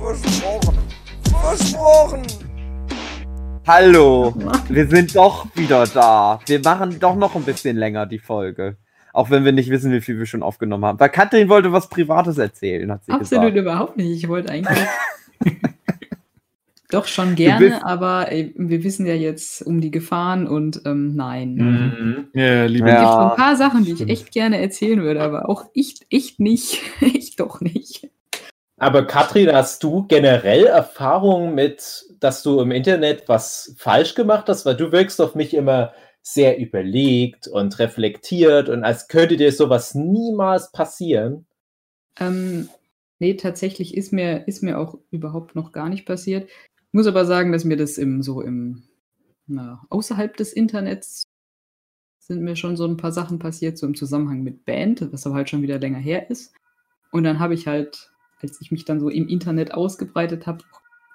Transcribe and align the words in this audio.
Versprochen. 0.00 0.78
Versprochen. 1.42 2.22
Hallo, 3.66 4.34
wir 4.68 4.86
sind 4.88 5.14
doch 5.14 5.46
wieder 5.54 5.86
da. 5.86 6.40
Wir 6.46 6.60
machen 6.60 6.98
doch 6.98 7.16
noch 7.16 7.34
ein 7.36 7.42
bisschen 7.42 7.76
länger 7.76 8.06
die 8.06 8.18
Folge. 8.18 8.76
Auch 9.12 9.30
wenn 9.30 9.44
wir 9.44 9.52
nicht 9.52 9.68
wissen, 9.70 9.92
wie 9.92 10.00
viel 10.00 10.18
wir 10.18 10.24
schon 10.26 10.42
aufgenommen 10.42 10.84
haben. 10.86 10.98
Weil 11.00 11.10
Katrin 11.10 11.48
wollte 11.48 11.70
was 11.72 11.88
Privates 11.88 12.38
erzählen, 12.38 12.90
hat 12.90 13.04
sie 13.04 13.12
Absolut 13.12 13.52
gesagt. 13.52 13.56
überhaupt 13.58 13.96
nicht. 13.98 14.10
Ich 14.10 14.28
wollte 14.28 14.50
eigentlich. 14.50 14.78
Doch 16.90 17.06
schon 17.06 17.36
gerne, 17.36 17.84
aber 17.84 18.32
ey, 18.32 18.52
wir 18.56 18.82
wissen 18.82 19.06
ja 19.06 19.14
jetzt 19.14 19.62
um 19.62 19.80
die 19.80 19.92
Gefahren 19.92 20.48
und 20.48 20.82
ähm, 20.86 21.14
nein. 21.14 21.54
Mhm. 21.54 22.28
Ja, 22.32 22.64
liebe 22.64 22.88
Es 22.88 22.94
gibt 22.96 23.02
Ja. 23.02 23.30
ein 23.30 23.36
paar 23.36 23.54
Sachen, 23.56 23.84
die 23.84 23.92
ich 23.92 24.08
echt 24.08 24.32
gerne 24.32 24.60
erzählen 24.60 25.00
würde, 25.02 25.22
aber 25.22 25.48
auch 25.48 25.66
ich 25.72 26.00
echt 26.10 26.40
nicht. 26.40 26.80
ich 27.00 27.36
doch 27.36 27.60
nicht. 27.60 28.08
Aber 28.80 29.06
Katrin, 29.06 29.52
hast 29.52 29.82
du 29.82 30.06
generell 30.06 30.64
Erfahrungen 30.64 31.54
mit, 31.54 32.06
dass 32.18 32.42
du 32.42 32.60
im 32.60 32.70
Internet 32.70 33.28
was 33.28 33.74
falsch 33.76 34.14
gemacht 34.14 34.48
hast? 34.48 34.64
Weil 34.64 34.76
du 34.76 34.90
wirkst 34.90 35.20
auf 35.20 35.34
mich 35.34 35.52
immer 35.52 35.92
sehr 36.22 36.58
überlegt 36.58 37.46
und 37.46 37.78
reflektiert 37.78 38.70
und 38.70 38.82
als 38.82 39.08
könnte 39.08 39.36
dir 39.36 39.52
sowas 39.52 39.94
niemals 39.94 40.72
passieren. 40.72 41.44
Ähm, 42.18 42.70
nee, 43.18 43.34
tatsächlich 43.34 43.94
ist 43.94 44.14
mir, 44.14 44.48
ist 44.48 44.62
mir 44.62 44.78
auch 44.78 44.98
überhaupt 45.10 45.54
noch 45.54 45.72
gar 45.72 45.90
nicht 45.90 46.06
passiert. 46.06 46.48
Ich 46.48 46.92
muss 46.92 47.06
aber 47.06 47.26
sagen, 47.26 47.52
dass 47.52 47.64
mir 47.64 47.76
das 47.76 47.98
im, 47.98 48.22
so 48.22 48.40
im, 48.40 48.84
na, 49.46 49.84
außerhalb 49.90 50.34
des 50.38 50.54
Internets 50.54 51.24
sind 52.18 52.40
mir 52.40 52.56
schon 52.56 52.78
so 52.78 52.86
ein 52.86 52.96
paar 52.96 53.12
Sachen 53.12 53.38
passiert, 53.38 53.76
so 53.76 53.86
im 53.86 53.94
Zusammenhang 53.94 54.42
mit 54.42 54.64
Band, 54.64 55.12
was 55.12 55.26
aber 55.26 55.34
halt 55.34 55.50
schon 55.50 55.60
wieder 55.60 55.78
länger 55.78 55.98
her 55.98 56.30
ist. 56.30 56.54
Und 57.12 57.24
dann 57.24 57.40
habe 57.40 57.52
ich 57.52 57.66
halt, 57.66 58.09
als 58.42 58.60
ich 58.60 58.70
mich 58.70 58.84
dann 58.84 59.00
so 59.00 59.08
im 59.08 59.28
Internet 59.28 59.74
ausgebreitet 59.74 60.46
habe, 60.46 60.64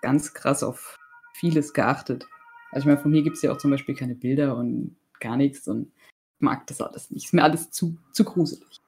ganz 0.02 0.34
krass 0.34 0.64
auf 0.64 0.98
vieles 1.34 1.74
geachtet. 1.74 2.28
Also 2.72 2.84
ich 2.84 2.86
meine, 2.86 2.98
von 2.98 3.12
mir 3.12 3.24
gibt 3.24 3.38
es 3.38 3.42
ja 3.42 3.52
auch 3.52 3.58
zum 3.58 3.72
Beispiel 3.72 3.96
keine 3.96 4.16
Bilder 4.16 4.56
und 4.56 4.96
gar 5.20 5.38
nichts 5.38 5.68
und 5.68 5.92
mag 6.40 6.68
das 6.68 6.82
alles 6.82 7.12
nicht. 7.12 7.26
Ist 7.26 7.34
mir 7.34 7.44
alles 7.44 7.72
zu, 7.72 7.98
zu 8.12 8.24
gruselig. 8.24 8.82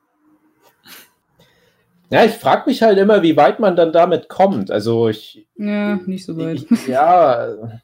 Ja, 2.10 2.24
ich 2.24 2.34
frage 2.34 2.70
mich 2.70 2.82
halt 2.82 2.98
immer, 2.98 3.22
wie 3.22 3.36
weit 3.36 3.60
man 3.60 3.76
dann 3.76 3.92
damit 3.92 4.30
kommt. 4.30 4.72
Also 4.72 5.10
ich, 5.10 5.48
Ja, 5.58 5.96
nicht 5.96 6.26
so 6.26 6.38
weit. 6.38 6.66
Ich, 6.70 6.88
ja, 6.88 7.82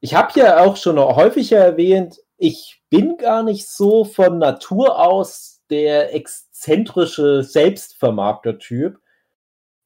ich 0.00 0.14
habe 0.14 0.38
ja 0.38 0.60
auch 0.60 0.76
schon 0.76 0.98
häufiger 0.98 1.58
erwähnt, 1.58 2.20
ich 2.36 2.82
bin 2.90 3.16
gar 3.16 3.42
nicht 3.42 3.68
so 3.68 4.04
von 4.04 4.38
Natur 4.38 4.98
aus 4.98 5.62
der 5.70 6.14
exzentrische 6.14 7.42
Selbstvermarkter-Typ. 7.42 9.00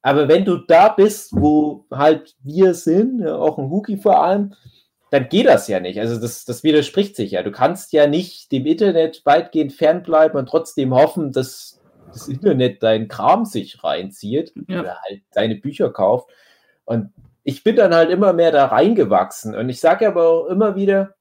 Aber 0.03 0.29
wenn 0.29 0.45
du 0.45 0.57
da 0.57 0.89
bist, 0.89 1.33
wo 1.33 1.85
halt 1.91 2.35
wir 2.43 2.75
sind, 2.75 3.21
ja, 3.21 3.37
auch 3.37 3.59
ein 3.59 3.71
Huki 3.71 3.99
vor 3.99 4.23
allem, 4.23 4.55
dann 5.11 5.29
geht 5.29 5.47
das 5.47 5.69
ja 5.69 5.81
nicht. 5.81 5.99
Also 6.01 6.21
das, 6.21 6.45
das 6.45 6.63
widerspricht 6.63 7.17
sich 7.17 7.33
ja. 7.33 7.43
Du 7.43 7.51
kannst 7.51 7.93
ja 7.93 8.07
nicht 8.07 8.53
dem 8.53 8.65
Internet 8.65 9.23
weitgehend 9.25 9.73
fernbleiben 9.73 10.39
und 10.39 10.49
trotzdem 10.49 10.95
hoffen, 10.95 11.33
dass 11.33 11.81
das 12.13 12.29
Internet 12.29 12.83
deinen 12.83 13.09
Kram 13.09 13.45
sich 13.45 13.83
reinzieht 13.83 14.53
Ja. 14.69 14.81
oder 14.81 14.99
halt 15.03 15.23
deine 15.33 15.57
Bücher 15.57 15.91
kauft. 15.91 16.31
Und 16.85 17.13
ich 17.45 17.65
bin 17.65 17.77
dann 17.77 17.95
halt 17.95 18.11
immer 18.11 18.33
mehr 18.33 18.53
da 18.53 18.67
reingewachsen. 18.67 19.55
Und 19.55 19.69
ich 19.69 19.81
sage 19.81 20.07
aber 20.07 20.29
auch 20.29 20.47
immer 20.47 20.77
wieder, 20.77 21.15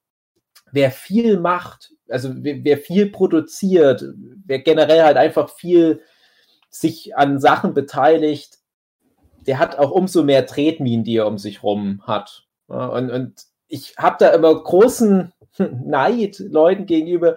wer 0.72 0.90
viel 0.90 1.38
macht, 1.38 1.92
also 2.08 2.30
wer, 2.36 2.64
wer 2.64 2.78
viel 2.78 3.10
produziert, 3.10 4.04
wer 4.46 4.60
generell 4.60 5.02
halt 5.02 5.16
einfach 5.16 5.50
viel 5.50 6.00
sich 6.70 7.16
an 7.16 7.40
Sachen 7.40 7.74
beteiligt, 7.74 8.59
der 9.46 9.58
hat 9.58 9.78
auch 9.78 9.90
umso 9.90 10.22
mehr 10.22 10.46
Tretminen, 10.46 11.04
die 11.04 11.16
er 11.16 11.26
um 11.26 11.38
sich 11.38 11.62
rum 11.62 12.02
hat. 12.06 12.44
Ja, 12.68 12.86
Und, 12.86 13.10
und 13.10 13.44
ich 13.68 13.94
habe 13.96 14.16
da 14.18 14.30
immer 14.30 14.54
großen 14.54 15.32
Neid 15.84 16.38
Leuten 16.38 16.86
gegenüber, 16.86 17.36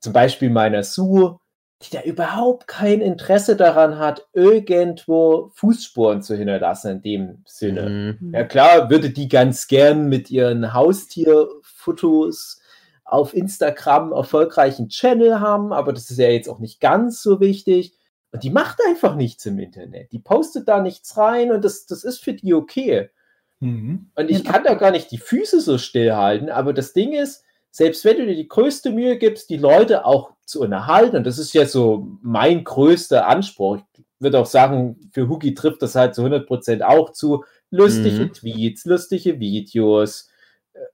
zum 0.00 0.12
Beispiel 0.12 0.50
meiner 0.50 0.82
Sue, 0.82 1.38
die 1.82 1.90
da 1.96 2.02
überhaupt 2.02 2.66
kein 2.66 3.00
Interesse 3.00 3.56
daran 3.56 3.98
hat, 3.98 4.26
irgendwo 4.34 5.50
Fußspuren 5.54 6.20
zu 6.22 6.36
hinterlassen 6.36 6.92
in 6.92 7.02
dem 7.02 7.42
Sinne. 7.46 8.16
Mhm. 8.20 8.34
Ja 8.34 8.44
klar, 8.44 8.90
würde 8.90 9.10
die 9.10 9.28
ganz 9.28 9.66
gern 9.66 10.08
mit 10.08 10.30
ihren 10.30 10.74
Haustierfotos 10.74 12.60
auf 13.04 13.34
Instagram 13.34 14.12
erfolgreichen 14.12 14.88
Channel 14.88 15.40
haben, 15.40 15.72
aber 15.72 15.92
das 15.92 16.10
ist 16.10 16.18
ja 16.18 16.28
jetzt 16.28 16.48
auch 16.48 16.58
nicht 16.58 16.80
ganz 16.80 17.22
so 17.22 17.40
wichtig. 17.40 17.94
Und 18.32 18.44
die 18.44 18.50
macht 18.50 18.78
einfach 18.86 19.16
nichts 19.16 19.44
im 19.46 19.58
Internet. 19.58 20.12
Die 20.12 20.18
postet 20.18 20.68
da 20.68 20.80
nichts 20.80 21.16
rein 21.16 21.50
und 21.50 21.64
das, 21.64 21.86
das 21.86 22.04
ist 22.04 22.22
für 22.22 22.32
die 22.32 22.54
okay. 22.54 23.10
Mhm. 23.58 24.10
Und 24.14 24.30
ich 24.30 24.44
kann 24.44 24.64
da 24.64 24.74
gar 24.74 24.90
nicht 24.90 25.10
die 25.10 25.18
Füße 25.18 25.60
so 25.60 25.78
stillhalten, 25.78 26.48
aber 26.48 26.72
das 26.72 26.92
Ding 26.92 27.12
ist, 27.12 27.44
selbst 27.70 28.04
wenn 28.04 28.18
du 28.18 28.26
dir 28.26 28.36
die 28.36 28.48
größte 28.48 28.90
Mühe 28.90 29.16
gibst, 29.18 29.50
die 29.50 29.56
Leute 29.56 30.04
auch 30.04 30.32
zu 30.44 30.60
unterhalten, 30.60 31.16
und 31.16 31.26
das 31.26 31.38
ist 31.38 31.52
ja 31.54 31.66
so 31.66 32.08
mein 32.22 32.64
größter 32.64 33.26
Anspruch, 33.26 33.76
ich 33.76 34.04
würde 34.18 34.38
auch 34.38 34.46
sagen, 34.46 35.10
für 35.12 35.28
Hugi 35.28 35.54
trifft 35.54 35.82
das 35.82 35.94
halt 35.94 36.14
zu 36.14 36.22
100% 36.22 36.82
auch 36.82 37.12
zu, 37.12 37.44
lustige 37.70 38.24
Mhm. 38.24 38.32
Tweets, 38.32 38.84
lustige 38.84 39.38
Videos, 39.38 40.28
äh, 40.28 40.29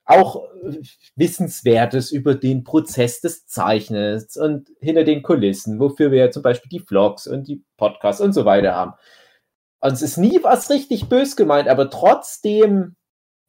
auch 0.04 0.44
äh, 0.64 0.80
Wissenswertes 1.16 2.12
über 2.12 2.34
den 2.34 2.64
Prozess 2.64 3.20
des 3.20 3.46
Zeichnens 3.46 4.36
und 4.36 4.70
hinter 4.80 5.04
den 5.04 5.22
Kulissen, 5.22 5.78
wofür 5.78 6.10
wir 6.10 6.18
ja 6.18 6.30
zum 6.30 6.42
Beispiel 6.42 6.68
die 6.68 6.80
Vlogs 6.80 7.26
und 7.26 7.48
die 7.48 7.62
Podcasts 7.76 8.20
und 8.20 8.32
so 8.32 8.44
weiter 8.44 8.74
haben. 8.74 8.92
Und 9.80 9.92
es 9.92 10.02
ist 10.02 10.16
nie 10.16 10.40
was 10.42 10.70
richtig 10.70 11.08
bös 11.08 11.36
gemeint, 11.36 11.68
aber 11.68 11.90
trotzdem 11.90 12.96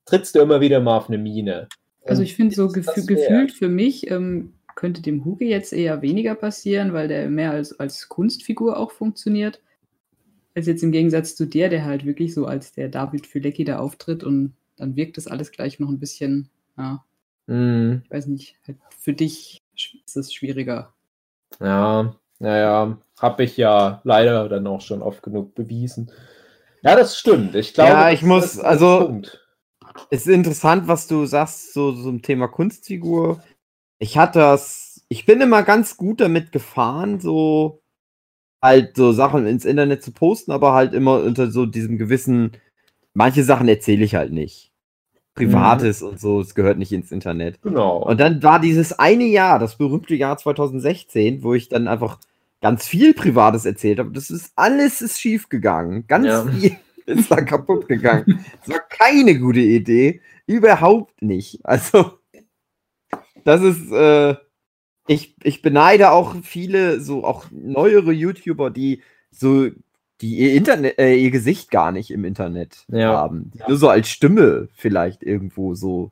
trittst 0.06 0.36
du 0.36 0.40
immer 0.40 0.62
wieder 0.62 0.80
mal 0.80 0.98
auf 0.98 1.10
eine 1.10 1.18
Mine. 1.18 1.68
Also 2.06 2.22
ich 2.22 2.36
finde 2.36 2.56
so 2.56 2.74
wert? 2.74 3.08
gefühlt 3.08 3.52
für 3.52 3.70
mich 3.70 4.10
ähm, 4.10 4.54
könnte 4.76 5.02
dem 5.02 5.26
Huge 5.26 5.46
jetzt 5.46 5.74
eher 5.74 6.02
weniger 6.02 6.36
passieren, 6.36 6.94
weil 6.94 7.08
der 7.08 7.30
mehr 7.30 7.52
als, 7.52 7.78
als 7.80 8.08
Kunstfigur 8.08 8.78
auch 8.78 8.92
funktioniert. 8.92 9.62
Als 10.56 10.68
jetzt 10.68 10.84
im 10.84 10.92
Gegensatz 10.92 11.36
zu 11.36 11.46
dir, 11.46 11.70
der 11.70 11.86
halt 11.86 12.06
wirklich 12.06 12.34
so 12.34 12.46
als 12.46 12.72
der 12.72 12.90
David 12.90 13.28
Fülecki 13.28 13.64
da 13.64 13.80
auftritt 13.80 14.24
und 14.24 14.54
dann 14.78 14.96
wirkt 14.96 15.18
das 15.18 15.28
alles 15.28 15.52
gleich 15.52 15.80
noch 15.80 15.90
ein 15.90 16.00
bisschen, 16.00 16.50
ja, 16.78 17.04
Mm, 17.50 18.02
ich 18.04 18.12
weiß 18.12 18.28
nicht, 18.28 18.58
halt 18.68 18.78
für 19.00 19.14
dich 19.14 19.58
ist 20.06 20.18
es 20.18 20.34
schwieriger. 20.34 20.94
ja, 21.62 22.14
naja, 22.40 22.98
habe 23.20 23.44
ich 23.44 23.56
ja 23.58 24.02
leider 24.04 24.50
dann 24.50 24.68
auch 24.68 24.82
schon 24.82 25.02
oft 25.02 25.24
genug 25.24 25.56
bewiesen. 25.56 26.12
Ja, 26.84 26.96
das 26.96 27.18
stimmt. 27.18 27.56
Ich 27.56 27.74
glaube, 27.74 27.90
Ja, 27.90 28.04
das 28.06 28.14
ich 28.14 28.24
muss- 28.24 28.60
also-. 28.60 29.22
Es 30.10 30.28
ist 30.28 30.34
interessant, 30.34 30.88
was 30.88 31.08
du 31.08 31.26
sagst, 31.26 31.74
so 31.74 31.92
so 31.94 32.04
zum 32.04 32.22
Thema 32.22 32.48
Kunstfigur. 32.48 33.42
Ich 34.00 34.18
hatte 34.18 34.40
das, 34.40 35.06
ich 35.10 35.26
bin 35.26 35.42
immer 35.42 35.64
ganz 35.64 35.98
gut 35.98 36.22
damit 36.22 36.52
gefahren, 36.52 37.20
so 37.20 37.82
halt 38.62 38.96
so 38.96 39.12
Sachen 39.14 39.48
ins 39.48 39.66
Internet 39.66 40.04
zu 40.04 40.12
posten, 40.12 40.52
aber 40.52 40.74
halt 40.74 40.94
immer 40.94 41.22
unter 41.24 41.50
so 41.52 41.66
diesem 41.66 41.98
gewissen, 41.98 42.52
manche 43.14 43.44
Sachen 43.44 43.68
erzähle 43.68 44.04
ich 44.06 44.16
halt 44.16 44.34
nicht. 44.34 44.67
Privates 45.38 46.02
und 46.02 46.20
so, 46.20 46.42
es 46.42 46.56
gehört 46.56 46.78
nicht 46.78 46.92
ins 46.92 47.12
Internet. 47.12 47.62
Genau. 47.62 47.98
Und 48.04 48.20
dann 48.20 48.42
war 48.44 48.60
dieses 48.60 48.98
eine 48.98 49.26
Jahr, 49.26 49.60
das 49.60 49.78
berühmte 49.78 50.16
Jahr 50.16 50.38
2016, 50.38 51.44
wo 51.44 51.54
ich 51.54 51.70
dann 51.70 51.88
einfach 51.88 52.20
ganz 52.62 52.88
viel 52.88 53.14
Privates 53.14 53.66
erzählt 53.66 54.00
habe. 54.00 54.12
Das 54.12 54.30
ist 54.30 54.52
alles 54.56 55.02
ist 55.02 55.20
schief 55.20 55.48
gegangen. 55.50 56.06
Ganz 56.08 56.26
Ja. 56.26 56.46
viel 56.46 56.76
ist 57.06 57.32
da 57.32 57.42
kaputt 57.42 57.88
gegangen. 57.88 58.44
Es 58.64 58.70
war 58.70 58.80
keine 58.90 59.40
gute 59.40 59.60
Idee. 59.62 60.22
Überhaupt 60.48 61.22
nicht. 61.22 61.60
Also, 61.64 62.14
das 63.44 63.62
ist, 63.62 63.92
äh, 63.92 64.36
ich, 65.08 65.36
ich 65.44 65.62
beneide 65.62 66.12
auch 66.12 66.36
viele, 66.44 67.00
so 67.00 67.24
auch 67.24 67.46
neuere 67.52 68.12
YouTuber, 68.12 68.70
die 68.72 69.02
so, 69.32 69.68
die 70.22 70.36
ihr 70.38 70.54
Internet, 70.56 70.98
äh, 70.98 71.16
ihr 71.16 71.32
Gesicht 71.32 71.70
gar 71.72 71.92
nicht 71.92 72.12
im 72.12 72.26
Internet 72.26 72.86
Ja. 72.90 73.14
haben. 73.14 73.52
Die 73.54 73.60
nur 73.68 73.78
so 73.78 73.90
als 73.90 74.10
Stimme 74.10 74.68
vielleicht 74.74 75.24
irgendwo 75.24 75.76
so 75.76 76.12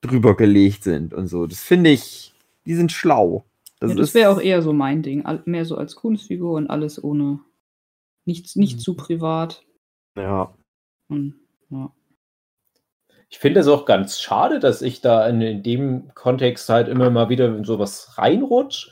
drüber 0.00 0.36
gelegt 0.36 0.84
sind 0.84 1.14
und 1.14 1.28
so. 1.28 1.46
Das 1.46 1.60
finde 1.60 1.90
ich, 1.90 2.34
die 2.66 2.74
sind 2.74 2.92
schlau. 2.92 3.44
Das, 3.80 3.90
ja, 3.90 3.96
das 3.96 4.14
wäre 4.14 4.30
auch 4.30 4.40
eher 4.40 4.62
so 4.62 4.72
mein 4.72 5.02
Ding. 5.02 5.24
Mehr 5.44 5.64
so 5.64 5.76
als 5.76 5.96
Kunstfigur 5.96 6.52
und 6.54 6.68
alles 6.68 7.02
ohne, 7.02 7.40
nicht, 8.24 8.56
nicht 8.56 8.76
Mhm. 8.76 8.80
zu 8.80 8.94
privat. 8.94 9.64
Ja. 10.16 10.54
Und, 11.08 11.34
ja. 11.70 11.92
ich 13.28 13.38
finde 13.38 13.60
es 13.60 13.68
auch 13.68 13.84
ganz 13.84 14.20
schade, 14.20 14.58
dass 14.60 14.82
ich 14.82 15.00
da 15.02 15.28
in, 15.28 15.40
in, 15.40 15.62
dem 15.62 16.12
Kontext 16.14 16.68
halt 16.68 16.88
immer 16.88 17.10
mal 17.10 17.28
wieder 17.28 17.54
in 17.56 17.64
sowas 17.64 18.16
reinrutsch, 18.18 18.90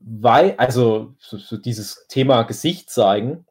weil, 0.00 0.54
also 0.58 1.14
so, 1.18 1.38
so 1.38 1.56
dieses 1.56 2.06
Thema 2.08 2.42
Gesicht 2.42 2.90
zeigen, 2.90 3.46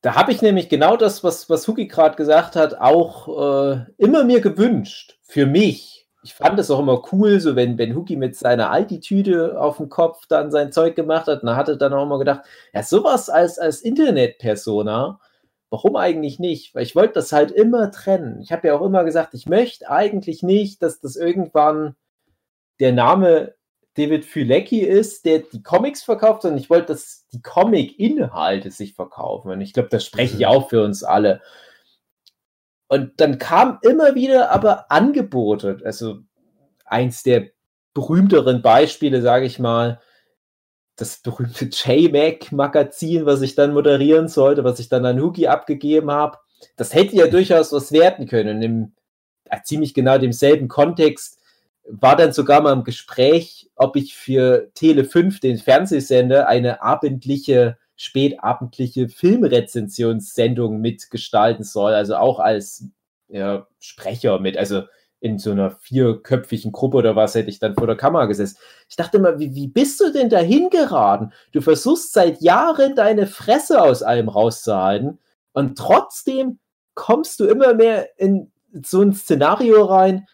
da 0.00 0.14
habe 0.14 0.32
ich 0.32 0.42
nämlich 0.42 0.68
genau 0.68 0.96
das, 0.96 1.24
was, 1.24 1.50
was 1.50 1.66
Huki 1.66 1.86
gerade 1.86 2.16
gesagt 2.16 2.56
hat, 2.56 2.80
auch 2.80 3.72
äh, 3.72 3.84
immer 3.96 4.24
mir 4.24 4.40
gewünscht. 4.40 5.18
Für 5.22 5.46
mich. 5.46 6.06
Ich 6.22 6.34
fand 6.34 6.58
es 6.58 6.70
auch 6.70 6.80
immer 6.80 7.02
cool, 7.12 7.40
so 7.40 7.56
wenn, 7.56 7.78
wenn 7.78 7.94
Huki 7.94 8.16
mit 8.16 8.36
seiner 8.36 8.70
Altitüde 8.70 9.60
auf 9.60 9.76
dem 9.78 9.88
Kopf 9.88 10.26
dann 10.26 10.50
sein 10.50 10.72
Zeug 10.72 10.96
gemacht 10.96 11.26
hat, 11.26 11.42
dann 11.42 11.56
hatte 11.56 11.76
dann 11.76 11.92
auch 11.92 12.02
immer 12.02 12.18
gedacht, 12.18 12.42
ja, 12.72 12.82
sowas 12.82 13.30
als, 13.30 13.58
als 13.58 13.80
Internet-Persona, 13.82 15.20
warum 15.70 15.96
eigentlich 15.96 16.38
nicht? 16.38 16.74
Weil 16.74 16.82
ich 16.82 16.96
wollte 16.96 17.14
das 17.14 17.32
halt 17.32 17.50
immer 17.50 17.90
trennen. 17.90 18.40
Ich 18.40 18.52
habe 18.52 18.68
ja 18.68 18.76
auch 18.76 18.84
immer 18.84 19.04
gesagt, 19.04 19.34
ich 19.34 19.46
möchte 19.46 19.90
eigentlich 19.90 20.42
nicht, 20.42 20.82
dass 20.82 21.00
das 21.00 21.16
irgendwann 21.16 21.94
der 22.80 22.92
Name 22.92 23.54
David 23.98 24.24
Fülecki 24.24 24.80
ist, 24.80 25.24
der 25.24 25.40
die 25.40 25.62
Comics 25.62 26.04
verkauft, 26.04 26.42
sondern 26.42 26.60
ich 26.60 26.70
wollte, 26.70 26.92
dass 26.92 27.26
die 27.32 27.42
Comic-Inhalte 27.42 28.70
sich 28.70 28.94
verkaufen. 28.94 29.50
Und 29.50 29.60
ich 29.60 29.72
glaube, 29.72 29.88
das 29.88 30.04
spreche 30.04 30.34
ich 30.34 30.40
mhm. 30.40 30.46
auch 30.46 30.68
für 30.70 30.84
uns 30.84 31.02
alle. 31.02 31.42
Und 32.86 33.20
dann 33.20 33.38
kam 33.38 33.78
immer 33.82 34.14
wieder 34.14 34.50
aber 34.52 34.90
Angebote, 34.90 35.80
also 35.84 36.20
eins 36.84 37.22
der 37.22 37.48
berühmteren 37.92 38.62
Beispiele, 38.62 39.20
sage 39.20 39.46
ich 39.46 39.58
mal, 39.58 40.00
das 40.96 41.18
berühmte 41.18 41.66
J-Mac-Magazin, 41.66 43.26
was 43.26 43.42
ich 43.42 43.56
dann 43.56 43.74
moderieren 43.74 44.28
sollte, 44.28 44.64
was 44.64 44.78
ich 44.78 44.88
dann 44.88 45.04
an 45.04 45.20
Huki 45.20 45.48
abgegeben 45.48 46.10
habe. 46.10 46.38
Das 46.76 46.94
hätte 46.94 47.16
ja 47.16 47.26
durchaus 47.26 47.72
was 47.72 47.92
werten 47.92 48.26
können. 48.26 48.56
Und 48.56 48.62
im 48.62 48.92
äh, 49.50 49.58
ziemlich 49.64 49.92
genau 49.92 50.18
demselben 50.18 50.68
Kontext 50.68 51.37
war 51.90 52.16
dann 52.16 52.32
sogar 52.32 52.60
mal 52.60 52.72
im 52.72 52.84
Gespräch, 52.84 53.70
ob 53.74 53.96
ich 53.96 54.14
für 54.14 54.70
Tele 54.74 55.04
5, 55.04 55.40
den 55.40 55.58
Fernsehsender, 55.58 56.48
eine 56.48 56.82
abendliche, 56.82 57.78
spätabendliche 57.96 59.08
Filmrezensionssendung 59.08 60.80
mitgestalten 60.80 61.64
soll. 61.64 61.94
Also 61.94 62.16
auch 62.16 62.38
als 62.38 62.84
ja, 63.28 63.66
Sprecher 63.78 64.38
mit, 64.38 64.56
also 64.56 64.82
in 65.20 65.38
so 65.38 65.50
einer 65.50 65.72
vierköpfigen 65.72 66.70
Gruppe 66.70 66.98
oder 66.98 67.16
was 67.16 67.34
hätte 67.34 67.50
ich 67.50 67.58
dann 67.58 67.74
vor 67.74 67.86
der 67.86 67.96
Kamera 67.96 68.26
gesessen. 68.26 68.58
Ich 68.88 68.96
dachte 68.96 69.16
immer, 69.16 69.38
wie, 69.38 69.54
wie 69.54 69.66
bist 69.66 70.00
du 70.00 70.12
denn 70.12 70.28
dahin 70.28 70.70
geraten? 70.70 71.32
Du 71.52 71.60
versuchst 71.60 72.12
seit 72.12 72.40
Jahren 72.40 72.94
deine 72.94 73.26
Fresse 73.26 73.82
aus 73.82 74.02
allem 74.02 74.28
rauszuhalten 74.28 75.18
und 75.52 75.76
trotzdem 75.76 76.60
kommst 76.94 77.40
du 77.40 77.46
immer 77.46 77.74
mehr 77.74 78.08
in 78.16 78.52
so 78.82 79.00
ein 79.02 79.12
Szenario 79.12 79.84
rein, 79.84 80.26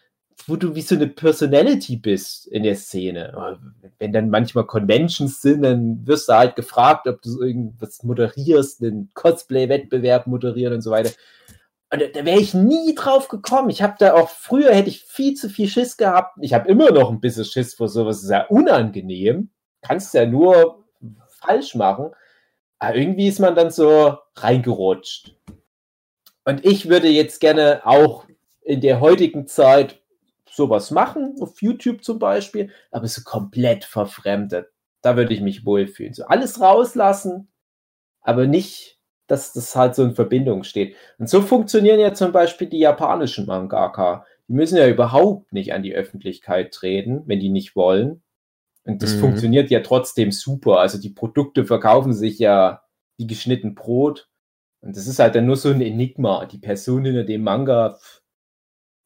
wo 0.47 0.55
du 0.55 0.75
wie 0.75 0.81
so 0.81 0.95
eine 0.95 1.07
Personality 1.07 1.97
bist 1.97 2.47
in 2.47 2.63
der 2.63 2.75
Szene. 2.75 3.59
Wenn 3.99 4.13
dann 4.13 4.29
manchmal 4.29 4.65
Conventions 4.65 5.41
sind, 5.41 5.63
dann 5.63 6.05
wirst 6.05 6.29
du 6.29 6.33
halt 6.33 6.55
gefragt, 6.55 7.07
ob 7.07 7.21
du 7.21 7.41
irgendwas 7.41 8.03
moderierst, 8.03 8.81
einen 8.81 9.11
Cosplay-Wettbewerb 9.13 10.27
moderieren 10.27 10.73
und 10.73 10.81
so 10.81 10.91
weiter. 10.91 11.11
Und 11.91 12.01
da, 12.01 12.07
da 12.07 12.25
wäre 12.25 12.39
ich 12.39 12.53
nie 12.53 12.93
drauf 12.95 13.27
gekommen. 13.27 13.69
Ich 13.69 13.81
habe 13.81 13.95
da 13.97 14.13
auch 14.13 14.29
früher 14.29 14.73
hätte 14.73 14.89
ich 14.89 15.03
viel 15.03 15.35
zu 15.35 15.49
viel 15.49 15.67
Schiss 15.67 15.97
gehabt. 15.97 16.37
Ich 16.41 16.53
habe 16.53 16.69
immer 16.69 16.91
noch 16.91 17.09
ein 17.09 17.19
bisschen 17.19 17.45
Schiss 17.45 17.73
vor 17.73 17.87
sowas. 17.87 18.21
Sehr 18.21 18.51
unangenehm. 18.51 19.49
Kannst 19.81 20.13
ja 20.13 20.25
nur 20.25 20.83
falsch 21.27 21.75
machen. 21.75 22.11
Aber 22.79 22.95
irgendwie 22.95 23.27
ist 23.27 23.39
man 23.39 23.55
dann 23.55 23.71
so 23.71 24.17
reingerutscht. 24.35 25.35
Und 26.43 26.65
ich 26.65 26.89
würde 26.89 27.07
jetzt 27.07 27.39
gerne 27.39 27.81
auch 27.85 28.25
in 28.61 28.81
der 28.81 28.99
heutigen 28.99 29.47
Zeit 29.47 30.01
sowas 30.55 30.91
machen, 30.91 31.35
auf 31.39 31.61
YouTube 31.61 32.03
zum 32.03 32.19
Beispiel, 32.19 32.71
aber 32.91 33.07
so 33.07 33.21
komplett 33.23 33.83
verfremdet. 33.83 34.67
Da 35.01 35.17
würde 35.17 35.33
ich 35.33 35.41
mich 35.41 35.65
wohlfühlen. 35.65 36.13
So 36.13 36.25
alles 36.25 36.59
rauslassen, 36.59 37.49
aber 38.21 38.47
nicht, 38.47 38.99
dass 39.27 39.53
das 39.53 39.75
halt 39.75 39.95
so 39.95 40.03
in 40.03 40.15
Verbindung 40.15 40.63
steht. 40.63 40.95
Und 41.17 41.29
so 41.29 41.41
funktionieren 41.41 41.99
ja 41.99 42.13
zum 42.13 42.31
Beispiel 42.31 42.67
die 42.67 42.79
japanischen 42.79 43.45
Mangaka. 43.45 44.25
Die 44.47 44.53
müssen 44.53 44.77
ja 44.77 44.87
überhaupt 44.87 45.51
nicht 45.53 45.73
an 45.73 45.83
die 45.83 45.95
Öffentlichkeit 45.95 46.73
treten, 46.73 47.23
wenn 47.25 47.39
die 47.39 47.49
nicht 47.49 47.75
wollen. 47.75 48.23
Und 48.85 49.01
das 49.01 49.15
mhm. 49.15 49.19
funktioniert 49.21 49.71
ja 49.71 49.79
trotzdem 49.79 50.31
super. 50.31 50.79
Also 50.79 50.99
die 50.99 51.09
Produkte 51.09 51.65
verkaufen 51.65 52.13
sich 52.13 52.39
ja 52.39 52.83
wie 53.17 53.27
geschnitten 53.27 53.73
Brot. 53.73 54.29
Und 54.81 54.95
das 54.95 55.07
ist 55.07 55.17
halt 55.17 55.35
dann 55.35 55.47
nur 55.47 55.55
so 55.55 55.69
ein 55.69 55.81
Enigma. 55.81 56.45
Die 56.45 56.59
Person 56.59 57.05
hinter 57.05 57.23
dem 57.23 57.41
Manga, 57.41 57.97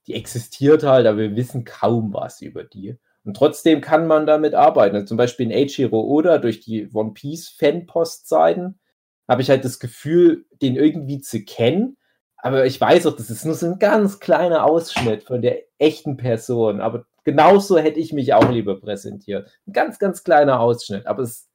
die 0.10 0.16
existiert 0.16 0.84
halt, 0.84 1.06
aber 1.06 1.20
wir 1.20 1.36
wissen 1.36 1.64
kaum 1.64 2.14
was 2.14 2.42
über 2.42 2.64
die. 2.64 2.98
Und 3.24 3.38
trotzdem 3.38 3.80
kann 3.80 4.08
man 4.08 4.26
damit 4.26 4.56
arbeiten. 4.56 4.96
Also 4.96 5.08
zum 5.08 5.18
Beispiel 5.18 5.46
in 5.46 5.54
Eiichiro 5.54 6.02
Oda 6.02 6.40
durch 6.40 6.62
die 6.62 6.90
One 6.94 7.12
Piece 7.14 7.50
Fanpost-Seiten 7.50 8.80
habe 9.28 9.44
ich 9.44 9.52
halt 9.52 9.64
das 9.64 9.80
Gefühl, 9.80 10.46
den 10.64 10.76
irgendwie 10.76 11.22
zu 11.22 11.46
kennen. 11.46 11.98
Aber 12.38 12.66
ich 12.66 12.82
weiß 12.82 13.06
auch, 13.06 13.16
das 13.16 13.30
ist 13.30 13.46
nur 13.46 13.54
so 13.54 13.68
ein 13.68 13.78
ganz 13.78 14.20
kleiner 14.20 14.66
Ausschnitt 14.66 15.24
von 15.24 15.44
der 15.44 15.60
echten 15.78 16.18
Person. 16.18 16.82
Aber 16.82 17.06
genauso 17.24 17.78
hätte 17.78 18.00
ich 18.00 18.12
mich 18.12 18.34
auch 18.34 18.50
lieber 18.50 18.80
präsentiert. 18.80 19.52
Ein 19.68 19.74
ganz, 19.74 20.00
ganz 20.00 20.24
kleiner 20.24 20.60
Ausschnitt. 20.60 21.06
Aber 21.06 21.22
es 21.22 21.48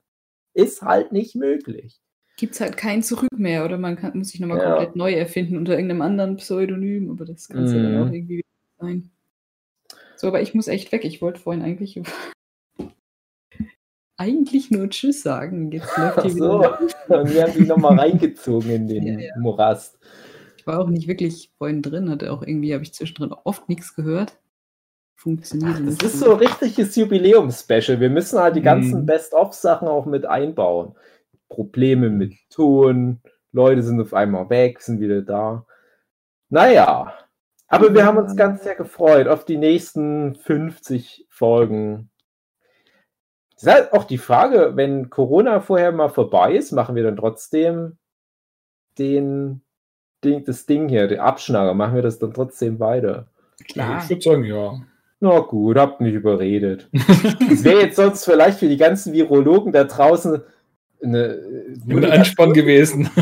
ist 0.53 0.83
halt 0.83 1.11
nicht 1.11 1.35
möglich. 1.35 2.01
Gibt 2.37 2.55
es 2.55 2.61
halt 2.61 2.77
kein 2.77 3.03
Zurück 3.03 3.31
mehr 3.37 3.65
oder 3.65 3.79
man 3.79 3.97
kann, 3.97 4.19
muss 4.19 4.31
sich 4.31 4.41
nochmal 4.41 4.59
ja. 4.59 4.65
komplett 4.65 4.97
neu 4.97 5.13
erfinden 5.13 5.57
unter 5.57 5.73
irgendeinem 5.75 6.03
anderen 6.03 6.37
Pseudonym. 6.37 7.11
Aber 7.11 7.25
das 7.25 7.49
kann 7.49 7.65
es 7.65 7.73
mhm. 7.73 7.77
ja 7.77 7.83
dann 7.83 8.03
auch 8.03 8.07
mhm. 8.09 8.15
irgendwie 8.15 8.45
sein. 8.79 9.11
So, 10.17 10.29
aber 10.29 10.43
ich 10.43 10.55
muss 10.55 10.69
echt 10.69 10.91
weg. 10.93 11.05
Ich 11.05 11.23
wollte 11.23 11.41
vorhin 11.41 11.63
eigentlich 11.63 12.01
eigentlich 14.17 14.71
nur 14.71 14.89
Tschüss 14.89 15.23
sagen. 15.23 15.71
Jetzt 15.71 15.97
läuft 15.99 16.23
hier 16.23 16.31
so. 16.31 16.59
wieder. 16.61 16.81
Und 17.21 17.35
wir 17.35 17.43
haben 17.43 17.53
die 17.53 17.67
nochmal 17.67 17.99
reingezogen 17.99 18.71
in 18.71 18.89
den 18.89 19.07
ja, 19.07 19.19
ja. 19.19 19.33
Morast. 19.39 19.99
Ich 20.57 20.67
war 20.67 20.81
auch 20.81 20.89
nicht 20.89 21.09
wirklich 21.09 21.53
vorhin 21.59 21.83
drin, 21.83 22.09
hatte 22.09 22.33
auch 22.33 22.43
irgendwie, 22.43 22.73
habe 22.73 22.85
ich 22.85 22.95
zwischendrin 22.95 23.33
oft 23.45 23.69
nichts 23.69 23.95
gehört. 23.95 24.39
Funktioniert 25.15 25.77
Ach, 25.77 25.85
Das 25.85 26.15
ist 26.15 26.21
so 26.21 26.33
ein 26.33 26.39
richtiges 26.39 26.97
Jubiläum-Special. 26.97 28.01
Wir 28.01 28.11
müssen 28.11 28.39
halt 28.39 28.57
die 28.57 28.63
ganzen 28.63 29.03
mhm. 29.03 29.07
Best-of-Sachen 29.07 29.89
auch 29.89 30.07
mit 30.07 30.27
einbauen. 30.27 30.95
Probleme 31.55 32.11
mit 32.11 32.35
Ton, 32.51 33.21
Leute 33.53 33.83
sind 33.85 34.01
auf 34.01 34.13
einmal 34.13 34.51
weg, 34.51 34.81
sind 34.81 35.01
wieder 35.01 35.23
da. 35.23 35.65
Naja, 36.49 37.15
aber 37.69 37.95
wir 37.95 38.05
haben 38.05 38.19
uns 38.19 38.37
ganz 38.37 38.65
sehr 38.65 38.75
gefreut 38.75 39.29
auf 39.29 39.45
die 39.45 39.57
nächsten 39.57 40.35
50 40.35 41.27
Folgen. 41.29 42.11
Das 43.55 43.63
ist 43.63 43.73
halt 43.73 43.93
auch 43.93 44.05
die 44.05 44.19
Frage, 44.19 44.73
wenn 44.75 45.11
Corona 45.11 45.61
vorher 45.61 45.93
mal 45.93 46.09
vorbei 46.09 46.55
ist, 46.55 46.73
machen 46.73 46.97
wir 46.97 47.05
dann 47.05 47.17
trotzdem 47.17 47.99
den, 48.99 49.63
den 50.25 50.45
das 50.45 50.67
Ding 50.67 50.89
hier, 50.89 51.07
den 51.07 51.21
Abschnager, 51.21 51.75
machen 51.75 51.95
wir 51.95 52.03
das 52.03 52.19
dann 52.19 52.35
trotzdem 52.35 52.81
weiter. 52.81 53.29
Klar. 53.69 54.03
Ich 54.03 54.11
würde 54.11 54.23
sagen, 54.23 54.45
ja. 54.45 54.81
Na 55.21 55.39
gut, 55.39 55.79
habt 55.79 56.01
mich 56.01 56.15
überredet. 56.15 56.89
das 56.93 57.65
wäre 57.65 57.83
jetzt 57.83 57.97
sonst 57.97 58.25
vielleicht 58.25 58.59
für 58.59 58.69
die 58.69 58.77
ganzen 58.77 59.13
Virologen 59.13 59.73
da 59.73 59.85
draußen 59.85 60.43
eine, 61.05 61.39
eine 61.89 62.11
Anspann 62.13 62.53
gewesen. 62.53 63.11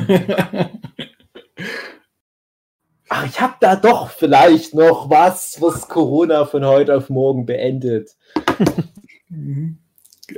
ach, 3.08 3.26
ich 3.26 3.40
habe 3.40 3.54
da 3.60 3.76
doch 3.76 4.10
vielleicht 4.10 4.74
noch 4.74 5.10
was, 5.10 5.60
was 5.60 5.88
Corona 5.88 6.44
von 6.44 6.64
heute 6.64 6.96
auf 6.96 7.10
morgen 7.10 7.46
beendet. 7.46 8.10
Mhm. 9.28 9.78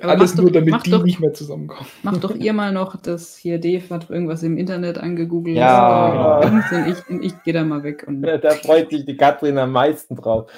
Alles 0.00 0.34
nur, 0.34 0.46
doch, 0.46 0.52
damit 0.54 0.86
die 0.86 0.90
doch, 0.90 1.04
nicht 1.04 1.20
mehr 1.20 1.32
zusammenkommen. 1.32 1.86
Mach 2.02 2.16
doch 2.16 2.34
ihr 2.34 2.52
mal 2.52 2.72
noch 2.72 2.96
das 2.96 3.36
hier, 3.36 3.60
Dave 3.60 3.82
hat 3.90 4.10
irgendwas 4.10 4.42
im 4.42 4.56
Internet 4.56 4.98
angegoogelt. 4.98 5.56
Ja. 5.56 6.38
Und 6.38 6.64
ich, 6.88 7.22
ich 7.22 7.42
gehe 7.42 7.54
da 7.54 7.64
mal 7.64 7.82
weg. 7.82 8.04
Und 8.06 8.24
ja, 8.24 8.38
da 8.38 8.50
freut 8.50 8.90
sich 8.90 9.04
die 9.04 9.16
Katrin 9.16 9.58
am 9.58 9.72
meisten 9.72 10.16
drauf. 10.16 10.50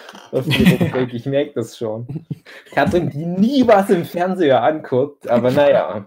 ich 1.12 1.26
merke 1.26 1.52
das 1.55 1.76
schon. 1.76 2.07
Katrin, 2.73 3.11
die 3.11 3.26
nie 3.26 3.66
was 3.66 3.90
im 3.90 4.05
Fernseher 4.05 4.62
anguckt, 4.62 5.28
aber 5.28 5.50
naja. 5.50 6.07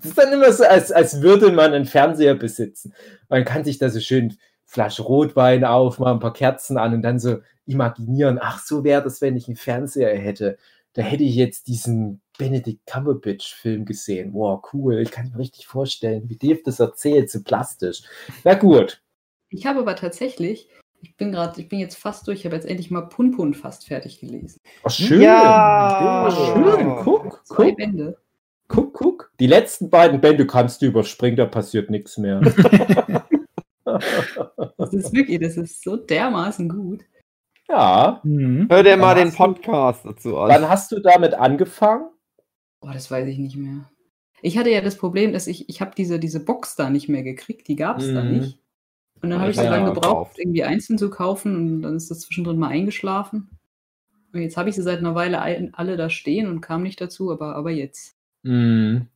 Es 0.00 0.10
ist 0.10 0.18
dann 0.18 0.32
immer 0.32 0.52
so, 0.52 0.64
als, 0.64 0.92
als 0.92 1.20
würde 1.22 1.52
man 1.52 1.72
einen 1.72 1.86
Fernseher 1.86 2.34
besitzen. 2.34 2.94
Man 3.28 3.44
kann 3.44 3.64
sich 3.64 3.78
da 3.78 3.90
so 3.90 4.00
schön 4.00 4.36
Flasche 4.64 5.02
Rotwein 5.02 5.64
aufmachen, 5.64 6.14
ein 6.14 6.20
paar 6.20 6.32
Kerzen 6.32 6.76
an 6.76 6.94
und 6.94 7.02
dann 7.02 7.18
so 7.18 7.38
imaginieren, 7.66 8.38
ach, 8.40 8.64
so 8.64 8.84
wäre 8.84 9.02
das, 9.02 9.20
wenn 9.20 9.36
ich 9.36 9.46
einen 9.46 9.56
Fernseher 9.56 10.16
hätte. 10.18 10.58
Da 10.92 11.02
hätte 11.02 11.24
ich 11.24 11.34
jetzt 11.34 11.68
diesen 11.68 12.20
Benedict 12.38 12.86
Cumberbatch-Film 12.86 13.84
gesehen. 13.84 14.32
Wow, 14.32 14.62
cool. 14.72 14.98
Ich 15.00 15.10
kann 15.10 15.30
mir 15.30 15.38
richtig 15.38 15.66
vorstellen, 15.66 16.28
wie 16.28 16.36
Dave 16.36 16.60
das 16.64 16.80
erzählt, 16.80 17.30
so 17.30 17.42
plastisch. 17.42 18.02
Na 18.44 18.54
gut. 18.54 19.02
Ich 19.48 19.66
habe 19.66 19.80
aber 19.80 19.94
tatsächlich, 19.94 20.68
ich 21.00 21.16
bin 21.16 21.32
gerade, 21.32 21.60
ich 21.60 21.68
bin 21.68 21.78
jetzt 21.78 21.96
fast 21.96 22.26
durch, 22.26 22.40
ich 22.40 22.44
habe 22.46 22.56
jetzt 22.56 22.66
endlich 22.66 22.90
mal 22.90 23.02
Punpun 23.02 23.54
fast 23.54 23.86
fertig 23.86 24.20
gelesen. 24.20 24.58
Oh, 24.84 24.88
schön. 24.88 25.20
Ja, 25.20 26.28
ja 26.28 26.30
schön. 26.30 26.96
Guck, 27.04 27.46
Zwei 27.46 27.68
guck. 27.68 27.76
Bände. 27.76 28.18
Guck, 28.68 28.94
guck. 28.94 29.32
Die 29.38 29.46
letzten 29.46 29.90
beiden 29.90 30.20
Bände 30.20 30.46
kannst 30.46 30.82
du 30.82 30.86
überspringen, 30.86 31.36
da 31.36 31.46
passiert 31.46 31.90
nichts 31.90 32.18
mehr. 32.18 32.40
das 34.78 34.92
ist 34.92 35.12
wirklich, 35.12 35.40
das 35.40 35.56
ist 35.56 35.82
so 35.82 35.96
dermaßen 35.96 36.68
gut. 36.68 37.04
Ja. 37.68 38.20
Mhm. 38.24 38.68
Hör 38.70 38.82
dir 38.82 38.96
mal 38.96 39.14
den 39.14 39.32
Podcast 39.32 40.04
du, 40.04 40.10
dazu 40.10 40.38
an. 40.38 40.48
Wann 40.48 40.68
hast 40.68 40.92
du 40.92 41.00
damit 41.00 41.34
angefangen? 41.34 42.10
Boah, 42.80 42.92
das 42.92 43.10
weiß 43.10 43.26
ich 43.28 43.38
nicht 43.38 43.56
mehr. 43.56 43.90
Ich 44.42 44.58
hatte 44.58 44.70
ja 44.70 44.80
das 44.80 44.96
Problem, 44.96 45.32
dass 45.32 45.46
ich, 45.46 45.68
ich 45.68 45.80
habe 45.80 45.92
diese, 45.96 46.18
diese 46.18 46.44
Box 46.44 46.76
da 46.76 46.90
nicht 46.90 47.08
mehr 47.08 47.22
gekriegt, 47.22 47.68
die 47.68 47.76
gab 47.76 47.98
es 47.98 48.06
mhm. 48.06 48.14
da 48.14 48.22
nicht. 48.22 48.58
Und 49.22 49.30
dann 49.30 49.40
habe 49.40 49.50
ich 49.50 49.56
so 49.56 49.62
lange 49.62 49.86
gebraucht, 49.86 50.02
gekauft. 50.02 50.38
irgendwie 50.38 50.62
einzeln 50.62 50.98
zu 50.98 51.08
kaufen 51.08 51.56
und 51.56 51.82
dann 51.82 51.96
ist 51.96 52.10
das 52.10 52.20
zwischendrin 52.20 52.58
mal 52.58 52.68
eingeschlafen. 52.68 53.50
Und 54.32 54.42
jetzt 54.42 54.58
habe 54.58 54.68
ich 54.68 54.74
sie 54.74 54.82
seit 54.82 54.98
einer 54.98 55.14
Weile 55.14 55.40
alle 55.40 55.96
da 55.96 56.10
stehen 56.10 56.48
und 56.48 56.60
kam 56.60 56.82
nicht 56.82 57.00
dazu, 57.00 57.32
aber, 57.32 57.56
aber 57.56 57.70
jetzt. 57.70 58.15
Mhm. 58.46 59.08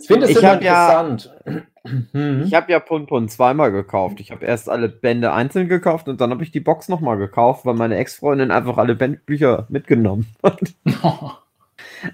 Ich 0.00 0.06
finde 0.06 0.26
es 0.26 0.36
interessant. 0.36 1.30
Ja, 1.44 1.62
mhm. 2.12 2.44
ich 2.46 2.54
habe 2.54 2.70
ja 2.70 2.78
Pun 2.80 3.06
Pun 3.06 3.28
zweimal 3.28 3.72
gekauft. 3.72 4.20
Ich 4.20 4.30
habe 4.30 4.46
erst 4.46 4.68
alle 4.68 4.88
Bände 4.88 5.32
einzeln 5.32 5.68
gekauft 5.68 6.08
und 6.08 6.20
dann 6.20 6.30
habe 6.30 6.44
ich 6.44 6.52
die 6.52 6.60
Box 6.60 6.88
nochmal 6.88 7.18
gekauft, 7.18 7.66
weil 7.66 7.74
meine 7.74 7.96
Ex-Freundin 7.96 8.50
einfach 8.50 8.78
alle 8.78 8.94
Bücher 8.94 9.66
mitgenommen 9.68 10.26
hat. 10.42 10.60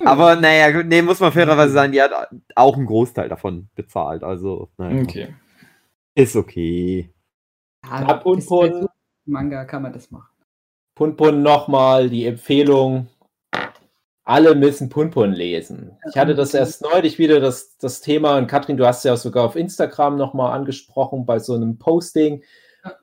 Aber 0.05 0.37
naja, 0.37 0.83
nee, 0.83 1.03
muss 1.03 1.21
man 1.21 1.33
fairerweise 1.33 1.73
sagen, 1.73 1.93
die 1.93 2.01
hat 2.01 2.13
auch 2.55 2.77
einen 2.77 2.87
Großteil 2.87 3.29
davon 3.29 3.69
bezahlt. 3.75 4.23
Also, 4.23 4.71
naja. 4.79 5.03
Okay. 5.03 5.35
Ist 6.15 6.37
okay. 6.37 7.11
Ja, 7.85 7.91
Ab 7.91 8.25
und 8.25 8.47
Pun. 8.47 8.87
Manga 9.27 9.65
kann 9.65 9.83
man 9.83 9.93
das 9.93 10.11
machen. 10.11 10.31
Pun 10.95 11.17
Pun 11.17 11.43
nochmal 11.43 12.09
die 12.09 12.27
Empfehlung. 12.27 13.09
Alle 14.25 14.55
müssen 14.55 14.89
Pun 14.89 15.11
Pun 15.11 15.33
lesen. 15.33 15.99
Ich 16.09 16.17
hatte 16.17 16.35
das 16.35 16.55
erst 16.55 16.81
neulich 16.81 17.19
wieder, 17.19 17.41
das, 17.41 17.77
das 17.77 18.01
Thema, 18.01 18.39
und 18.39 18.47
Katrin, 18.47 18.79
du 18.79 18.87
hast 18.87 19.05
ja 19.05 19.17
sogar 19.19 19.45
auf 19.45 19.55
Instagram 19.55 20.17
nochmal 20.17 20.57
angesprochen 20.57 21.27
bei 21.27 21.39
so 21.39 21.55
einem 21.55 21.79
Posting. 21.79 22.43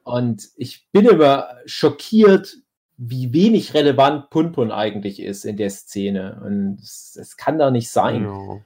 Und 0.03 0.49
ich 0.55 0.87
bin 0.91 1.05
immer 1.05 1.49
schockiert, 1.65 2.57
wie 2.97 3.33
wenig 3.33 3.73
relevant 3.75 4.29
Punpun 4.31 4.71
eigentlich 4.71 5.21
ist 5.21 5.45
in 5.45 5.57
der 5.57 5.69
Szene. 5.69 6.41
Und 6.43 6.79
es, 6.81 7.35
kann 7.37 7.59
da 7.59 7.69
nicht 7.69 7.91
sein. 7.91 8.23
Ja. 8.23 8.61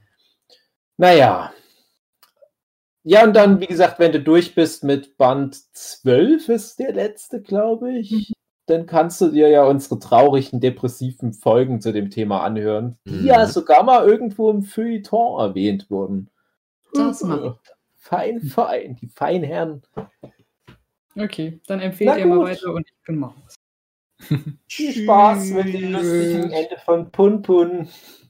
Naja. 0.97 1.53
Ja, 3.03 3.23
und 3.23 3.33
dann, 3.33 3.59
wie 3.59 3.67
gesagt, 3.67 3.99
wenn 3.99 4.13
du 4.13 4.21
durch 4.21 4.55
bist 4.55 4.83
mit 4.83 5.17
Band 5.17 5.55
12, 5.75 6.49
ist 6.49 6.79
der 6.79 6.93
letzte, 6.93 7.41
glaube 7.41 7.97
ich, 7.97 8.11
mhm. 8.11 8.33
Dann 8.65 8.85
kannst 8.85 9.21
du 9.21 9.29
dir 9.29 9.49
ja 9.49 9.63
unsere 9.63 9.99
traurigen, 9.99 10.59
depressiven 10.59 11.33
Folgen 11.33 11.81
zu 11.81 11.93
dem 11.93 12.09
Thema 12.09 12.43
anhören, 12.43 12.97
die 13.05 13.11
mhm. 13.11 13.25
ja 13.25 13.45
sogar 13.45 13.83
mal 13.83 14.07
irgendwo 14.07 14.49
im 14.49 14.63
Feuilleton 14.63 15.39
erwähnt 15.39 15.89
wurden. 15.89 16.29
Das 16.93 17.21
macht. 17.21 17.59
Fein, 17.97 18.41
fein, 18.41 18.95
die 19.01 19.07
Feinherren. 19.07 19.81
Okay, 21.15 21.59
dann 21.67 21.79
empfehlt 21.79 22.17
ihr 22.17 22.25
mal 22.25 22.39
weiter 22.39 22.73
und 22.73 22.87
ich 22.87 23.05
bin 23.05 23.17
Maus. 23.17 23.55
Viel 24.67 24.93
Spaß 24.93 25.49
mit 25.51 25.73
dem 25.73 25.91
lustigen 25.91 26.51
Ende 26.51 26.77
von 26.83 27.11
Pun 27.11 27.41
Pun. 27.41 27.89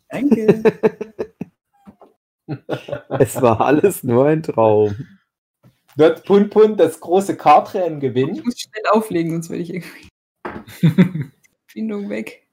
Danke. 0.09 0.63
es 3.19 3.41
war 3.41 3.61
alles 3.61 4.03
nur 4.03 4.27
ein 4.27 4.43
Traum. 4.43 4.95
Wird 5.95 6.25
Pun 6.25 6.49
Pun 6.49 6.77
das 6.77 6.99
große 6.99 7.37
Kartrennen 7.37 7.99
gewinnen? 7.99 8.35
Ich 8.35 8.43
muss 8.43 8.59
schnell 8.59 8.83
auflegen, 8.91 9.31
sonst 9.31 9.49
werde 9.49 9.63
ich 9.63 9.73
irgendwie. 9.73 10.09
Bindung 11.73 12.09
weg. 12.09 12.45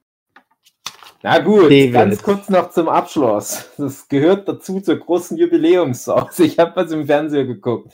Na 1.23 1.39
gut, 1.39 1.67
David. 1.67 1.93
ganz 1.93 2.23
kurz 2.23 2.49
noch 2.49 2.71
zum 2.71 2.89
Abschluss. 2.89 3.71
Das 3.79 4.09
gehört 4.09 4.49
dazu 4.49 4.81
zur 4.81 4.97
großen 4.97 5.37
Jubiläumssaus. 5.37 6.39
Ich 6.41 6.59
habe 6.59 6.75
was 6.75 6.91
im 6.91 7.07
Fernseher 7.07 7.45
geguckt 7.45 7.93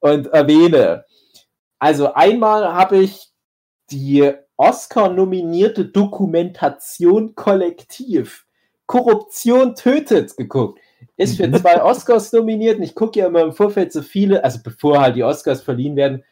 und 0.00 0.26
erwähne. 0.28 1.04
Also 1.78 2.14
einmal 2.14 2.74
habe 2.74 2.98
ich 2.98 3.28
die 3.90 4.32
Oscar-nominierte 4.56 5.84
Dokumentation 5.84 7.34
Kollektiv. 7.34 8.46
Korruption 8.86 9.74
tötet 9.74 10.36
geguckt. 10.36 10.80
Ist 11.16 11.36
für 11.36 11.50
zwei 11.60 11.82
Oscars 11.82 12.32
nominiert 12.32 12.78
und 12.78 12.84
ich 12.84 12.94
gucke 12.94 13.20
ja 13.20 13.26
immer 13.26 13.42
im 13.42 13.52
Vorfeld 13.52 13.92
so 13.92 14.02
viele, 14.02 14.42
also 14.42 14.58
bevor 14.62 15.00
halt 15.00 15.16
die 15.16 15.22
Oscars 15.22 15.62
verliehen 15.62 15.96
werden, 15.96 16.24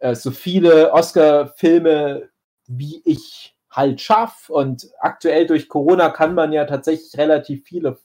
äh, 0.00 0.14
so 0.14 0.30
viele 0.30 0.92
Oscar-Filme, 0.92 2.30
wie 2.70 3.02
ich 3.04 3.54
halt 3.70 4.00
schaffe. 4.00 4.52
Und 4.52 4.88
aktuell 4.98 5.46
durch 5.46 5.68
Corona 5.68 6.10
kann 6.10 6.34
man 6.34 6.52
ja 6.52 6.64
tatsächlich 6.64 7.16
relativ 7.18 7.64
viele 7.64 7.98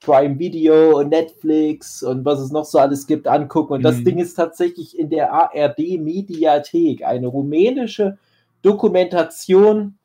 Prime 0.00 0.38
Video 0.38 0.98
und 0.98 1.10
Netflix 1.10 2.02
und 2.02 2.24
was 2.24 2.40
es 2.40 2.50
noch 2.50 2.64
so 2.64 2.78
alles 2.78 3.06
gibt 3.06 3.28
angucken. 3.28 3.74
Und 3.74 3.80
mhm. 3.80 3.84
das 3.84 4.02
Ding 4.02 4.18
ist 4.18 4.34
tatsächlich 4.34 4.98
in 4.98 5.10
der 5.10 5.32
ARD 5.32 6.00
Mediathek, 6.00 7.04
eine 7.04 7.28
rumänische 7.28 8.18
Dokumentation 8.62 9.98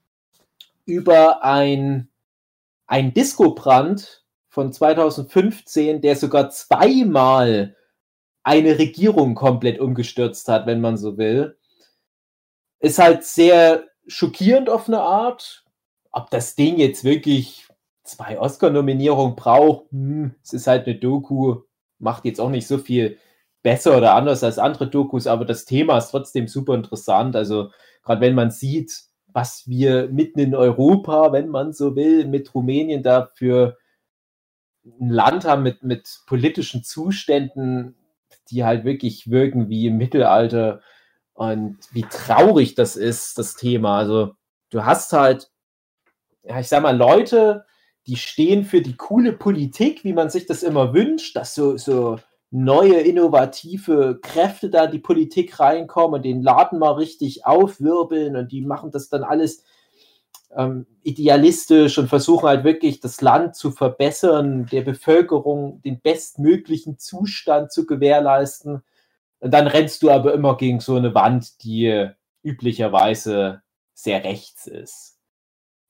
über 0.86 1.44
ein, 1.44 2.10
ein 2.86 3.14
Disco-Brand 3.14 4.24
von 4.50 4.72
2015, 4.72 6.02
der 6.02 6.16
sogar 6.16 6.50
zweimal 6.50 7.76
eine 8.44 8.80
Regierung 8.80 9.36
komplett 9.36 9.80
umgestürzt 9.80 10.48
hat, 10.48 10.66
wenn 10.68 10.80
man 10.80 10.98
so 10.98 11.18
will. 11.18 11.58
Ist 12.80 13.00
halt 13.00 13.24
sehr 13.24 13.84
schockierend 14.08 14.70
auf 14.70 14.88
eine 14.88 15.00
Art. 15.00 15.66
Ob 16.12 16.30
das 16.30 16.56
Ding 16.56 16.78
jetzt 16.78 17.04
wirklich 17.04 17.68
zwei 18.04 18.40
Oscar-Nominierungen 18.40 19.36
braucht, 19.36 19.92
hm, 19.92 20.36
es 20.44 20.54
ist 20.54 20.68
halt 20.68 20.88
eine 20.88 20.96
Doku, 20.98 21.62
macht 22.00 22.26
jetzt 22.26 22.40
auch 22.40 22.50
nicht 22.50 22.68
so 22.68 22.78
viel 22.78 23.18
besser 23.64 23.98
oder 23.98 24.16
anders 24.16 24.44
als 24.44 24.60
andere 24.60 24.90
Dokus, 24.90 25.28
aber 25.28 25.44
das 25.46 25.66
Thema 25.66 25.98
ist 25.98 26.12
trotzdem 26.12 26.48
super 26.48 26.74
interessant. 26.74 27.36
Also 27.36 27.72
gerade 28.04 28.22
wenn 28.22 28.36
man 28.36 28.52
sieht, 28.52 28.94
was 29.28 29.68
wir 29.68 30.08
mitten 30.10 30.40
in 30.40 30.56
Europa, 30.56 31.32
wenn 31.34 31.50
man 31.50 31.74
so 31.74 31.96
will, 31.96 32.26
mit 32.26 32.56
Rumänien 32.56 33.04
da 33.04 33.30
für 33.36 33.78
ein 34.86 35.10
Land 35.10 35.46
haben 35.46 35.64
mit, 35.64 35.84
mit 35.84 36.22
politischen 36.28 36.84
Zuständen, 36.84 37.96
die 38.50 38.64
halt 38.64 38.86
wirklich 38.86 39.30
wirken 39.30 39.70
wie 39.70 39.88
im 39.88 39.98
Mittelalter 39.98 40.82
und 41.38 41.78
wie 41.92 42.02
traurig 42.02 42.74
das 42.74 42.96
ist, 42.96 43.38
das 43.38 43.56
Thema. 43.56 44.00
Also 44.00 44.32
du 44.72 44.86
hast 44.86 45.14
halt, 45.14 45.52
ja, 46.42 46.60
ich 46.60 46.68
sag 46.68 46.82
mal, 46.82 46.98
Leute, 46.98 47.64
die 48.08 48.16
stehen 48.16 48.66
für 48.66 48.82
die 48.82 48.98
coole 48.98 49.34
Politik, 49.34 50.04
wie 50.04 50.14
man 50.14 50.32
sich 50.32 50.48
das 50.48 50.64
immer 50.64 50.96
wünscht, 50.96 51.36
dass 51.36 51.54
so, 51.54 51.78
so 51.78 52.18
neue, 52.50 53.02
innovative 53.02 54.20
Kräfte 54.20 54.72
da 54.72 54.88
die 54.88 54.98
Politik 54.98 55.60
reinkommen 55.60 56.16
und 56.16 56.26
den 56.26 56.42
Laden 56.42 56.80
mal 56.80 56.94
richtig 56.94 57.46
aufwirbeln 57.46 58.36
und 58.36 58.52
die 58.52 58.62
machen 58.62 58.90
das 58.90 59.10
dann 59.10 59.24
alles 59.24 59.64
ähm, 60.56 60.88
idealistisch 61.04 62.00
und 62.00 62.08
versuchen 62.08 62.48
halt 62.48 62.64
wirklich 62.64 63.00
das 63.00 63.22
Land 63.22 63.56
zu 63.56 63.70
verbessern, 63.70 64.66
der 64.72 64.82
Bevölkerung 64.82 65.84
den 65.84 66.02
bestmöglichen 66.02 66.98
Zustand 66.98 67.72
zu 67.72 67.86
gewährleisten. 67.86 68.82
Und 69.40 69.52
dann 69.52 69.68
rennst 69.68 70.04
du 70.04 70.10
aber 70.10 70.34
immer 70.34 70.58
gegen 70.58 70.80
so 70.80 70.96
eine 70.96 71.14
Wand, 71.14 71.64
die 71.64 72.10
üblicherweise 72.44 73.62
sehr 73.94 74.24
rechts 74.24 74.68
ist. 74.68 75.18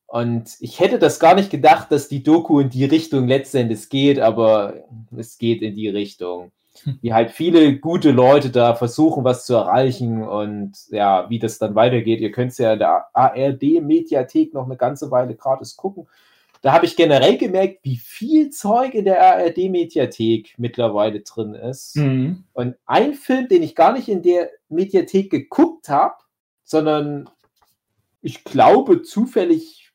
Und 0.08 0.56
ich 0.60 0.80
hätte 0.80 1.00
das 1.00 1.20
gar 1.20 1.36
nicht 1.36 1.50
gedacht, 1.50 1.92
dass 1.92 2.08
die 2.08 2.24
Doku 2.24 2.62
in 2.62 2.70
die 2.70 2.86
Richtung 2.86 3.28
letztendlich 3.28 3.90
geht, 3.90 4.20
aber 4.20 4.86
es 5.16 5.38
geht 5.38 5.62
in 5.62 5.76
die 5.76 5.90
Richtung. 5.90 6.52
Hm. 6.84 7.00
Wie 7.02 7.14
halt 7.14 7.32
viele 7.32 7.78
gute 7.78 8.12
Leute 8.12 8.50
da 8.50 8.76
versuchen, 8.76 9.26
was 9.26 9.46
zu 9.46 9.56
erreichen 9.56 10.26
und 10.26 10.78
ja, 10.90 11.30
wie 11.30 11.40
das 11.40 11.58
dann 11.58 11.76
weitergeht. 11.76 12.22
Ihr 12.22 12.32
könnt 12.32 12.54
es 12.54 12.58
ja 12.58 12.74
in 12.74 12.80
der 12.80 13.08
ARD-Mediathek 13.14 14.54
noch 14.54 14.66
eine 14.66 14.78
ganze 14.78 15.12
Weile 15.12 15.36
gratis 15.36 15.76
gucken. 15.76 16.08
Da 16.62 16.74
habe 16.74 16.86
ich 16.86 16.96
generell 16.96 17.38
gemerkt, 17.38 17.80
wie 17.84 17.98
viel 17.98 18.50
Zeug 18.50 18.94
in 18.94 19.06
der 19.06 19.22
ARD-Mediathek 19.22 20.56
mittlerweile 20.58 21.22
drin 21.22 21.54
ist. 21.54 21.96
Mhm. 21.98 22.46
Und 22.54 22.76
ein 22.86 23.14
Film, 23.14 23.48
den 23.48 23.64
ich 23.64 23.76
gar 23.76 23.94
nicht 23.94 24.10
in 24.10 24.22
der 24.22 24.50
Mediathek 24.70 25.30
geguckt 25.30 25.90
habe, 25.90 26.16
sondern 26.64 27.30
ich 28.22 28.44
glaube 28.44 29.02
zufällig 29.04 29.92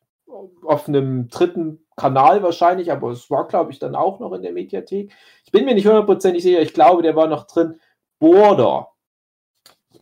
auf 0.63 0.87
einem 0.87 1.29
dritten 1.29 1.83
Kanal 1.95 2.41
wahrscheinlich, 2.41 2.91
aber 2.91 3.11
es 3.11 3.29
war, 3.29 3.47
glaube 3.47 3.71
ich, 3.71 3.79
dann 3.79 3.95
auch 3.95 4.19
noch 4.19 4.33
in 4.33 4.41
der 4.41 4.51
Mediathek. 4.51 5.11
Ich 5.45 5.51
bin 5.51 5.65
mir 5.65 5.75
nicht 5.75 5.85
hundertprozentig 5.85 6.41
sicher, 6.41 6.61
ich 6.61 6.73
glaube, 6.73 7.03
der 7.03 7.15
war 7.15 7.27
noch 7.27 7.45
drin. 7.45 7.79
Border. 8.19 8.89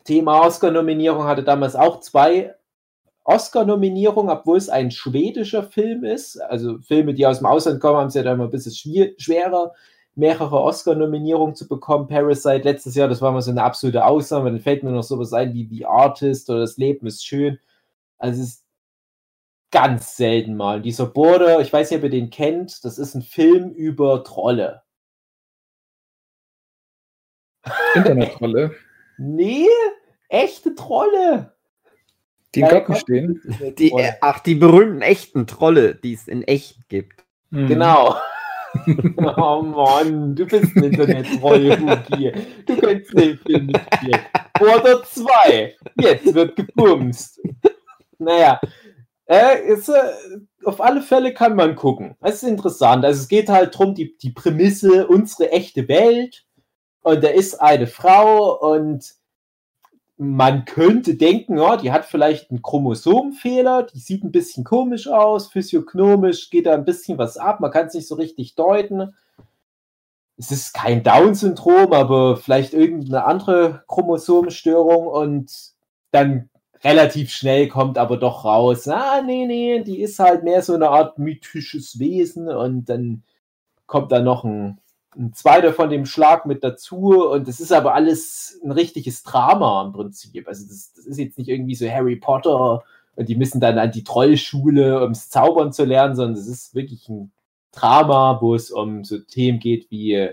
Thema 0.04 0.42
Oscar-Nominierung 0.42 1.26
hatte 1.26 1.44
damals 1.44 1.76
auch 1.76 2.00
zwei 2.00 2.56
Oscar-Nominierungen, 3.34 4.32
obwohl 4.32 4.58
es 4.58 4.70
ein 4.70 4.92
schwedischer 4.92 5.64
Film 5.64 6.04
ist. 6.04 6.38
Also 6.42 6.80
Filme, 6.80 7.14
die 7.14 7.26
aus 7.26 7.40
dem 7.40 7.48
Ausland 7.48 7.80
kommen, 7.80 7.98
haben 7.98 8.08
es 8.08 8.14
ja 8.14 8.24
dann 8.24 8.38
mal 8.38 8.46
ein 8.46 8.52
bisschen 8.52 8.74
schwerer, 9.18 9.74
mehrere 10.16 10.62
Oscar-Nominierungen 10.62 11.56
zu 11.56 11.68
bekommen. 11.68 12.08
Parasite 12.08 12.64
letztes 12.64 12.96
Jahr, 12.96 13.08
das 13.08 13.22
war 13.22 13.32
mal 13.32 13.42
so 13.42 13.52
eine 13.52 13.64
absolute 13.64 14.06
Ausnahme. 14.06 14.52
Dann 14.52 14.60
fällt 14.60 14.84
mir 14.84 14.92
noch 14.92 15.04
sowas 15.04 15.34
ein 15.34 15.54
wie 15.54 15.68
The 15.68 15.86
Artist 15.86 16.50
oder 16.50 16.62
Das 16.62 16.78
Leben 16.78 17.08
ist 17.08 17.26
schön. 17.26 17.60
Also 18.18 18.42
es 18.42 18.48
ist 18.48 18.66
ganz 19.72 20.18
selten 20.18 20.56
mal. 20.56 20.82
Dieser 20.82 21.06
Border, 21.06 21.62
ich 21.62 21.72
weiß 21.72 21.90
nicht, 21.90 21.98
ob 22.00 22.04
ihr 22.04 22.10
den 22.10 22.30
kennt, 22.30 22.84
das 22.86 22.98
ist 22.98 23.16
ein 23.16 23.22
Film 23.22 23.72
über 23.72 24.24
Trolle. 24.24 24.84
Internet-Trolle. 27.96 28.76
Nee, 29.24 29.68
echte 30.30 30.74
Trolle. 30.74 31.54
Die 32.56 32.62
im 32.62 32.68
Garten 32.68 32.96
stehen. 32.96 33.42
Die, 33.78 33.94
ach, 34.20 34.40
die 34.40 34.56
berühmten 34.56 35.02
echten 35.02 35.48
Trolle, 35.48 35.96
die 35.96 36.14
es 36.14 36.28
in 36.28 36.44
echt 36.44 36.90
gibt. 36.90 37.24
Mhm. 37.50 37.68
Genau. 37.68 38.16
oh 39.18 39.62
Mann, 39.62 40.36
du 40.36 40.46
bist 40.46 40.76
ein 40.76 40.84
Internet-Troll. 40.84 41.78
Du 42.66 42.76
Film 42.76 43.66
nicht 43.68 43.96
spielen. 43.96 44.20
Oder 44.62 45.04
zwei. 45.04 45.76
Jetzt 46.00 46.34
wird 46.34 46.56
gebumst. 46.56 47.42
Naja, 48.18 48.62
äh, 49.26 49.66
ist, 49.66 49.90
äh, 49.90 50.02
auf 50.66 50.82
alle 50.82 51.02
Fälle 51.02 51.34
kann 51.34 51.56
man 51.56 51.76
gucken. 51.76 52.16
Es 52.22 52.44
ist 52.44 52.50
interessant. 52.50 53.04
Also 53.06 53.22
es 53.22 53.28
geht 53.28 53.50
halt 53.50 53.74
darum, 53.74 53.96
die, 53.96 54.18
die 54.18 54.32
Prämisse, 54.32 55.08
unsere 55.08 55.52
echte 55.52 55.88
Welt. 55.88 56.46
Und 57.02 57.24
da 57.24 57.30
ist 57.30 57.56
eine 57.60 57.88
Frau 57.88 58.60
und 58.60 59.14
man 60.24 60.66
könnte 60.66 61.16
denken, 61.16 61.58
ja, 61.58 61.78
die 61.78 61.92
hat 61.92 62.06
vielleicht 62.06 62.52
einen 62.52 62.62
Chromosomenfehler, 62.62 63.88
die 63.92 63.98
sieht 63.98 64.24
ein 64.24 64.32
bisschen 64.32 64.64
komisch 64.64 65.08
aus, 65.08 65.48
physiognomisch 65.48 66.52
geht 66.52 66.68
da 66.68 66.76
ein 66.76 66.86
bisschen 66.86 67.18
was 67.18 67.38
ab, 67.38 67.60
man 67.60 67.72
kann 67.72 67.88
es 67.88 67.96
nicht 67.96 68.08
so 68.08 68.14
richtig 68.14 68.54
deuten. 68.54 69.16
Es 70.38 70.52
ist 70.52 70.76
kein 70.76 71.02
Down-Syndrom, 71.02 71.92
aber 71.94 72.38
vielleicht 72.38 72.76
irgendeine 72.76 73.26
andere 73.26 73.84
Chromosomenstörung 73.88 75.08
und 75.08 75.52
dann 76.12 76.52
relativ 76.84 77.32
schnell 77.32 77.68
kommt 77.68 77.98
aber 77.98 78.18
doch 78.18 78.46
raus, 78.46 78.88
ah, 78.88 79.24
nee, 79.26 79.48
nee, 79.48 79.82
die 79.82 80.02
ist 80.02 80.20
halt 80.20 80.44
mehr 80.44 80.62
so 80.62 80.76
eine 80.76 80.90
Art 80.90 81.18
mythisches 81.18 81.98
Wesen 81.98 82.48
und 82.48 82.86
dann 82.90 83.24
kommt 83.88 84.12
da 84.12 84.20
noch 84.20 84.44
ein 84.44 84.80
ein 85.16 85.34
zweiter 85.34 85.74
von 85.74 85.90
dem 85.90 86.06
Schlag 86.06 86.46
mit 86.46 86.64
dazu 86.64 87.30
und 87.30 87.48
das 87.48 87.60
ist 87.60 87.72
aber 87.72 87.94
alles 87.94 88.60
ein 88.64 88.72
richtiges 88.72 89.24
Drama 89.24 89.84
im 89.86 89.94
Prinzip. 89.94 90.48
Also 90.48 90.66
das, 90.68 90.94
das 90.94 91.06
ist 91.06 91.18
jetzt 91.18 91.38
nicht 91.38 91.50
irgendwie 91.50 91.76
so 91.76 91.90
Harry 91.90 92.16
Potter 92.16 92.84
und 93.16 93.28
die 93.28 93.36
müssen 93.36 93.60
dann 93.60 93.78
an 93.78 93.92
die 93.92 94.04
Trollschule, 94.04 95.02
ums 95.02 95.30
Zaubern 95.30 95.74
zu 95.74 95.84
lernen, 95.84 96.16
sondern 96.16 96.40
es 96.40 96.48
ist 96.48 96.76
wirklich 96.76 97.10
ein 97.10 97.32
Drama, 97.72 98.40
wo 98.42 98.56
es 98.56 98.72
um 98.72 99.04
so 99.04 99.18
Themen 99.20 99.60
geht 99.60 99.92
wie 99.92 100.30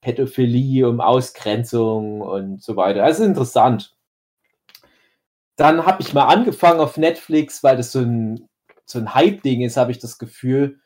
Pädophilie, 0.00 0.88
um 0.88 1.00
Ausgrenzung 1.00 2.20
und 2.20 2.62
so 2.62 2.76
weiter. 2.76 3.08
Ist 3.08 3.20
interessant. 3.20 3.96
Dann 5.56 5.86
habe 5.86 6.02
ich 6.02 6.14
mal 6.14 6.26
angefangen 6.26 6.80
auf 6.80 6.96
Netflix, 6.96 7.64
weil 7.64 7.76
das 7.76 7.92
so 7.92 8.00
ein, 8.00 8.48
so 8.84 8.98
ein 8.98 9.14
Hype-Ding 9.14 9.60
ist, 9.62 9.76
habe 9.76 9.90
ich 9.90 9.98
das 9.98 10.18
Gefühl 10.18 10.80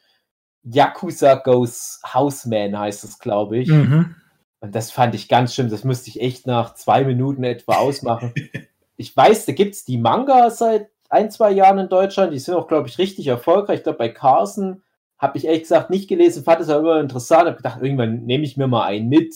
Yakuza 0.65 1.35
Goes 1.37 2.01
Houseman 2.05 2.79
heißt 2.79 3.05
es, 3.05 3.19
glaube 3.19 3.59
ich. 3.59 3.69
Mhm. 3.69 4.15
Und 4.61 4.75
das 4.75 4.93
fand 4.93 5.15
ich 5.15 5.29
ganz 5.29 5.55
schlimm. 5.55 5.71
Das 5.71 5.83
musste 5.83 6.09
ich 6.09 6.21
echt 6.21 6.47
nach 6.47 6.75
zwei 6.75 7.05
Minuten 7.05 7.43
etwa 7.43 7.77
ausmachen. 7.79 8.33
ich 8.97 9.17
weiß, 9.17 9.47
da 9.47 9.53
gibt 9.53 9.75
es 9.75 9.85
die 9.85 9.99
Manga 9.99 10.51
seit 10.51 10.89
ein, 11.09 11.31
zwei 11.31 11.51
Jahren 11.51 11.79
in 11.79 11.89
Deutschland. 11.89 12.33
Die 12.33 12.39
sind 12.39 12.55
auch, 12.55 12.69
glaube 12.69 12.89
ich, 12.89 12.99
richtig 12.99 13.27
erfolgreich. 13.27 13.79
Ich 13.79 13.83
glaube, 13.83 13.99
bei 13.99 14.09
Carson 14.09 14.83
habe 15.19 15.37
ich 15.39 15.47
ehrlich 15.47 15.63
gesagt 15.63 15.91
nicht 15.91 16.09
gelesen, 16.09 16.45
fand 16.45 16.61
es 16.61 16.69
aber 16.69 16.93
immer 16.93 17.01
interessant. 17.01 17.47
Habe 17.47 17.57
gedacht, 17.57 17.83
irgendwann 17.83 18.25
nehme 18.25 18.45
ich 18.45 18.57
mir 18.57 18.69
mal 18.69 18.85
einen 18.85 19.09
mit. 19.09 19.35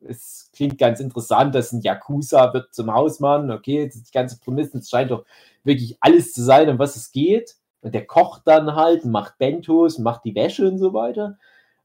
Es 0.00 0.50
klingt 0.54 0.78
ganz 0.78 1.00
interessant, 1.00 1.54
dass 1.54 1.72
ein 1.72 1.82
Yakuza 1.82 2.54
wird 2.54 2.74
zum 2.74 2.92
Hausmann. 2.92 3.50
Okay, 3.50 3.90
die 3.92 4.02
ganze 4.12 4.38
Prämisse, 4.40 4.78
es 4.78 4.88
scheint 4.88 5.10
doch 5.10 5.24
wirklich 5.62 5.98
alles 6.00 6.32
zu 6.32 6.42
sein, 6.42 6.70
um 6.70 6.78
was 6.78 6.96
es 6.96 7.12
geht. 7.12 7.57
Und 7.80 7.94
der 7.94 8.06
kocht 8.06 8.42
dann 8.46 8.74
halt, 8.74 9.04
macht 9.04 9.38
Bentos, 9.38 9.98
macht 9.98 10.24
die 10.24 10.34
Wäsche 10.34 10.68
und 10.68 10.78
so 10.78 10.92
weiter. 10.92 11.38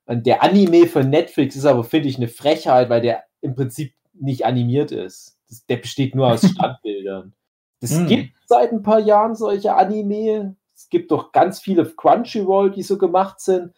Und 0.05 0.25
der 0.25 0.43
Anime 0.43 0.87
von 0.87 1.09
Netflix 1.09 1.55
ist 1.55 1.65
aber, 1.65 1.83
finde 1.83 2.09
ich, 2.09 2.17
eine 2.17 2.27
Frechheit, 2.27 2.89
weil 2.89 3.01
der 3.01 3.23
im 3.41 3.55
Prinzip 3.55 3.93
nicht 4.13 4.45
animiert 4.45 4.91
ist. 4.91 5.37
Das, 5.47 5.65
der 5.65 5.77
besteht 5.77 6.15
nur 6.15 6.27
aus 6.27 6.41
Standbildern. 6.49 7.33
Es 7.79 7.95
hm. 7.95 8.07
gibt 8.07 8.33
seit 8.47 8.71
ein 8.71 8.81
paar 8.81 8.99
Jahren 8.99 9.35
solche 9.35 9.75
Anime. 9.75 10.55
Es 10.75 10.89
gibt 10.89 11.11
doch 11.11 11.31
ganz 11.31 11.59
viele 11.59 11.85
Crunchyroll, 11.85 12.71
die 12.71 12.83
so 12.83 12.97
gemacht 12.97 13.39
sind. 13.39 13.73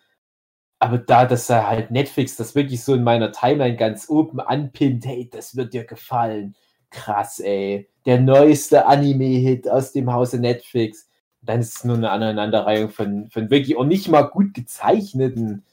Aber 0.80 0.98
da, 0.98 1.26
dass 1.26 1.50
er 1.50 1.68
halt 1.68 1.92
Netflix 1.92 2.36
das 2.36 2.54
wirklich 2.54 2.84
so 2.84 2.94
in 2.94 3.04
meiner 3.04 3.32
Timeline 3.32 3.78
ganz 3.78 4.10
oben 4.10 4.40
anpinnt, 4.40 5.06
hey, 5.06 5.30
das 5.30 5.56
wird 5.56 5.74
dir 5.74 5.86
gefallen. 5.86 6.56
Krass, 6.90 7.40
ey. 7.40 7.90
Der 8.06 8.20
neueste 8.20 8.86
Anime-Hit 8.86 9.70
aus 9.70 9.92
dem 9.92 10.14
Hause 10.14 10.40
Netflix 10.40 11.08
dann 11.46 11.62
ist 11.62 11.78
es 11.78 11.84
nur 11.84 11.98
eine 11.98 12.12
Aneinanderreihung 12.12 12.90
von, 12.90 13.30
von 13.30 13.50
wirklich 13.50 13.78
auch 13.78 13.86
nicht 13.86 14.08
mal 14.10 14.24
gut 14.24 14.54
gezeichneten 14.54 15.64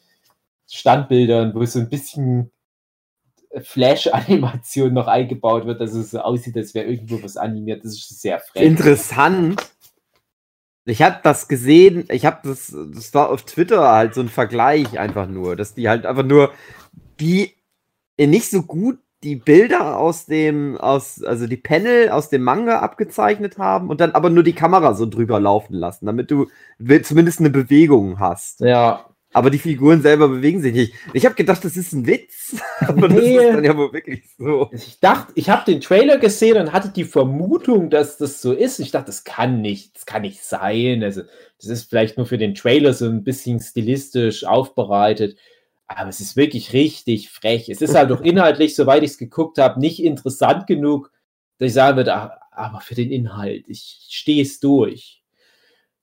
Standbildern, 0.69 1.55
wo 1.55 1.65
so 1.65 1.81
ein 1.81 1.89
bisschen 1.89 2.51
Flash-Animation 3.61 4.95
noch 4.95 5.07
eingebaut 5.07 5.67
wird, 5.67 5.81
dass 5.81 5.93
es 5.93 6.11
so 6.11 6.21
aussieht, 6.21 6.57
als 6.57 6.75
wäre 6.75 6.87
irgendwo 6.87 7.23
was 7.23 7.37
animiert. 7.37 7.85
Das 7.85 7.93
ist 7.93 8.21
sehr 8.21 8.41
frech. 8.41 8.63
Interessant. 8.63 9.61
Ich 10.85 11.03
habe 11.03 11.21
das 11.23 11.47
gesehen, 11.49 12.07
ich 12.11 12.25
habe 12.27 12.41
das, 12.49 12.75
das 12.95 13.15
war 13.15 13.31
auf 13.31 13.45
Twitter 13.45 13.93
halt 13.93 14.15
so 14.15 14.21
ein 14.21 14.29
Vergleich 14.29 14.99
einfach 14.99 15.29
nur, 15.29 15.55
dass 15.55 15.75
die 15.75 15.89
halt 15.89 16.07
einfach 16.07 16.25
nur 16.25 16.53
die 17.21 17.55
nicht 18.19 18.51
so 18.51 18.63
gut 18.63 18.99
die 19.23 19.37
Bilder 19.37 19.99
aus 19.99 20.27
dem, 20.27 20.77
aus, 20.77 21.23
also 21.23 21.47
die 21.47 21.57
Panel 21.57 22.11
aus 22.11 22.29
dem 22.29 22.43
Manga 22.43 22.81
abgezeichnet 22.81 23.59
haben 23.59 23.89
und 23.89 24.01
dann 24.01 24.13
aber 24.13 24.31
nur 24.31 24.43
die 24.43 24.55
Kamera 24.55 24.95
so 24.95 25.07
drüber 25.07 25.39
laufen 25.39 25.75
lassen, 25.75 26.07
damit 26.07 26.31
du 26.31 26.49
zumindest 27.03 27.41
eine 27.41 27.51
Bewegung 27.51 28.19
hast. 28.19 28.61
Ja. 28.61 29.07
Aber 29.35 29.49
die 29.49 29.59
Figuren 29.59 30.03
selber 30.03 30.29
bewegen 30.29 30.61
sich 30.61 30.75
nicht. 30.75 30.95
Ich 31.15 31.25
habe 31.25 31.35
gedacht, 31.35 31.65
das 31.65 31.77
ist 31.77 31.93
ein 31.95 32.07
Witz. 32.07 32.57
Aber 32.81 33.09
nee. 33.09 33.37
das 33.37 33.47
ist 33.47 33.55
dann 33.55 33.65
ja 33.65 33.77
wohl 33.77 33.93
wirklich 33.93 34.25
so. 34.37 34.69
Ich 34.73 35.01
dachte, 35.01 35.33
ich 35.37 35.49
habe 35.49 35.65
den 35.65 35.81
Trailer 35.81 36.19
gesehen 36.19 36.59
und 36.59 36.73
hatte 36.73 36.91
die 36.91 37.05
Vermutung, 37.05 37.89
dass 37.89 38.19
das 38.19 38.43
so 38.43 38.53
ist. 38.53 38.79
Ich 38.79 38.91
dachte, 38.91 39.07
das 39.07 39.25
kann 39.25 39.63
nicht, 39.63 39.97
das 39.97 40.05
kann 40.05 40.23
nicht 40.23 40.43
sein. 40.45 41.03
Also, 41.03 41.23
das 41.59 41.71
ist 41.71 41.89
vielleicht 41.89 42.19
nur 42.19 42.27
für 42.27 42.37
den 42.37 42.55
Trailer 42.55 42.93
so 42.93 43.07
ein 43.07 43.25
bisschen 43.25 43.59
stilistisch 43.61 44.45
aufbereitet. 44.45 45.39
Aber 45.97 46.09
es 46.09 46.21
ist 46.21 46.37
wirklich 46.37 46.73
richtig 46.73 47.31
frech. 47.31 47.69
Es 47.69 47.81
ist 47.81 47.95
halt 47.95 48.11
doch 48.11 48.21
inhaltlich, 48.21 48.75
soweit 48.75 49.03
ich 49.03 49.13
es 49.13 49.19
geguckt 49.19 49.59
habe, 49.59 49.81
nicht 49.81 50.03
interessant 50.03 50.67
genug, 50.67 51.11
dass 51.59 51.69
ich 51.69 51.75
sagen 51.75 51.97
würde, 51.97 52.15
ach, 52.15 52.31
aber 52.51 52.81
für 52.81 52.95
den 52.95 53.11
Inhalt, 53.11 53.65
ich 53.69 54.07
stehe 54.09 54.43
es 54.43 54.61
durch. 54.61 55.23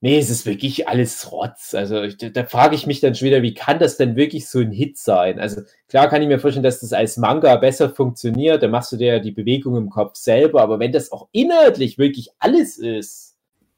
Nee, 0.02 0.18
es 0.18 0.30
ist 0.30 0.46
wirklich 0.46 0.88
alles 0.88 1.30
Rotz. 1.30 1.74
Also 1.76 2.04
ich, 2.04 2.18
da 2.18 2.46
frage 2.46 2.74
ich 2.74 2.88
mich 2.88 3.02
dann 3.02 3.16
schon 3.16 3.28
wieder, 3.28 3.42
wie 3.42 3.54
kann 3.54 3.80
das 3.80 3.98
denn 3.98 4.16
wirklich 4.16 4.48
so 4.48 4.60
ein 4.60 4.72
Hit 4.72 4.98
sein? 4.98 5.40
Also 5.40 5.62
klar 5.90 6.08
kann 6.08 6.22
ich 6.22 6.30
mir 6.30 6.40
vorstellen, 6.40 6.64
dass 6.64 6.80
das 6.80 6.94
als 6.94 7.18
Manga 7.18 7.56
besser 7.58 7.90
funktioniert, 7.90 8.64
da 8.64 8.70
machst 8.70 8.94
du 8.94 8.98
dir 8.98 9.16
ja 9.16 9.20
die 9.20 9.32
Bewegung 9.32 9.76
im 9.76 9.90
Kopf 9.90 10.16
selber, 10.16 10.62
aber 10.62 10.80
wenn 10.80 10.94
das 10.94 11.12
auch 11.12 11.28
inhaltlich 11.34 11.98
wirklich 11.98 12.30
alles 12.40 12.78
ist, 12.78 13.36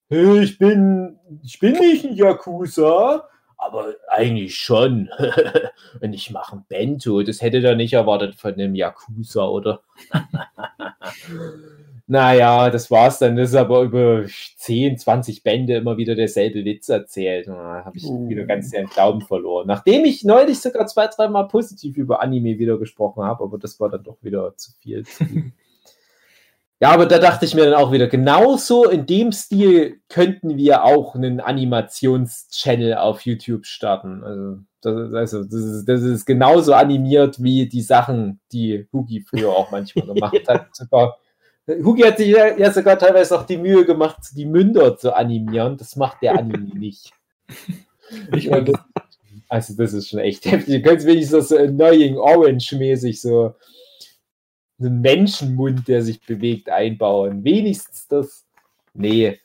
ich 0.09 0.57
bin, 0.59 1.17
ich 1.41 1.57
bin 1.59 1.73
nicht 1.73 2.05
ein 2.05 2.15
Yakuza, 2.15 3.27
aber 3.61 3.93
eigentlich 4.09 4.55
schon. 4.55 5.09
Und 6.01 6.13
ich 6.13 6.31
mache 6.31 6.57
ein 6.57 6.65
Bento. 6.67 7.21
Das 7.21 7.41
hätte 7.41 7.61
er 7.61 7.75
nicht 7.75 7.93
erwartet 7.93 8.35
von 8.35 8.53
einem 8.53 8.73
Yakuza, 8.73 9.47
oder? 9.47 9.81
naja, 12.07 12.71
das 12.71 12.89
war's 12.89 13.19
dann. 13.19 13.35
Das 13.35 13.49
ist 13.49 13.55
aber 13.55 13.83
über 13.83 14.25
10, 14.57 14.97
20 14.97 15.43
Bände 15.43 15.75
immer 15.75 15.95
wieder 15.97 16.15
derselbe 16.15 16.65
Witz 16.65 16.89
erzählt. 16.89 17.47
Da 17.47 17.85
habe 17.85 17.97
ich 17.97 18.05
uh. 18.05 18.27
wieder 18.27 18.45
ganz 18.45 18.71
den 18.71 18.87
Glauben 18.87 19.21
verloren. 19.21 19.67
Nachdem 19.67 20.05
ich 20.05 20.23
neulich 20.23 20.59
sogar 20.59 20.87
zwei, 20.87 21.07
dreimal 21.07 21.47
positiv 21.47 21.97
über 21.97 22.21
Anime 22.21 22.57
wieder 22.57 22.79
gesprochen 22.79 23.23
habe, 23.23 23.43
aber 23.43 23.59
das 23.59 23.79
war 23.79 23.89
dann 23.89 24.03
doch 24.03 24.17
wieder 24.23 24.57
zu 24.57 24.71
viel. 24.81 25.03
Ja, 26.81 26.89
aber 26.89 27.05
da 27.05 27.19
dachte 27.19 27.45
ich 27.45 27.53
mir 27.53 27.65
dann 27.65 27.75
auch 27.75 27.91
wieder, 27.91 28.07
genauso 28.07 28.89
in 28.89 29.05
dem 29.05 29.31
Stil 29.31 29.99
könnten 30.09 30.57
wir 30.57 30.83
auch 30.83 31.13
einen 31.13 31.39
Animationschannel 31.39 32.95
auf 32.95 33.21
YouTube 33.21 33.67
starten. 33.67 34.23
Also 34.23 34.57
das, 34.81 35.13
also 35.13 35.43
das, 35.43 35.61
ist, 35.61 35.85
das 35.85 36.01
ist 36.01 36.25
genauso 36.25 36.73
animiert 36.73 37.41
wie 37.43 37.69
die 37.69 37.83
Sachen, 37.83 38.39
die 38.51 38.87
Hugi 38.91 39.21
früher 39.21 39.49
auch 39.49 39.69
manchmal 39.69 40.07
gemacht 40.07 40.47
hat. 40.47 40.69
Sogar, 40.75 41.19
Hugi 41.67 42.01
hat 42.01 42.17
sich 42.17 42.29
ja, 42.29 42.57
ja 42.57 42.71
sogar 42.71 42.97
teilweise 42.97 43.39
auch 43.39 43.45
die 43.45 43.57
Mühe 43.57 43.85
gemacht, 43.85 44.17
die 44.35 44.47
Münder 44.47 44.97
zu 44.97 45.15
animieren. 45.15 45.77
Das 45.77 45.95
macht 45.95 46.23
der 46.23 46.39
Anime 46.39 46.57
nicht. 46.79 47.11
Ich 48.35 48.49
meine, 48.49 48.73
also 49.47 49.75
das 49.77 49.93
ist 49.93 50.09
schon 50.09 50.19
echt 50.19 50.45
heftig. 50.45 50.81
Du 50.81 50.89
könntest 50.89 51.07
wenigstens 51.07 51.49
so 51.49 51.57
Annoying 51.57 52.17
Orange-mäßig 52.17 53.21
so 53.21 53.53
einen 54.87 55.01
Menschenmund, 55.01 55.87
der 55.87 56.01
sich 56.01 56.25
bewegt, 56.25 56.69
einbauen. 56.69 57.43
Wenigstens 57.43 58.07
das. 58.07 58.45
Nee. 58.93 59.39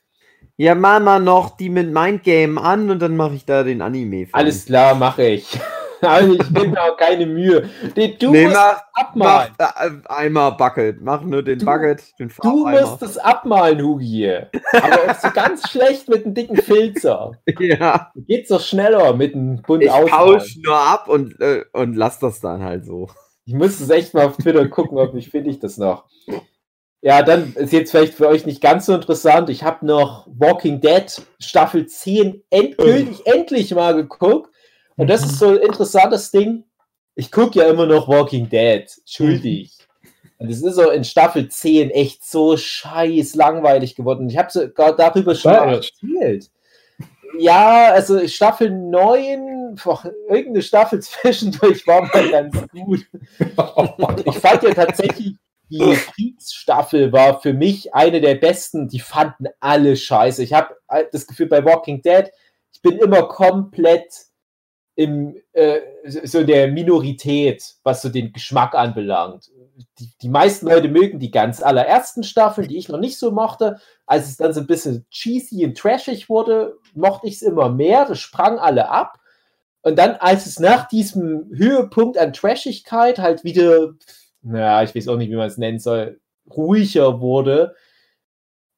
Ja, 0.57 0.75
mach 0.75 1.01
mal 1.01 1.21
noch 1.21 1.57
die 1.57 1.69
mit 1.69 1.93
Mindgame 1.93 2.61
an 2.61 2.91
und 2.91 3.01
dann 3.01 3.17
mache 3.17 3.35
ich 3.35 3.45
da 3.45 3.63
den 3.63 3.83
Anime. 3.83 4.27
Alles 4.33 4.65
klar, 4.67 4.95
mache 4.95 5.25
ich. 5.25 5.59
Also 6.03 6.35
ich 6.35 6.51
nehme 6.51 6.69
mir 6.69 6.83
auch 6.83 6.97
keine 6.97 7.27
Mühe. 7.27 7.69
Den, 7.97 8.19
du 8.19 8.31
nee, 8.31 8.45
musst 8.45 8.57
mach, 8.57 8.83
abmalen. 8.93 9.53
Mach, 9.59 9.81
äh, 9.81 9.91
einmal 10.09 10.53
Bucket. 10.53 11.01
Mach 11.01 11.23
nur 11.23 11.43
den 11.43 11.59
du, 11.59 11.65
Bucket. 11.65 12.03
Den 12.19 12.31
du 12.43 12.69
musst 12.69 13.03
es 13.03 13.17
abmalen, 13.19 13.83
Hugi. 13.83 14.31
Aber 14.73 15.11
auch 15.11 15.15
so 15.15 15.31
ganz 15.31 15.69
schlecht 15.71 16.09
mit 16.09 16.25
einem 16.25 16.35
dicken 16.35 16.57
Filzer. 16.57 17.33
Ja. 17.59 18.13
Geht's 18.15 18.51
doch 18.51 18.61
schneller 18.61 19.15
mit 19.15 19.35
einem 19.35 19.63
bunt 19.63 19.85
Ich 19.85 19.91
tausch 19.91 20.59
nur 20.63 20.77
ab 20.77 21.09
und, 21.09 21.41
äh, 21.41 21.65
und 21.73 21.97
lass 21.97 22.19
das 22.19 22.41
dann 22.41 22.63
halt 22.63 22.85
so. 22.85 23.09
Ich 23.47 23.55
muss 23.55 23.81
es 23.81 23.91
echt 23.91 24.13
mal 24.13 24.27
auf 24.27 24.37
Twitter 24.37 24.67
gucken, 24.69 24.99
ob 24.99 25.15
ich 25.15 25.31
finde 25.31 25.51
ich 25.51 25.61
das 25.61 25.79
noch. 25.79 26.05
Ja, 27.01 27.23
dann 27.23 27.55
ist 27.55 27.73
jetzt 27.73 27.93
vielleicht 27.93 28.15
für 28.15 28.27
euch 28.27 28.45
nicht 28.45 28.61
ganz 28.61 28.87
so 28.87 28.95
interessant. 28.95 29.49
Ich 29.49 29.63
habe 29.63 29.87
noch 29.87 30.27
Walking 30.27 30.81
Dead 30.81 31.05
Staffel 31.39 31.87
10 31.87 32.43
endgültig, 32.51 33.21
oh. 33.25 33.31
endlich 33.31 33.73
mal 33.73 33.95
geguckt. 33.95 34.51
Und 34.97 35.09
das 35.09 35.25
ist 35.25 35.39
so 35.39 35.51
ein 35.51 35.59
interessantes 35.59 36.33
Ding. 36.33 36.65
Ich 37.15 37.31
gucke 37.31 37.61
ja 37.61 37.67
immer 37.67 37.87
noch 37.87 38.09
Walking 38.09 38.49
Dead, 38.49 38.91
schuldig. 39.07 39.73
Und 40.39 40.51
es 40.51 40.63
ist 40.63 40.75
so 40.75 40.91
in 40.91 41.05
Staffel 41.05 41.49
10 41.49 41.91
echt 41.91 42.25
so 42.25 42.57
scheiß 42.57 43.37
langweilig 43.37 43.95
geworden. 43.95 44.29
Ich 44.29 44.37
habe 44.37 44.51
sogar 44.51 44.97
darüber 44.97 45.37
schon 45.37 45.53
mal 45.53 45.75
erzählt. 45.75 46.51
Ja, 47.39 47.93
also 47.93 48.27
Staffel 48.29 48.71
9, 48.71 49.79
boah, 49.83 50.03
irgendeine 50.29 50.63
Staffel 50.63 51.01
zwischendurch 51.01 51.87
war 51.87 52.03
mal 52.03 52.31
ganz 52.31 52.57
gut. 52.71 53.07
Ich 54.27 54.39
fand 54.39 54.63
ja 54.63 54.75
tatsächlich, 54.75 55.37
die 55.69 55.79
Kriegsstaffel 55.79 57.13
war 57.13 57.41
für 57.41 57.53
mich 57.53 57.95
eine 57.95 58.21
der 58.21 58.37
besten. 58.37 58.89
Die 58.89 59.01
fanden 59.01 59.47
alle 59.61 59.97
scheiße. 59.97 60.43
Ich 60.43 60.53
habe 60.53 60.77
das 61.13 61.27
Gefühl, 61.27 61.47
bei 61.47 61.65
Walking 61.65 62.03
Dead, 62.03 62.31
ich 62.73 62.83
bin 62.83 62.99
immer 62.99 63.25
komplett 63.29 64.13
im, 64.95 65.37
äh, 65.53 65.81
so 66.05 66.45
der 66.45 66.69
Minorität, 66.69 67.75
was 67.83 68.03
so 68.03 68.09
den 68.09 68.33
Geschmack 68.33 68.75
anbelangt. 68.75 69.51
Die, 69.99 70.11
die 70.23 70.29
meisten 70.29 70.69
Leute 70.69 70.89
mögen 70.89 71.19
die 71.19 71.31
ganz 71.31 71.63
allerersten 71.63 72.23
Staffeln, 72.23 72.69
die 72.69 72.79
ich 72.79 72.89
noch 72.89 72.99
nicht 72.99 73.19
so 73.19 73.31
mochte. 73.31 73.79
Als 74.07 74.29
es 74.29 74.37
dann 74.37 74.55
so 74.55 74.61
ein 74.61 74.67
bisschen 74.67 75.07
cheesy 75.11 75.65
und 75.67 75.77
trashig 75.77 76.29
wurde, 76.31 76.79
mochte 76.95 77.27
ich 77.27 77.35
es 77.35 77.43
immer 77.43 77.69
mehr. 77.69 78.07
Das 78.07 78.19
sprang 78.19 78.59
alle 78.59 78.89
ab. 78.89 79.19
Und 79.83 79.99
dann, 79.99 80.17
als 80.17 80.47
es 80.47 80.59
nach 80.59 80.89
diesem 80.89 81.49
Höhepunkt 81.55 82.19
an 82.19 82.33
Trashigkeit 82.33 83.19
halt 83.19 83.45
wieder, 83.45 83.95
naja, 84.43 84.83
ich 84.83 84.95
weiß 84.95 85.09
auch 85.09 85.17
nicht, 85.17 85.31
wie 85.31 85.37
man 85.37 85.47
es 85.47 85.59
nennen 85.59 85.79
soll, 85.79 86.21
ruhiger 86.51 87.21
wurde, 87.21 87.75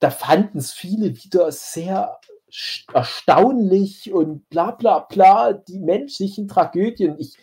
da 0.00 0.11
fanden 0.11 0.58
es 0.58 0.72
viele 0.72 1.16
wieder 1.22 1.50
sehr 1.52 2.18
erstaunlich 2.92 4.12
und 4.12 4.48
bla 4.48 4.70
bla 4.70 5.00
bla, 5.00 5.52
die 5.52 5.78
menschlichen 5.78 6.48
Tragödien. 6.48 7.16
Ich 7.18 7.37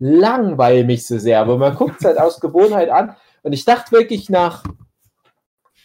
langweile 0.00 0.84
mich 0.84 1.06
so 1.06 1.18
sehr, 1.18 1.40
aber 1.40 1.58
man 1.58 1.76
guckt 1.76 1.96
es 2.00 2.04
halt 2.04 2.18
aus 2.18 2.40
Gewohnheit 2.40 2.88
an. 2.88 3.14
Und 3.42 3.52
ich 3.52 3.64
dachte 3.64 3.92
wirklich 3.92 4.28
nach, 4.28 4.64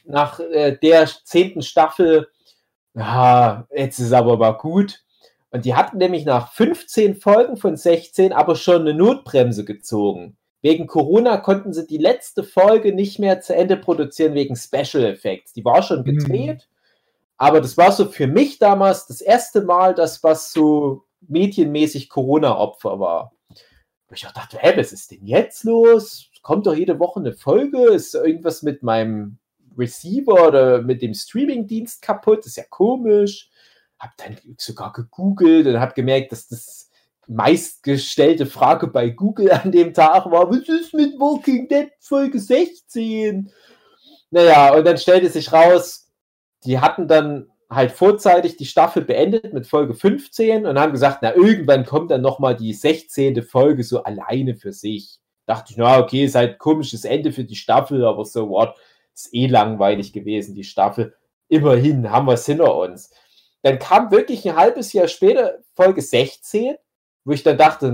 nach 0.06 0.39
äh, 0.39 0.78
der 0.82 1.08
zehnten 1.23 1.62
Staffel, 1.62 2.30
ja, 2.95 3.67
jetzt 3.75 3.99
ist 3.99 4.13
aber 4.13 4.38
mal 4.38 4.51
gut. 4.51 5.04
Und 5.51 5.65
die 5.65 5.75
hatten 5.75 5.97
nämlich 5.97 6.25
nach 6.25 6.51
15 6.54 7.15
Folgen 7.15 7.58
von 7.58 7.78
16 7.78 8.34
aber 8.34 8.56
schon 8.56 8.82
eine 8.82 8.93
Notbremse 8.93 9.63
gezogen. 9.63 10.38
Wegen 10.62 10.88
Corona 10.88 11.38
konnten 11.38 11.73
sie 11.73 11.86
die 11.86 11.97
letzte 11.97 12.43
Folge 12.43 12.93
nicht 12.93 13.19
mehr 13.19 13.41
zu 13.41 13.54
Ende 13.54 13.78
produzieren 13.78 14.34
wegen 14.34 14.56
Special 14.56 15.04
Effects. 15.04 15.54
Die 15.54 15.63
war 15.63 15.84
schon 15.84 15.99
mhm. 15.99 16.06
gedreht, 16.06 16.67
aber 17.38 17.62
das 17.62 17.78
war 17.78 17.91
so 17.91 18.06
für 18.06 18.28
mich 18.28 18.60
damals 18.60 19.08
das 19.08 19.21
erste 19.21 19.62
Mal, 19.62 19.93
das 19.93 20.23
was 20.23 20.51
so 20.51 21.04
medienmäßig 21.28 22.10
Corona-Opfer 22.10 22.99
war. 22.99 23.35
Ich 24.13 24.28
auch 24.28 24.32
dachte, 24.32 24.58
hä, 24.60 24.74
was 24.76 24.91
ist 24.91 25.12
denn 25.12 25.26
jetzt 25.26 25.63
los? 25.63 26.30
Kommt 26.41 26.68
doch 26.68 26.76
jede 26.76 27.00
Woche 27.00 27.20
eine 27.20 27.34
Folge? 27.34 27.94
Ist 27.94 28.13
irgendwas 28.13 28.62
mit 28.62 28.84
meinem 28.84 29.38
Receiver 29.78 30.48
oder 30.48 30.82
mit 30.82 31.02
dem 31.02 31.13
Streaming-Dienst 31.13 32.02
kaputt? 32.02 32.46
Ist 32.46 32.58
ja 32.58 32.63
komisch. 32.70 33.50
Hab 34.00 34.15
dann 34.18 34.38
sogar 34.58 34.94
gegoogelt 34.94 35.65
und 35.68 35.80
hab 35.80 35.96
gemerkt, 35.96 36.32
dass 36.32 36.48
das 36.48 36.91
meistgestellte 37.28 38.46
Frage 38.46 38.88
bei 38.88 39.10
Google 39.10 39.52
an 39.52 39.72
dem 39.72 39.94
Tag 39.94 40.26
war, 40.30 40.50
was 40.50 40.68
ist 40.70 40.94
mit 40.94 41.20
Walking 41.20 41.68
Dead 41.68 41.89
Folge 42.00 42.39
16? 42.39 43.52
Naja, 44.30 44.74
und 44.76 44.86
dann 44.86 44.98
stellte 44.98 45.30
sich 45.30 45.52
raus, 45.52 46.12
die 46.63 46.80
hatten 46.80 47.08
dann 47.08 47.50
halt 47.69 47.91
vorzeitig 47.91 48.58
die 48.58 48.65
Staffel 48.65 49.04
beendet 49.04 49.54
mit 49.54 49.67
Folge 49.67 49.93
15 49.93 50.65
und 50.65 50.80
haben 50.80 50.91
gesagt, 50.91 51.19
na, 51.21 51.36
irgendwann 51.36 51.86
kommt 51.86 52.12
dann 52.12 52.21
nochmal 52.21 52.56
die 52.56 52.73
16. 52.73 53.41
Folge 53.43 53.84
so 53.84 54.04
alleine 54.04 54.56
für 54.56 54.71
sich. 54.71 55.19
Dachte 55.45 55.71
ich, 55.71 55.78
na, 55.78 55.99
okay, 55.99 56.25
ist 56.25 56.36
halt 56.36 56.60
komisches 56.60 57.06
Ende 57.06 57.32
für 57.32 57.43
die 57.43 57.56
Staffel, 57.56 58.06
aber 58.06 58.25
so 58.25 58.49
what, 58.49 58.75
ist 59.13 59.34
eh 59.34 59.47
langweilig 59.47 60.13
gewesen, 60.13 60.56
die 60.56 60.63
Staffel. 60.63 61.15
Immerhin 61.47 62.12
haben 62.12 62.28
wir 62.28 62.34
es 62.34 62.45
hinter 62.45 62.75
uns. 62.75 63.12
Dann 63.62 63.80
kam 63.80 64.12
wirklich 64.12 64.47
ein 64.47 64.56
halbes 64.56 64.93
Jahr 64.93 65.08
später 65.08 65.60
Folge 65.73 66.01
16 66.01 66.75
wo 67.25 67.31
ich 67.31 67.41
dann 67.41 67.57
dachte, 67.57 67.91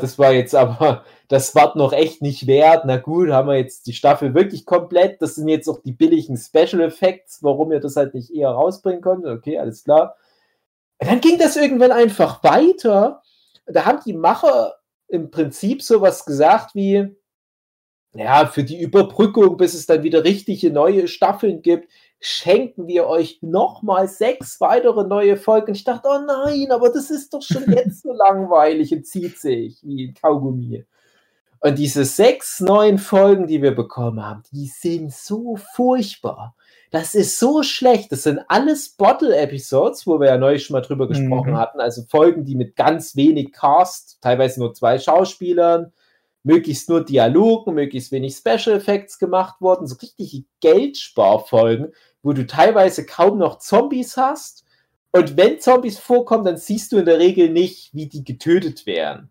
das 0.00 0.18
war 0.18 0.32
jetzt 0.32 0.54
aber, 0.54 1.04
das 1.28 1.54
war 1.54 1.76
noch 1.76 1.94
echt 1.94 2.20
nicht 2.20 2.46
wert. 2.46 2.84
Na 2.84 2.98
gut, 2.98 3.30
haben 3.30 3.48
wir 3.48 3.56
jetzt 3.56 3.86
die 3.86 3.94
Staffel 3.94 4.34
wirklich 4.34 4.66
komplett. 4.66 5.20
Das 5.22 5.34
sind 5.34 5.48
jetzt 5.48 5.66
auch 5.68 5.80
die 5.80 5.92
billigen 5.92 6.36
Special 6.36 6.82
Effects, 6.82 7.42
warum 7.42 7.72
ihr 7.72 7.80
das 7.80 7.96
halt 7.96 8.12
nicht 8.12 8.30
eher 8.30 8.50
rausbringen 8.50 9.00
konntet. 9.00 9.32
Okay, 9.32 9.58
alles 9.58 9.82
klar. 9.82 10.16
Dann 10.98 11.20
ging 11.20 11.38
das 11.38 11.56
irgendwann 11.56 11.90
einfach 11.90 12.44
weiter. 12.44 13.22
Da 13.66 13.86
haben 13.86 14.00
die 14.04 14.12
Macher 14.12 14.74
im 15.08 15.30
Prinzip 15.30 15.82
sowas 15.82 16.26
gesagt 16.26 16.74
wie, 16.74 17.16
ja, 18.12 18.46
für 18.46 18.64
die 18.64 18.80
Überbrückung, 18.80 19.56
bis 19.56 19.74
es 19.74 19.86
dann 19.86 20.02
wieder 20.02 20.24
richtige 20.24 20.70
neue 20.70 21.08
Staffeln 21.08 21.62
gibt, 21.62 21.90
schenken 22.20 22.86
wir 22.86 23.06
euch 23.06 23.38
nochmal 23.42 24.08
sechs 24.08 24.60
weitere 24.60 25.06
neue 25.06 25.36
Folgen. 25.36 25.74
Ich 25.74 25.84
dachte, 25.84 26.08
oh 26.10 26.18
nein, 26.26 26.70
aber 26.70 26.90
das 26.90 27.10
ist 27.10 27.34
doch 27.34 27.42
schon 27.42 27.64
jetzt 27.72 28.02
so 28.02 28.12
langweilig 28.12 28.92
und 28.92 29.06
zieht 29.06 29.38
sich 29.38 29.80
wie 29.82 30.08
ein 30.08 30.14
Kaugummi. 30.14 30.84
Und 31.60 31.78
diese 31.78 32.04
sechs 32.04 32.60
neuen 32.60 32.98
Folgen, 32.98 33.46
die 33.46 33.62
wir 33.62 33.74
bekommen 33.74 34.24
haben, 34.24 34.42
die 34.52 34.66
sind 34.66 35.12
so 35.12 35.56
furchtbar. 35.74 36.54
Das 36.90 37.14
ist 37.14 37.38
so 37.38 37.62
schlecht. 37.62 38.12
Das 38.12 38.22
sind 38.22 38.40
alles 38.48 38.90
Bottle-Episodes, 38.90 40.06
wo 40.06 40.20
wir 40.20 40.28
ja 40.28 40.38
neulich 40.38 40.64
schon 40.64 40.74
mal 40.74 40.82
drüber 40.82 41.08
gesprochen 41.08 41.52
mhm. 41.52 41.58
hatten. 41.58 41.80
Also 41.80 42.02
Folgen, 42.08 42.44
die 42.44 42.54
mit 42.54 42.76
ganz 42.76 43.16
wenig 43.16 43.52
Cast, 43.52 44.18
teilweise 44.20 44.60
nur 44.60 44.74
zwei 44.74 44.98
Schauspielern, 44.98 45.92
möglichst 46.46 46.88
nur 46.88 47.04
Dialogen, 47.04 47.74
möglichst 47.74 48.12
wenig 48.12 48.36
Special 48.36 48.76
Effects 48.76 49.18
gemacht 49.18 49.60
wurden, 49.60 49.88
so 49.88 49.96
richtige 49.96 50.44
Geldsparfolgen, 50.60 51.92
wo 52.22 52.32
du 52.32 52.46
teilweise 52.46 53.04
kaum 53.04 53.38
noch 53.38 53.58
Zombies 53.58 54.16
hast. 54.16 54.64
Und 55.10 55.36
wenn 55.36 55.58
Zombies 55.58 55.98
vorkommen, 55.98 56.44
dann 56.44 56.56
siehst 56.56 56.92
du 56.92 56.98
in 56.98 57.04
der 57.04 57.18
Regel 57.18 57.50
nicht, 57.50 57.92
wie 57.94 58.06
die 58.06 58.22
getötet 58.22 58.86
werden. 58.86 59.28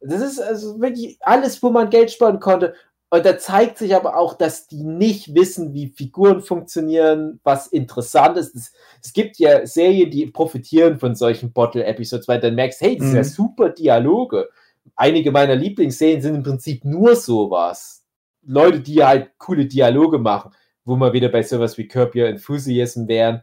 Das 0.00 0.22
ist 0.22 0.40
also 0.40 0.80
wirklich 0.80 1.18
alles, 1.20 1.62
wo 1.62 1.68
man 1.68 1.90
Geld 1.90 2.10
sparen 2.10 2.40
konnte. 2.40 2.74
Und 3.10 3.26
da 3.26 3.36
zeigt 3.36 3.76
sich 3.76 3.94
aber 3.94 4.16
auch, 4.16 4.32
dass 4.32 4.66
die 4.66 4.82
nicht 4.82 5.34
wissen, 5.34 5.74
wie 5.74 5.88
Figuren 5.88 6.40
funktionieren, 6.40 7.40
was 7.42 7.66
interessant 7.66 8.38
ist. 8.38 8.54
Es, 8.54 8.72
es 9.02 9.12
gibt 9.12 9.38
ja 9.38 9.66
Serien, 9.66 10.10
die 10.10 10.24
profitieren 10.26 10.98
von 10.98 11.14
solchen 11.14 11.52
Bottle-Episodes, 11.52 12.28
weil 12.28 12.40
dann 12.40 12.54
merkst, 12.54 12.80
hey, 12.80 12.96
das 12.96 13.08
mhm. 13.08 13.10
sind 13.10 13.16
ja 13.16 13.24
mhm. 13.24 13.34
super 13.34 13.68
Dialoge 13.68 14.48
einige 14.96 15.30
meiner 15.30 15.56
Lieblingsserien 15.56 16.20
sind 16.20 16.34
im 16.34 16.42
Prinzip 16.42 16.84
nur 16.84 17.16
sowas. 17.16 18.04
Leute, 18.42 18.80
die 18.80 19.04
halt 19.04 19.38
coole 19.38 19.66
Dialoge 19.66 20.18
machen, 20.18 20.52
wo 20.84 20.96
wir 20.96 21.12
wieder 21.12 21.28
bei 21.28 21.42
sowas 21.42 21.76
wie 21.78 21.88
Curb 21.88 22.14
Your 22.14 22.26
Enthusiasm 22.26 23.06
wären, 23.06 23.42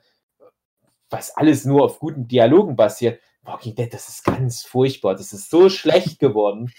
was 1.10 1.36
alles 1.36 1.65
nur 1.65 1.84
auf 1.84 2.00
guten 2.00 2.28
Dialogen 2.28 2.76
basiert. 2.76 3.21
Walking 3.43 3.76
Dead, 3.76 3.93
das 3.93 4.10
ist 4.10 4.23
ganz 4.26 4.63
furchtbar. 4.63 5.15
Das 5.15 5.32
ist 5.34 5.50
so 5.50 5.69
schlecht 5.69 6.19
geworden. 6.19 6.71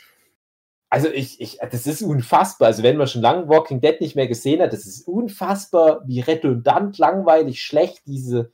Also 0.90 1.08
ich, 1.08 1.40
ich, 1.40 1.58
das 1.70 1.86
ist 1.86 2.02
unfassbar. 2.02 2.68
Also 2.68 2.82
wenn 2.82 2.96
man 2.96 3.06
schon 3.06 3.22
lange 3.22 3.48
Walking 3.48 3.80
Dead 3.80 4.00
nicht 4.00 4.16
mehr 4.16 4.26
gesehen 4.26 4.60
hat, 4.60 4.72
das 4.72 4.86
ist 4.86 5.06
unfassbar, 5.06 6.02
wie 6.06 6.20
redundant, 6.20 6.98
langweilig, 6.98 7.62
schlecht 7.62 8.02
diese 8.06 8.50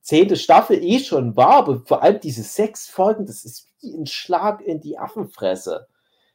zehnte 0.00 0.36
Staffel 0.36 0.82
eh 0.82 0.98
schon 0.98 1.36
war, 1.36 1.54
aber 1.54 1.80
vor 1.86 2.02
allem 2.02 2.20
diese 2.20 2.42
sechs 2.42 2.88
Folgen, 2.88 3.26
das 3.26 3.44
ist 3.44 3.71
wie 3.82 3.94
ein 3.94 4.06
Schlag 4.06 4.60
in 4.60 4.80
die 4.80 4.98
Affenfresse. 4.98 5.88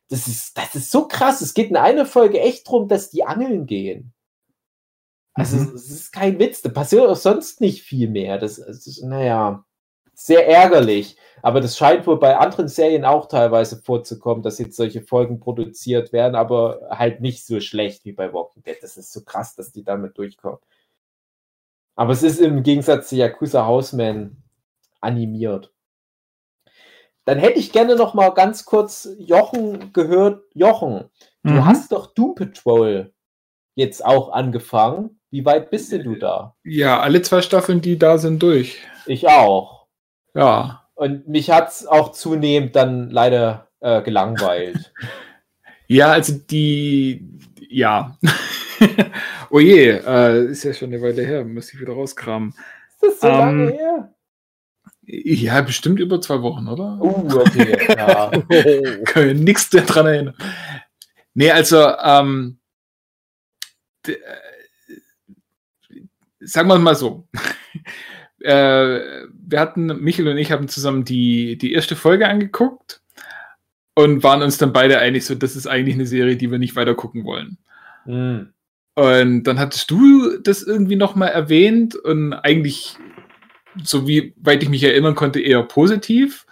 Das 0.10 0.28
ist, 0.28 0.58
das 0.58 0.76
ist 0.76 0.92
so 0.92 1.08
krass. 1.08 1.42
Es 1.42 1.54
geht 1.54 1.70
in 1.70 1.78
einer 1.78 2.06
Folge 2.06 2.40
echt 2.40 2.68
darum, 2.68 2.88
dass 2.88 3.10
die 3.10 3.24
angeln 3.24 3.66
gehen. 3.66 4.14
Also, 5.34 5.58
mhm. 5.58 5.76
es 5.76 5.90
ist 5.90 6.12
kein 6.12 6.40
Witz. 6.40 6.62
Da 6.62 6.70
passiert 6.70 7.06
auch 7.08 7.16
sonst 7.16 7.62
nicht 7.62 7.84
viel 7.84 8.10
mehr. 8.10 8.38
Das, 8.38 8.56
das 8.56 8.88
ist, 8.88 9.04
naja, 9.04 9.66
sehr 10.14 10.48
ärgerlich. 10.48 11.16
Aber 11.44 11.62
das 11.62 11.78
scheint 11.78 12.08
wohl 12.08 12.20
bei 12.20 12.38
anderen 12.38 12.68
Serien 12.68 13.06
auch 13.06 13.28
teilweise 13.28 13.78
vorzukommen, 13.78 14.42
dass 14.42 14.58
jetzt 14.58 14.76
solche 14.76 15.02
Folgen 15.02 15.40
produziert 15.40 16.12
werden, 16.12 16.36
aber 16.36 16.88
halt 16.90 17.22
nicht 17.22 17.46
so 17.46 17.60
schlecht 17.60 18.04
wie 18.06 18.14
bei 18.14 18.34
Walking 18.34 18.64
Dead. 18.64 18.78
Das 18.82 18.98
ist 18.98 19.14
so 19.14 19.24
krass, 19.24 19.56
dass 19.56 19.72
die 19.72 19.84
damit 19.84 20.18
durchkommen. 20.18 20.60
Aber 21.96 22.14
es 22.14 22.24
ist 22.24 22.40
im 22.40 22.64
Gegensatz 22.64 23.10
zu 23.10 23.16
Yakuza 23.16 23.68
Houseman 23.68 24.42
animiert. 25.02 25.72
Dann 27.28 27.40
hätte 27.40 27.60
ich 27.60 27.74
gerne 27.74 27.98
noch 27.98 28.14
mal 28.14 28.30
ganz 28.30 28.64
kurz 28.64 29.10
Jochen 29.20 29.92
gehört. 29.92 30.46
Jochen, 30.54 31.10
mhm. 31.44 31.56
du 31.56 31.66
hast 31.66 31.92
doch 31.92 32.14
Doom 32.14 32.36
Patrol 32.36 33.12
jetzt 33.76 34.06
auch 34.06 34.32
angefangen. 34.32 35.20
Wie 35.30 35.44
weit 35.44 35.70
bist 35.70 35.92
denn 35.92 36.06
du 36.06 36.16
da? 36.16 36.56
Ja, 36.64 37.02
alle 37.02 37.22
zwei 37.22 37.42
Staffeln, 37.42 37.82
die 37.82 38.00
da 38.00 38.18
sind, 38.18 38.42
durch. 38.42 38.78
Ich 39.08 39.28
auch. 39.28 39.88
Ja. 40.34 40.88
Und 40.96 41.28
mich 41.28 41.50
hat 41.52 41.68
es 41.68 41.86
auch 41.86 42.14
zunehmend 42.14 42.78
dann 42.78 43.10
leider 43.10 43.68
äh, 43.82 44.02
gelangweilt. 44.02 44.94
Ja, 45.90 46.12
also 46.12 46.34
die, 46.34 47.26
ja. 47.70 48.18
oh 49.50 49.62
je, 49.62 49.92
äh, 49.92 50.48
ist 50.48 50.66
ja 50.66 50.74
schon 50.74 50.90
eine 50.90 51.02
Weile 51.02 51.22
her, 51.22 51.46
muss 51.46 51.74
ich 51.74 51.80
wieder 51.80 51.94
rauskramen. 51.94 52.50
Ist 52.50 53.04
das 53.04 53.20
so 53.22 53.28
ähm, 53.30 53.38
lange 53.38 53.72
her? 53.72 54.14
Ja, 55.10 55.62
bestimmt 55.62 56.02
über 56.02 56.20
zwei 56.20 56.42
Wochen, 56.42 56.68
oder? 56.68 57.00
Uh, 57.00 57.40
okay, 57.40 57.78
ja. 57.88 58.30
Können 59.06 59.42
nichts 59.42 59.70
daran 59.70 60.06
erinnern. 60.06 60.36
Nee, 61.34 61.50
also, 61.50 61.78
ähm, 62.04 62.60
äh, 64.06 64.16
sagen 66.42 66.68
wir 66.68 66.78
mal 66.78 66.96
so. 66.96 67.26
äh, 68.42 69.00
wir 69.32 69.60
hatten, 69.62 69.86
Michael 70.04 70.28
und 70.28 70.38
ich 70.38 70.52
haben 70.52 70.68
zusammen 70.68 71.06
die, 71.06 71.58
die 71.58 71.72
erste 71.72 71.96
Folge 71.96 72.28
angeguckt 72.28 73.02
und 73.96 74.24
waren 74.24 74.42
uns 74.42 74.58
dann 74.58 74.74
beide 74.74 75.00
einig, 75.00 75.24
so, 75.24 75.36
das 75.36 75.56
ist 75.56 75.68
eigentlich 75.68 75.96
eine 75.96 76.06
Serie, 76.06 76.36
die 76.36 76.52
wir 76.52 76.60
nicht 76.60 76.76
weiter 76.76 76.96
gucken 76.96 77.24
wollen. 77.24 77.58
Mhm. 78.06 78.52
Und 78.96 79.44
dann 79.44 79.58
hattest 79.58 79.90
du 79.90 80.38
das 80.40 80.64
irgendwie 80.64 80.98
nochmal 80.98 81.30
erwähnt 81.30 81.96
und 81.96 82.34
eigentlich 82.34 82.98
so 83.84 84.08
wie 84.08 84.34
weit 84.38 84.64
ich 84.64 84.70
mich 84.70 84.84
erinnern 84.84 85.16
konnte, 85.16 85.40
eher 85.40 85.64
positiv. 85.64 86.46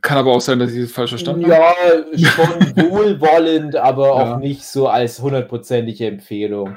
Kann 0.00 0.18
aber 0.18 0.32
auch 0.32 0.40
sein, 0.40 0.58
dass 0.58 0.72
ich 0.72 0.82
das 0.82 0.92
falsch 0.92 1.10
verstanden 1.10 1.48
ja, 1.48 1.56
habe. 1.56 2.06
Ja, 2.14 2.28
schon 2.28 2.76
wohlwollend, 2.90 3.76
aber 3.76 4.06
ja. 4.06 4.12
auch 4.12 4.38
nicht 4.38 4.64
so 4.64 4.88
als 4.88 5.20
hundertprozentige 5.20 6.06
Empfehlung. 6.06 6.76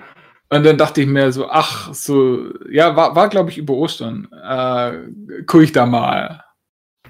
Und 0.49 0.65
dann 0.65 0.77
dachte 0.77 1.01
ich 1.01 1.07
mir 1.07 1.31
so, 1.33 1.49
ach, 1.49 1.93
so, 1.93 2.53
ja, 2.69 2.95
war, 2.95 3.15
war 3.15 3.27
glaube 3.27 3.49
ich 3.49 3.57
über 3.57 3.73
Ostern. 3.73 4.29
Äh, 4.31 5.43
gucke 5.45 5.65
ich 5.65 5.73
da 5.73 5.85
mal 5.85 6.43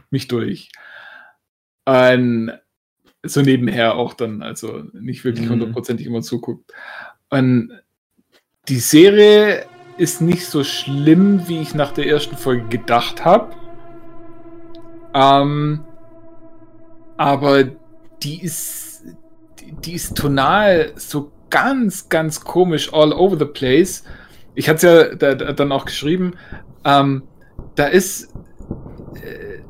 mich 0.10 0.28
durch. 0.28 0.72
Und 1.86 2.52
so 3.24 3.42
nebenher 3.42 3.96
auch 3.96 4.14
dann, 4.14 4.42
also 4.42 4.84
nicht 4.94 5.24
wirklich 5.24 5.46
mhm. 5.46 5.52
hundertprozentig 5.52 6.08
immer 6.08 6.22
zuguckt. 6.22 6.74
Und 7.30 7.72
die 8.68 8.80
Serie 8.80 9.66
ist 9.98 10.22
nicht 10.22 10.46
so 10.46 10.64
schlimm, 10.64 11.48
wie 11.48 11.62
ich 11.62 11.74
nach 11.74 11.92
der 11.92 12.08
ersten 12.08 12.38
Folge 12.38 12.68
gedacht 12.68 13.26
habe. 13.26 13.50
Ähm, 15.14 15.84
aber 17.18 17.64
die 18.22 18.44
ist, 18.44 19.04
die, 19.84 19.94
ist 19.94 20.16
tonal 20.16 20.94
so 20.96 21.32
ganz, 21.50 22.10
ganz 22.10 22.42
komisch 22.42 22.94
all 22.94 23.12
over 23.14 23.38
the 23.38 23.46
place. 23.46 24.04
Ich 24.54 24.70
hatte 24.70 24.76
es 24.76 24.84
ja 24.84 25.16
da, 25.16 25.36
da, 25.36 25.54
dann 25.54 25.72
auch 25.72 25.86
geschrieben. 25.86 26.34
Ähm, 26.84 27.24
da 27.76 27.88
ist, 27.88 28.34
äh, 29.16 29.62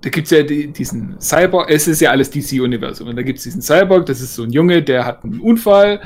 da 0.00 0.10
gibt 0.10 0.26
es 0.26 0.30
ja 0.30 0.42
die, 0.42 0.68
diesen 0.68 1.20
Cyborg, 1.20 1.70
es 1.70 1.88
ist 1.88 2.00
ja 2.00 2.10
alles 2.10 2.30
DC-Universum. 2.30 3.08
Und 3.08 3.16
da 3.16 3.22
gibt 3.22 3.38
es 3.38 3.44
diesen 3.44 3.62
Cyborg, 3.62 4.06
das 4.06 4.20
ist 4.20 4.34
so 4.34 4.44
ein 4.44 4.50
Junge, 4.50 4.82
der 4.82 5.04
hat 5.04 5.24
einen 5.24 5.40
Unfall 5.40 6.00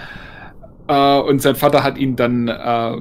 äh, 0.88 1.18
und 1.20 1.42
sein 1.42 1.56
Vater 1.56 1.82
hat 1.82 1.98
ihn 1.98 2.16
dann 2.16 2.48
äh, 2.48 2.96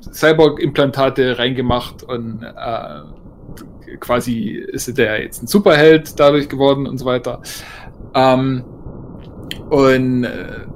Cyborg-Implantate 0.00 1.38
reingemacht 1.38 2.02
und 2.02 2.42
äh, 2.42 3.96
quasi 4.00 4.50
ist 4.50 4.96
der 4.96 5.22
jetzt 5.22 5.42
ein 5.42 5.46
Superheld 5.46 6.18
dadurch 6.18 6.48
geworden 6.48 6.86
und 6.86 6.98
so 6.98 7.06
weiter. 7.06 7.42
Ähm, 8.14 8.64
und 9.70 10.24
äh, 10.24 10.66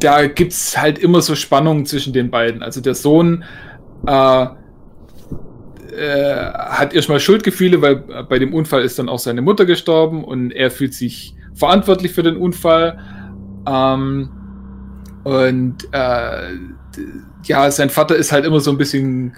da 0.00 0.26
gibt 0.26 0.52
es 0.52 0.78
halt 0.78 0.98
immer 0.98 1.20
so 1.22 1.34
Spannungen 1.34 1.86
zwischen 1.86 2.12
den 2.12 2.30
beiden. 2.30 2.62
Also 2.62 2.80
der 2.80 2.94
Sohn 2.94 3.44
äh, 4.06 4.46
äh, 5.96 6.52
hat 6.52 6.94
erstmal 6.94 7.20
Schuldgefühle, 7.20 7.82
weil 7.82 7.96
bei 8.28 8.38
dem 8.38 8.54
Unfall 8.54 8.82
ist 8.82 8.98
dann 8.98 9.08
auch 9.08 9.18
seine 9.18 9.42
Mutter 9.42 9.66
gestorben 9.66 10.24
und 10.24 10.52
er 10.52 10.70
fühlt 10.70 10.94
sich 10.94 11.34
verantwortlich 11.54 12.12
für 12.12 12.22
den 12.22 12.36
Unfall. 12.36 12.98
Ähm, 13.66 14.30
und 15.24 15.88
äh, 15.92 16.54
ja, 17.44 17.70
sein 17.70 17.90
Vater 17.90 18.16
ist 18.16 18.32
halt 18.32 18.44
immer 18.44 18.60
so 18.60 18.70
ein 18.70 18.78
bisschen 18.78 19.34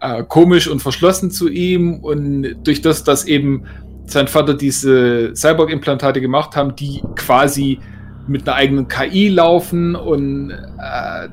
äh, 0.00 0.22
komisch 0.24 0.68
und 0.68 0.80
verschlossen 0.80 1.30
zu 1.30 1.48
ihm 1.48 2.00
und 2.00 2.56
durch 2.64 2.82
das, 2.82 3.04
dass 3.04 3.24
eben 3.24 3.64
sein 4.06 4.28
Vater 4.28 4.54
diese 4.54 5.32
Cyborg-Implantate 5.34 6.20
gemacht 6.20 6.54
haben, 6.56 6.76
die 6.76 7.02
quasi 7.16 7.80
mit 8.28 8.46
einer 8.46 8.56
eigenen 8.56 8.88
KI 8.88 9.28
laufen 9.28 9.96
und 9.96 10.50
äh, 10.50 11.28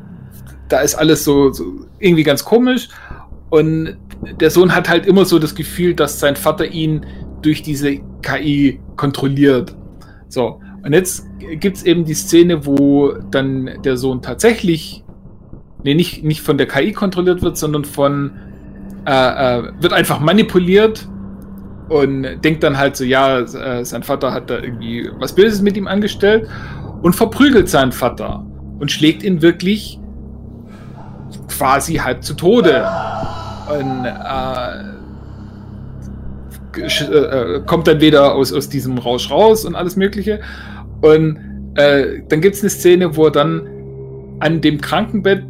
da 0.69 0.79
ist 0.79 0.95
alles 0.95 1.23
so, 1.23 1.51
so, 1.51 1.85
irgendwie 1.99 2.23
ganz 2.23 2.43
komisch 2.43 2.89
und 3.49 3.97
der 4.39 4.49
Sohn 4.49 4.73
hat 4.73 4.89
halt 4.89 5.05
immer 5.05 5.25
so 5.25 5.37
das 5.37 5.53
Gefühl, 5.53 5.93
dass 5.93 6.19
sein 6.19 6.35
Vater 6.35 6.65
ihn 6.65 7.05
durch 7.41 7.61
diese 7.61 7.99
KI 8.21 8.79
kontrolliert. 8.95 9.75
So, 10.29 10.59
und 10.83 10.93
jetzt 10.93 11.27
gibt 11.59 11.77
es 11.77 11.83
eben 11.83 12.05
die 12.05 12.13
Szene, 12.13 12.65
wo 12.65 13.11
dann 13.29 13.81
der 13.83 13.97
Sohn 13.97 14.21
tatsächlich 14.21 15.02
nee, 15.83 15.93
nicht, 15.93 16.23
nicht 16.23 16.41
von 16.41 16.57
der 16.57 16.67
KI 16.67 16.91
kontrolliert 16.91 17.41
wird, 17.41 17.57
sondern 17.57 17.85
von, 17.85 18.31
äh, 19.05 19.11
äh, 19.59 19.63
wird 19.79 19.93
einfach 19.93 20.19
manipuliert 20.19 21.07
und 21.89 22.23
denkt 22.43 22.63
dann 22.63 22.77
halt 22.77 22.95
so, 22.95 23.03
ja, 23.03 23.39
äh, 23.39 23.83
sein 23.83 24.03
Vater 24.03 24.33
hat 24.33 24.49
da 24.49 24.59
irgendwie 24.59 25.09
was 25.19 25.35
Böses 25.35 25.61
mit 25.61 25.75
ihm 25.77 25.87
angestellt 25.87 26.47
und 27.01 27.13
verprügelt 27.13 27.69
seinen 27.69 27.91
Vater 27.91 28.45
und 28.79 28.91
schlägt 28.91 29.23
ihn 29.23 29.41
wirklich 29.41 29.99
quasi 31.47 31.95
halb 31.95 32.23
zu 32.23 32.33
Tode. 32.33 32.85
Und 33.69 34.05
äh, 34.05 34.93
äh, 36.77 37.61
kommt 37.65 37.87
dann 37.87 38.01
wieder 38.01 38.33
aus, 38.33 38.51
aus 38.51 38.69
diesem 38.69 38.97
Rausch 38.97 39.29
raus 39.29 39.65
und 39.65 39.75
alles 39.75 39.95
Mögliche. 39.95 40.39
Und 41.01 41.37
äh, 41.75 42.21
dann 42.29 42.41
gibt 42.41 42.55
es 42.55 42.61
eine 42.61 42.69
Szene, 42.69 43.15
wo 43.15 43.25
er 43.25 43.31
dann 43.31 43.67
an 44.39 44.61
dem 44.61 44.81
Krankenbett 44.81 45.43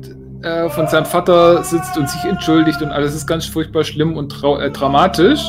äh, 0.44 0.70
von 0.70 0.88
seinem 0.88 1.06
Vater 1.06 1.64
sitzt 1.64 1.98
und 1.98 2.10
sich 2.10 2.24
entschuldigt 2.26 2.82
und 2.82 2.92
alles 2.92 3.16
ist 3.16 3.26
ganz 3.26 3.46
furchtbar 3.46 3.84
schlimm 3.84 4.18
und 4.18 4.34
äh, 4.44 4.70
dramatisch. 4.70 5.42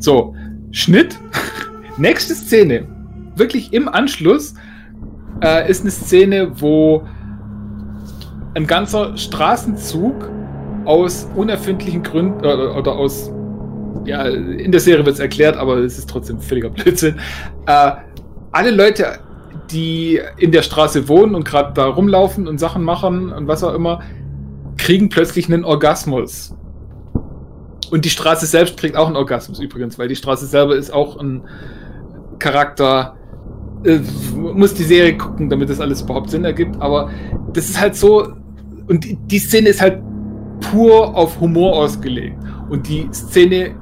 So, 0.00 0.34
Schnitt. 0.72 1.16
Nächste 1.96 2.34
Szene. 2.34 2.86
Wirklich 3.36 3.72
im 3.72 3.88
Anschluss 3.88 4.54
äh, 5.42 5.70
ist 5.70 5.82
eine 5.82 5.90
Szene, 5.90 6.50
wo 6.60 7.06
ein 8.54 8.66
ganzer 8.66 9.16
Straßenzug 9.16 10.30
aus 10.84 11.28
unerfindlichen 11.36 12.02
Gründen 12.02 12.44
äh, 12.44 12.48
oder 12.48 12.92
aus 12.92 13.30
ja, 14.04 14.22
in 14.22 14.72
der 14.72 14.80
Serie 14.80 15.04
wird 15.04 15.14
es 15.14 15.20
erklärt, 15.20 15.56
aber 15.56 15.76
es 15.78 15.98
ist 15.98 16.08
trotzdem 16.08 16.40
völliger 16.40 16.70
Blödsinn. 16.70 17.16
Äh, 17.66 17.92
alle 18.52 18.70
Leute 18.70 19.18
die 19.70 20.20
in 20.36 20.52
der 20.52 20.62
Straße 20.62 21.08
wohnen 21.08 21.34
und 21.34 21.44
gerade 21.44 21.72
da 21.74 21.86
rumlaufen 21.86 22.48
und 22.48 22.58
Sachen 22.58 22.82
machen 22.82 23.32
und 23.32 23.48
was 23.48 23.62
auch 23.62 23.74
immer, 23.74 24.00
kriegen 24.76 25.08
plötzlich 25.08 25.52
einen 25.52 25.64
Orgasmus. 25.64 26.54
Und 27.90 28.04
die 28.04 28.10
Straße 28.10 28.46
selbst 28.46 28.76
kriegt 28.76 28.96
auch 28.96 29.06
einen 29.06 29.16
Orgasmus 29.16 29.60
übrigens, 29.60 29.98
weil 29.98 30.08
die 30.08 30.16
Straße 30.16 30.46
selber 30.46 30.76
ist 30.76 30.92
auch 30.92 31.18
ein 31.18 31.42
Charakter. 32.38 33.14
Äh, 33.84 34.00
muss 34.34 34.74
die 34.74 34.84
Serie 34.84 35.16
gucken, 35.16 35.48
damit 35.48 35.70
das 35.70 35.80
alles 35.80 36.02
überhaupt 36.02 36.30
Sinn 36.30 36.44
ergibt. 36.44 36.80
Aber 36.80 37.10
das 37.52 37.68
ist 37.68 37.80
halt 37.80 37.96
so. 37.96 38.32
Und 38.88 39.04
die, 39.04 39.16
die 39.16 39.38
Szene 39.38 39.70
ist 39.70 39.80
halt 39.80 40.02
pur 40.60 41.16
auf 41.16 41.40
Humor 41.40 41.76
ausgelegt. 41.76 42.36
Und 42.68 42.88
die 42.88 43.08
Szene 43.12 43.74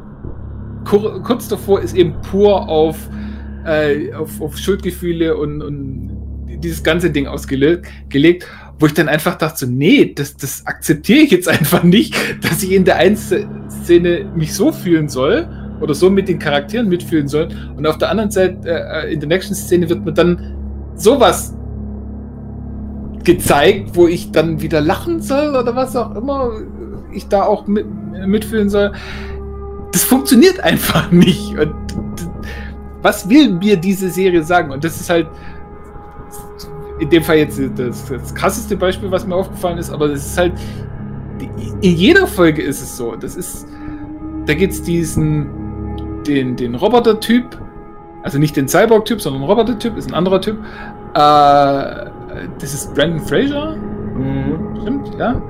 kur 0.85 1.22
kurz 1.22 1.49
davor 1.49 1.81
ist 1.81 1.96
eben 1.96 2.14
pur 2.22 2.68
auf 2.68 2.96
äh, 3.66 4.12
auf, 4.14 4.40
auf, 4.40 4.57
Schuldgefühle 4.57 5.37
und, 5.37 5.62
und, 5.62 6.11
dieses 6.62 6.83
ganze 6.83 7.11
Ding 7.11 7.26
ausgelegt, 7.26 7.87
gelegt, 8.09 8.46
wo 8.79 8.87
ich 8.87 8.94
dann 8.94 9.09
einfach 9.09 9.37
dachte, 9.37 9.66
so, 9.66 9.70
nee, 9.70 10.12
das, 10.14 10.37
das 10.37 10.64
akzeptiere 10.66 11.20
ich 11.20 11.31
jetzt 11.31 11.48
einfach 11.59 11.83
nicht, 11.83 12.14
dass 12.42 12.62
ich 12.62 12.72
in 12.72 12.85
der 12.85 12.96
einen 12.96 13.16
Szene 13.16 14.24
mich 14.35 14.55
so 14.55 14.72
fühlen 14.72 15.09
soll 15.09 15.48
oder 15.81 15.94
so 15.94 16.09
mit 16.09 16.29
den 16.29 16.38
Charakteren 16.38 16.88
mitfühlen 16.88 17.29
soll 17.29 17.48
und 17.76 17.87
auf 17.87 17.98
der 17.98 18.11
anderen 18.11 18.31
Seite, 18.31 18.59
äh, 18.64 19.12
in 19.12 19.20
der 19.20 19.29
nächsten 19.29 19.55
Szene 19.55 19.88
wird 19.88 20.05
mir 20.05 20.12
dann 20.12 20.55
sowas 20.94 21.55
gezeigt, 23.24 23.90
wo 23.94 24.07
ich 24.07 24.31
dann 24.31 24.62
wieder 24.62 24.81
lachen 24.81 25.20
soll 25.20 25.55
oder 25.55 25.74
was 25.76 25.94
auch 25.96 26.14
immer 26.14 26.52
ich 27.12 27.29
da 27.29 27.42
auch 27.42 27.66
mit, 27.66 27.87
mitfühlen 28.26 28.70
soll. 28.70 28.92
Das 29.92 30.05
funktioniert 30.05 30.61
einfach 30.61 31.11
nicht. 31.11 31.59
Und 31.59 31.74
was 33.06 33.28
will 33.28 33.50
mir 33.50 33.76
diese 33.76 34.10
Serie 34.10 34.42
sagen? 34.42 34.72
Und 34.72 34.82
das 34.82 35.00
ist 35.00 35.08
halt 35.08 35.28
in 36.98 37.08
dem 37.08 37.22
Fall 37.22 37.36
jetzt 37.36 37.60
das, 37.76 38.06
das 38.06 38.34
krasseste 38.34 38.76
Beispiel, 38.76 39.08
was 39.12 39.24
mir 39.24 39.36
aufgefallen 39.36 39.78
ist, 39.78 39.90
aber 39.90 40.06
es 40.06 40.26
ist 40.26 40.38
halt, 40.38 40.54
in 41.82 41.94
jeder 41.94 42.26
Folge 42.26 42.62
ist 42.62 42.82
es 42.82 42.96
so. 42.96 43.14
Das 43.14 43.36
ist, 43.36 43.68
da 44.46 44.54
gibt 44.54 44.72
es 44.72 44.82
diesen, 44.82 45.46
den, 46.26 46.56
den 46.56 46.74
Roboter-Typ, 46.74 47.56
also 48.24 48.38
nicht 48.38 48.56
den 48.56 48.66
Cyborg-Typ, 48.66 49.20
sondern 49.20 49.44
Roboter-Typ, 49.44 49.96
ist 49.96 50.08
ein 50.08 50.14
anderer 50.14 50.40
Typ. 50.40 50.58
Äh, 51.14 52.10
das 52.58 52.74
ist 52.74 52.92
Brandon 52.92 53.20
Fraser. 53.20 53.76
Mhm. 53.76 54.80
Stimmt, 54.80 55.14
ja. 55.16 55.40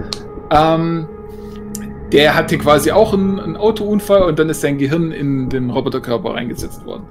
Ähm, 0.50 1.08
der 2.12 2.36
hatte 2.36 2.58
quasi 2.58 2.90
auch 2.92 3.12
einen, 3.14 3.40
einen 3.40 3.56
Autounfall 3.56 4.22
und 4.22 4.38
dann 4.38 4.48
ist 4.48 4.60
sein 4.60 4.78
Gehirn 4.78 5.12
in 5.12 5.48
den 5.48 5.70
Roboterkörper 5.70 6.34
reingesetzt 6.34 6.84
worden. 6.84 7.04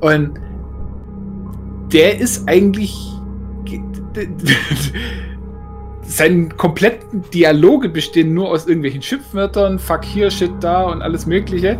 Und 0.00 0.40
der 1.92 2.20
ist 2.20 2.48
eigentlich 2.48 2.96
seine 6.02 6.48
kompletten 6.50 7.22
Dialoge 7.30 7.88
bestehen 7.88 8.32
nur 8.32 8.50
aus 8.50 8.66
irgendwelchen 8.66 9.02
Schimpfwörtern, 9.02 9.78
fuck 9.78 10.04
hier, 10.04 10.30
shit 10.30 10.52
da 10.60 10.84
und 10.84 11.02
alles 11.02 11.26
Mögliche. 11.26 11.78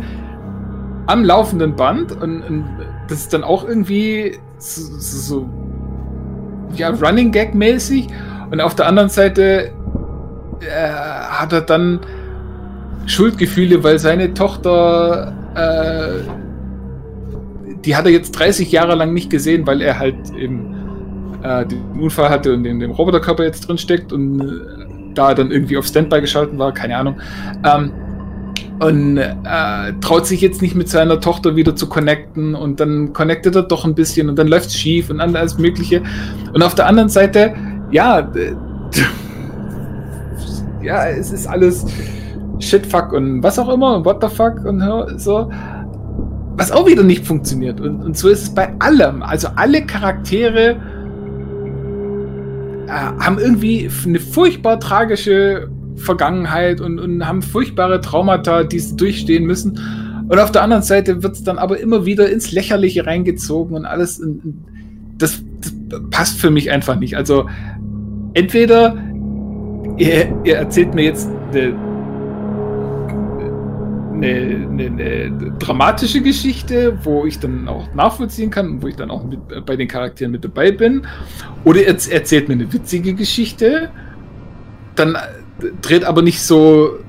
Am 1.07 1.23
laufenden 1.23 1.75
Band. 1.75 2.11
Und, 2.11 2.41
und 2.43 2.65
das 3.07 3.19
ist 3.19 3.33
dann 3.33 3.43
auch 3.43 3.67
irgendwie 3.67 4.37
so, 4.57 4.81
so 4.99 5.49
ja, 6.75 6.89
Running 6.89 7.31
Gag 7.31 7.55
mäßig. 7.55 8.07
Und 8.51 8.61
auf 8.61 8.75
der 8.75 8.87
anderen 8.87 9.09
Seite 9.09 9.71
äh, 10.59 10.89
hat 10.89 11.53
er 11.53 11.61
dann 11.61 11.99
Schuldgefühle, 13.05 13.83
weil 13.83 13.99
seine 13.99 14.33
Tochter, 14.33 15.33
äh, 15.55 16.46
die 17.85 17.95
hat 17.95 18.05
er 18.05 18.11
jetzt 18.11 18.31
30 18.31 18.71
Jahre 18.71 18.95
lang 18.95 19.13
nicht 19.13 19.29
gesehen, 19.29 19.65
weil 19.67 19.81
er 19.81 19.99
halt 19.99 20.15
im 20.37 20.75
äh, 21.43 21.65
den 21.65 21.81
Unfall 21.99 22.29
hatte 22.29 22.53
und 22.53 22.65
in 22.65 22.79
dem 22.79 22.91
Roboterkörper 22.91 23.43
jetzt 23.43 23.67
drin 23.67 23.77
steckt 23.77 24.11
und 24.11 24.41
äh, 24.41 25.13
da 25.13 25.33
dann 25.33 25.51
irgendwie 25.51 25.77
auf 25.77 25.85
Standby 25.85 26.21
geschalten 26.21 26.57
war, 26.59 26.73
keine 26.73 26.97
Ahnung. 26.97 27.17
Ähm, 27.63 27.91
und 28.79 29.17
äh, 29.17 29.93
traut 30.01 30.27
sich 30.27 30.41
jetzt 30.41 30.61
nicht 30.61 30.75
mit 30.75 30.87
seiner 30.87 31.19
Tochter 31.19 31.55
wieder 31.55 31.75
zu 31.75 31.89
connecten 31.89 32.53
und 32.53 32.79
dann 32.79 33.11
connectet 33.11 33.55
er 33.55 33.63
doch 33.63 33.85
ein 33.85 33.95
bisschen 33.95 34.29
und 34.29 34.37
dann 34.37 34.47
läuft 34.47 34.67
es 34.67 34.77
schief 34.77 35.09
und 35.09 35.19
alles 35.19 35.57
Mögliche. 35.57 36.03
Und 36.53 36.61
auf 36.61 36.75
der 36.75 36.85
anderen 36.85 37.09
Seite, 37.09 37.55
ja, 37.89 38.31
ja, 40.83 41.07
es 41.07 41.31
ist 41.31 41.47
alles 41.47 41.85
Shit, 42.59 42.87
fuck 42.87 43.13
und 43.13 43.43
was 43.43 43.59
auch 43.59 43.69
immer, 43.69 44.03
what 44.03 44.17
the 44.21 44.35
fuck 44.35 44.65
und 44.65 44.81
so. 45.19 45.49
Was 46.57 46.71
auch 46.71 46.87
wieder 46.87 47.03
nicht 47.03 47.25
funktioniert. 47.25 47.79
Und, 47.79 48.03
und 48.03 48.17
so 48.17 48.29
ist 48.29 48.41
es 48.41 48.49
bei 48.49 48.73
allem. 48.79 49.21
Also 49.21 49.47
alle 49.55 49.85
Charaktere 49.85 50.77
äh, 52.87 52.89
haben 52.89 53.37
irgendwie 53.37 53.89
eine 54.05 54.19
furchtbar 54.19 54.79
tragische 54.79 55.69
Vergangenheit 55.97 56.81
und, 56.81 56.99
und 56.99 57.25
haben 57.25 57.41
furchtbare 57.41 58.01
Traumata, 58.01 58.63
die 58.63 58.79
sie 58.79 58.95
durchstehen 58.95 59.45
müssen. 59.45 59.79
Und 60.27 60.39
auf 60.39 60.51
der 60.51 60.63
anderen 60.63 60.83
Seite 60.83 61.23
wird 61.23 61.35
es 61.35 61.43
dann 61.43 61.57
aber 61.57 61.79
immer 61.79 62.05
wieder 62.05 62.29
ins 62.29 62.51
Lächerliche 62.51 63.05
reingezogen 63.05 63.75
und 63.75 63.85
alles. 63.85 64.21
Das, 65.17 65.41
das 65.89 66.01
passt 66.11 66.39
für 66.39 66.49
mich 66.49 66.71
einfach 66.71 66.97
nicht. 66.99 67.15
Also 67.15 67.47
entweder 68.33 68.97
ihr, 69.97 70.33
ihr 70.43 70.57
erzählt 70.57 70.93
mir 70.93 71.03
jetzt 71.03 71.29
eine, 71.51 71.75
eine, 74.17 74.67
eine, 74.69 74.85
eine, 74.85 75.51
dramatische 75.59 76.21
Geschichte, 76.21 76.97
wo 77.03 77.25
ich 77.25 77.39
dann 77.39 77.67
auch 77.67 77.93
nachvollziehen 77.93 78.49
kann 78.49 78.69
und 78.69 78.83
wo 78.83 78.87
ich 78.87 78.95
dann 78.95 79.11
auch 79.11 79.23
mit, 79.23 79.65
bei 79.65 79.75
den 79.75 79.87
Charakteren 79.87 80.31
mit 80.31 80.43
dabei 80.43 80.71
bin. 80.71 81.07
Oder 81.63 81.81
ihr 81.81 81.87
erzählt 81.87 82.47
mir 82.47 82.55
eine 82.55 82.71
witzige 82.71 83.13
Geschichte, 83.13 83.89
dann 84.95 85.15
äh, 85.15 85.19
dreht 85.81 86.03
aber 86.03 86.21
nicht 86.21 86.41
so 86.41 86.99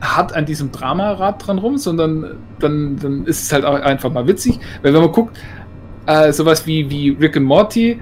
hart 0.00 0.34
an 0.34 0.46
diesem 0.46 0.70
Dramarad 0.72 1.46
dran 1.46 1.58
rum, 1.58 1.78
sondern 1.78 2.36
dann, 2.58 2.96
dann 3.00 3.24
ist 3.26 3.42
es 3.42 3.52
halt 3.52 3.64
auch 3.64 3.74
einfach 3.74 4.12
mal 4.12 4.26
witzig. 4.26 4.58
Weil 4.82 4.92
wenn 4.92 5.00
man 5.02 5.12
guckt, 5.12 5.36
äh, 6.06 6.32
sowas 6.32 6.66
wie, 6.66 6.90
wie 6.90 7.10
Rick 7.10 7.36
and 7.36 7.46
Morty, 7.46 8.00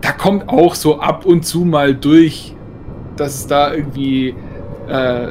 da 0.00 0.12
kommt 0.12 0.48
auch 0.48 0.74
so 0.74 1.00
ab 1.00 1.24
und 1.24 1.44
zu 1.44 1.64
mal 1.64 1.94
durch, 1.94 2.54
dass 3.16 3.34
es 3.34 3.46
da 3.46 3.72
irgendwie 3.72 4.34
äh, 4.88 5.28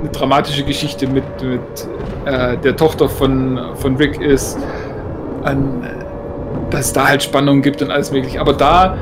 eine 0.00 0.10
dramatische 0.10 0.64
Geschichte 0.64 1.06
mit, 1.06 1.24
mit 1.42 1.60
äh, 2.24 2.56
der 2.58 2.76
Tochter 2.76 3.08
von, 3.08 3.58
von 3.74 3.96
Rick 3.96 4.20
ist, 4.20 4.58
an, 5.42 5.88
dass 6.70 6.86
es 6.86 6.92
da 6.92 7.08
halt 7.08 7.22
Spannung 7.22 7.62
gibt 7.62 7.82
und 7.82 7.90
alles 7.90 8.10
mögliche. 8.10 8.40
Aber 8.40 8.52
da 8.52 8.96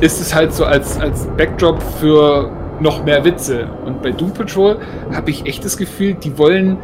ist 0.00 0.20
es 0.20 0.34
halt 0.34 0.52
so 0.52 0.64
als, 0.64 0.98
als 1.00 1.26
Backdrop 1.36 1.82
für 2.00 2.50
noch 2.80 3.04
mehr 3.04 3.24
Witze. 3.24 3.68
Und 3.84 4.02
bei 4.02 4.10
Doom 4.10 4.32
Patrol 4.32 4.78
habe 5.12 5.30
ich 5.30 5.46
echt 5.46 5.64
das 5.64 5.76
Gefühl, 5.76 6.14
die 6.14 6.36
wollen 6.38 6.78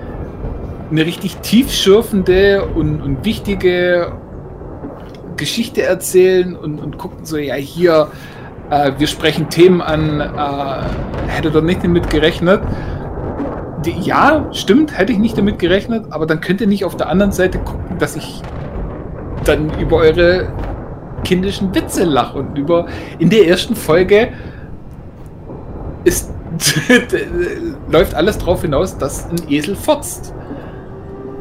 eine 0.90 1.04
richtig 1.06 1.36
tiefschürfende 1.36 2.64
und, 2.74 3.00
und 3.00 3.24
wichtige 3.24 4.12
Geschichte 5.36 5.82
erzählen 5.82 6.56
und, 6.56 6.80
und 6.80 6.98
gucken 6.98 7.24
so, 7.24 7.36
ja, 7.36 7.54
hier, 7.54 8.08
äh, 8.70 8.92
wir 8.98 9.06
sprechen 9.06 9.48
Themen 9.48 9.80
an, 9.80 10.20
äh, 10.20 11.30
hätte 11.30 11.50
doch 11.50 11.62
nicht 11.62 11.82
damit 11.82 12.10
gerechnet. 12.10 12.60
Ja, 13.84 14.46
stimmt, 14.52 14.96
hätte 14.96 15.12
ich 15.12 15.18
nicht 15.18 15.38
damit 15.38 15.58
gerechnet, 15.58 16.06
aber 16.10 16.26
dann 16.26 16.40
könnt 16.40 16.60
ihr 16.60 16.66
nicht 16.66 16.84
auf 16.84 16.96
der 16.96 17.08
anderen 17.08 17.32
Seite 17.32 17.58
gucken, 17.58 17.98
dass 17.98 18.16
ich 18.16 18.42
dann 19.44 19.70
über 19.78 19.96
eure 19.96 20.52
kindischen 21.24 21.74
Witze 21.74 22.04
lache 22.04 22.38
und 22.38 22.58
über 22.58 22.86
in 23.18 23.30
der 23.30 23.46
ersten 23.46 23.74
Folge 23.74 24.32
ist 26.04 26.30
läuft 27.90 28.14
alles 28.14 28.38
darauf 28.38 28.62
hinaus, 28.62 28.96
dass 28.98 29.28
ein 29.30 29.48
Esel 29.48 29.76
fotzt. 29.76 30.34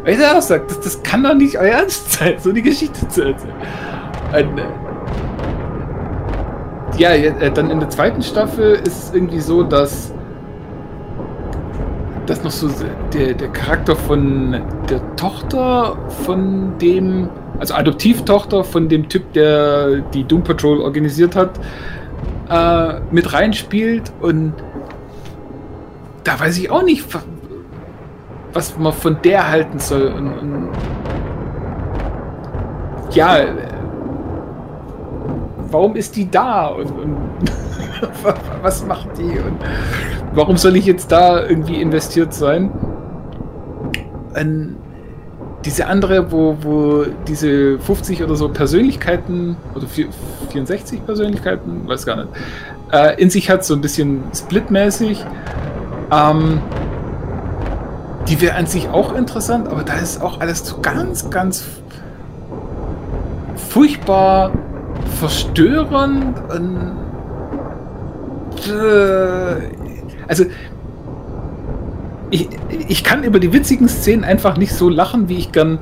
Weil 0.03 0.21
er 0.21 0.37
auch 0.37 0.41
sagt, 0.41 0.71
das, 0.71 0.79
das 0.79 1.03
kann 1.03 1.23
doch 1.23 1.33
nicht 1.33 1.57
euer 1.57 1.79
Ernst 1.79 2.13
sein, 2.13 2.35
so 2.39 2.51
eine 2.51 2.61
Geschichte 2.61 3.07
zu 3.07 3.23
erzählen. 3.23 3.53
Und, 4.33 4.59
äh, 4.59 4.63
ja, 6.97 7.11
äh, 7.11 7.51
dann 7.51 7.69
in 7.69 7.79
der 7.79 7.89
zweiten 7.89 8.21
Staffel 8.21 8.75
ist 8.75 9.03
es 9.03 9.13
irgendwie 9.13 9.39
so, 9.39 9.63
dass 9.63 10.13
dass 12.29 12.43
noch 12.43 12.51
so 12.51 12.69
der, 13.11 13.33
der 13.33 13.47
Charakter 13.49 13.95
von 13.95 14.61
der 14.87 15.15
Tochter 15.15 15.97
von 16.25 16.77
dem, 16.77 17.27
also 17.57 17.73
Adoptivtochter 17.73 18.63
von 18.63 18.87
dem 18.87 19.09
Typ, 19.09 19.33
der 19.33 20.01
die 20.13 20.23
Doom 20.23 20.43
Patrol 20.43 20.79
organisiert 20.79 21.35
hat, 21.35 21.59
äh, 22.49 22.99
mit 23.11 23.33
reinspielt 23.33 24.11
und 24.21 24.53
da 26.23 26.39
weiß 26.39 26.59
ich 26.59 26.69
auch 26.69 26.83
nicht, 26.83 27.03
was 28.53 28.77
man 28.77 28.93
von 28.93 29.17
der 29.23 29.49
halten 29.49 29.79
soll. 29.79 30.07
Und, 30.07 30.27
und 30.33 30.69
ja, 33.11 33.39
warum 35.71 35.95
ist 35.95 36.15
die 36.15 36.29
da 36.29 36.67
und, 36.67 36.91
und 36.91 37.17
was 38.61 38.85
macht 38.85 39.17
die 39.17 39.39
und 39.39 39.57
warum 40.33 40.57
soll 40.57 40.75
ich 40.75 40.85
jetzt 40.85 41.11
da 41.11 41.45
irgendwie 41.45 41.81
investiert 41.81 42.33
sein? 42.33 42.71
Und 44.35 44.77
diese 45.65 45.87
andere, 45.87 46.31
wo, 46.31 46.57
wo 46.61 47.05
diese 47.27 47.79
50 47.79 48.23
oder 48.23 48.35
so 48.35 48.49
Persönlichkeiten, 48.49 49.57
oder 49.75 49.87
64 49.87 51.05
Persönlichkeiten, 51.05 51.87
weiß 51.87 52.05
gar 52.05 52.15
nicht, 52.15 52.29
äh, 52.91 53.21
in 53.21 53.29
sich 53.29 53.49
hat, 53.49 53.65
so 53.65 53.73
ein 53.73 53.81
bisschen 53.81 54.23
splitmäßig. 54.33 55.25
Ähm, 56.11 56.61
die 58.27 58.41
wäre 58.41 58.55
an 58.55 58.67
sich 58.67 58.89
auch 58.89 59.15
interessant, 59.15 59.67
aber 59.67 59.83
da 59.83 59.93
ist 59.95 60.21
auch 60.21 60.39
alles 60.39 60.65
so 60.65 60.79
ganz, 60.81 61.29
ganz 61.29 61.65
furchtbar 63.69 64.51
verstörend 65.19 66.35
und 66.49 66.95
äh, 68.67 69.78
also 70.29 70.45
ich, 72.29 72.47
ich 72.87 73.03
kann 73.03 73.23
über 73.23 73.39
die 73.39 73.51
witzigen 73.51 73.89
Szenen 73.89 74.23
einfach 74.23 74.57
nicht 74.57 74.73
so 74.73 74.87
lachen, 74.87 75.27
wie 75.27 75.37
ich 75.37 75.51
gern, 75.51 75.79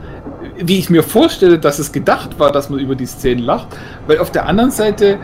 wie 0.58 0.80
ich 0.80 0.90
mir 0.90 1.04
vorstelle, 1.04 1.60
dass 1.60 1.78
es 1.78 1.92
gedacht 1.92 2.40
war, 2.40 2.52
dass 2.52 2.70
man 2.70 2.80
über 2.80 2.96
die 2.96 3.06
Szenen 3.06 3.44
lacht, 3.44 3.68
weil 4.08 4.20
auf 4.20 4.32
der 4.32 4.48
anderen 4.48 4.72
Seite 4.72 5.20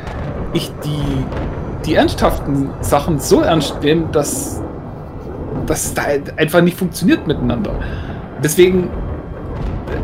ich 0.51 0.71
die, 0.83 1.85
die 1.85 1.95
ernsthaften 1.95 2.69
Sachen 2.81 3.19
so 3.19 3.39
ernst 3.39 3.81
nehme, 3.81 4.09
dass, 4.11 4.61
es 5.69 5.93
da 5.93 6.03
einfach 6.35 6.61
nicht 6.61 6.77
funktioniert 6.77 7.25
miteinander. 7.25 7.73
Deswegen, 8.43 8.89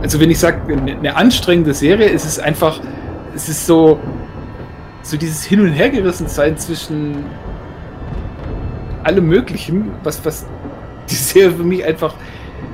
also 0.01 0.19
wenn 0.21 0.32
ich 0.32 0.39
sage, 0.39 0.62
eine 0.71 1.15
anstrengende 1.17 1.73
Serie, 1.73 2.08
ist 2.08 2.25
es 2.25 2.39
einfach, 2.39 2.79
es 3.35 3.50
ist 3.50 3.65
so, 3.65 4.00
so 5.02 5.17
dieses 5.17 5.44
Hin- 5.44 5.60
und 5.60 5.73
Hergerissen 5.73 6.27
sein 6.27 6.58
zwischen 6.58 7.25
allem 9.04 9.27
Möglichen, 9.27 9.91
was, 10.04 10.23
was 10.25 10.45
die 11.10 11.15
Serie 11.15 11.52
für 11.52 11.63
mich 11.63 11.83
einfach 11.85 12.13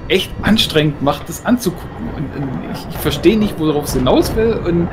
echt 0.08 0.32
anstrengend 0.42 1.02
macht, 1.02 1.30
das 1.30 1.46
anzugucken. 1.46 2.10
Und, 2.16 2.42
und 2.42 2.50
ich, 2.74 2.86
ich 2.90 2.98
verstehe 2.98 3.38
nicht, 3.38 3.60
worauf 3.60 3.86
es 3.86 3.94
hinaus 3.94 4.36
will. 4.36 4.60
Und 4.66 4.88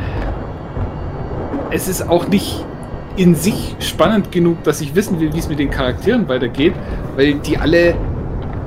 es 1.71 1.89
ist 1.89 2.09
auch 2.09 2.29
nicht 2.29 2.65
in 3.17 3.35
sich 3.35 3.77
spannend 3.81 4.33
genug, 4.33 4.63
dass 4.65 4.81
ich 4.81 4.95
wissen 4.95 5.21
will, 5.21 5.35
wie 5.35 5.39
es 5.39 5.49
mit 5.49 5.59
den 5.59 5.71
Charakteren 5.71 6.29
weitergeht, 6.29 6.75
weil 7.17 7.35
die 7.35 7.59
alle, 7.59 7.95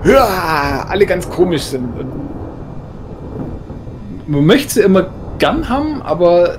ja, 0.03 0.85
alle 0.87 1.05
ganz 1.05 1.29
komisch 1.29 1.63
sind. 1.63 1.85
Und 1.97 2.11
man 4.27 4.45
möchte 4.45 4.73
sie 4.75 4.81
immer 4.81 5.07
gern 5.39 5.67
haben, 5.67 6.01
aber 6.03 6.57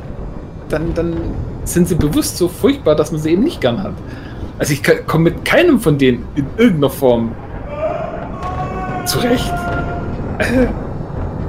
dann, 0.68 0.94
dann 0.94 1.16
sind 1.64 1.88
sie 1.88 1.94
bewusst 1.94 2.36
so 2.36 2.48
furchtbar, 2.48 2.96
dass 2.96 3.12
man 3.12 3.20
sie 3.20 3.30
eben 3.30 3.44
nicht 3.44 3.60
gern 3.60 3.82
hat. 3.82 3.94
Also 4.58 4.72
ich 4.72 4.82
komme 5.06 5.24
mit 5.30 5.44
keinem 5.44 5.78
von 5.78 5.98
denen 5.98 6.26
in 6.34 6.46
irgendeiner 6.56 6.90
Form 6.90 7.32
zurecht. 9.04 9.52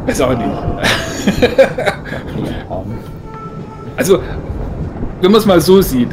Weiß 0.05 0.21
auch 0.21 0.37
nicht. 0.37 0.49
Also, 3.97 4.19
wenn 5.21 5.31
man 5.31 5.41
es 5.41 5.47
mal 5.47 5.59
so 5.59 5.81
sieht, 5.81 6.09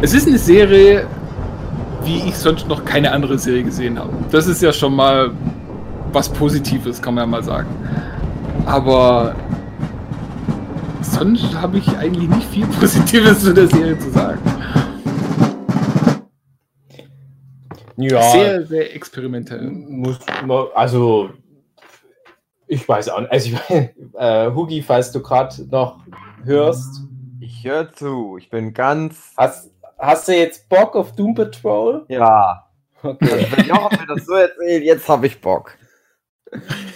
es 0.00 0.14
ist 0.14 0.26
eine 0.26 0.38
Serie, 0.38 1.06
wie 2.04 2.22
ich 2.26 2.36
sonst 2.36 2.66
noch 2.66 2.84
keine 2.86 3.12
andere 3.12 3.38
Serie 3.38 3.64
gesehen 3.64 3.98
habe. 3.98 4.10
Das 4.30 4.46
ist 4.46 4.62
ja 4.62 4.72
schon 4.72 4.96
mal 4.96 5.30
was 6.12 6.28
Positives, 6.30 7.00
kann 7.02 7.14
man 7.14 7.24
ja 7.24 7.26
mal 7.26 7.42
sagen. 7.44 7.68
Aber 8.64 9.34
sonst 11.02 11.54
habe 11.60 11.78
ich 11.78 11.98
eigentlich 11.98 12.28
nicht 12.30 12.48
viel 12.48 12.66
Positives 12.80 13.40
zu 13.40 13.52
der 13.52 13.68
Serie 13.68 13.98
zu 13.98 14.10
sagen. 14.10 14.38
Ja, 17.96 18.22
Sehr, 18.22 18.66
sehr 18.66 18.94
experimentell. 18.94 19.60
muss 19.62 20.18
man, 20.46 20.66
also 20.74 21.30
ich 22.66 22.88
weiß 22.88 23.10
auch 23.10 23.20
nicht. 23.20 23.30
Also 23.32 23.50
ich 23.50 23.70
äh, 24.18 24.50
Hugi, 24.54 24.82
falls 24.82 25.12
du 25.12 25.20
gerade 25.22 25.54
noch 25.70 26.00
hörst, 26.44 27.02
Ich 27.40 27.64
höre 27.64 27.92
zu. 27.92 28.36
Ich 28.38 28.48
bin 28.50 28.72
ganz. 28.72 29.32
hast, 29.36 29.70
hast 29.98 30.28
du 30.28 30.32
jetzt 30.36 30.68
Bock 30.68 30.96
auf 30.96 31.14
Doom 31.14 31.34
Patrol? 31.34 32.04
Ja. 32.08 32.66
Okay. 33.02 33.46
Wenn 33.56 33.66
Jochen 33.66 33.98
mir 34.00 34.14
das 34.14 34.24
so 34.26 34.34
erzählt, 34.34 34.84
jetzt 34.84 35.08
habe 35.08 35.26
ich 35.26 35.40
Bock. 35.40 35.76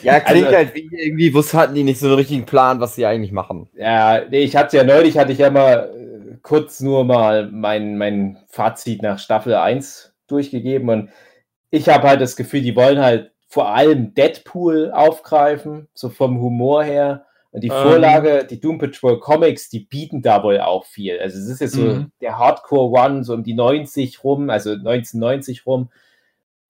Ja, 0.02 0.20
klingt 0.20 0.46
Also- 0.46 0.56
halt 0.58 0.74
wie 0.74 0.88
irgendwie, 0.92 1.34
wussten 1.34 1.58
hatten 1.58 1.74
die 1.74 1.82
nicht 1.82 1.98
so 1.98 2.06
einen 2.06 2.14
richtigen 2.16 2.46
Plan, 2.46 2.78
was 2.80 2.94
sie 2.94 3.06
eigentlich 3.06 3.32
machen. 3.32 3.68
Ja, 3.74 4.20
nee, 4.30 4.40
ich 4.44 4.54
hatte 4.54 4.76
ja 4.76 4.84
neulich, 4.84 5.18
hatte 5.18 5.32
ich 5.32 5.38
ja 5.38 5.50
mal 5.50 5.90
äh, 5.94 6.36
kurz 6.42 6.80
nur 6.80 7.04
mal 7.04 7.50
mein, 7.50 7.98
mein 7.98 8.38
Fazit 8.48 9.02
nach 9.02 9.18
Staffel 9.18 9.54
1 9.54 10.05
durchgegeben 10.26 10.88
und 10.88 11.10
ich 11.70 11.88
habe 11.88 12.08
halt 12.08 12.20
das 12.20 12.36
Gefühl, 12.36 12.62
die 12.62 12.76
wollen 12.76 13.00
halt 13.00 13.32
vor 13.48 13.68
allem 13.74 14.14
Deadpool 14.14 14.92
aufgreifen, 14.92 15.88
so 15.94 16.08
vom 16.08 16.40
Humor 16.40 16.84
her. 16.84 17.26
Und 17.52 17.62
die 17.64 17.68
Ähm. 17.68 17.74
Vorlage, 17.74 18.44
die 18.44 18.60
Doom 18.60 18.78
Patrol 18.78 19.18
Comics, 19.18 19.68
die 19.70 19.80
bieten 19.80 20.20
da 20.20 20.42
wohl 20.42 20.60
auch 20.60 20.84
viel. 20.84 21.18
Also 21.18 21.38
es 21.38 21.48
ist 21.48 21.60
jetzt 21.60 21.74
so 21.74 21.82
Mhm. 21.94 22.12
der 22.20 22.38
Hardcore 22.38 22.90
One, 23.06 23.24
so 23.24 23.32
um 23.34 23.44
die 23.44 23.54
90 23.54 24.22
rum, 24.24 24.50
also 24.50 24.70
1990 24.72 25.64
rum, 25.66 25.88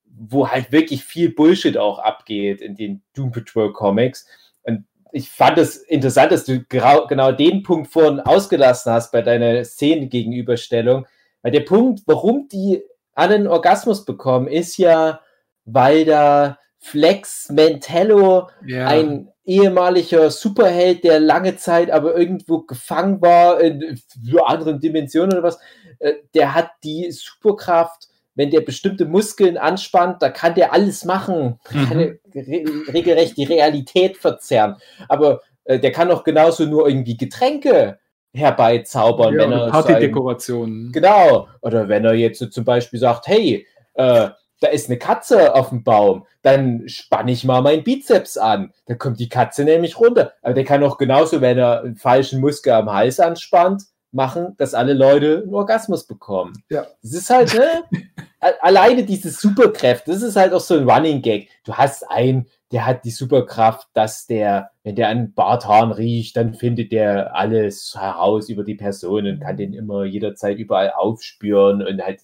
wo 0.05 0.49
halt 0.49 0.73
wirklich 0.73 1.05
viel 1.05 1.31
Bullshit 1.33 1.77
auch 1.77 1.99
abgeht 1.99 2.61
in 2.61 2.75
den 2.77 3.03
Doom 3.15 3.33
Patrol 3.33 3.73
Comics. 3.73 4.27
Und 4.63 4.85
ich 5.13 5.29
fand 5.31 5.59
es 5.59 5.77
interessant, 5.77 6.31
dass 6.33 6.45
du 6.45 6.65
genau 6.65 7.33
den 7.33 7.63
Punkt 7.63 7.89
vorhin 7.91 8.21
ausgelassen 8.21 8.93
hast 8.93 9.13
bei 9.13 9.23
deiner 9.23 9.65
Szenengegenüberstellung. 9.65 11.07
Weil 11.43 11.53
der 11.53 11.61
Punkt, 11.61 12.03
warum 12.07 12.49
die 12.49 12.83
alle 13.17 13.35
einen 13.35 13.49
Orgasmus 13.49 14.05
bekommen, 14.05 14.47
ist 14.47 14.77
ja, 14.77 15.21
weil 15.65 16.05
da 16.05 16.59
Flex 16.79 17.49
Mentello, 17.51 18.49
Ja. 18.65 18.87
ein 18.87 19.29
ehemaliger 19.45 20.31
Superheld, 20.31 21.03
der 21.05 21.19
lange 21.21 21.57
Zeit 21.57 21.91
aber 21.91 22.17
irgendwo 22.17 22.61
gefangen 22.61 23.21
war 23.21 23.61
in 23.61 24.01
anderen 24.45 24.81
Dimensionen 24.81 25.33
oder 25.33 25.43
was, 25.43 25.59
äh, 25.99 26.15
der 26.35 26.55
hat 26.55 26.71
die 26.85 27.11
Superkraft, 27.11 28.09
wenn 28.35 28.51
der 28.51 28.61
bestimmte 28.61 29.07
Muskeln 29.07 29.57
anspannt, 29.57 30.21
da 30.21 30.29
kann 30.29 30.55
der 30.55 30.73
alles 30.73 31.05
machen. 31.05 31.59
Kann 31.65 31.97
Mhm. 31.97 32.19
er 32.35 32.43
re 32.47 32.65
regelrecht 32.93 33.37
die 33.37 33.45
Realität 33.45 34.17
verzerren. 34.19 34.77
Aber 35.09 35.41
äh, 35.65 35.79
der 35.81 35.91
kann 35.91 36.11
auch 36.11 36.23
genauso 36.23 36.65
nur 36.67 36.87
irgendwie 36.89 37.17
Getränke 37.17 37.99
herbeizaubern, 38.37 39.35
ja, 39.35 39.41
wenn 39.41 39.53
er 39.53 39.71
Partydekorationen. 39.71 40.93
Genau. 40.93 41.49
Oder 41.63 41.89
wenn 41.89 42.05
er 42.05 42.15
jetzt 42.15 42.39
so 42.39 42.47
zum 42.47 42.65
Beispiel 42.65 42.99
sagt, 42.99 43.27
hey, 43.27 43.67
äh, 43.95 44.29
da 44.61 44.69
ist 44.69 44.89
eine 44.89 44.99
Katze 44.99 45.55
auf 45.55 45.69
dem 45.71 45.85
Baum, 45.85 46.27
dann 46.43 46.89
spanne 46.89 47.33
ich 47.33 47.45
mal 47.45 47.61
meinen 47.61 47.85
Bizeps 47.85 48.39
an. 48.39 48.73
Dann 48.87 48.99
kommt 48.99 49.21
die 49.21 49.29
Katze 49.29 49.65
nämlich 49.65 49.99
runter. 49.99 50.33
Aber 50.43 50.55
der 50.55 50.65
kann 50.65 50.83
auch 50.83 50.99
genauso, 50.99 51.41
wenn 51.41 51.59
er 51.59 51.83
einen 51.83 51.97
falschen 51.97 52.41
Muskel 52.41 52.73
am 52.73 52.93
Hals 52.93 53.21
anspannt, 53.21 53.83
machen, 54.13 54.55
dass 54.57 54.75
alle 54.75 54.95
Leute 54.95 55.43
einen 55.45 55.55
Orgasmus 55.55 56.07
bekommen. 56.07 56.55
Ja. 56.71 56.87
Das 57.03 57.13
ist 57.13 57.31
halt, 57.31 57.55
ne? 57.55 57.85
alleine 58.61 59.05
diese 59.05 59.31
Superkräfte, 59.31 60.11
das 60.11 60.23
ist 60.23 60.37
halt 60.37 60.53
auch 60.53 60.61
so 60.61 60.75
ein 60.77 60.89
Running 60.89 61.23
Gag. 61.23 61.49
Du 61.65 61.75
hast 61.75 62.09
einen, 62.11 62.47
der 62.73 62.87
hat 62.87 63.05
die 63.05 63.11
Superkraft, 63.11 63.89
dass 63.95 64.27
der, 64.27 64.71
wenn 64.83 64.97
der 64.97 65.09
an 65.09 65.33
Barthaaren 65.35 65.93
riecht, 65.93 66.37
dann 66.37 66.55
findet 66.55 66.93
der 66.93 67.35
alles 67.35 67.95
heraus 67.99 68.49
über 68.49 68.65
die 68.65 68.75
Person 68.75 69.27
und 69.27 69.41
kann 69.41 69.57
den 69.57 69.73
immer 69.73 70.05
jederzeit 70.05 70.59
überall 70.59 70.91
aufspüren 70.91 71.87
und 71.87 72.03
halt, 72.03 72.21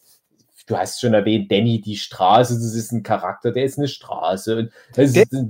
du 0.67 0.77
hast 0.77 1.01
schon 1.01 1.15
erwähnt, 1.15 1.51
Danny 1.51 1.81
die 1.81 1.97
Straße, 1.97 2.55
das 2.55 2.75
ist 2.75 2.93
ein 2.93 3.03
Charakter, 3.03 3.53
der 3.53 3.65
ist 3.65 3.79
eine 3.79 3.89
Straße 3.89 4.57
und 4.57 4.71
das 4.95 5.13
Der- 5.13 5.23
ist, 5.23 5.45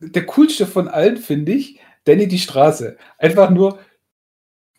Der 0.00 0.26
coolste 0.26 0.66
von 0.66 0.88
allen 0.88 1.16
finde 1.16 1.52
ich, 1.52 1.80
Danny 2.04 2.28
die 2.28 2.38
Straße. 2.38 2.96
Einfach 3.18 3.48
nur 3.50 3.78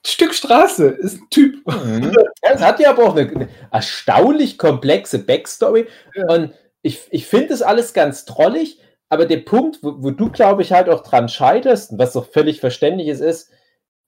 Stück 0.07 0.33
Straße, 0.33 0.87
ist 0.87 1.21
ein 1.21 1.29
Typ. 1.29 1.67
Mhm. 1.67 2.11
Ja, 2.15 2.23
es 2.53 2.61
hat 2.61 2.79
ja 2.79 2.91
aber 2.91 3.03
auch 3.05 3.15
eine, 3.15 3.29
eine 3.29 3.49
erstaunlich 3.71 4.57
komplexe 4.57 5.19
Backstory. 5.19 5.87
Ja. 6.15 6.33
Und 6.33 6.53
ich, 6.81 7.01
ich 7.11 7.27
finde 7.27 7.49
das 7.49 7.61
alles 7.61 7.93
ganz 7.93 8.25
trollig, 8.25 8.79
aber 9.09 9.25
der 9.25 9.37
Punkt, 9.37 9.79
wo, 9.81 9.95
wo 10.03 10.11
du, 10.11 10.29
glaube 10.31 10.61
ich, 10.61 10.71
halt 10.71 10.89
auch 10.89 11.03
dran 11.03 11.29
scheiterst, 11.29 11.91
und 11.91 11.99
was 11.99 12.13
doch 12.13 12.31
völlig 12.31 12.59
verständlich 12.59 13.07
ist, 13.07 13.21
ist, 13.21 13.49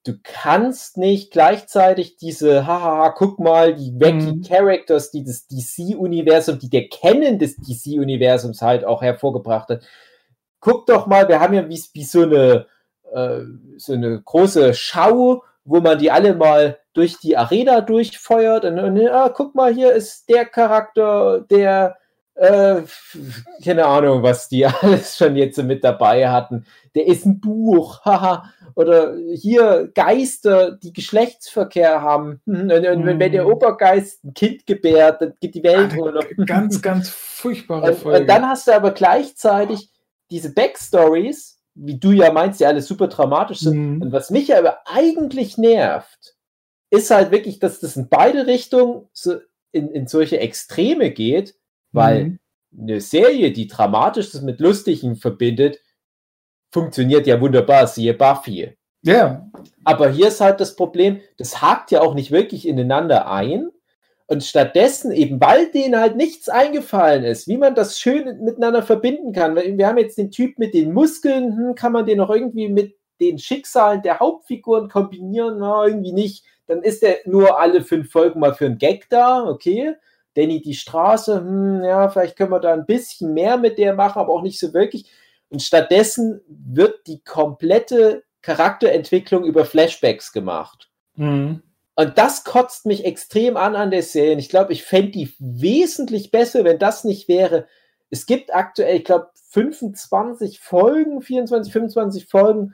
du 0.06 0.14
kannst 0.24 0.98
nicht 0.98 1.32
gleichzeitig 1.32 2.16
diese, 2.18 2.66
hahaha, 2.66 3.10
guck 3.10 3.40
mal, 3.40 3.76
die 3.76 3.94
wacky 4.00 4.38
Mhm. 4.38 4.44
Characters, 4.44 5.12
die 5.12 5.24
das 5.24 5.48
DC-Universum, 5.48 6.60
die 6.60 6.70
der 6.70 6.88
Kennen 6.88 7.40
des 7.40 7.58
DC-Universums 7.58 8.62
halt 8.62 8.86
auch 8.86 9.02
hervorgebracht 9.02 9.70
hat. 9.70 9.84
Guck 10.62 10.86
doch 10.86 11.08
mal, 11.08 11.28
wir 11.28 11.40
haben 11.40 11.54
ja 11.54 11.68
wie, 11.70 11.84
wie 11.94 12.04
so 12.04 12.22
eine, 12.24 12.68
äh, 13.14 13.42
so 13.78 13.94
eine 13.94 14.22
große 14.22 14.74
Schau, 14.74 15.44
wo 15.70 15.80
man 15.80 16.00
die 16.00 16.12
alle 16.12 16.36
mal 16.36 16.78
durch 16.94 17.20
die 17.20 17.38
Arena 17.38 17.82
durchfeuert 17.82 18.66
und, 18.66 18.80
und 18.80 19.08
ah, 19.08 19.30
guck 19.30 19.56
mal, 19.56 19.74
hier 19.74 19.94
ist 19.94 20.28
der 20.28 20.46
Charakter, 20.46 21.42
der 21.50 21.96
äh, 22.36 22.84
keine 23.64 23.86
Ahnung, 23.86 24.24
was 24.24 24.48
die 24.48 24.66
alles 24.82 25.18
schon 25.18 25.36
jetzt 25.36 25.58
so 25.58 25.64
mit 25.64 25.84
dabei 25.84 26.30
hatten. 26.30 26.66
Der 26.96 27.06
ist 27.06 27.26
ein 27.26 27.40
Buch, 27.40 28.02
haha. 28.06 28.52
Oder 28.76 29.16
hier 29.34 29.92
Geister, 29.94 30.72
die 30.72 30.94
Geschlechtsverkehr 30.94 32.02
haben. 32.02 32.42
Und, 32.46 32.72
und 32.72 33.06
wenn, 33.06 33.20
wenn 33.20 33.32
der 33.32 33.48
Obergeist 33.48 34.24
ein 34.24 34.34
Kind 34.34 34.66
gebärt, 34.66 35.22
dann 35.22 35.34
geht 35.42 35.56
die 35.56 35.64
Welt 35.64 35.98
unter. 35.98 36.22
Ganz, 36.46 36.82
ganz 36.82 37.10
furchtbare 37.10 37.92
Und, 37.92 37.98
Folge. 37.98 38.20
und 38.22 38.28
dann 38.28 38.48
hast 38.48 38.68
du 38.68 38.72
aber 38.74 38.92
gleichzeitig 38.92 39.90
diese 40.32 40.54
Backstories, 40.54 41.59
wie 41.82 41.98
du 41.98 42.12
ja 42.12 42.32
meinst, 42.32 42.60
die 42.60 42.66
alle 42.66 42.82
super 42.82 43.08
dramatisch 43.08 43.60
sind. 43.60 43.96
Mhm. 43.96 44.02
Und 44.02 44.12
was 44.12 44.30
mich 44.30 44.56
aber 44.56 44.80
eigentlich 44.86 45.58
nervt, 45.58 46.36
ist 46.90 47.12
halt 47.12 47.32
wirklich, 47.32 47.60
dass 47.60 47.80
das 47.80 47.96
in 47.96 48.10
beide 48.10 48.48
Richtungen 48.48 49.08
so 49.14 49.36
in, 49.72 49.90
in 49.92 50.08
solche 50.08 50.40
Extreme 50.40 51.12
geht, 51.12 51.56
weil 51.92 52.24
Mhm. 52.26 52.40
eine 52.78 53.02
Serie, 53.02 53.52
die 53.52 53.68
Dramatisches 53.68 54.42
mit 54.42 54.60
Lustigem 54.60 55.16
verbindet, 55.16 55.80
funktioniert 56.72 57.28
ja 57.28 57.40
wunderbar, 57.42 57.88
siehe 57.88 58.14
Buffy. 58.14 58.76
Ja, 59.02 59.50
Aber 59.86 60.10
hier 60.10 60.28
ist 60.28 60.42
halt 60.42 60.60
das 60.60 60.76
Problem, 60.76 61.22
das 61.38 61.62
hakt 61.62 61.92
ja 61.92 62.02
auch 62.02 62.14
nicht 62.14 62.32
wirklich 62.32 62.68
ineinander 62.68 63.32
ein. 63.32 63.72
Und 64.30 64.44
stattdessen, 64.44 65.12
eben 65.12 65.42
weil 65.42 65.72
denen 65.72 66.00
halt 66.00 66.16
nichts 66.16 66.50
eingefallen 66.50 67.24
ist, 67.24 67.48
wie 67.48 67.58
man 67.58 67.74
das 67.74 68.00
schön 68.00 68.44
miteinander 68.44 68.84
verbinden 68.84 69.34
kann. 69.34 69.56
Wir 69.56 69.88
haben 69.88 69.98
jetzt 69.98 70.20
den 70.20 70.30
Typ 70.30 70.60
mit 70.60 70.76
den 70.76 70.94
Muskeln, 70.94 71.58
hm, 71.58 71.74
kann 71.74 71.94
man 71.94 72.06
den 72.06 72.20
noch 72.20 72.30
irgendwie 72.30 72.70
mit 72.70 72.96
den 73.20 73.40
Schicksalen 73.40 74.04
der 74.04 74.20
Hauptfiguren 74.20 74.88
kombinieren? 74.88 75.58
Na, 75.58 75.88
irgendwie 75.88 76.12
nicht. 76.12 76.46
Dann 76.68 76.84
ist 76.84 77.02
er 77.02 77.18
nur 77.26 77.60
alle 77.60 77.82
fünf 77.82 78.12
Folgen 78.12 78.40
mal 78.40 78.54
für 78.54 78.68
einen 78.68 78.78
Gag 78.78 79.10
da, 79.10 79.46
okay. 79.46 79.96
Danny 80.36 80.62
die 80.62 80.76
Straße, 80.76 81.40
hm, 81.40 81.84
ja, 81.84 82.08
vielleicht 82.10 82.38
können 82.38 82.52
wir 82.52 82.60
da 82.60 82.72
ein 82.72 82.86
bisschen 82.86 83.34
mehr 83.34 83.58
mit 83.58 83.80
der 83.80 83.96
machen, 83.96 84.20
aber 84.20 84.32
auch 84.32 84.44
nicht 84.44 84.60
so 84.60 84.76
wirklich. 84.76 85.10
Und 85.50 85.64
stattdessen 85.64 86.42
wird 86.48 87.08
die 87.08 87.24
komplette 87.24 88.24
Charakterentwicklung 88.44 89.44
über 89.44 89.66
Flashbacks 89.66 90.32
gemacht. 90.32 90.92
Mhm. 91.16 91.64
Und 92.00 92.18
das 92.18 92.46
kotzt 92.46 92.86
mich 92.86 93.04
extrem 93.04 93.58
an 93.58 93.76
an 93.76 93.92
der 93.92 94.04
Serie. 94.04 94.32
Und 94.32 94.40
ich 94.40 94.48
glaube, 94.48 94.72
ich 94.72 94.86
fände 94.86 95.12
die 95.12 95.34
wesentlich 95.38 96.32
besser, 96.32 96.64
wenn 96.64 96.80
das 96.80 97.04
nicht 97.04 97.28
wäre. 97.28 97.68
Es 98.10 98.26
gibt 98.26 98.56
aktuell, 98.56 98.96
ich 98.96 99.04
glaube, 99.04 99.28
25 99.50 100.62
Folgen, 100.62 101.22
24, 101.22 101.74
25 101.74 102.26
Folgen. 102.26 102.74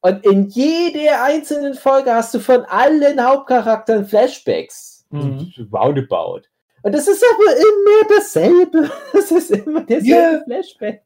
Und 0.00 0.24
in 0.24 0.46
jeder 0.46 1.24
einzelnen 1.24 1.74
Folge 1.74 2.14
hast 2.14 2.34
du 2.34 2.38
von 2.38 2.62
allen 2.66 3.20
Hauptcharakteren 3.20 4.06
Flashbacks. 4.06 5.06
Mhm. 5.10 5.52
Roundabout. 5.72 6.42
Und 6.84 6.94
das 6.94 7.08
ist 7.08 7.24
aber 7.34 7.56
immer 7.56 8.16
dasselbe. 8.16 8.90
Das 9.12 9.32
ist 9.32 9.50
immer 9.50 9.80
derselbe 9.80 10.36
Ja. 10.36 10.40
Flashback. 10.44 11.02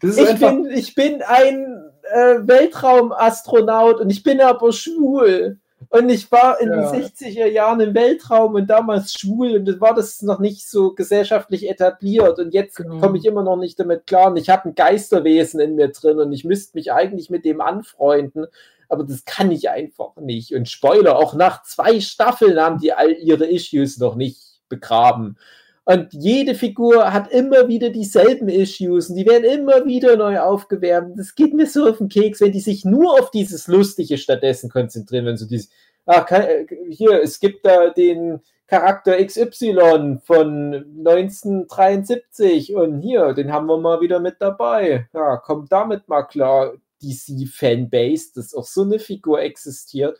Das 0.00 0.16
ist 0.16 0.32
Ich 0.32 0.40
bin, 0.40 0.66
ich 0.72 0.94
bin 0.96 1.22
ein 1.22 1.84
äh, 2.12 2.48
Weltraumastronaut 2.48 4.00
und 4.00 4.10
ich 4.10 4.24
bin 4.24 4.40
aber 4.40 4.72
schwul. 4.72 5.59
Und 5.92 6.08
ich 6.08 6.30
war 6.30 6.60
in 6.60 6.68
Ja. 6.70 6.76
den 6.92 7.02
60er 7.02 7.46
Jahren 7.46 7.80
im 7.80 7.94
Weltraum 7.94 8.54
und 8.54 8.68
damals 8.70 9.12
schwul 9.12 9.56
und 9.56 9.64
das 9.66 9.80
war 9.80 9.92
das 9.92 10.22
noch 10.22 10.38
nicht 10.38 10.68
so 10.70 10.92
gesellschaftlich 10.94 11.68
etabliert. 11.68 12.38
Und 12.38 12.54
jetzt 12.54 12.76
Genau. 12.76 13.00
komme 13.00 13.18
ich 13.18 13.24
immer 13.26 13.42
noch 13.42 13.56
nicht 13.56 13.78
damit 13.80 14.06
klar. 14.06 14.28
Und 14.30 14.36
ich 14.36 14.48
habe 14.50 14.68
ein 14.68 14.76
Geisterwesen 14.76 15.58
in 15.58 15.74
mir 15.74 15.88
drin 15.88 16.18
und 16.20 16.32
ich 16.32 16.44
müsste 16.44 16.76
mich 16.78 16.92
eigentlich 16.92 17.28
mit 17.28 17.44
dem 17.44 17.60
anfreunden. 17.60 18.46
Aber 18.88 19.02
das 19.02 19.24
kann 19.24 19.50
ich 19.50 19.68
einfach 19.68 20.14
nicht. 20.16 20.54
Und 20.54 20.68
Spoiler, 20.68 21.16
auch 21.16 21.34
nach 21.34 21.64
zwei 21.64 22.00
Staffeln 22.00 22.60
haben 22.60 22.78
die 22.78 22.92
all 22.92 23.10
ihre 23.12 23.46
Issues 23.46 23.98
noch 23.98 24.14
nicht 24.14 24.60
begraben. 24.68 25.36
Und 25.84 26.12
jede 26.12 26.54
Figur 26.54 27.12
hat 27.12 27.32
immer 27.32 27.66
wieder 27.66 27.90
dieselben 27.90 28.48
Issues 28.48 29.08
und 29.08 29.16
die 29.16 29.26
werden 29.26 29.44
immer 29.44 29.86
wieder 29.86 30.16
neu 30.16 30.38
aufgewärmt. 30.38 31.18
Das 31.18 31.34
geht 31.34 31.54
mir 31.54 31.66
so 31.66 31.88
auf 31.88 31.98
den 31.98 32.08
Keks, 32.08 32.40
wenn 32.40 32.52
die 32.52 32.60
sich 32.60 32.84
nur 32.84 33.18
auf 33.18 33.30
dieses 33.30 33.66
Lustige 33.66 34.18
stattdessen 34.18 34.70
konzentrieren, 34.70 35.26
wenn 35.26 35.36
so 35.36 35.46
dieses, 35.46 35.70
kann, 36.06 36.42
äh, 36.42 36.66
hier, 36.90 37.22
es 37.22 37.40
gibt 37.40 37.64
da 37.64 37.90
den 37.90 38.40
Charakter 38.66 39.24
XY 39.24 40.20
von 40.22 40.74
1973 40.98 42.74
und 42.74 43.00
hier, 43.00 43.32
den 43.32 43.52
haben 43.52 43.66
wir 43.66 43.78
mal 43.78 44.00
wieder 44.00 44.20
mit 44.20 44.36
dabei. 44.38 45.08
Ja, 45.12 45.38
kommt 45.38 45.72
damit 45.72 46.08
mal 46.08 46.22
klar, 46.22 46.74
DC-Fanbase, 47.02 48.32
dass 48.34 48.54
auch 48.54 48.66
so 48.66 48.82
eine 48.82 48.98
Figur 48.98 49.40
existiert. 49.40 50.18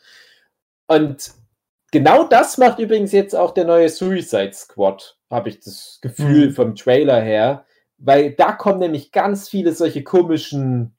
Und 0.88 1.32
genau 1.91 2.24
das 2.24 2.59
macht 2.59 2.78
übrigens 2.78 3.12
jetzt 3.12 3.34
auch 3.34 3.53
der 3.53 3.64
neue 3.64 3.88
Suicide 3.88 4.53
Squad, 4.53 5.16
habe 5.30 5.49
ich 5.49 5.61
das 5.61 5.99
Gefühl 6.03 6.49
Mhm. 6.49 6.53
vom 6.53 6.74
Trailer 6.76 7.20
her, 7.20 7.64
weil 7.99 8.32
da 8.32 8.53
kommen 8.53 8.80
nämlich 8.80 9.12
ganz 9.12 9.49
viele 9.49 9.72
solche 9.72 10.03
komischen 10.03 10.97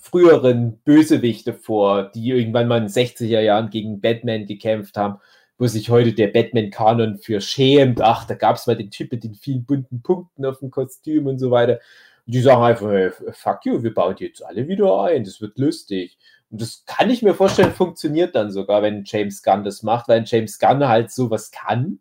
früheren 0.00 0.78
Bösewichte 0.84 1.54
vor, 1.54 2.10
die 2.14 2.28
irgendwann 2.30 2.68
mal 2.68 2.78
in 2.78 2.84
den 2.84 2.90
60er 2.90 3.40
Jahren 3.40 3.70
gegen 3.70 4.00
Batman 4.00 4.46
gekämpft 4.46 4.96
haben, 4.96 5.18
wo 5.56 5.66
sich 5.66 5.90
heute 5.90 6.12
der 6.12 6.28
Batman-Kanon 6.28 7.18
für 7.18 7.40
schämt. 7.40 8.00
Ach, 8.00 8.24
da 8.26 8.34
gab 8.34 8.56
es 8.56 8.66
mal 8.66 8.76
den 8.76 8.90
Typ 8.90 9.10
mit 9.12 9.24
den 9.24 9.34
vielen 9.34 9.64
bunten 9.64 10.02
Punkten 10.02 10.44
auf 10.44 10.60
dem 10.60 10.70
Kostüm 10.70 11.26
und 11.26 11.38
so 11.38 11.50
weiter. 11.50 11.80
Und 12.26 12.34
die 12.34 12.40
sagen 12.40 12.62
einfach, 12.62 12.90
hey, 12.90 13.10
fuck 13.32 13.64
you, 13.64 13.82
wir 13.82 13.92
bauen 13.94 14.14
die 14.14 14.26
jetzt 14.26 14.44
alle 14.44 14.68
wieder 14.68 15.02
ein, 15.04 15.24
das 15.24 15.40
wird 15.40 15.58
lustig. 15.58 16.18
Und 16.50 16.60
das 16.62 16.84
kann 16.86 17.10
ich 17.10 17.22
mir 17.22 17.34
vorstellen, 17.34 17.72
funktioniert 17.72 18.34
dann 18.34 18.50
sogar, 18.50 18.82
wenn 18.82 19.04
James 19.04 19.42
Gunn 19.42 19.64
das 19.64 19.82
macht, 19.82 20.08
weil 20.08 20.24
James 20.26 20.58
Gunn 20.58 20.88
halt 20.88 21.10
sowas 21.10 21.50
kann. 21.50 22.00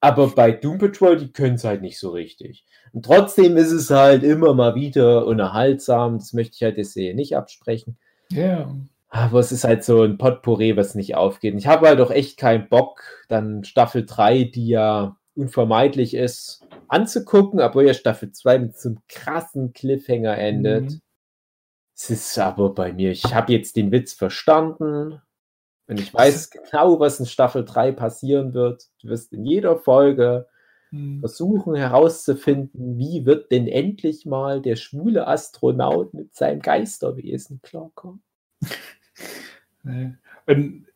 Aber 0.00 0.28
bei 0.28 0.52
Doom 0.52 0.78
Patrol, 0.78 1.16
die 1.16 1.32
können 1.32 1.54
es 1.54 1.64
halt 1.64 1.80
nicht 1.80 1.98
so 1.98 2.10
richtig. 2.10 2.66
Und 2.92 3.06
trotzdem 3.06 3.56
ist 3.56 3.72
es 3.72 3.88
halt 3.90 4.22
immer 4.22 4.52
mal 4.52 4.74
wieder 4.74 5.26
unerhaltsam. 5.26 6.18
Das 6.18 6.34
möchte 6.34 6.56
ich 6.56 6.62
halt 6.62 6.76
der 6.76 6.84
Serie 6.84 7.14
nicht 7.14 7.36
absprechen. 7.36 7.96
Ja. 8.30 8.74
Aber 9.08 9.40
es 9.40 9.50
ist 9.50 9.64
halt 9.64 9.82
so 9.82 10.02
ein 10.02 10.18
Potpourri, 10.18 10.76
was 10.76 10.94
nicht 10.94 11.14
aufgeht. 11.14 11.54
Und 11.54 11.58
ich 11.58 11.68
habe 11.68 11.88
halt 11.88 12.00
auch 12.00 12.10
echt 12.10 12.36
keinen 12.36 12.68
Bock, 12.68 13.02
dann 13.28 13.64
Staffel 13.64 14.04
3, 14.04 14.44
die 14.44 14.68
ja 14.68 15.16
unvermeidlich 15.36 16.14
ist, 16.14 16.66
anzugucken, 16.88 17.60
obwohl 17.60 17.86
ja 17.86 17.94
Staffel 17.94 18.30
2 18.30 18.58
mit 18.58 18.76
so 18.76 18.90
einem 18.90 18.98
krassen 19.08 19.72
Cliffhanger 19.72 20.36
endet. 20.36 20.90
Mhm. 20.90 21.00
Es 21.96 22.10
ist 22.10 22.38
aber 22.38 22.74
bei 22.74 22.92
mir, 22.92 23.10
ich 23.12 23.34
habe 23.34 23.52
jetzt 23.52 23.76
den 23.76 23.92
Witz 23.92 24.12
verstanden 24.12 25.20
und 25.86 26.00
ich 26.00 26.12
weiß 26.12 26.50
genau, 26.70 26.98
was 26.98 27.20
in 27.20 27.26
Staffel 27.26 27.64
3 27.64 27.92
passieren 27.92 28.52
wird. 28.54 28.88
Du 29.00 29.08
wirst 29.08 29.32
in 29.32 29.44
jeder 29.44 29.76
Folge 29.76 30.46
Mhm. 30.94 31.18
versuchen 31.20 31.74
herauszufinden, 31.74 32.98
wie 32.98 33.26
wird 33.26 33.50
denn 33.50 33.66
endlich 33.66 34.26
mal 34.26 34.62
der 34.62 34.76
schwule 34.76 35.26
Astronaut 35.26 36.14
mit 36.14 36.34
seinem 36.36 36.60
Geisterwesen 36.60 37.60
klarkommen. 37.62 38.22
Nee. 39.86 40.14
Und 40.46 40.86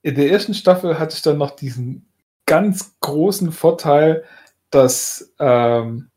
in 0.00 0.14
der 0.14 0.30
ersten 0.30 0.54
Staffel 0.54 0.98
hatte 0.98 1.14
ich 1.14 1.20
dann 1.20 1.36
noch 1.36 1.50
diesen 1.50 2.08
ganz 2.46 2.98
großen 3.00 3.52
Vorteil, 3.52 4.24
dass, 4.70 5.34
ähm, 5.38 6.08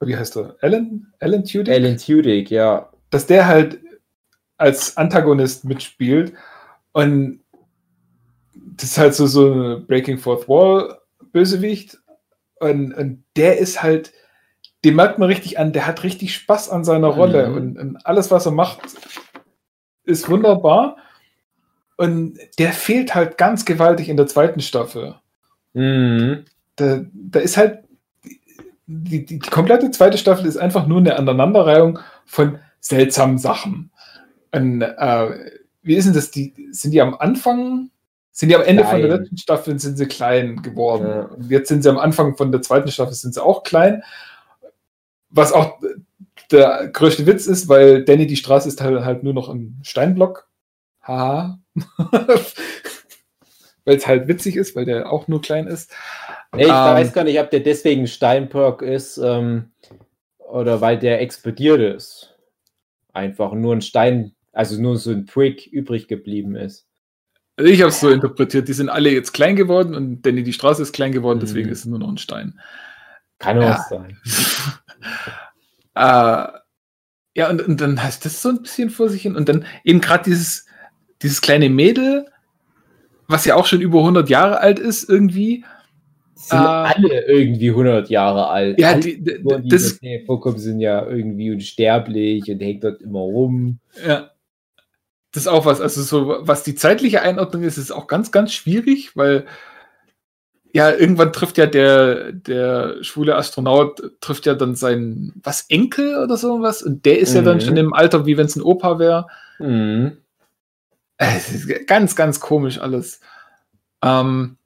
wie 0.00 0.16
heißt 0.16 0.38
er? 0.38 0.56
Alan? 0.60 1.12
Alan 1.20 1.44
Tudyk? 1.44 1.72
Alan 1.72 1.96
Tudyk, 1.98 2.50
ja. 2.50 2.91
Dass 3.12 3.26
der 3.26 3.46
halt 3.46 3.78
als 4.56 4.96
Antagonist 4.96 5.64
mitspielt 5.64 6.32
und 6.92 7.40
das 8.54 8.90
ist 8.90 8.98
halt 8.98 9.14
so, 9.14 9.26
so 9.26 9.52
ein 9.52 9.86
Breaking 9.86 10.18
Fourth 10.18 10.48
Wall 10.48 10.98
Bösewicht 11.32 11.98
und, 12.60 12.92
und 12.94 13.24
der 13.36 13.58
ist 13.58 13.82
halt, 13.82 14.12
den 14.84 14.96
merkt 14.96 15.18
man 15.18 15.28
richtig 15.28 15.58
an, 15.58 15.72
der 15.72 15.86
hat 15.86 16.02
richtig 16.04 16.34
Spaß 16.34 16.70
an 16.70 16.84
seiner 16.84 17.08
Rolle 17.08 17.48
Mhm. 17.48 17.56
und, 17.56 17.78
und 17.78 18.06
alles, 18.06 18.30
was 18.30 18.46
er 18.46 18.52
macht, 18.52 18.80
ist 20.04 20.28
wunderbar. 20.28 20.96
Und 21.96 22.38
der 22.58 22.72
fehlt 22.72 23.14
halt 23.14 23.38
ganz 23.38 23.64
gewaltig 23.64 24.08
in 24.08 24.16
der 24.16 24.26
zweiten 24.26 24.60
Staffel. 24.60 25.16
Mhm. 25.74 26.44
Da, 26.76 27.00
da 27.12 27.40
ist 27.40 27.56
halt 27.56 27.84
die, 28.86 29.24
die, 29.24 29.38
die 29.38 29.50
komplette 29.50 29.90
zweite 29.90 30.18
Staffel 30.18 30.46
ist 30.46 30.56
einfach 30.56 30.86
nur 30.86 30.98
eine 30.98 31.16
Aneinanderreihung 31.16 31.98
von 32.26 32.58
seltsamen 32.82 33.38
Sachen. 33.38 33.90
Und, 34.50 34.82
äh, 34.82 35.50
wie 35.82 35.94
ist 35.96 36.04
denn 36.04 36.14
das? 36.14 36.30
Die, 36.30 36.52
sind 36.72 36.90
die 36.90 37.00
am 37.00 37.14
Anfang, 37.14 37.88
sind 38.32 38.50
die 38.50 38.56
am 38.56 38.62
Ende 38.62 38.84
von 38.84 38.98
der 38.98 39.08
Klein. 39.08 39.20
letzten 39.20 39.38
Staffel 39.38 39.78
sind 39.78 39.96
sie 39.96 40.06
klein 40.06 40.62
geworden. 40.62 41.06
Ja. 41.06 41.30
Jetzt 41.48 41.68
sind 41.68 41.82
sie 41.82 41.88
am 41.88 41.98
Anfang 41.98 42.36
von 42.36 42.52
der 42.52 42.60
zweiten 42.60 42.90
Staffel 42.90 43.14
sind 43.14 43.32
sie 43.34 43.42
auch 43.42 43.62
klein. 43.62 44.02
Was 45.30 45.52
auch 45.52 45.78
der 46.50 46.88
größte 46.92 47.26
Witz 47.26 47.46
ist, 47.46 47.68
weil 47.68 48.04
Danny 48.04 48.26
die 48.26 48.36
Straße 48.36 48.68
ist 48.68 48.82
halt, 48.82 49.04
halt 49.04 49.22
nur 49.22 49.32
noch 49.32 49.48
ein 49.48 49.80
Steinblock. 49.82 50.48
Haha. 51.02 51.58
weil 53.84 53.96
es 53.96 54.06
halt 54.06 54.28
witzig 54.28 54.56
ist, 54.56 54.76
weil 54.76 54.84
der 54.84 55.10
auch 55.10 55.28
nur 55.28 55.40
klein 55.40 55.66
ist. 55.66 55.90
Nee, 56.54 56.64
ich 56.64 56.68
Ähm. 56.68 56.74
weiß 56.74 57.12
gar 57.12 57.24
nicht, 57.24 57.40
ob 57.40 57.50
der 57.50 57.60
deswegen 57.60 58.06
Steinberg 58.06 58.82
ist 58.82 59.18
ähm, 59.18 59.72
oder 60.38 60.80
weil 60.80 60.98
der 60.98 61.20
explodiert 61.20 61.80
ist. 61.80 62.31
Einfach 63.12 63.52
nur 63.52 63.74
ein 63.74 63.82
Stein, 63.82 64.32
also 64.52 64.80
nur 64.80 64.96
so 64.96 65.10
ein 65.10 65.26
Prick 65.26 65.66
übrig 65.66 66.08
geblieben 66.08 66.56
ist. 66.56 66.86
Also 67.56 67.70
ich 67.70 67.80
habe 67.80 67.90
es 67.90 68.00
so 68.00 68.08
interpretiert, 68.10 68.66
die 68.68 68.72
sind 68.72 68.88
alle 68.88 69.10
jetzt 69.10 69.32
klein 69.32 69.56
geworden 69.56 69.94
und 69.94 70.22
Danny 70.22 70.42
die 70.42 70.52
Straße 70.54 70.80
ist 70.82 70.92
klein 70.94 71.12
geworden, 71.12 71.38
deswegen 71.40 71.66
Mhm. 71.66 71.72
ist 71.72 71.80
es 71.80 71.84
nur 71.86 71.98
noch 71.98 72.08
ein 72.08 72.16
Stein. 72.18 72.58
Kann 73.38 73.58
auch 73.58 73.62
Ja. 73.64 73.86
sein. 73.90 74.18
äh, 75.94 76.46
ja, 77.38 77.50
und, 77.50 77.62
und 77.62 77.80
dann 77.80 78.02
heißt 78.02 78.24
das 78.24 78.40
so 78.42 78.48
ein 78.50 78.62
bisschen 78.62 78.90
vor 78.90 79.08
sich 79.08 79.22
hin 79.22 79.36
und 79.36 79.48
dann 79.48 79.66
eben 79.84 80.00
gerade 80.00 80.24
dieses, 80.24 80.66
dieses 81.22 81.40
kleine 81.40 81.68
Mädel, 81.70 82.26
was 83.28 83.44
ja 83.44 83.54
auch 83.54 83.66
schon 83.66 83.80
über 83.80 83.98
100 84.00 84.28
Jahre 84.30 84.60
alt 84.60 84.78
ist 84.78 85.08
irgendwie. 85.08 85.64
Sind 86.42 86.58
Äh, 86.58 86.62
alle 86.62 87.26
irgendwie 87.26 87.70
100 87.70 88.10
Jahre 88.10 88.48
alt. 88.48 88.80
Ja, 88.80 88.94
die, 88.94 89.22
die, 89.22 89.38
die 89.42 89.68
das, 89.68 90.00
vorkommen, 90.26 90.58
sind 90.58 90.80
ja 90.80 91.06
irgendwie 91.06 91.52
unsterblich 91.52 92.50
und 92.50 92.60
hängt 92.60 92.82
dort 92.82 93.00
immer 93.00 93.20
rum. 93.20 93.78
Ja. 94.06 94.30
Das 95.32 95.44
ist 95.44 95.48
auch 95.48 95.64
was, 95.64 95.80
also 95.80 96.02
so, 96.02 96.36
was 96.40 96.62
die 96.64 96.74
zeitliche 96.74 97.22
Einordnung 97.22 97.62
ist, 97.62 97.78
ist 97.78 97.92
auch 97.92 98.06
ganz, 98.06 98.32
ganz 98.32 98.52
schwierig, 98.52 99.16
weil 99.16 99.46
ja, 100.74 100.90
irgendwann 100.90 101.32
trifft 101.32 101.58
ja 101.58 101.66
der, 101.66 102.32
der 102.32 102.96
schwule 103.02 103.36
Astronaut, 103.36 104.02
trifft 104.20 104.46
ja 104.46 104.54
dann 104.54 104.74
seinen, 104.74 105.32
was, 105.42 105.66
Enkel 105.68 106.16
oder 106.22 106.36
sowas 106.36 106.82
und 106.82 107.04
der 107.04 107.18
ist 107.18 107.34
ja 107.34 107.42
dann 107.42 107.58
Mhm. 107.58 107.60
schon 107.60 107.76
im 107.76 107.92
Alter, 107.92 108.26
wie 108.26 108.36
wenn 108.36 108.46
es 108.46 108.56
ein 108.56 108.62
Opa 108.62 108.98
wäre. 108.98 109.26
Mhm. 109.58 110.16
Es 111.18 111.50
ist 111.52 111.86
ganz, 111.86 112.16
ganz 112.16 112.40
komisch 112.40 112.78
alles. 112.80 113.20
Ähm, 114.02 114.56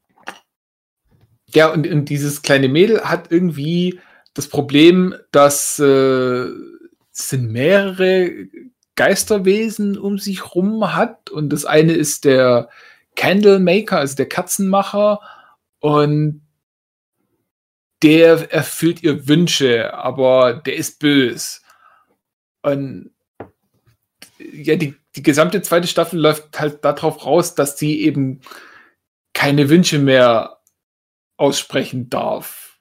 ja, 1.56 1.72
und, 1.72 1.86
und 1.86 2.10
dieses 2.10 2.42
kleine 2.42 2.68
Mädel 2.68 3.00
hat 3.00 3.32
irgendwie 3.32 3.98
das 4.34 4.46
Problem, 4.46 5.14
dass 5.30 5.78
äh, 5.78 5.84
es 5.84 7.30
sind 7.30 7.50
mehrere 7.50 8.46
Geisterwesen 8.94 9.96
um 9.96 10.18
sich 10.18 10.54
rum 10.54 10.94
hat 10.94 11.30
und 11.30 11.48
das 11.48 11.64
eine 11.64 11.94
ist 11.94 12.26
der 12.26 12.68
Candlemaker, 13.14 13.96
also 13.96 14.16
der 14.16 14.28
Katzenmacher 14.28 15.20
und 15.80 16.42
der 18.02 18.52
erfüllt 18.52 19.02
ihr 19.02 19.26
Wünsche, 19.26 19.94
aber 19.94 20.52
der 20.52 20.76
ist 20.76 20.98
bös. 20.98 21.62
Und 22.60 23.12
ja, 24.38 24.76
die, 24.76 24.94
die 25.14 25.22
gesamte 25.22 25.62
zweite 25.62 25.88
Staffel 25.88 26.20
läuft 26.20 26.60
halt 26.60 26.84
darauf 26.84 27.24
raus, 27.24 27.54
dass 27.54 27.78
sie 27.78 28.02
eben 28.02 28.42
keine 29.32 29.70
Wünsche 29.70 29.98
mehr 29.98 30.55
aussprechen 31.36 32.10
darf. 32.10 32.78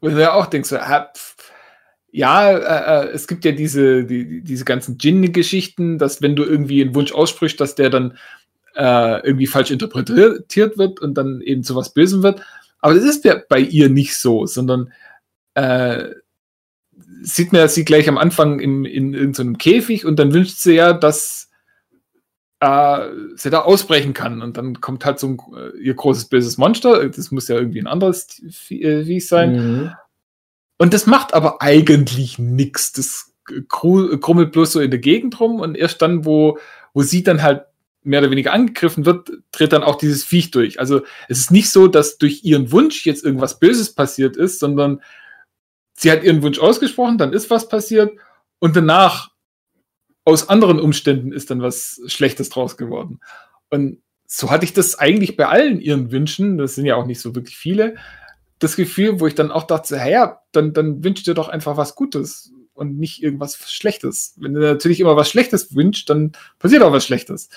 Und 0.00 0.14
du 0.14 0.20
ja 0.20 0.34
auch 0.34 0.46
denkst, 0.46 0.68
so, 0.68 0.76
ja, 0.76 2.50
äh, 2.50 3.06
äh, 3.06 3.10
es 3.10 3.26
gibt 3.26 3.44
ja 3.44 3.52
diese, 3.52 4.04
die, 4.04 4.42
diese 4.42 4.64
ganzen 4.64 4.98
Djinn-Geschichten, 4.98 5.98
dass 5.98 6.22
wenn 6.22 6.36
du 6.36 6.44
irgendwie 6.44 6.82
einen 6.82 6.94
Wunsch 6.94 7.12
aussprichst, 7.12 7.60
dass 7.60 7.74
der 7.74 7.90
dann 7.90 8.16
äh, 8.74 9.26
irgendwie 9.26 9.46
falsch 9.46 9.70
interpretiert 9.70 10.78
wird 10.78 11.00
und 11.00 11.14
dann 11.14 11.40
eben 11.40 11.62
zu 11.62 11.74
was 11.74 11.92
Bösem 11.92 12.22
wird. 12.22 12.42
Aber 12.80 12.94
das 12.94 13.04
ist 13.04 13.24
ja 13.24 13.40
bei 13.48 13.58
ihr 13.58 13.88
nicht 13.88 14.16
so, 14.16 14.46
sondern 14.46 14.92
äh, 15.54 16.10
sieht 17.22 17.52
man 17.52 17.62
ja 17.62 17.68
sie 17.68 17.84
gleich 17.84 18.08
am 18.08 18.18
Anfang 18.18 18.60
im, 18.60 18.84
in 18.84 19.14
irgendeinem 19.14 19.58
Käfig 19.58 20.04
und 20.04 20.18
dann 20.18 20.32
wünscht 20.32 20.58
sie 20.58 20.74
ja, 20.74 20.92
dass 20.92 21.50
äh, 22.60 23.08
sie 23.34 23.50
da 23.50 23.60
ausbrechen 23.60 24.14
kann. 24.14 24.42
Und 24.42 24.56
dann 24.56 24.80
kommt 24.80 25.04
halt 25.04 25.18
so 25.18 25.28
ein, 25.28 25.38
äh, 25.56 25.78
ihr 25.78 25.94
großes 25.94 26.26
böses 26.26 26.58
Monster. 26.58 27.08
Das 27.08 27.30
muss 27.30 27.48
ja 27.48 27.56
irgendwie 27.56 27.80
ein 27.80 27.86
anderes 27.86 28.42
Viech 28.50 29.26
sein. 29.26 29.52
Mhm. 29.52 29.90
Und 30.78 30.94
das 30.94 31.06
macht 31.06 31.34
aber 31.34 31.62
eigentlich 31.62 32.38
nichts. 32.38 32.92
Das 32.92 33.32
kru- 33.46 34.16
krummelt 34.18 34.52
bloß 34.52 34.72
so 34.72 34.80
in 34.80 34.90
der 34.90 35.00
Gegend 35.00 35.38
rum 35.40 35.60
und 35.60 35.76
erst 35.76 36.02
dann, 36.02 36.24
wo, 36.24 36.58
wo 36.92 37.02
sie 37.02 37.22
dann 37.22 37.42
halt 37.42 37.64
mehr 38.02 38.20
oder 38.20 38.30
weniger 38.30 38.52
angegriffen 38.52 39.04
wird, 39.04 39.30
tritt 39.50 39.72
dann 39.72 39.82
auch 39.82 39.96
dieses 39.96 40.22
Viech 40.22 40.52
durch. 40.52 40.78
Also 40.78 41.02
es 41.28 41.38
ist 41.38 41.50
nicht 41.50 41.70
so, 41.70 41.88
dass 41.88 42.18
durch 42.18 42.44
ihren 42.44 42.70
Wunsch 42.70 43.04
jetzt 43.04 43.24
irgendwas 43.24 43.58
Böses 43.58 43.94
passiert 43.94 44.36
ist, 44.36 44.60
sondern 44.60 45.02
sie 45.94 46.12
hat 46.12 46.22
ihren 46.22 46.42
Wunsch 46.42 46.60
ausgesprochen, 46.60 47.18
dann 47.18 47.32
ist 47.32 47.50
was 47.50 47.68
passiert 47.68 48.16
und 48.60 48.76
danach 48.76 49.30
aus 50.26 50.48
anderen 50.48 50.80
Umständen 50.80 51.32
ist 51.32 51.50
dann 51.50 51.62
was 51.62 52.00
Schlechtes 52.06 52.50
draus 52.50 52.76
geworden. 52.76 53.20
Und 53.70 54.02
so 54.26 54.50
hatte 54.50 54.64
ich 54.64 54.72
das 54.72 54.98
eigentlich 54.98 55.36
bei 55.36 55.46
allen 55.46 55.80
ihren 55.80 56.10
Wünschen, 56.10 56.58
das 56.58 56.74
sind 56.74 56.84
ja 56.84 56.96
auch 56.96 57.06
nicht 57.06 57.20
so 57.20 57.34
wirklich 57.36 57.56
viele, 57.56 57.94
das 58.58 58.74
Gefühl, 58.74 59.20
wo 59.20 59.28
ich 59.28 59.36
dann 59.36 59.52
auch 59.52 59.64
dachte, 59.64 59.98
hey, 59.98 60.12
ja, 60.12 60.42
dann, 60.50 60.72
dann 60.72 61.04
wünsch 61.04 61.22
dir 61.22 61.34
doch 61.34 61.48
einfach 61.48 61.76
was 61.76 61.94
Gutes 61.94 62.52
und 62.74 62.98
nicht 62.98 63.22
irgendwas 63.22 63.56
Schlechtes. 63.70 64.34
Wenn 64.38 64.54
du 64.54 64.60
natürlich 64.60 64.98
immer 64.98 65.14
was 65.14 65.30
Schlechtes 65.30 65.76
wünschst, 65.76 66.10
dann 66.10 66.32
passiert 66.58 66.82
auch 66.82 66.92
was 66.92 67.06
Schlechtes. 67.06 67.48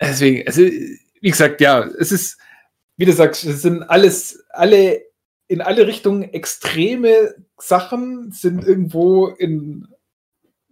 Deswegen, 0.00 0.44
also, 0.46 0.62
wie 0.62 1.30
gesagt, 1.30 1.60
ja, 1.60 1.84
es 1.84 2.10
ist, 2.10 2.38
wie 2.96 3.04
du 3.04 3.12
sagst, 3.12 3.44
es 3.44 3.62
sind 3.62 3.84
alles, 3.84 4.44
alle, 4.50 5.02
in 5.46 5.60
alle 5.60 5.86
Richtungen 5.86 6.24
extreme 6.24 7.34
Sachen 7.58 8.32
sind 8.32 8.64
irgendwo 8.64 9.28
in 9.28 9.86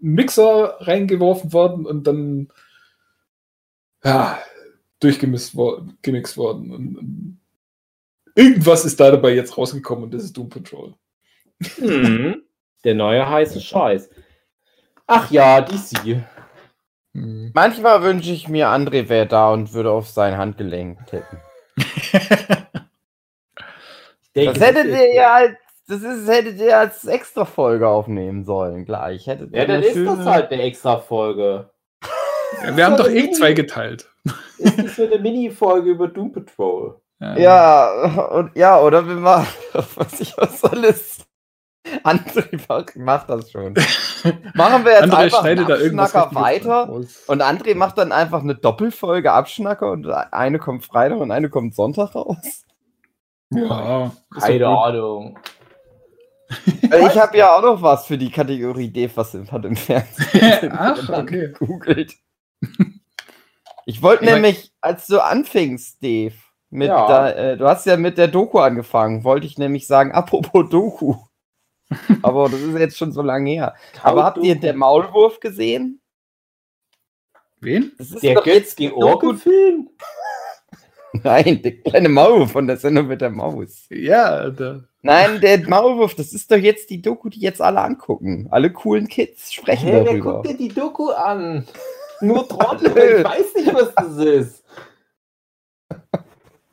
Mixer 0.03 0.77
reingeworfen 0.81 1.53
worden 1.53 1.87
und 1.87 2.07
dann, 2.07 2.49
ja, 4.05 4.39
durchgemixt 5.01 5.55
worden, 5.55 5.97
gemixt 6.03 6.37
worden. 6.37 6.73
Und, 6.73 6.99
und 6.99 7.41
irgendwas 8.35 8.85
ist 8.85 9.01
da 9.01 9.11
dabei 9.11 9.35
jetzt 9.35 9.57
rausgekommen 9.57 10.05
und 10.05 10.15
das 10.15 10.25
ist 10.25 10.37
Doom 10.37 10.49
Patrol. 10.49 10.95
Mhm. 11.79 12.43
Der 12.85 12.95
neue 12.95 13.29
heiße 13.29 13.61
Scheiß. 13.61 14.11
Ach 15.07 15.31
ja, 15.31 15.61
DC. 15.61 16.25
Hm. 17.15 17.51
Manchmal 17.55 18.03
wünsche 18.03 18.33
ich 18.33 18.49
mir, 18.49 18.69
André 18.69 19.09
wäre 19.09 19.27
da 19.27 19.53
und 19.53 19.73
würde 19.73 19.91
auf 19.91 20.09
sein 20.09 20.37
Handgelenk 20.37 21.07
tippen. 21.07 21.39
Ich 21.77 22.13
denke, 24.35 24.59
Das 24.59 24.61
hättet 24.61 24.87
ihr 24.87 25.15
ja 25.15 25.35
als, 25.35 25.57
das 25.93 26.03
ist, 26.03 26.29
hättet 26.29 26.59
ihr 26.59 26.79
als 26.79 27.05
extra 27.05 27.45
Folge 27.45 27.87
aufnehmen 27.89 28.45
sollen, 28.45 28.85
gleich. 28.85 29.27
Hättet 29.27 29.53
Ja, 29.53 29.61
ihr 29.63 29.67
dann 29.67 29.77
eine 29.77 29.87
ist 29.87 29.93
schöne- 29.95 30.17
das 30.17 30.27
halt 30.27 30.51
eine 30.53 30.63
extra 30.63 30.99
Folge. 30.99 31.71
Ja, 32.65 32.77
wir 32.77 32.85
haben 32.85 32.97
doch 32.97 33.09
eh 33.09 33.31
zwei 33.31 33.53
geteilt. 33.55 34.09
Ist 34.59 34.79
nicht 34.79 34.95
so 34.95 35.05
eine 35.05 35.19
Mini-Folge 35.19 35.91
über 35.91 36.09
Doom 36.09 36.33
Patrol. 36.33 37.01
Ja, 37.37 38.29
und 38.33 38.57
ja, 38.57 38.81
oder 38.81 39.07
wir 39.07 39.15
machen, 39.15 39.47
was 39.95 40.21
ich 40.21 40.37
was 40.37 40.65
alles. 40.65 41.19
André 42.05 42.61
macht- 42.69 42.97
macht 42.97 43.29
das 43.31 43.51
schon. 43.51 43.75
Machen 44.55 44.85
wir 44.85 44.93
jetzt 44.93 45.03
André 45.05 45.17
einfach 45.17 45.45
einen 45.45 45.99
Abschnacker 45.99 46.35
weiter 46.35 46.89
und 46.91 47.43
André 47.43 47.75
macht 47.75 47.99
dann 47.99 48.13
einfach 48.13 48.41
eine 48.41 48.55
Doppelfolge 48.55 49.33
Abschnacker 49.33 49.91
und 49.91 50.07
eine 50.09 50.59
kommt 50.61 50.85
Freitag 50.85 51.19
und 51.19 51.33
eine 51.33 51.49
kommt 51.51 51.75
Sonntag 51.75 52.15
raus. 52.15 52.65
Ja, 53.53 54.13
Keine. 54.41 54.69
Ahnung. 54.69 55.39
Äh, 56.91 57.07
Ich 57.07 57.17
habe 57.19 57.37
ja 57.37 57.57
auch 57.57 57.63
noch 57.63 57.83
was 57.83 58.07
für 58.07 58.19
die 58.19 58.31
Kategorie 58.31 58.91
Dave, 58.93 59.11
was 59.15 59.35
im- 59.35 59.51
hat 59.51 59.65
im 59.65 59.77
Fernsehen 59.77 60.73
Ach, 60.77 61.09
okay. 61.09 61.53
gegoogelt. 61.59 62.15
Ich 63.87 64.03
wollte 64.03 64.25
nämlich, 64.25 64.73
als 64.81 65.07
du 65.07 65.21
anfingst, 65.21 66.03
Dave, 66.03 66.35
mit 66.71 66.89
Ja. 66.89 67.07
da, 67.09 67.31
äh, 67.31 67.57
du 67.57 67.67
hast 67.67 67.87
ja 67.87 67.97
mit 67.97 68.17
der 68.19 68.29
Doku 68.29 68.59
angefangen, 68.59 69.25
wollte 69.25 69.47
ich 69.47 69.59
nämlich 69.59 69.87
sagen, 69.87 70.13
apropos 70.13 70.69
Doku. 70.71 71.17
Aber 72.23 72.49
das 72.49 72.61
ist 72.61 72.79
jetzt 72.79 72.97
schon 72.97 73.13
so 73.13 73.23
lange 73.23 73.51
her. 73.51 73.75
Aber 74.03 74.25
habt 74.25 74.39
ihr 74.39 74.55
der 74.55 74.75
Maulwurf 74.75 75.41
gesehen? 75.41 76.01
Wen? 77.61 77.93
Das 77.99 78.11
ist 78.11 78.23
Der 78.23 78.35
doch 78.35 78.47
jetzt 78.47 78.77
Götz-George-Film? 78.79 79.91
Nein, 81.23 81.61
der 81.63 81.81
kleine 81.83 82.09
Maulwurf 82.09 82.53
von 82.53 82.67
der 82.67 82.77
Sendung 82.79 83.07
mit 83.09 83.21
der 83.21 83.31
Maus. 83.31 83.87
Ja, 83.91 84.49
da. 84.51 84.83
Nein, 85.03 85.41
der 85.41 85.69
Maulwurf, 85.69 86.15
das 86.15 86.33
ist 86.33 86.51
doch 86.51 86.57
jetzt 86.57 86.89
die 86.91 87.03
Doku, 87.03 87.29
die 87.29 87.41
jetzt 87.41 87.61
alle 87.61 87.81
angucken. 87.81 88.47
Alle 88.51 88.73
coolen 88.73 89.09
Kids 89.09 89.53
sprechen 89.53 89.89
wer 89.89 90.05
darüber. 90.05 90.35
guckt 90.35 90.47
dir 90.49 90.57
die 90.57 90.69
Doku 90.69 91.11
an? 91.11 91.67
Nur 92.21 92.49
Trottel, 92.49 92.89
ich 93.19 93.25
weiß 93.25 93.55
nicht, 93.57 93.75
was 93.75 93.93
das 93.95 94.17
ist. 94.19 94.65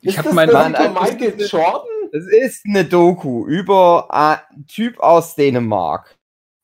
Ich 0.00 0.10
ist 0.10 0.18
hab 0.18 0.24
das 0.26 0.34
mein- 0.34 0.48
das 0.48 0.70
Mann, 0.72 0.94
Michael 0.94 1.32
das 1.32 1.42
ist- 1.42 1.52
Jordan? 1.52 1.82
Es 2.12 2.26
ist 2.26 2.64
eine 2.66 2.84
Doku 2.84 3.46
über 3.46 4.12
einen 4.12 4.66
Typ 4.66 4.98
aus 4.98 5.36
Dänemark. 5.36 6.16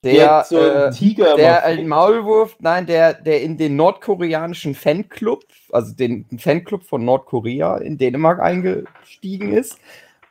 Der, 0.03 0.45
so 0.45 0.59
äh, 0.59 0.91
Tiger 0.91 1.35
der 1.37 1.65
ein 1.65 1.87
Maulwurf, 1.89 2.57
nein, 2.61 2.87
der, 2.87 3.15
der 3.15 3.43
in 3.43 3.57
den 3.57 3.75
nordkoreanischen 3.77 4.75
Fanclub, 4.77 5.45
also 5.73 5.95
den 5.95 6.27
Fanclub 6.39 6.85
von 6.85 7.05
Nordkorea 7.05 7.79
in 7.79 7.99
Dänemark 7.99 8.41
eingestiegen 8.41 9.53
ist 9.53 9.79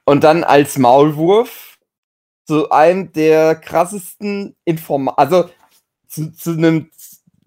und 0.05 0.23
dann 0.23 0.43
als 0.43 0.77
Maulwurf 0.77 1.77
zu 2.45 2.69
einem 2.69 3.11
der 3.11 3.55
krassesten 3.55 4.55
Inform 4.65 5.09
also 5.09 5.49
zu, 6.07 6.31
zu 6.31 6.51
einem, 6.51 6.89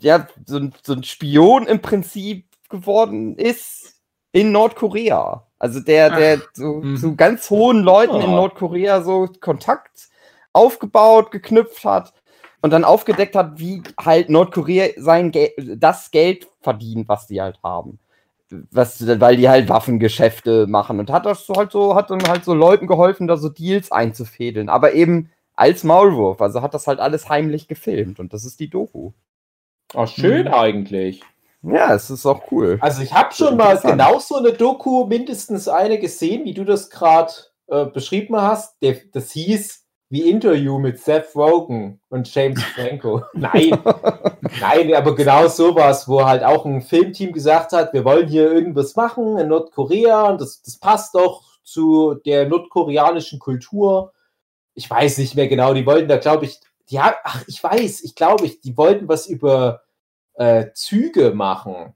ja, 0.00 0.26
so, 0.44 0.58
ein- 0.58 0.74
so 0.82 0.92
ein 0.94 1.04
Spion 1.04 1.66
im 1.66 1.80
Prinzip 1.80 2.46
geworden 2.68 3.36
ist 3.36 3.94
in 4.32 4.52
Nordkorea. 4.52 5.46
Also 5.58 5.80
der, 5.80 6.10
der 6.10 6.42
so, 6.52 6.74
mhm. 6.82 6.96
zu 6.96 7.16
ganz 7.16 7.48
hohen 7.50 7.82
Leuten 7.82 8.16
in 8.16 8.22
Ah. 8.28 8.36
Nordkorea 8.36 9.02
so 9.02 9.28
Kontakt 9.40 10.08
aufgebaut, 10.52 11.30
geknüpft 11.30 11.84
hat 11.84 12.12
und 12.60 12.70
dann 12.72 12.84
aufgedeckt 12.84 13.34
hat, 13.36 13.58
wie 13.58 13.82
halt 13.98 14.28
Nordkorea 14.30 14.90
sein 14.96 15.30
Gel 15.30 15.52
das 15.76 16.10
Geld 16.10 16.48
verdient, 16.60 17.08
was 17.08 17.26
die 17.26 17.40
halt 17.40 17.58
haben. 17.62 17.98
Was, 18.70 19.06
weil 19.20 19.36
die 19.36 19.48
halt 19.48 19.68
Waffengeschäfte 19.68 20.66
machen 20.66 21.00
und 21.00 21.10
hat 21.10 21.26
das 21.26 21.44
so 21.46 21.54
halt 21.54 21.70
so, 21.70 21.94
hat 21.94 22.10
dann 22.10 22.22
halt 22.26 22.44
so 22.44 22.54
Leuten 22.54 22.86
geholfen, 22.86 23.26
da 23.28 23.36
so 23.36 23.48
Deals 23.50 23.92
einzufädeln, 23.92 24.68
aber 24.70 24.94
eben 24.94 25.30
als 25.54 25.84
Maulwurf, 25.84 26.40
also 26.40 26.62
hat 26.62 26.72
das 26.72 26.86
halt 26.86 26.98
alles 27.00 27.28
heimlich 27.28 27.68
gefilmt 27.68 28.20
und 28.20 28.32
das 28.32 28.44
ist 28.44 28.60
die 28.60 28.70
Doku. 28.70 29.12
Ach, 29.94 30.08
schön 30.08 30.46
Mhm. 30.46 30.54
eigentlich. 30.54 31.22
Ja, 31.62 31.92
es 31.94 32.08
ist 32.08 32.24
auch 32.24 32.52
cool. 32.52 32.78
Also 32.80 33.02
ich 33.02 33.12
habe 33.12 33.34
schon 33.34 33.56
mal 33.56 33.76
genau 33.78 34.18
so 34.18 34.36
eine 34.36 34.52
Doku, 34.52 35.06
mindestens 35.06 35.68
eine 35.68 35.98
gesehen, 35.98 36.44
wie 36.44 36.54
du 36.54 36.64
das 36.64 36.88
gerade 36.88 37.32
äh, 37.66 37.86
beschrieben 37.86 38.36
hast. 38.36 38.80
Der, 38.80 38.96
das 39.12 39.32
hieß 39.32 39.84
wie 40.10 40.30
Interview 40.30 40.78
mit 40.78 40.98
Seth 40.98 41.34
Rogen 41.36 42.00
und 42.08 42.32
James 42.34 42.62
Franco. 42.62 43.22
Nein, 43.34 43.78
nein, 44.60 44.94
aber 44.94 45.14
genau 45.14 45.48
sowas, 45.48 46.08
wo 46.08 46.24
halt 46.24 46.42
auch 46.42 46.64
ein 46.64 46.80
Filmteam 46.80 47.32
gesagt 47.32 47.72
hat, 47.72 47.92
wir 47.92 48.04
wollen 48.04 48.28
hier 48.28 48.50
irgendwas 48.50 48.96
machen 48.96 49.36
in 49.36 49.48
Nordkorea 49.48 50.30
und 50.30 50.40
das, 50.40 50.62
das 50.62 50.78
passt 50.78 51.14
doch 51.14 51.58
zu 51.62 52.14
der 52.24 52.48
nordkoreanischen 52.48 53.38
Kultur. 53.38 54.12
Ich 54.74 54.88
weiß 54.88 55.18
nicht 55.18 55.34
mehr 55.34 55.48
genau, 55.48 55.74
die 55.74 55.84
wollten 55.84 56.08
da, 56.08 56.16
glaube 56.16 56.46
ich, 56.46 56.58
ja, 56.86 57.14
ach, 57.24 57.44
ich 57.46 57.62
weiß, 57.62 58.02
ich 58.02 58.14
glaube, 58.14 58.46
ich, 58.46 58.60
die 58.60 58.78
wollten 58.78 59.08
was 59.08 59.26
über 59.26 59.82
äh, 60.34 60.66
Züge 60.72 61.32
machen. 61.32 61.94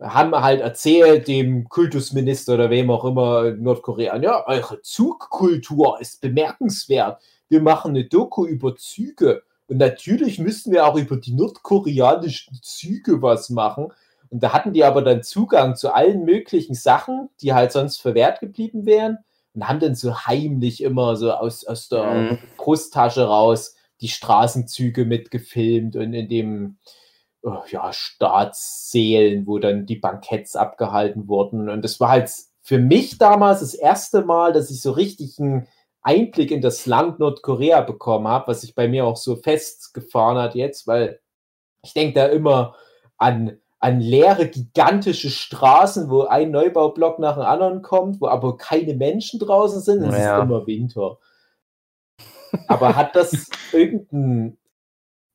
Haben 0.00 0.34
halt 0.34 0.60
erzählt, 0.60 1.28
dem 1.28 1.68
Kultusminister 1.68 2.54
oder 2.54 2.68
wem 2.68 2.90
auch 2.90 3.04
immer 3.06 3.46
in 3.46 3.62
Nordkorea, 3.62 4.16
ja, 4.16 4.46
eure 4.46 4.82
Zugkultur 4.82 5.98
ist 6.00 6.20
bemerkenswert. 6.20 7.22
Wir 7.48 7.60
machen 7.60 7.90
eine 7.90 8.04
Doku 8.04 8.46
über 8.46 8.76
Züge. 8.76 9.42
Und 9.66 9.78
natürlich 9.78 10.38
müssten 10.38 10.72
wir 10.72 10.86
auch 10.86 10.96
über 10.96 11.16
die 11.16 11.32
nordkoreanischen 11.32 12.58
Züge 12.62 13.22
was 13.22 13.50
machen. 13.50 13.92
Und 14.30 14.42
da 14.42 14.52
hatten 14.52 14.72
die 14.72 14.84
aber 14.84 15.02
dann 15.02 15.22
Zugang 15.22 15.76
zu 15.76 15.94
allen 15.94 16.24
möglichen 16.24 16.74
Sachen, 16.74 17.28
die 17.40 17.52
halt 17.54 17.72
sonst 17.72 17.98
verwehrt 17.98 18.40
geblieben 18.40 18.86
wären. 18.86 19.18
Und 19.54 19.68
haben 19.68 19.80
dann 19.80 19.94
so 19.94 20.14
heimlich 20.26 20.82
immer 20.82 21.16
so 21.16 21.32
aus, 21.32 21.64
aus 21.64 21.88
der 21.88 22.04
Mhm. 22.04 22.38
Brusttasche 22.56 23.24
raus 23.24 23.76
die 24.00 24.08
Straßenzüge 24.08 25.04
mitgefilmt 25.04 25.94
und 25.96 26.12
in 26.12 26.28
dem 26.28 26.78
äh, 27.44 27.50
ja, 27.70 27.92
Staatssälen, 27.92 29.46
wo 29.46 29.58
dann 29.58 29.86
die 29.86 29.96
Banketts 29.96 30.56
abgehalten 30.56 31.28
wurden. 31.28 31.68
Und 31.68 31.82
das 31.82 32.00
war 32.00 32.08
halt 32.10 32.30
für 32.62 32.78
mich 32.78 33.18
damals 33.18 33.60
das 33.60 33.74
erste 33.74 34.22
Mal, 34.24 34.52
dass 34.52 34.70
ich 34.70 34.80
so 34.82 34.90
richtig 34.92 35.38
einen 35.38 35.68
Einblick 36.04 36.50
in 36.50 36.60
das 36.60 36.86
Land 36.86 37.18
Nordkorea 37.18 37.80
bekommen 37.80 38.28
habe, 38.28 38.48
was 38.48 38.60
sich 38.60 38.74
bei 38.74 38.86
mir 38.88 39.06
auch 39.06 39.16
so 39.16 39.36
festgefahren 39.36 40.38
hat 40.38 40.54
jetzt, 40.54 40.86
weil 40.86 41.20
ich 41.82 41.92
denke 41.94 42.14
da 42.14 42.26
immer 42.26 42.76
an, 43.16 43.58
an 43.80 44.00
leere, 44.00 44.46
gigantische 44.48 45.30
Straßen, 45.30 46.08
wo 46.10 46.22
ein 46.22 46.50
Neubaublock 46.50 47.18
nach 47.18 47.34
dem 47.34 47.44
anderen 47.44 47.82
kommt, 47.82 48.20
wo 48.20 48.28
aber 48.28 48.56
keine 48.56 48.94
Menschen 48.94 49.40
draußen 49.40 49.80
sind. 49.80 50.02
Es 50.04 50.14
Ja. 50.14 50.38
ist 50.38 50.44
immer 50.44 50.66
Winter. 50.66 51.18
Aber 52.68 52.94
hat 52.96 53.16
das 53.16 53.48
irgendein 53.72 54.58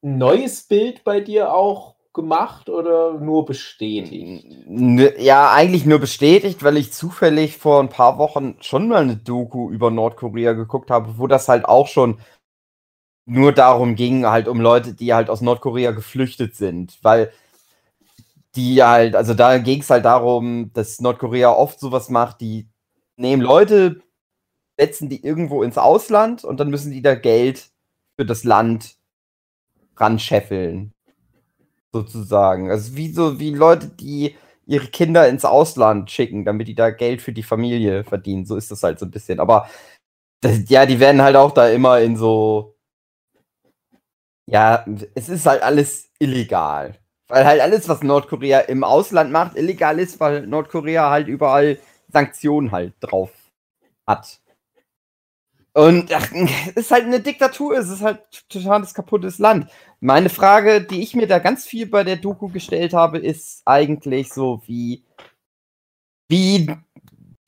neues 0.01 0.67
Bild 0.67 1.03
bei 1.03 1.19
dir 1.19 1.53
auch 1.53 1.95
gemacht 2.13 2.69
oder 2.69 3.13
nur 3.19 3.45
bestätigt? 3.45 4.45
Ja, 5.19 5.51
eigentlich 5.51 5.85
nur 5.85 5.99
bestätigt, 5.99 6.63
weil 6.63 6.77
ich 6.77 6.91
zufällig 6.91 7.57
vor 7.57 7.79
ein 7.79 7.89
paar 7.89 8.17
Wochen 8.17 8.55
schon 8.61 8.87
mal 8.87 9.01
eine 9.03 9.17
Doku 9.17 9.69
über 9.69 9.91
Nordkorea 9.91 10.53
geguckt 10.53 10.89
habe, 10.89 11.17
wo 11.17 11.27
das 11.27 11.47
halt 11.47 11.65
auch 11.65 11.87
schon 11.87 12.19
nur 13.25 13.53
darum 13.53 13.95
ging, 13.95 14.25
halt 14.25 14.47
um 14.47 14.59
Leute, 14.59 14.93
die 14.93 15.13
halt 15.13 15.29
aus 15.29 15.41
Nordkorea 15.41 15.91
geflüchtet 15.91 16.55
sind, 16.55 16.97
weil 17.03 17.31
die 18.55 18.81
halt, 18.83 19.15
also 19.15 19.35
da 19.35 19.59
ging 19.59 19.81
es 19.81 19.89
halt 19.91 20.05
darum, 20.05 20.71
dass 20.73 20.99
Nordkorea 20.99 21.51
oft 21.51 21.79
sowas 21.79 22.09
macht, 22.09 22.41
die 22.41 22.67
nehmen 23.17 23.43
Leute, 23.43 24.01
setzen 24.79 25.09
die 25.09 25.23
irgendwo 25.23 25.61
ins 25.61 25.77
Ausland 25.77 26.43
und 26.43 26.59
dann 26.59 26.69
müssen 26.69 26.91
die 26.91 27.03
da 27.03 27.13
Geld 27.13 27.69
für 28.17 28.25
das 28.25 28.43
Land 28.43 28.95
ranscheffeln 29.95 30.93
sozusagen. 31.93 32.71
Also 32.71 32.95
wie 32.95 33.11
so 33.11 33.39
wie 33.39 33.53
Leute, 33.53 33.87
die 33.87 34.35
ihre 34.65 34.87
Kinder 34.87 35.27
ins 35.27 35.45
Ausland 35.45 36.11
schicken, 36.11 36.45
damit 36.45 36.67
die 36.67 36.75
da 36.75 36.91
Geld 36.91 37.21
für 37.21 37.33
die 37.33 37.43
Familie 37.43 38.03
verdienen. 38.03 38.45
So 38.45 38.55
ist 38.55 38.71
das 38.71 38.83
halt 38.83 38.99
so 38.99 39.05
ein 39.05 39.11
bisschen. 39.11 39.39
Aber 39.39 39.67
das, 40.41 40.69
ja, 40.69 40.85
die 40.85 40.99
werden 40.99 41.21
halt 41.21 41.35
auch 41.35 41.51
da 41.51 41.69
immer 41.69 41.99
in 41.99 42.15
so. 42.15 42.75
Ja, 44.45 44.85
es 45.15 45.29
ist 45.29 45.45
halt 45.45 45.63
alles 45.63 46.09
illegal. 46.19 46.97
Weil 47.27 47.45
halt 47.45 47.61
alles, 47.61 47.87
was 47.89 48.01
Nordkorea 48.01 48.61
im 48.61 48.83
Ausland 48.83 49.31
macht, 49.31 49.55
illegal 49.55 49.99
ist, 49.99 50.19
weil 50.19 50.47
Nordkorea 50.47 51.09
halt 51.11 51.27
überall 51.27 51.79
Sanktionen 52.07 52.71
halt 52.71 52.93
drauf 52.99 53.31
hat. 54.07 54.39
Und 55.73 56.11
ach, 56.13 56.31
es 56.31 56.75
ist 56.75 56.91
halt 56.91 57.05
eine 57.05 57.19
Diktatur, 57.19 57.77
es 57.77 57.89
ist 57.89 58.01
halt 58.01 58.21
totales 58.49 58.93
kaputtes 58.93 59.37
Land. 59.37 59.69
Meine 60.01 60.29
Frage, 60.29 60.81
die 60.81 61.01
ich 61.01 61.15
mir 61.15 61.27
da 61.27 61.39
ganz 61.39 61.65
viel 61.65 61.85
bei 61.85 62.03
der 62.03 62.15
Doku 62.15 62.47
gestellt 62.47 62.93
habe, 62.93 63.17
ist 63.17 63.61
eigentlich 63.65 64.31
so, 64.31 64.61
wie, 64.65 65.03
wie 66.29 66.69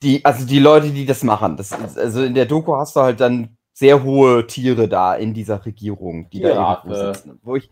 die, 0.02 0.24
also 0.24 0.44
die 0.44 0.58
Leute, 0.58 0.90
die 0.90 1.06
das 1.06 1.22
machen. 1.22 1.56
Das 1.56 1.72
ist, 1.72 1.98
also 1.98 2.22
in 2.22 2.34
der 2.34 2.46
Doku 2.46 2.76
hast 2.76 2.96
du 2.96 3.00
halt 3.00 3.20
dann 3.20 3.56
sehr 3.72 4.02
hohe 4.02 4.46
Tiere 4.46 4.86
da 4.88 5.14
in 5.14 5.32
dieser 5.32 5.64
Regierung, 5.64 6.28
die 6.30 6.40
da 6.40 6.50
Giraffe. 6.50 6.88
irgendwo 6.88 7.12
sitzen. 7.12 7.40
Wo 7.42 7.56
ich, 7.56 7.70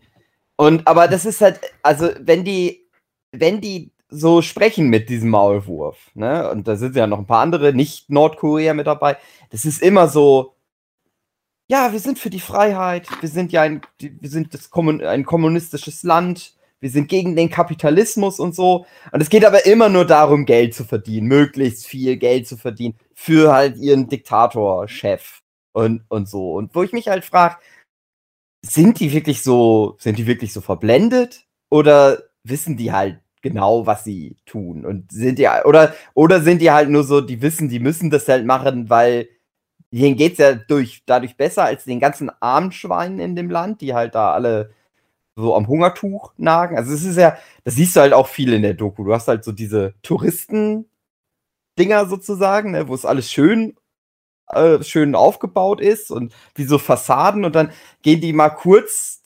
und 0.55 0.87
aber 0.87 1.07
das 1.07 1.25
ist 1.25 1.41
halt, 1.41 1.59
also 1.83 2.09
wenn 2.19 2.43
die, 2.43 2.87
wenn 3.31 3.61
die 3.61 3.91
so 4.09 4.41
sprechen 4.41 4.89
mit 4.89 5.09
diesem 5.09 5.29
Maulwurf, 5.29 5.97
ne, 6.15 6.49
und 6.49 6.67
da 6.67 6.75
sind 6.75 6.95
ja 6.95 7.07
noch 7.07 7.19
ein 7.19 7.27
paar 7.27 7.41
andere, 7.41 7.73
nicht 7.73 8.09
Nordkorea 8.09 8.73
mit 8.73 8.87
dabei, 8.87 9.17
das 9.51 9.63
ist 9.63 9.81
immer 9.81 10.07
so, 10.07 10.55
ja, 11.71 11.93
wir 11.93 11.99
sind 11.99 12.19
für 12.19 12.29
die 12.29 12.41
Freiheit, 12.41 13.07
wir 13.21 13.29
sind 13.29 13.53
ja 13.53 13.61
ein, 13.61 13.79
wir 13.97 14.29
sind 14.29 14.53
das 14.53 14.71
Kommun 14.71 15.01
ein 15.01 15.23
kommunistisches 15.23 16.03
Land, 16.03 16.53
wir 16.81 16.89
sind 16.89 17.07
gegen 17.07 17.33
den 17.37 17.49
Kapitalismus 17.49 18.41
und 18.41 18.53
so. 18.53 18.85
Und 19.13 19.21
es 19.21 19.29
geht 19.29 19.45
aber 19.45 19.65
immer 19.65 19.87
nur 19.87 20.05
darum, 20.05 20.45
Geld 20.45 20.75
zu 20.75 20.83
verdienen, 20.83 21.27
möglichst 21.27 21.87
viel 21.87 22.17
Geld 22.17 22.45
zu 22.45 22.57
verdienen 22.57 22.95
für 23.13 23.53
halt 23.53 23.77
ihren 23.77 24.09
Diktatorchef 24.09 25.43
und, 25.71 26.03
und 26.09 26.27
so. 26.27 26.51
Und 26.55 26.75
wo 26.75 26.83
ich 26.83 26.91
mich 26.91 27.07
halt 27.07 27.23
frage, 27.23 27.55
sind 28.61 28.99
die 28.99 29.13
wirklich 29.13 29.41
so, 29.41 29.95
sind 29.97 30.17
die 30.17 30.27
wirklich 30.27 30.51
so 30.51 30.59
verblendet? 30.59 31.45
Oder 31.69 32.21
wissen 32.43 32.75
die 32.75 32.91
halt 32.91 33.21
genau, 33.41 33.85
was 33.85 34.03
sie 34.03 34.35
tun? 34.45 34.85
Und 34.85 35.09
sind 35.09 35.39
die, 35.39 35.47
oder, 35.63 35.95
oder 36.15 36.41
sind 36.41 36.61
die 36.61 36.71
halt 36.71 36.89
nur 36.89 37.05
so, 37.05 37.21
die 37.21 37.41
wissen, 37.41 37.69
die 37.69 37.79
müssen 37.79 38.09
das 38.09 38.27
halt 38.27 38.45
machen, 38.45 38.89
weil 38.89 39.29
denen 39.99 40.15
geht's 40.15 40.37
ja 40.39 40.53
durch, 40.55 41.03
dadurch 41.05 41.37
besser 41.37 41.63
als 41.65 41.83
den 41.85 41.99
ganzen 41.99 42.31
armen 42.41 42.71
Schweinen 42.71 43.19
in 43.19 43.35
dem 43.35 43.49
Land, 43.49 43.81
die 43.81 43.93
halt 43.93 44.15
da 44.15 44.33
alle 44.33 44.71
so 45.35 45.55
am 45.55 45.67
Hungertuch 45.67 46.33
nagen. 46.37 46.77
Also 46.77 46.93
es 46.93 47.03
ist 47.03 47.17
ja, 47.17 47.37
das 47.63 47.75
siehst 47.75 47.95
du 47.95 48.01
halt 48.01 48.13
auch 48.13 48.27
viel 48.27 48.53
in 48.53 48.63
der 48.63 48.73
Doku. 48.75 49.03
Du 49.03 49.13
hast 49.13 49.27
halt 49.27 49.43
so 49.43 49.51
diese 49.51 49.93
Touristen-Dinger 50.03 50.85
sozusagen, 52.07 52.71
ne, 52.71 52.87
wo 52.87 52.93
es 52.95 53.05
alles 53.05 53.31
schön, 53.31 53.75
äh, 54.49 54.83
schön 54.83 55.15
aufgebaut 55.15 55.81
ist 55.81 56.11
und 56.11 56.33
wie 56.55 56.65
so 56.65 56.77
Fassaden 56.77 57.45
und 57.45 57.55
dann 57.55 57.71
gehen 58.03 58.21
die 58.21 58.33
mal 58.33 58.49
kurz, 58.49 59.23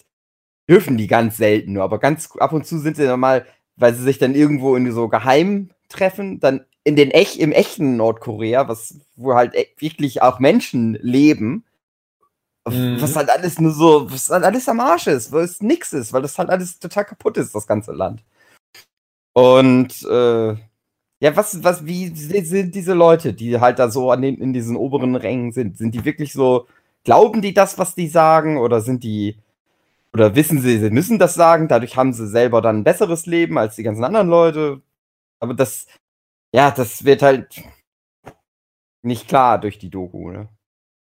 dürfen 0.70 0.98
die 0.98 1.08
ganz 1.08 1.38
selten 1.38 1.74
nur, 1.74 1.84
aber 1.84 2.00
ganz 2.00 2.30
ab 2.38 2.54
und 2.54 2.66
zu 2.68 2.80
sind 2.80 2.98
sie 2.98 3.06
dann 3.06 3.20
mal, 3.20 3.46
weil 3.76 3.94
sie 3.94 4.04
sich 4.04 4.20
dann 4.20 4.36
irgendwo 4.36 4.76
in 4.76 4.92
so 4.92 5.10
geheim 5.10 5.70
treffen, 5.90 6.40
dann 6.40 6.66
in 6.86 6.96
den 6.96 7.12
echt, 7.12 7.38
im 7.38 7.52
echten 7.52 7.98
Nordkorea, 7.98 8.70
was, 8.70 8.98
wo 9.18 9.34
halt 9.34 9.54
e- 9.56 9.68
wirklich 9.80 10.22
auch 10.22 10.40
Menschen 10.40 10.98
leben, 11.02 11.66
Mhm. 12.68 13.00
was 13.00 13.16
halt 13.16 13.30
alles 13.30 13.60
nur 13.60 13.72
so, 13.72 14.10
was 14.12 14.30
halt 14.30 14.44
alles 14.44 14.68
am 14.70 14.80
Arsch 14.80 15.06
ist, 15.08 15.32
weil 15.32 15.44
es 15.44 15.62
nix 15.62 15.94
ist, 15.94 16.14
weil 16.14 16.24
das 16.24 16.38
halt 16.40 16.50
alles 16.50 16.80
total 16.80 17.06
kaputt 17.06 17.38
ist, 17.38 17.54
das 17.54 17.68
ganze 17.68 17.92
Land. 17.92 18.24
Und 19.34 20.02
äh, 20.04 20.56
ja, 21.20 21.36
was, 21.36 21.64
was, 21.64 21.86
wie 21.86 22.08
sind 22.16 22.74
diese 22.76 22.94
Leute, 22.94 23.34
die 23.34 23.60
halt 23.60 23.80
da 23.80 23.90
so 23.90 24.12
an 24.12 24.22
den, 24.22 24.38
in 24.38 24.54
diesen 24.54 24.76
oberen 24.78 25.16
Rängen 25.16 25.52
sind? 25.52 25.78
Sind 25.78 25.94
die 25.94 26.06
wirklich 26.06 26.34
so, 26.34 26.68
glauben 27.04 27.42
die 27.42 27.54
das, 27.54 27.78
was 27.78 27.96
die 27.96 28.08
sagen, 28.08 28.58
oder 28.58 28.82
sind 28.82 29.04
die, 29.04 29.38
oder 30.14 30.36
wissen 30.36 30.62
sie, 30.62 30.80
sie 30.80 30.90
müssen 30.92 31.20
das 31.20 31.36
sagen, 31.36 31.68
dadurch 31.68 31.98
haben 31.98 32.14
sie 32.14 32.28
selber 32.28 32.62
dann 32.62 32.80
ein 32.80 32.84
besseres 32.84 33.26
Leben 33.28 33.58
als 33.58 33.76
die 33.76 33.84
ganzen 33.84 34.04
anderen 34.04 34.30
Leute? 34.30 34.82
Aber 35.40 35.54
das, 35.54 35.88
ja, 36.56 36.72
das 36.72 37.04
wird 37.06 37.22
halt 37.22 37.62
nicht 39.04 39.28
klar 39.28 39.60
durch 39.60 39.78
die 39.78 39.90
Doku, 39.90 40.32
ne? 40.32 40.50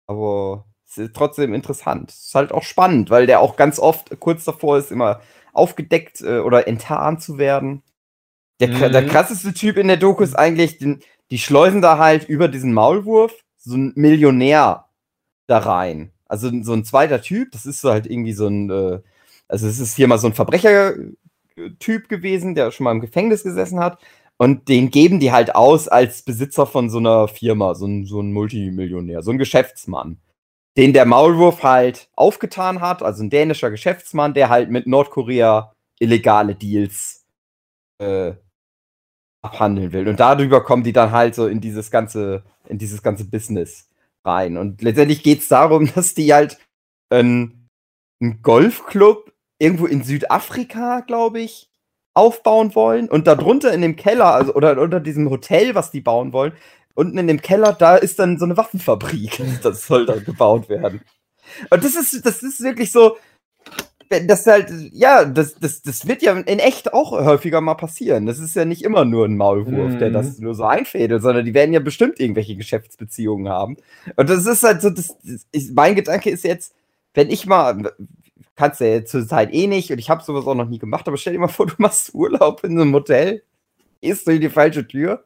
Aber 0.07 0.65
es 0.87 0.97
ist 0.97 1.15
trotzdem 1.15 1.53
interessant. 1.53 2.11
Es 2.11 2.27
ist 2.27 2.35
halt 2.35 2.51
auch 2.51 2.63
spannend, 2.63 3.09
weil 3.09 3.27
der 3.27 3.39
auch 3.41 3.55
ganz 3.57 3.79
oft 3.79 4.19
kurz 4.19 4.43
davor 4.45 4.77
ist, 4.77 4.91
immer 4.91 5.21
aufgedeckt 5.53 6.21
äh, 6.21 6.39
oder 6.39 6.67
enttarnt 6.67 7.21
zu 7.21 7.37
werden. 7.37 7.83
Der, 8.59 8.69
kra- 8.69 8.89
der 8.89 9.03
Mhm. 9.03 9.07
krasseste 9.09 9.53
Typ 9.53 9.77
in 9.77 9.87
der 9.87 9.97
Doku 9.97 10.23
ist 10.23 10.35
eigentlich, 10.35 10.79
den, 10.79 11.01
die 11.31 11.39
schleusen 11.39 11.81
da 11.81 11.97
halt 11.99 12.27
über 12.29 12.47
diesen 12.47 12.73
Maulwurf 12.73 13.33
so 13.57 13.75
ein 13.77 13.93
Millionär 13.95 14.87
da 15.47 15.59
rein. 15.59 16.11
Also 16.27 16.51
so 16.63 16.73
ein 16.73 16.85
zweiter 16.85 17.21
Typ, 17.21 17.51
das 17.51 17.65
ist 17.65 17.81
so 17.81 17.91
halt 17.91 18.07
irgendwie 18.07 18.33
so 18.33 18.47
ein, 18.47 18.69
äh, 18.69 19.01
also 19.47 19.67
es 19.67 19.79
ist 19.79 19.95
hier 19.95 20.07
mal 20.07 20.19
so 20.19 20.27
ein 20.27 20.33
Verbrechertyp 20.33 21.15
gewesen, 22.09 22.55
der 22.55 22.71
schon 22.71 22.83
mal 22.85 22.91
im 22.91 23.01
Gefängnis 23.01 23.43
gesessen 23.43 23.79
hat. 23.79 23.99
Und 24.41 24.69
den 24.69 24.89
geben 24.89 25.19
die 25.19 25.33
halt 25.33 25.53
aus 25.53 25.89
als 25.89 26.21
Besitzer 26.21 26.65
von 26.65 26.89
so 26.89 26.97
einer 26.97 27.27
Firma, 27.27 27.75
so 27.75 27.85
ein, 27.85 28.05
so 28.05 28.21
ein 28.21 28.31
Multimillionär, 28.31 29.21
so 29.21 29.31
ein 29.31 29.37
Geschäftsmann. 29.37 30.17
Den 30.77 30.93
der 30.93 31.05
Maulwurf 31.05 31.61
halt 31.61 32.09
aufgetan 32.15 32.79
hat, 32.79 33.03
also 33.03 33.21
ein 33.21 33.29
dänischer 33.29 33.69
Geschäftsmann, 33.69 34.33
der 34.33 34.47
halt 34.47 34.69
mit 34.69 34.87
Nordkorea 34.87 35.73
illegale 35.99 36.55
Deals 36.55 37.25
äh, 37.97 38.33
abhandeln 39.41 39.91
will. 39.91 40.07
Und 40.07 40.21
darüber 40.21 40.63
kommen 40.63 40.83
die 40.83 40.93
dann 40.93 41.11
halt 41.11 41.35
so 41.35 41.47
in 41.47 41.59
dieses 41.59 41.91
ganze, 41.91 42.43
in 42.69 42.77
dieses 42.77 43.03
ganze 43.03 43.25
Business 43.25 43.89
rein. 44.23 44.55
Und 44.55 44.81
letztendlich 44.81 45.21
geht 45.21 45.39
es 45.39 45.49
darum, 45.49 45.91
dass 45.95 46.13
die 46.13 46.33
halt 46.33 46.57
einen, 47.09 47.67
einen 48.21 48.41
Golfclub 48.41 49.33
irgendwo 49.57 49.85
in 49.85 50.03
Südafrika, 50.03 51.01
glaube 51.01 51.41
ich, 51.41 51.68
aufbauen 52.20 52.76
wollen. 52.76 53.09
Und 53.09 53.28
darunter 53.28 53.74
in 53.74 53.82
dem 53.82 53.95
Keller, 53.95 54.34
also 54.34 54.53
oder 54.53 54.80
unter 54.80 54.99
diesem 54.99 55.30
Hotel, 55.30 55.74
was 55.76 55.91
die 55.91 56.01
bauen 56.01 56.34
wollen, 56.34 56.53
unten 56.93 57.17
in 57.17 57.28
dem 57.28 57.41
Keller, 57.41 57.74
da 57.74 57.95
ist 57.95 58.20
dann 58.20 58.38
so 58.38 58.45
eine 58.45 58.57
Waffenfabrik. 58.57 59.41
Das 59.63 59.88
soll 59.88 60.05
da 60.05 60.15
gebaut 60.17 60.70
werden. 60.70 61.01
Und 61.70 61.84
das 61.84 61.95
ist, 61.95 62.26
das 62.26 62.43
ist 62.43 62.61
wirklich 62.61 62.91
so, 62.91 63.17
das 64.09 64.45
halt, 64.47 64.72
ja, 64.91 65.24
das, 65.24 65.55
das, 65.55 65.82
das 65.84 66.07
wird 66.07 66.24
ja 66.24 66.34
in 66.34 66.59
echt 66.59 66.93
auch 66.93 67.11
häufiger 67.11 67.61
mal 67.61 67.76
passieren. 67.76 68.26
Das 68.26 68.39
ist 68.39 68.55
ja 68.55 68.65
nicht 68.65 68.84
immer 68.84 69.05
nur 69.05 69.26
ein 69.26 69.38
Maulwurf, 69.38 69.97
der 69.97 70.09
Mhm. 70.09 70.13
das 70.13 70.39
nur 70.39 70.55
so 70.55 70.63
einfädelt, 70.63 71.22
sondern 71.22 71.45
die 71.45 71.53
werden 71.53 71.74
ja 71.74 71.80
bestimmt 71.80 72.20
irgendwelche 72.20 72.55
Geschäftsbeziehungen 72.55 73.49
haben. 73.49 73.78
Und 74.15 74.30
das 74.30 74.45
ist 74.47 74.63
halt 74.63 74.82
so, 74.82 74.89
das, 74.89 75.15
das 75.24 75.45
ist, 75.51 75.76
mein 75.76 75.95
Gedanke 75.95 76.32
ist 76.32 76.43
jetzt, 76.43 76.74
wenn 77.13 77.30
ich 77.30 77.45
mal, 77.45 77.93
kannst 78.60 78.82
du 78.82 78.89
ja 78.93 79.05
zur 79.05 79.26
Zeit 79.26 79.53
eh 79.53 79.68
nicht 79.68 79.89
und 79.89 79.99
ich 79.99 80.10
habe 80.10 80.22
sowas 80.22 80.45
auch 80.45 80.53
noch 80.53 80.68
nie 80.68 80.80
gemacht, 80.80 81.07
aber 81.07 81.16
stell 81.16 81.32
dir 81.32 81.39
mal 81.39 81.47
vor, 81.47 81.66
du 81.68 81.76
machst 81.78 82.14
Urlaub 82.14 82.64
in 82.66 82.80
einem 82.80 82.93
Hotel, 82.93 83.41
gehst 84.01 84.28
durch 84.28 84.41
die 84.41 84.49
falsche 84.49 84.86
Tür 84.86 85.24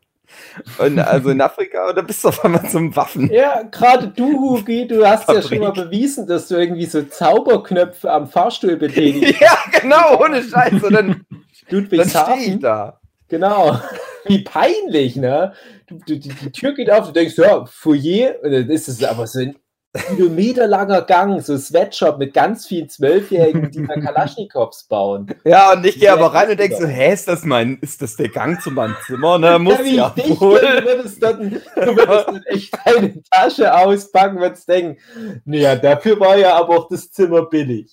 und 0.78 1.00
also 1.00 1.32
in 1.32 1.42
Afrika 1.42 1.90
und 1.90 1.98
dann 1.98 2.06
bist 2.06 2.24
du 2.24 2.28
auf 2.28 2.46
einmal 2.46 2.70
zum 2.70 2.96
Waffen. 2.96 3.32
Ja, 3.32 3.64
gerade 3.64 4.10
du, 4.10 4.40
Hugi, 4.40 4.88
du 4.88 5.06
hast 5.06 5.28
ja 5.28 5.42
schon 5.42 5.58
mal 5.58 5.74
Fabrik. 5.74 5.86
bewiesen, 5.86 6.28
dass 6.28 6.48
du 6.48 6.56
irgendwie 6.58 6.86
so 6.86 7.02
Zauberknöpfe 7.02 8.12
am 8.12 8.28
Fahrstuhl 8.28 8.78
betätigst. 8.78 9.34
Ja, 9.42 9.58
genau, 9.82 10.24
ohne 10.24 10.44
Scheiß. 10.44 10.84
Und 10.84 10.94
dann, 10.94 11.26
dann 11.70 11.90
stehe 11.90 12.38
ich 12.38 12.60
da. 12.60 13.00
Genau. 13.30 13.80
Wie 14.26 14.44
peinlich, 14.44 15.16
ne? 15.16 15.54
Du, 15.88 15.98
du, 16.06 16.20
die, 16.20 16.30
die 16.30 16.52
Tür 16.52 16.74
geht 16.74 16.92
auf, 16.92 17.08
du 17.08 17.14
denkst, 17.14 17.36
ja, 17.38 17.66
Foyer, 17.66 18.36
und 18.44 18.52
dann 18.52 18.70
ist 18.70 18.88
es 18.88 19.04
aber 19.04 19.26
so 19.26 19.40
ein 19.40 19.56
kilometerlanger 19.94 21.04
Gang, 21.04 21.39
so 21.41 21.58
Sweatshop 21.58 22.18
mit 22.18 22.34
ganz 22.34 22.66
vielen 22.66 22.89
Zwölfjährigen, 22.89 23.70
die 23.70 23.86
da 23.86 23.94
Kalaschnikows 24.00 24.86
bauen. 24.86 25.28
Ja, 25.46 25.74
und 25.74 25.86
ich 25.86 25.96
gehe 25.96 26.06
Ja, 26.06 26.14
aber 26.14 26.34
rein 26.34 26.50
und 26.50 26.60
denk 26.60 26.72
genau. 26.72 26.88
so, 26.88 26.88
hä, 26.88 27.14
ist 27.14 27.28
das 27.28 27.44
mein, 27.46 27.78
ist 27.82 28.02
das 28.02 28.16
der 28.16 28.30
Gang 28.30 28.60
zu 28.62 28.72
meinem 28.72 28.96
Zimmer? 29.06 29.38
Na, 29.38 29.60
muss 29.60 29.78
ja 29.84 30.12
ich 30.16 30.24
dich 30.24 30.41
wohl. 30.41 30.60
du 30.60 30.86
würdest 30.86 31.22
dann, 31.22 31.50
du 31.52 31.96
würdest 31.96 32.28
dann 32.28 32.44
echt 32.46 32.76
deine 32.86 33.22
Tasche 33.30 33.76
auspacken, 33.76 34.39
würdest 34.39 34.68
denken, 34.68 35.00
naja, 35.46 35.76
dafür 35.76 36.20
war 36.20 36.38
ja 36.38 36.56
aber 36.56 36.80
auch 36.80 36.88
das 36.89 37.12
Zimmer 37.12 37.46
billig. 37.46 37.91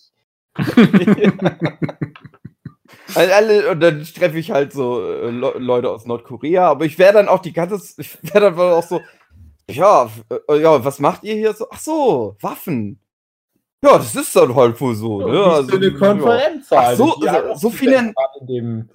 Alle, 3.14 3.34
alle, 3.34 3.70
und 3.70 3.80
dann 3.80 4.04
treffe 4.04 4.38
ich 4.38 4.50
halt 4.52 4.72
so 4.72 5.02
äh, 5.02 5.30
Le 5.30 5.54
Leute 5.58 5.90
aus 5.90 6.06
Nordkorea, 6.06 6.68
aber 6.68 6.84
ich 6.84 6.98
wäre 6.98 7.12
dann 7.12 7.28
auch 7.28 7.40
die 7.40 7.52
ganze, 7.52 7.80
ich 8.00 8.18
wäre 8.22 8.52
dann 8.52 8.58
auch 8.58 8.84
so, 8.84 9.00
ja, 9.70 10.10
äh, 10.48 10.60
ja, 10.60 10.84
was 10.84 10.98
macht 10.98 11.24
ihr 11.24 11.34
hier 11.34 11.52
so? 11.54 11.66
Ach 11.70 11.78
so, 11.80 12.36
Waffen. 12.40 13.00
Ja, 13.82 13.96
das 13.96 14.14
ist 14.14 14.36
dann 14.36 14.54
halt 14.54 14.78
wohl 14.80 14.94
so. 14.94 15.20
Ne? 15.20 15.32
Wie 15.32 15.38
Also, 15.38 15.70
so 15.70 15.76
eine 15.76 15.92
Konferenz 15.94 16.66
Ach 16.70 16.76
halt. 16.86 16.98
so, 16.98 17.14
also, 17.16 17.54
so 17.54 17.70
viele- 17.70 17.96
Welt 17.96 18.14
in 18.40 18.46
dem 18.46 18.90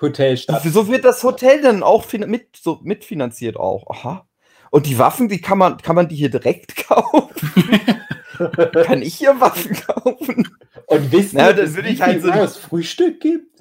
Hotel 0.00 0.30
ja. 0.30 0.36
statt. 0.36 0.62
So 0.64 0.88
wird 0.88 1.04
das 1.04 1.22
Hotel 1.24 1.60
dann 1.62 1.82
auch 1.82 2.04
mit, 2.12 2.56
so 2.56 2.78
mitfinanziert 2.82 3.56
auch. 3.56 3.86
Aha. 3.90 4.26
Und 4.70 4.86
die 4.86 4.98
Waffen, 4.98 5.28
die 5.28 5.40
kann 5.40 5.58
man, 5.58 5.78
kann 5.78 5.96
man 5.96 6.08
die 6.08 6.14
hier 6.16 6.30
direkt 6.30 6.76
kaufen? 6.88 7.30
kann 8.84 9.02
ich 9.02 9.16
hier 9.16 9.40
Waffen 9.40 9.74
kaufen? 9.74 10.48
Und 10.86 11.12
wissen 11.12 11.36
Na, 11.38 11.52
dann 11.52 11.76
wie 11.76 11.88
ich 11.88 12.00
halt 12.00 12.22
so- 12.22 12.30
es 12.30 12.56
Frühstück 12.56 13.20
gibt? 13.20 13.60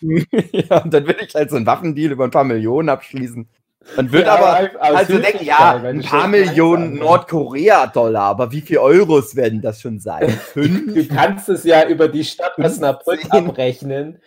ja, 0.00 0.82
und 0.82 0.94
dann 0.94 1.06
würde 1.06 1.24
ich 1.26 1.34
halt 1.34 1.50
so 1.50 1.56
einen 1.56 1.66
Waffendeal 1.66 2.12
über 2.12 2.24
ein 2.24 2.30
paar 2.30 2.44
Millionen 2.44 2.88
abschließen. 2.88 3.48
Und 3.96 4.12
würde 4.12 4.26
Ja, 4.26 4.34
aber 4.34 4.70
aus 4.80 4.96
also 4.96 5.18
denken, 5.18 5.44
ja, 5.44 5.76
ein 5.76 6.02
paar 6.02 6.28
Millionen 6.28 6.84
sagen 6.84 6.98
Nordkorea-Dollar, 6.98 8.24
aber 8.24 8.52
wie 8.52 8.60
viel 8.60 8.78
Euros 8.78 9.36
werden 9.36 9.62
das 9.62 9.80
schon 9.80 9.98
sein? 9.98 10.28
Fünf? 10.52 10.94
Du 10.94 11.06
kannst 11.14 11.48
es 11.48 11.64
ja 11.64 11.86
über 11.88 12.08
die 12.08 12.24
Stadt 12.24 12.58
Osnabrück 12.58 13.20
15. 13.20 13.48
abrechnen. 13.48 14.18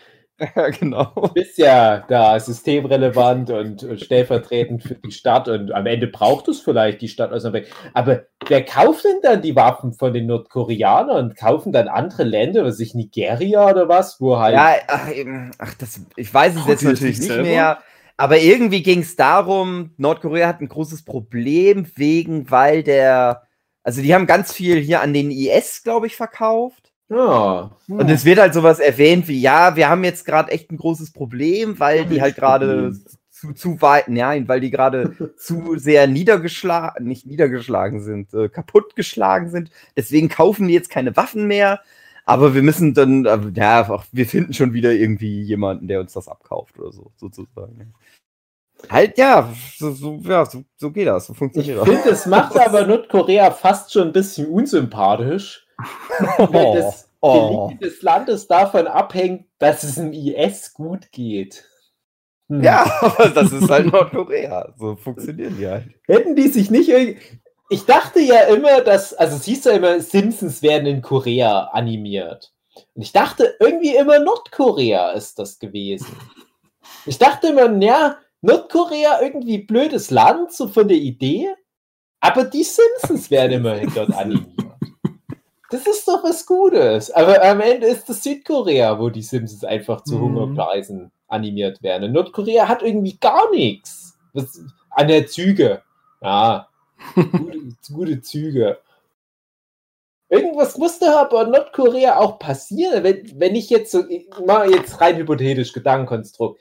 ja, 0.56 0.70
genau. 0.70 1.12
Du 1.16 1.34
bist 1.34 1.58
ja 1.58 2.04
da 2.08 2.40
systemrelevant 2.40 3.50
und, 3.50 3.84
und 3.84 4.00
stellvertretend 4.00 4.84
für 4.84 4.96
die 4.96 5.12
Stadt 5.12 5.48
und 5.50 5.74
am 5.74 5.86
Ende 5.86 6.08
braucht 6.08 6.48
es 6.48 6.62
vielleicht 6.62 7.02
die 7.02 7.10
Stadt 7.10 7.32
Osnabrück. 7.32 7.68
Aber 7.94 8.24
wer 8.48 8.64
kauft 8.64 9.04
denn 9.04 9.20
dann 9.22 9.42
die 9.42 9.56
Waffen 9.56 9.94
von 9.94 10.14
den 10.14 10.28
Nordkoreanern? 10.28 11.36
Kaufen 11.36 11.74
dann 11.74 11.90
andere 11.90 12.24
Länder, 12.24 12.64
was 12.64 12.80
ich 12.80 12.96
Nigeria 12.96 13.70
oder 13.70 13.90
was, 13.90 14.22
wo 14.22 14.38
halt 14.38 14.56
Ja, 14.56 14.76
ach, 14.88 15.10
ach 15.58 15.74
das, 15.76 16.02
ich 16.16 16.34
weiß 16.34 16.56
es 16.56 16.68
jetzt 16.68 16.84
natürlich 16.84 17.20
nicht 17.20 17.20
nicht 17.20 17.28
selber? 17.28 17.44
mehr. 17.44 17.80
Aber 18.20 18.38
irgendwie 18.38 18.84
ging 18.84 19.00
es 19.00 19.16
darum, 19.16 19.92
Nordkorea 19.96 20.46
hat 20.46 20.60
ein 20.60 20.68
großes 20.68 21.04
Problem 21.04 21.88
wegen, 21.96 22.52
weil 22.52 22.84
der, 22.84 23.44
also 23.82 24.02
die 24.02 24.14
haben 24.14 24.28
ganz 24.28 24.52
viel 24.52 24.82
hier 24.82 25.00
an 25.00 25.14
den 25.14 25.32
IS, 25.32 25.84
glaube 25.84 26.08
ich, 26.08 26.18
verkauft. 26.18 26.92
ja, 27.88 27.98
Und 27.98 28.10
es 28.10 28.26
wird 28.26 28.40
halt 28.40 28.54
sowas 28.54 28.80
erwähnt 28.80 29.30
wie, 29.30 29.40
ja, 29.40 29.78
wir 29.78 29.88
haben 29.88 30.04
jetzt 30.04 30.26
gerade 30.26 30.52
echt 30.52 30.70
ein 30.70 30.76
großes 30.76 31.14
Problem, 31.14 31.80
weil 31.80 32.06
die 32.08 32.22
halt 32.22 32.36
gerade 32.36 32.92
zu, 33.32 33.54
zu 33.54 33.82
weit, 33.82 34.10
nein, 34.10 34.50
weil 34.50 34.60
die 34.60 34.70
gerade 34.70 35.16
zu 35.38 35.78
sehr 35.78 36.06
niedergeschlagen, 36.08 37.08
nicht 37.08 37.26
niedergeschlagen 37.26 38.02
sind, 38.02 38.34
äh, 38.34 38.50
kaputtgeschlagen 38.50 39.50
sind. 39.50 39.72
Deswegen 39.96 40.28
kaufen 40.28 40.68
die 40.68 40.74
jetzt 40.74 40.90
keine 40.90 41.16
Waffen 41.16 41.48
mehr. 41.48 41.80
Aber 42.30 42.54
wir 42.54 42.62
müssen 42.62 42.94
dann, 42.94 43.26
äh, 43.26 43.40
ja, 43.56 44.04
wir 44.12 44.28
finden 44.28 44.54
schon 44.54 44.72
wieder 44.72 44.92
irgendwie 44.92 45.42
jemanden, 45.42 45.88
der 45.88 46.00
uns 46.00 46.14
das 46.14 46.28
abkauft 46.28 46.78
oder 46.78 46.92
so, 46.92 47.12
sozusagen. 47.16 47.96
Halt, 48.88 49.18
ja, 49.18 49.52
so, 49.76 49.92
so, 49.94 50.20
ja, 50.24 50.46
so, 50.46 50.64
so 50.78 50.92
geht 50.92 51.08
das, 51.08 51.26
so 51.26 51.34
ich 51.34 51.40
funktioniert 51.40 51.80
das. 51.80 51.90
finde, 51.90 52.10
es 52.10 52.28
macht 52.28 52.56
aber 52.56 52.86
Nordkorea 52.86 53.50
fast 53.50 53.92
schon 53.92 54.10
ein 54.10 54.14
bisschen 54.14 54.46
unsympathisch, 54.46 55.68
weil 56.38 56.76
das 56.76 57.10
oh. 57.20 57.66
Gelingen 57.66 57.80
des 57.80 58.04
Landes 58.04 58.46
davon 58.46 58.86
abhängt, 58.86 59.48
dass 59.58 59.82
es 59.82 59.98
im 59.98 60.14
IS 60.14 60.76
gut 60.76 61.12
geht. 61.12 61.68
Hm. 62.48 62.62
Ja, 62.62 62.86
aber 63.02 63.30
das 63.30 63.52
ist 63.52 63.72
halt 63.72 63.88
Nordkorea. 63.92 64.72
So 64.78 64.96
funktionieren 64.98 65.58
die 65.58 65.68
halt. 65.68 65.90
Hätten 66.06 66.36
die 66.36 66.48
sich 66.48 66.70
nicht 66.70 66.90
irgendwie. 66.90 67.20
Ich 67.70 67.86
dachte 67.86 68.20
ja 68.20 68.42
immer, 68.42 68.82
dass, 68.82 69.14
also 69.14 69.38
siehst 69.38 69.66
du 69.66 69.70
ja 69.70 69.76
immer, 69.76 70.00
Simpsons 70.02 70.62
werden 70.62 70.88
in 70.88 71.02
Korea 71.02 71.66
animiert. 71.72 72.52
Und 72.96 73.04
ich 73.04 73.12
dachte 73.12 73.56
irgendwie 73.60 73.96
immer, 73.96 74.20
Nordkorea 74.20 75.12
ist 75.12 75.38
das 75.38 75.60
gewesen. 75.60 76.18
Ich 77.06 77.20
dachte 77.20 77.50
immer, 77.50 77.72
ja, 77.82 78.18
Nordkorea 78.42 79.22
irgendwie 79.22 79.60
blödes 79.60 80.10
Land, 80.10 80.52
so 80.52 80.68
von 80.68 80.88
der 80.88 80.98
Idee, 80.98 81.54
aber 82.20 82.46
die 82.46 82.64
Simpsons 82.64 83.30
werden 83.30 83.54
immerhin 83.54 83.92
dort 83.94 84.14
animiert. 84.14 84.56
Das 85.70 85.86
ist 85.86 86.08
doch 86.08 86.24
was 86.24 86.46
Gutes. 86.46 87.12
Aber 87.12 87.44
am 87.44 87.62
Ende 87.62 87.86
ist 87.86 88.10
das 88.10 88.24
Südkorea, 88.24 89.00
wo 89.00 89.10
die 89.10 89.22
Simpsons 89.22 89.64
einfach 89.64 90.02
zu 90.02 90.16
Mhm. 90.16 90.22
Hungerpreisen 90.22 91.12
animiert 91.28 91.84
werden. 91.84 92.06
Und 92.06 92.14
Nordkorea 92.14 92.68
hat 92.68 92.82
irgendwie 92.82 93.18
gar 93.20 93.52
nichts. 93.52 94.18
An 94.90 95.08
der 95.08 95.28
Züge. 95.28 95.84
Ja, 96.22 96.69
gute, 97.16 97.60
gute 97.94 98.22
Züge. 98.22 98.80
Irgendwas 100.30 100.78
musste 100.78 101.16
aber 101.18 101.44
in 101.44 101.52
Nordkorea 101.52 102.18
auch 102.18 102.38
passieren. 102.38 103.04
Wenn, 103.04 103.40
wenn 103.40 103.56
ich 103.56 103.70
jetzt 103.70 103.92
so, 103.92 104.08
ich 104.08 104.30
mal 104.46 104.70
jetzt 104.70 105.02
rein 105.02 105.18
hypothetisch 105.18 105.74
Gedankenkonstrukt. 105.74 106.60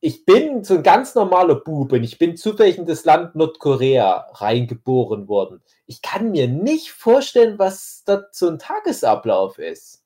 Ich 0.00 0.24
bin 0.24 0.62
so 0.62 0.74
ein 0.74 0.82
ganz 0.82 1.14
normaler 1.14 1.54
Bub 1.54 1.92
und 1.92 2.04
ich 2.04 2.18
bin 2.18 2.36
zufällig 2.36 2.78
in 2.78 2.86
das 2.86 3.04
Land 3.04 3.34
Nordkorea 3.34 4.26
reingeboren 4.32 5.26
worden. 5.28 5.62
Ich 5.86 6.02
kann 6.02 6.32
mir 6.32 6.48
nicht 6.48 6.90
vorstellen, 6.90 7.58
was 7.58 8.02
dort 8.04 8.34
so 8.34 8.48
ein 8.48 8.58
Tagesablauf 8.58 9.58
ist. 9.58 10.02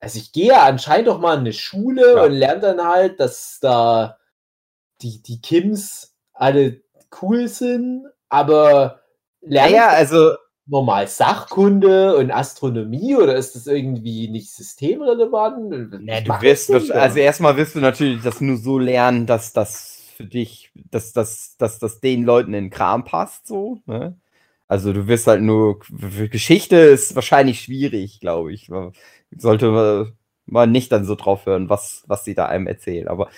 Also 0.00 0.18
ich 0.18 0.32
gehe 0.32 0.58
anscheinend 0.60 1.08
doch 1.08 1.18
mal 1.18 1.34
in 1.34 1.40
eine 1.40 1.52
Schule 1.52 2.14
Ja. 2.14 2.24
und 2.24 2.32
lerne 2.32 2.60
dann 2.60 2.86
halt, 2.86 3.20
dass 3.20 3.58
da 3.60 4.18
die, 5.02 5.20
die 5.22 5.40
Kims 5.40 6.14
alle 6.32 6.82
cool 7.22 7.48
sind, 7.48 8.06
aber 8.34 9.00
lerne 9.40 9.70
Naja, 9.70 9.88
ich 9.92 9.98
also, 9.98 10.34
normal 10.66 11.06
Sachkunde 11.08 12.16
und 12.16 12.30
Astronomie 12.30 13.16
oder 13.16 13.36
ist 13.36 13.54
das 13.54 13.66
irgendwie 13.66 14.28
nicht 14.28 14.50
systemrelevant? 14.50 16.00
nee, 16.00 16.22
du 16.22 16.40
wirst, 16.40 16.70
also 16.92 17.18
erstmal 17.18 17.56
wirst 17.56 17.74
du 17.74 17.80
natürlich 17.80 18.22
das 18.22 18.40
nur 18.40 18.56
so 18.56 18.78
lernen, 18.78 19.26
dass 19.26 19.52
das 19.52 20.10
für 20.16 20.24
dich, 20.24 20.70
dass 20.74 21.12
das, 21.12 21.56
dass 21.58 21.78
das 21.78 22.00
den 22.00 22.24
Leuten 22.24 22.54
in 22.54 22.64
den 22.64 22.70
Kram 22.70 23.04
passt, 23.04 23.46
so, 23.46 23.80
ne? 23.86 24.16
Also 24.66 24.92
du 24.92 25.06
wirst 25.06 25.26
halt 25.26 25.42
nur, 25.42 25.80
für 25.84 26.28
Geschichte 26.28 26.76
ist 26.76 27.14
wahrscheinlich 27.14 27.60
schwierig, 27.60 28.20
glaube 28.20 28.52
ich. 28.52 28.70
Sollte 29.36 30.14
man 30.46 30.72
nicht 30.72 30.90
dann 30.90 31.04
so 31.04 31.16
drauf 31.16 31.44
hören, 31.46 31.68
was, 31.68 32.04
was 32.06 32.24
sie 32.24 32.34
da 32.34 32.46
einem 32.46 32.66
erzählen. 32.66 33.08
Aber, 33.08 33.28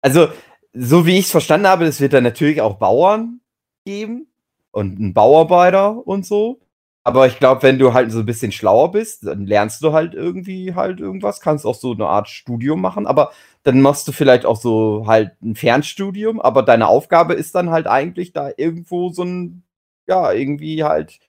also, 0.00 0.28
so 0.72 1.04
wie 1.06 1.18
ich 1.18 1.26
es 1.26 1.30
verstanden 1.30 1.66
habe, 1.66 1.84
es 1.84 2.00
wird 2.00 2.14
dann 2.14 2.24
natürlich 2.24 2.62
auch 2.62 2.78
Bauern 2.78 3.39
geben 3.84 4.28
und 4.72 4.98
einen 4.98 5.14
Bauarbeiter 5.14 6.06
und 6.06 6.26
so. 6.26 6.60
Aber 7.02 7.26
ich 7.26 7.38
glaube, 7.38 7.62
wenn 7.62 7.78
du 7.78 7.94
halt 7.94 8.12
so 8.12 8.20
ein 8.20 8.26
bisschen 8.26 8.52
schlauer 8.52 8.90
bist, 8.90 9.26
dann 9.26 9.46
lernst 9.46 9.82
du 9.82 9.92
halt 9.92 10.14
irgendwie 10.14 10.74
halt 10.74 11.00
irgendwas, 11.00 11.40
kannst 11.40 11.64
auch 11.64 11.74
so 11.74 11.92
eine 11.92 12.06
Art 12.06 12.28
Studium 12.28 12.80
machen, 12.80 13.06
aber 13.06 13.32
dann 13.62 13.80
machst 13.80 14.06
du 14.06 14.12
vielleicht 14.12 14.44
auch 14.44 14.56
so 14.56 15.04
halt 15.06 15.32
ein 15.42 15.56
Fernstudium, 15.56 16.40
aber 16.40 16.62
deine 16.62 16.88
Aufgabe 16.88 17.34
ist 17.34 17.54
dann 17.54 17.70
halt 17.70 17.86
eigentlich 17.86 18.32
da 18.32 18.50
irgendwo 18.56 19.08
so 19.08 19.24
ein, 19.24 19.62
ja, 20.08 20.32
irgendwie 20.32 20.84
halt 20.84 21.20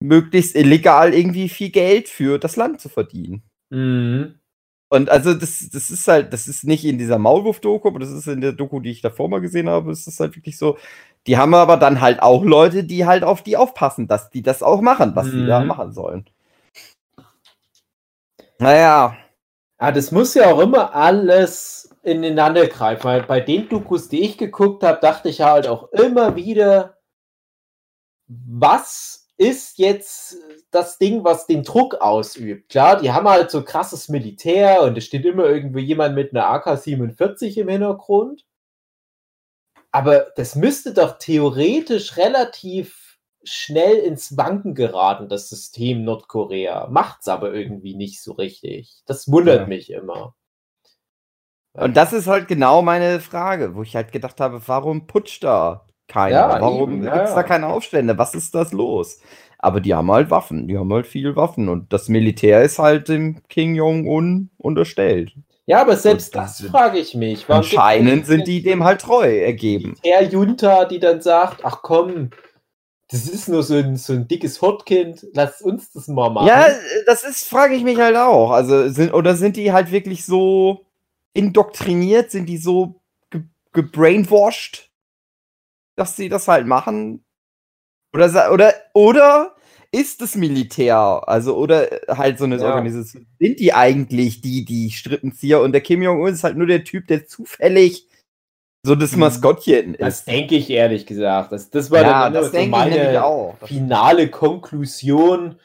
möglichst 0.00 0.56
illegal 0.56 1.14
irgendwie 1.14 1.48
viel 1.48 1.70
Geld 1.70 2.08
für 2.08 2.38
das 2.38 2.56
Land 2.56 2.80
zu 2.80 2.88
verdienen. 2.88 3.42
Mhm. 3.70 4.40
Und 4.88 5.10
also 5.10 5.34
das, 5.34 5.68
das 5.72 5.90
ist 5.90 6.06
halt, 6.06 6.32
das 6.32 6.46
ist 6.46 6.64
nicht 6.64 6.84
in 6.84 6.98
dieser 6.98 7.18
Maulwurf-Doku, 7.18 7.88
aber 7.88 7.98
das 7.98 8.10
ist 8.10 8.28
in 8.28 8.40
der 8.40 8.52
Doku, 8.52 8.80
die 8.80 8.90
ich 8.90 9.00
davor 9.00 9.28
mal 9.28 9.40
gesehen 9.40 9.68
habe, 9.68 9.90
ist 9.90 10.06
das 10.06 10.20
halt 10.20 10.36
wirklich 10.36 10.58
so, 10.58 10.78
die 11.26 11.36
haben 11.38 11.54
aber 11.54 11.76
dann 11.76 12.00
halt 12.00 12.22
auch 12.22 12.44
Leute, 12.44 12.84
die 12.84 13.06
halt 13.06 13.24
auf 13.24 13.42
die 13.42 13.56
aufpassen, 13.56 14.08
dass 14.08 14.30
die 14.30 14.42
das 14.42 14.62
auch 14.62 14.80
machen, 14.80 15.14
was 15.16 15.26
die 15.30 15.46
da 15.46 15.60
Mhm. 15.60 15.66
machen 15.68 15.92
sollen. 15.92 16.28
Naja, 18.58 19.16
Ah, 19.78 19.92
das 19.92 20.10
muss 20.10 20.32
ja 20.34 20.52
auch 20.52 20.60
immer 20.60 20.94
alles 20.94 21.90
ineinander 22.02 22.66
greifen. 22.66 23.04
Weil 23.04 23.22
bei 23.24 23.40
den 23.40 23.68
Dokus, 23.68 24.08
die 24.08 24.22
ich 24.22 24.38
geguckt 24.38 24.82
habe, 24.82 25.00
dachte 25.00 25.28
ich 25.28 25.42
halt 25.42 25.68
auch 25.68 25.92
immer 25.92 26.34
wieder, 26.34 26.96
was 28.28 29.28
ist 29.36 29.78
jetzt 29.78 30.36
das 30.70 30.96
Ding, 30.98 31.24
was 31.24 31.46
den 31.46 31.62
Druck 31.62 31.96
ausübt? 31.96 32.70
Klar, 32.70 33.00
die 33.00 33.12
haben 33.12 33.28
halt 33.28 33.50
so 33.50 33.62
krasses 33.64 34.08
Militär 34.08 34.82
und 34.82 34.96
es 34.96 35.04
steht 35.04 35.26
immer 35.26 35.44
irgendwo 35.44 35.78
jemand 35.78 36.14
mit 36.14 36.30
einer 36.34 36.46
AK-47 36.48 37.58
im 37.58 37.68
Hintergrund. 37.68 38.45
Aber 39.96 40.26
das 40.36 40.54
müsste 40.56 40.92
doch 40.92 41.16
theoretisch 41.18 42.18
relativ 42.18 43.18
schnell 43.44 43.96
ins 43.96 44.36
Wanken 44.36 44.74
geraten, 44.74 45.30
das 45.30 45.48
System 45.48 46.04
Nordkorea. 46.04 46.88
Macht's 46.90 47.28
aber 47.28 47.54
irgendwie 47.54 47.94
nicht 47.96 48.20
so 48.22 48.32
richtig. 48.32 49.02
Das 49.06 49.26
wundert 49.32 49.62
Ja. 49.62 49.66
mich 49.66 49.88
immer. 49.90 50.34
und 51.74 51.96
das 51.96 52.12
ist 52.12 52.26
halt 52.26 52.48
genau 52.48 52.82
meine 52.82 53.20
Frage, 53.20 53.74
wo 53.74 53.82
ich 53.82 53.96
halt 53.96 54.12
gedacht 54.12 54.40
habe, 54.40 54.60
warum 54.66 55.06
putscht 55.06 55.44
da 55.44 55.86
keiner? 56.08 56.50
Ja, 56.50 56.60
warum 56.60 57.02
ja, 57.02 57.14
gibt's 57.14 57.34
da 57.34 57.42
keine 57.42 57.66
Aufstände? 57.68 58.18
Was 58.18 58.34
ist 58.34 58.54
das 58.54 58.72
los? 58.72 59.20
Aber 59.58 59.80
die 59.80 59.94
haben 59.94 60.10
halt 60.12 60.30
Waffen, 60.30 60.68
die 60.68 60.76
haben 60.78 60.92
halt 60.92 61.06
viel 61.06 61.36
Waffen 61.36 61.68
und 61.70 61.92
das 61.92 62.08
Militär 62.10 62.62
ist 62.62 62.78
halt 62.78 63.08
dem 63.08 63.42
King 63.48 63.74
Jong-un 63.74 64.50
unterstellt. 64.58 65.32
Ja, 65.66 65.80
aber 65.80 65.96
selbst 65.96 66.34
Und 66.34 66.42
das 66.42 66.58
das- 66.58 66.70
frage 66.70 66.98
ich 66.98 67.14
mich. 67.14 67.48
Warum 67.48 67.62
Anscheinend 67.62 68.26
sind 68.26 68.46
die 68.46 68.62
dem 68.62 68.84
halt 68.84 69.00
treu 69.00 69.38
ergeben. 69.40 69.98
Der 70.04 70.22
Junta, 70.22 70.84
die 70.84 71.00
dann 71.00 71.20
sagt, 71.20 71.64
ach 71.64 71.82
komm, 71.82 72.30
das 73.10 73.28
ist 73.28 73.48
nur 73.48 73.62
so 73.62 73.74
ein, 73.74 73.96
so 73.96 74.12
ein 74.12 74.26
dickes 74.28 74.62
Hotkind, 74.62 75.26
lass 75.32 75.60
uns 75.62 75.92
das 75.92 76.08
mal 76.08 76.30
machen. 76.30 76.46
Ja, 76.48 76.68
das 77.06 77.24
ist, 77.24 77.48
frage 77.48 77.74
ich 77.74 77.82
mich 77.84 77.98
halt 77.98 78.16
auch. 78.16 78.50
Also, 78.52 78.88
sind, 78.88 79.12
oder 79.12 79.34
sind 79.36 79.56
die 79.56 79.72
halt 79.72 79.90
wirklich 79.90 80.24
so 80.24 80.86
indoktriniert? 81.32 82.30
Sind 82.30 82.46
die 82.46 82.58
so 82.58 83.00
ge 83.30 83.42
gebrainwashed, 83.72 84.90
dass 85.96 86.16
sie 86.16 86.28
das 86.28 86.46
halt 86.48 86.66
machen? 86.66 87.24
Oder, 88.12 88.52
oder, 88.52 88.72
oder 88.94 89.55
ist 89.96 90.20
das 90.20 90.34
Militär? 90.36 90.96
Also, 91.26 91.56
oder 91.56 91.88
halt 92.08 92.38
so 92.38 92.44
eine 92.44 92.56
Ja. 92.58 92.74
Organisation? 92.74 93.26
Sind 93.40 93.60
die 93.60 93.72
eigentlich 93.72 94.40
die, 94.40 94.64
die 94.64 94.90
Strippenzieher? 94.90 95.60
Und 95.60 95.72
der 95.72 95.80
Kim 95.80 96.02
Jong-un 96.02 96.32
ist 96.32 96.44
halt 96.44 96.56
nur 96.56 96.66
der 96.66 96.84
Typ, 96.84 97.06
der 97.06 97.26
zufällig 97.26 98.06
so 98.84 98.94
das 98.94 99.12
Mhm. 99.12 99.20
Maskottchen 99.20 99.96
Das 99.98 100.20
ist. 100.20 100.28
denke 100.28 100.54
ich 100.54 100.70
ehrlich 100.70 101.06
gesagt. 101.06 101.50
Das, 101.52 101.70
das 101.70 101.90
war 101.90 102.02
Ja, 102.02 102.30
dann 102.30 102.34
das 102.34 102.52
so 102.52 102.66
meine 102.66 103.24
finale 103.64 104.28
Konklusion. 104.28 105.56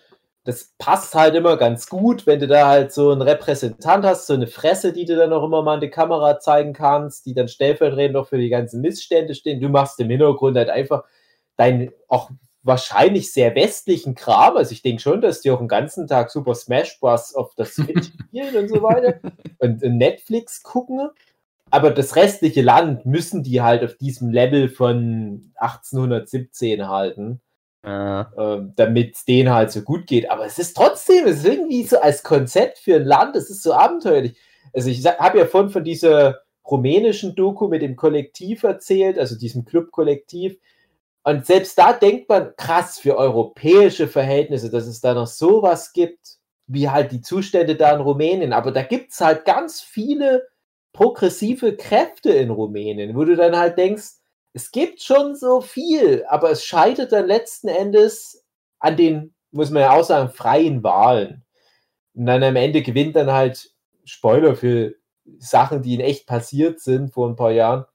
Das 0.43 0.73
passt 0.79 1.13
halt 1.13 1.35
immer 1.35 1.55
ganz 1.55 1.87
gut, 1.87 2.25
wenn 2.25 2.39
du 2.39 2.47
da 2.47 2.67
halt 2.67 2.91
so 2.91 3.11
einen 3.11 3.21
Repräsentant 3.21 4.03
hast, 4.03 4.25
so 4.25 4.33
eine 4.33 4.47
Fresse, 4.47 4.91
die 4.91 5.05
du 5.05 5.15
dann 5.15 5.31
auch 5.33 5.43
immer 5.43 5.61
mal 5.61 5.75
in 5.75 5.81
die 5.81 5.91
Kamera 5.91 6.39
zeigen 6.39 6.73
kannst, 6.73 7.27
die 7.27 7.35
dann 7.35 7.47
stellvertretend 7.47 8.17
auch 8.17 8.27
für 8.27 8.39
die 8.39 8.49
ganzen 8.49 8.81
Missstände 8.81 9.35
stehen. 9.35 9.61
Du 9.61 9.69
machst 9.69 9.99
im 9.99 10.09
Hintergrund 10.09 10.57
halt 10.57 10.69
einfach 10.69 11.03
deinen 11.57 11.91
auch 12.07 12.31
wahrscheinlich 12.63 13.31
sehr 13.33 13.55
westlichen 13.55 14.15
Kram. 14.15 14.57
Also 14.57 14.71
ich 14.73 14.81
denke 14.81 15.01
schon, 15.01 15.21
dass 15.21 15.41
die 15.41 15.51
auch 15.51 15.59
den 15.59 15.67
ganzen 15.67 16.07
Tag 16.07 16.29
Super 16.31 16.55
Smash 16.55 16.99
Bros. 16.99 17.33
auf 17.35 17.53
das 17.55 17.75
Switch 17.75 18.09
spielen 18.27 18.55
und 18.55 18.67
so 18.69 18.81
weiter 18.83 19.19
und 19.59 19.81
Netflix 19.81 20.61
gucken. 20.63 21.09
Aber 21.71 21.91
das 21.91 22.15
restliche 22.15 22.61
Land 22.61 23.05
müssen 23.05 23.43
die 23.43 23.61
halt 23.61 23.83
auf 23.83 23.95
diesem 23.95 24.29
Level 24.29 24.67
von 24.69 25.51
1817 25.55 26.87
halten 26.89 27.39
Ja. 27.85 28.31
ähm, 28.37 28.73
damit 28.75 29.15
es 29.15 29.25
denen 29.25 29.51
halt 29.53 29.71
so 29.71 29.81
gut 29.81 30.05
geht. 30.05 30.29
Aber 30.29 30.45
es 30.45 30.59
ist 30.59 30.75
trotzdem, 30.75 31.25
es 31.25 31.37
ist 31.37 31.45
irgendwie 31.45 31.83
so 31.83 31.99
als 31.99 32.23
Konzept 32.23 32.77
für 32.79 32.97
ein 32.97 33.05
Land, 33.05 33.35
es 33.35 33.49
ist 33.49 33.63
so 33.63 33.73
abenteuerlich. 33.73 34.37
Also 34.73 34.89
ich 34.89 35.05
habe 35.05 35.39
ja 35.39 35.45
vorhin 35.45 35.69
von 35.71 35.83
dieser 35.83 36.41
rumänischen 36.69 37.35
Doku 37.35 37.67
mit 37.69 37.81
dem 37.81 37.95
Kollektiv 37.95 38.63
erzählt, 38.63 39.17
also 39.17 39.37
diesem 39.37 39.65
Club-Kollektiv. 39.65 40.57
Und 41.23 41.45
selbst 41.45 41.77
da 41.77 41.93
denkt 41.93 42.29
man, 42.29 42.55
krass, 42.55 42.99
für 42.99 43.15
europäische 43.15 44.07
Verhältnisse, 44.07 44.71
dass 44.71 44.87
es 44.87 45.01
da 45.01 45.13
noch 45.13 45.27
sowas 45.27 45.93
gibt, 45.93 46.37
wie 46.67 46.89
halt 46.89 47.11
die 47.11 47.21
Zustände 47.21 47.75
da 47.75 47.93
in 47.93 48.01
Rumänien. 48.01 48.53
Aber 48.53 48.71
da 48.71 48.81
gibt 48.81 49.11
es 49.11 49.21
halt 49.21 49.45
ganz 49.45 49.81
viele 49.81 50.47
progressive 50.93 51.75
Kräfte 51.77 52.31
in 52.31 52.49
Rumänien, 52.49 53.15
wo 53.15 53.23
du 53.23 53.35
dann 53.35 53.55
halt 53.55 53.77
denkst, 53.77 54.21
es 54.53 54.71
gibt 54.71 55.01
schon 55.01 55.35
so 55.35 55.61
viel, 55.61 56.25
aber 56.27 56.51
es 56.51 56.65
scheitert 56.65 57.11
dann 57.11 57.27
letzten 57.27 57.69
Endes 57.69 58.43
an 58.79 58.97
den, 58.97 59.33
muss 59.51 59.69
man 59.69 59.83
ja 59.83 59.91
auch 59.93 60.03
sagen, 60.03 60.29
freien 60.29 60.83
Wahlen. 60.83 61.45
Und 62.13 62.25
dann 62.25 62.43
am 62.43 62.55
Ende 62.55 62.81
gewinnt 62.81 63.15
dann 63.15 63.31
halt, 63.31 63.71
Spoiler 64.03 64.55
für 64.55 64.95
Sachen, 65.37 65.83
die 65.83 65.93
in 65.93 66.01
echt 66.01 66.25
passiert 66.25 66.81
sind 66.81 67.13
vor 67.13 67.29
ein 67.29 67.35
paar 67.35 67.51
Jahren, 67.51 67.85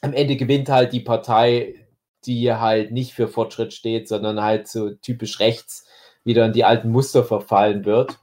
am 0.00 0.12
Ende 0.12 0.36
gewinnt 0.36 0.68
halt 0.68 0.92
die 0.92 1.00
Partei, 1.00 1.83
die 2.26 2.52
halt 2.52 2.92
nicht 2.92 3.14
für 3.14 3.28
Fortschritt 3.28 3.72
steht, 3.72 4.08
sondern 4.08 4.40
halt 4.42 4.68
so 4.68 4.90
typisch 4.90 5.40
rechts 5.40 5.86
wieder 6.24 6.46
in 6.46 6.52
die 6.52 6.64
alten 6.64 6.90
Muster 6.90 7.24
verfallen 7.24 7.84
wird. 7.84 8.18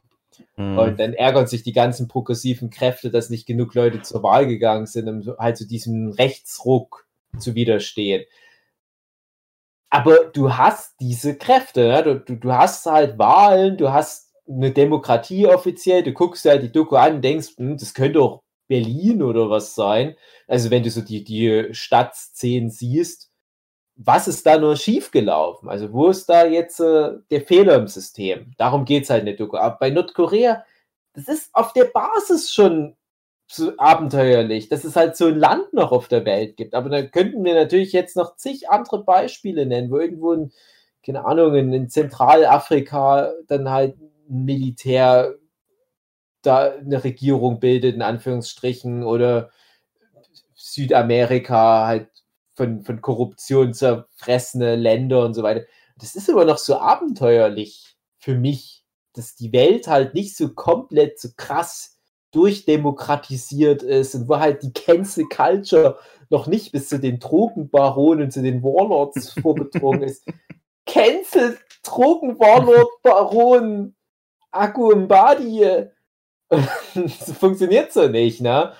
Hm. 0.55 0.77
Und 0.77 0.99
dann 0.99 1.13
ärgern 1.13 1.47
sich 1.47 1.63
die 1.63 1.73
ganzen 1.73 2.07
progressiven 2.07 2.69
Kräfte, 2.69 3.11
dass 3.11 3.29
nicht 3.29 3.45
genug 3.45 3.73
Leute 3.75 4.01
zur 4.01 4.23
Wahl 4.23 4.47
gegangen 4.47 4.85
sind, 4.85 5.07
um 5.07 5.21
so- 5.21 5.37
halt 5.37 5.57
zu 5.57 5.67
diesem 5.67 6.11
Rechtsruck 6.11 7.05
zu 7.37 7.55
widerstehen. 7.55 8.25
Aber 9.89 10.25
du 10.25 10.55
hast 10.55 10.95
diese 11.01 11.37
Kräfte, 11.37 11.87
ne? 11.87 12.03
du, 12.03 12.19
du, 12.19 12.35
du 12.37 12.51
hast 12.53 12.85
halt 12.85 13.17
Wahlen, 13.19 13.77
du 13.77 13.91
hast 13.91 14.31
eine 14.47 14.71
Demokratie 14.71 15.47
offiziell, 15.47 16.03
du 16.03 16.13
guckst 16.13 16.45
halt 16.45 16.63
die 16.63 16.71
Doku 16.71 16.95
an 16.95 17.15
und 17.15 17.21
denkst, 17.21 17.57
hm, 17.57 17.77
das 17.77 17.93
könnte 17.93 18.21
auch 18.21 18.41
Berlin 18.67 19.21
oder 19.21 19.49
was 19.49 19.75
sein. 19.75 20.15
Also 20.47 20.71
wenn 20.71 20.83
du 20.83 20.89
so 20.89 21.01
die, 21.01 21.23
die 21.25 21.67
Stadtszenen 21.73 22.69
siehst, 22.69 23.30
was 23.95 24.27
ist 24.27 24.45
da 24.45 24.57
nur 24.57 24.75
schiefgelaufen? 24.75 25.69
Also 25.69 25.91
wo 25.93 26.07
ist 26.07 26.27
da 26.27 26.45
jetzt 26.45 26.79
äh, 26.79 27.13
der 27.29 27.41
Fehler 27.41 27.75
im 27.75 27.87
System? 27.87 28.53
Darum 28.57 28.85
geht 28.85 29.03
es 29.03 29.09
halt 29.09 29.21
in 29.21 29.27
der 29.27 29.35
Doku. 29.35 29.57
Aber 29.57 29.77
bei 29.77 29.89
Nordkorea, 29.89 30.63
das 31.13 31.27
ist 31.27 31.53
auf 31.53 31.73
der 31.73 31.85
Basis 31.85 32.53
schon 32.53 32.95
so 33.47 33.73
abenteuerlich, 33.77 34.69
dass 34.69 34.85
es 34.85 34.95
halt 34.95 35.17
so 35.17 35.27
ein 35.27 35.37
Land 35.37 35.73
noch 35.73 35.91
auf 35.91 36.07
der 36.07 36.25
Welt 36.25 36.55
gibt. 36.57 36.73
Aber 36.73 36.89
da 36.89 37.03
könnten 37.03 37.43
wir 37.43 37.53
natürlich 37.53 37.91
jetzt 37.91 38.15
noch 38.15 38.37
zig 38.37 38.69
andere 38.69 39.03
Beispiele 39.03 39.65
nennen, 39.65 39.91
wo 39.91 39.99
irgendwo 39.99 40.33
in, 40.33 40.51
keine 41.05 41.25
Ahnung, 41.25 41.53
in, 41.55 41.73
in 41.73 41.89
Zentralafrika 41.89 43.33
dann 43.47 43.69
halt 43.69 43.97
ein 43.99 44.45
Militär 44.45 45.35
da 46.41 46.71
eine 46.71 47.03
Regierung 47.03 47.59
bildet, 47.59 47.95
in 47.95 48.01
Anführungsstrichen, 48.01 49.03
oder 49.03 49.51
Südamerika 50.55 51.87
halt 51.87 52.07
von, 52.53 52.83
von 52.83 53.01
Korruption 53.01 53.73
zerfressene 53.73 54.75
Länder 54.75 55.25
und 55.25 55.33
so 55.33 55.43
weiter. 55.43 55.65
Das 55.97 56.15
ist 56.15 56.29
aber 56.29 56.45
noch 56.45 56.57
so 56.57 56.77
abenteuerlich 56.77 57.95
für 58.17 58.35
mich, 58.35 58.83
dass 59.13 59.35
die 59.35 59.51
Welt 59.51 59.87
halt 59.87 60.13
nicht 60.13 60.35
so 60.35 60.49
komplett 60.53 61.19
so 61.19 61.29
krass 61.35 61.97
durchdemokratisiert 62.31 63.83
ist 63.83 64.15
und 64.15 64.29
wo 64.29 64.39
halt 64.39 64.63
die 64.63 64.73
Cancel 64.73 65.25
Culture 65.25 65.99
noch 66.29 66.47
nicht 66.47 66.71
bis 66.71 66.87
zu 66.87 66.97
den 66.99 67.19
Drogenbaronen, 67.19 68.31
zu 68.31 68.41
den 68.41 68.63
Warlords 68.63 69.33
vorgedrungen 69.41 70.03
ist. 70.03 70.25
Cancel 70.85 71.57
Drogenwarlord 71.83 72.89
Baron 73.03 73.95
Akku 74.51 74.95
Mbadi. 74.95 75.87
Das 76.49 77.31
funktioniert 77.39 77.93
so 77.93 78.07
nicht, 78.07 78.41
ne? 78.41 78.73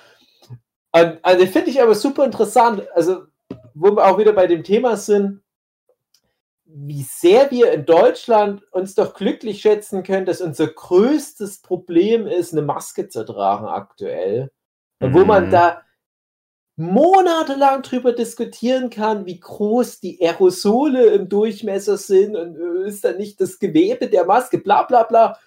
Und, 0.94 1.20
also 1.22 1.46
finde 1.46 1.70
ich 1.70 1.82
aber 1.82 1.96
super 1.96 2.26
interessant. 2.26 2.84
Also, 2.94 3.24
wo 3.74 3.96
wir 3.96 4.06
auch 4.06 4.18
wieder 4.18 4.34
bei 4.34 4.48
dem 4.48 4.64
Thema 4.64 4.98
sind, 4.98 5.42
wie 6.66 7.04
sehr 7.04 7.52
wir 7.52 7.74
in 7.74 7.86
Deutschland 7.86 8.64
uns 8.72 8.96
doch 8.96 9.14
glücklich 9.14 9.62
schätzen 9.62 10.04
können, 10.04 10.26
dass 10.26 10.42
unser 10.42 10.68
größtes 10.68 11.62
Problem 11.62 12.28
ist, 12.28 12.54
eine 12.54 12.62
Maske 12.62 13.10
zu 13.10 13.26
tragen 13.26 13.68
aktuell. 13.68 14.52
Und 15.00 15.14
wo 15.14 15.26
man 15.26 15.48
Mhm. 15.48 15.52
da 15.52 15.82
monatelang 16.78 17.82
drüber 17.82 18.14
diskutieren 18.14 18.90
kann, 18.90 19.26
wie 19.26 19.40
groß 19.40 20.00
die 20.00 20.22
Aerosole 20.22 21.08
im 21.08 21.28
Durchmesser 21.28 21.98
sind 21.98 22.36
und 22.36 22.56
ist 22.86 23.04
da 23.04 23.12
nicht 23.12 23.42
das 23.42 23.60
Gewebe 23.60 24.08
der 24.08 24.26
Maske, 24.26 24.58
bla 24.58 24.84
bla 24.84 25.04
bla. 25.04 25.38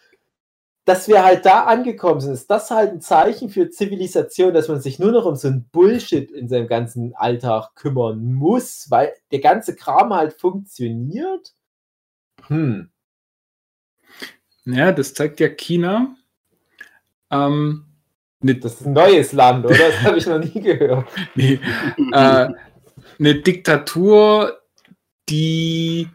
Dass 0.85 1.09
wir 1.09 1.25
halt 1.25 1.47
da 1.47 1.65
angekommen 1.65 2.21
sind, 2.21 2.35
ist 2.35 2.51
das 2.51 2.71
halt 2.71 2.93
ein 2.93 3.01
Zeichen 3.01 3.49
für 3.49 3.71
Zivilisation, 3.71 4.53
dass 4.53 4.69
man 4.69 4.81
sich 4.81 4.99
nur 4.99 5.13
noch 5.13 5.25
um 5.25 5.35
so 5.35 5.49
ein 5.49 5.67
Bullshit 5.73 6.31
in 6.31 6.49
seinem 6.49 6.67
ganzen 6.67 7.15
Alltag 7.15 7.75
kümmern 7.75 8.35
muss, 8.35 8.91
weil 8.91 9.15
der 9.33 9.41
ganze 9.41 9.75
Kram 9.75 10.13
halt 10.13 10.35
funktioniert. 10.35 11.55
Hm. 12.49 12.91
Ja, 14.67 14.93
das 14.93 15.15
zeigt 15.15 15.41
ja 15.41 15.49
China. 15.49 16.17
Ähm, 17.31 17.87
eine, 18.43 18.55
Das 18.57 18.81
ist 18.81 18.87
ein 18.87 18.93
neues 18.93 19.33
Land, 19.33 19.65
oder? 19.65 19.77
Das 19.77 20.03
habe 20.03 20.19
ich 20.19 20.27
noch 20.27 20.39
nie 20.39 20.61
gehört. 20.61 21.09
nee, 21.35 21.59
äh, 22.13 22.49
eine 23.19 23.35
Diktatur, 23.37 24.61
die, 25.29 26.09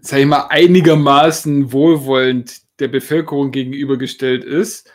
sag 0.00 0.20
ich 0.20 0.26
mal, 0.26 0.46
einigermaßen 0.48 1.72
wohlwollend 1.72 2.62
der 2.78 2.88
Bevölkerung 2.88 3.50
gegenübergestellt 3.50 4.44
ist, 4.44 4.90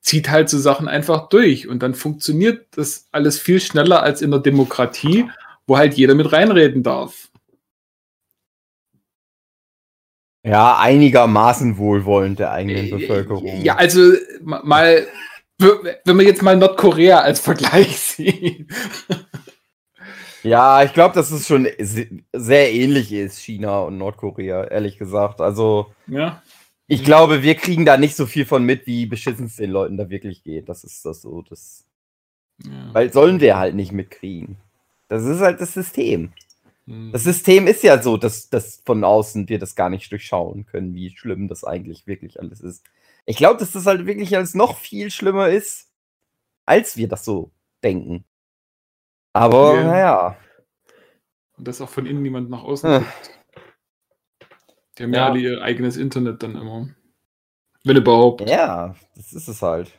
zieht 0.00 0.30
halt 0.30 0.48
so 0.50 0.58
Sachen 0.58 0.86
einfach 0.88 1.28
durch. 1.28 1.66
Und 1.68 1.82
dann 1.82 1.94
funktioniert 1.94 2.66
das 2.76 3.08
alles 3.12 3.38
viel 3.38 3.60
schneller 3.60 4.02
als 4.02 4.22
in 4.22 4.30
der 4.30 4.40
Demokratie, 4.40 5.28
wo 5.66 5.78
halt 5.78 5.94
jeder 5.94 6.14
mit 6.14 6.30
reinreden 6.32 6.82
darf. 6.82 7.30
Ja, 10.46 10.78
einigermaßen 10.78 11.78
wohlwollend 11.78 12.38
der 12.38 12.52
eigenen 12.52 12.90
Bevölkerung. 12.90 13.62
Ja, 13.62 13.76
also 13.76 14.12
ma- 14.42 14.60
mal, 14.62 15.06
wenn 15.58 16.16
man 16.16 16.26
jetzt 16.26 16.42
mal 16.42 16.54
Nordkorea 16.56 17.20
als 17.20 17.40
Vergleich 17.40 17.96
sieht. 17.98 18.66
Ja, 20.42 20.82
ich 20.84 20.92
glaube, 20.92 21.14
dass 21.14 21.30
es 21.30 21.46
schon 21.46 21.66
se- 21.78 22.08
sehr 22.34 22.70
ähnlich 22.74 23.10
ist, 23.10 23.38
China 23.38 23.80
und 23.80 23.96
Nordkorea, 23.96 24.64
ehrlich 24.64 24.98
gesagt. 24.98 25.40
Also, 25.40 25.86
Ja. 26.06 26.42
Ich 26.94 27.04
glaube, 27.04 27.42
wir 27.42 27.54
kriegen 27.54 27.84
da 27.84 27.96
nicht 27.96 28.16
so 28.16 28.26
viel 28.26 28.46
von 28.46 28.64
mit, 28.64 28.86
wie 28.86 29.06
beschissen 29.06 29.46
es 29.46 29.56
den 29.56 29.70
Leuten 29.70 29.96
da 29.96 30.10
wirklich 30.10 30.42
geht. 30.42 30.68
Das 30.68 30.84
ist 30.84 31.04
das 31.04 31.22
so. 31.22 31.42
Das, 31.42 31.84
ja. 32.62 32.92
weil 32.92 33.12
sollen 33.12 33.40
wir 33.40 33.56
halt 33.56 33.74
nicht 33.74 33.92
mitkriegen. 33.92 34.56
Das 35.08 35.24
ist 35.24 35.40
halt 35.40 35.60
das 35.60 35.74
System. 35.74 36.32
Hm. 36.86 37.12
Das 37.12 37.24
System 37.24 37.66
ist 37.66 37.82
ja 37.82 38.02
so, 38.02 38.16
dass, 38.16 38.48
dass 38.50 38.82
von 38.84 39.04
außen 39.04 39.48
wir 39.48 39.58
das 39.58 39.74
gar 39.74 39.90
nicht 39.90 40.10
durchschauen 40.12 40.66
können, 40.66 40.94
wie 40.94 41.10
schlimm 41.10 41.48
das 41.48 41.64
eigentlich 41.64 42.06
wirklich 42.06 42.40
alles 42.40 42.60
ist. 42.60 42.84
Ich 43.26 43.36
glaube, 43.36 43.58
dass 43.58 43.72
das 43.72 43.86
halt 43.86 44.06
wirklich 44.06 44.36
alles 44.36 44.54
noch 44.54 44.78
viel 44.78 45.10
schlimmer 45.10 45.48
ist, 45.48 45.90
als 46.66 46.96
wir 46.96 47.08
das 47.08 47.24
so 47.24 47.50
denken. 47.82 48.24
Aber 49.32 49.74
Ja. 49.74 49.84
naja. 49.84 50.36
Und 51.56 51.68
dass 51.68 51.80
auch 51.80 51.88
von 51.88 52.06
innen 52.06 52.22
niemand 52.22 52.50
nach 52.50 52.62
außen 52.62 53.00
guckt. 53.00 53.30
Die 54.98 55.04
haben 55.04 55.14
ja, 55.14 55.28
alle 55.28 55.38
ihr 55.38 55.62
eigenes 55.62 55.96
Internet 55.96 56.42
dann 56.42 56.56
immer. 56.56 56.88
Wenn 57.84 57.96
überhaupt. 57.96 58.48
Ja, 58.48 58.94
das 59.16 59.32
ist 59.32 59.48
es 59.48 59.62
halt. 59.62 59.92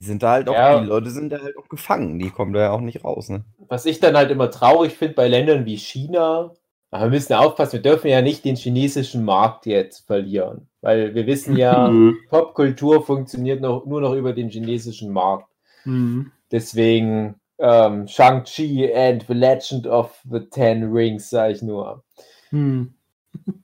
Die 0.00 0.06
sind 0.06 0.22
da 0.22 0.32
halt 0.32 0.48
auch, 0.48 0.54
ja. 0.54 0.80
die 0.80 0.86
Leute 0.86 1.10
sind 1.10 1.30
da 1.30 1.40
halt 1.40 1.56
auch 1.58 1.68
gefangen, 1.68 2.18
die 2.18 2.30
kommen 2.30 2.54
da 2.54 2.60
ja 2.60 2.70
auch 2.70 2.80
nicht 2.80 3.04
raus, 3.04 3.28
ne? 3.28 3.44
Was 3.68 3.84
ich 3.84 4.00
dann 4.00 4.16
halt 4.16 4.30
immer 4.30 4.50
traurig 4.50 4.94
finde 4.94 5.14
bei 5.14 5.28
Ländern 5.28 5.66
wie 5.66 5.76
China, 5.76 6.54
aber 6.90 7.04
wir 7.04 7.10
müssen 7.10 7.34
aufpassen, 7.34 7.74
wir 7.74 7.82
dürfen 7.82 8.08
ja 8.08 8.22
nicht 8.22 8.44
den 8.44 8.56
chinesischen 8.56 9.24
Markt 9.24 9.66
jetzt 9.66 10.06
verlieren. 10.06 10.68
Weil 10.80 11.14
wir 11.14 11.26
wissen 11.26 11.56
ja, 11.56 11.88
mhm. 11.90 12.18
Popkultur 12.30 13.04
funktioniert 13.04 13.60
noch, 13.60 13.84
nur 13.86 14.00
noch 14.00 14.14
über 14.14 14.32
den 14.32 14.48
chinesischen 14.48 15.12
Markt. 15.12 15.48
Mhm. 15.84 16.32
Deswegen 16.50 17.36
ähm, 17.58 18.08
Shang-Chi 18.08 18.92
and 18.92 19.24
the 19.28 19.34
Legend 19.34 19.86
of 19.86 20.18
the 20.28 20.40
Ten 20.40 20.90
Rings, 20.90 21.30
sage 21.30 21.52
ich 21.52 21.62
nur. 21.62 22.02
Mhm. 22.50 22.94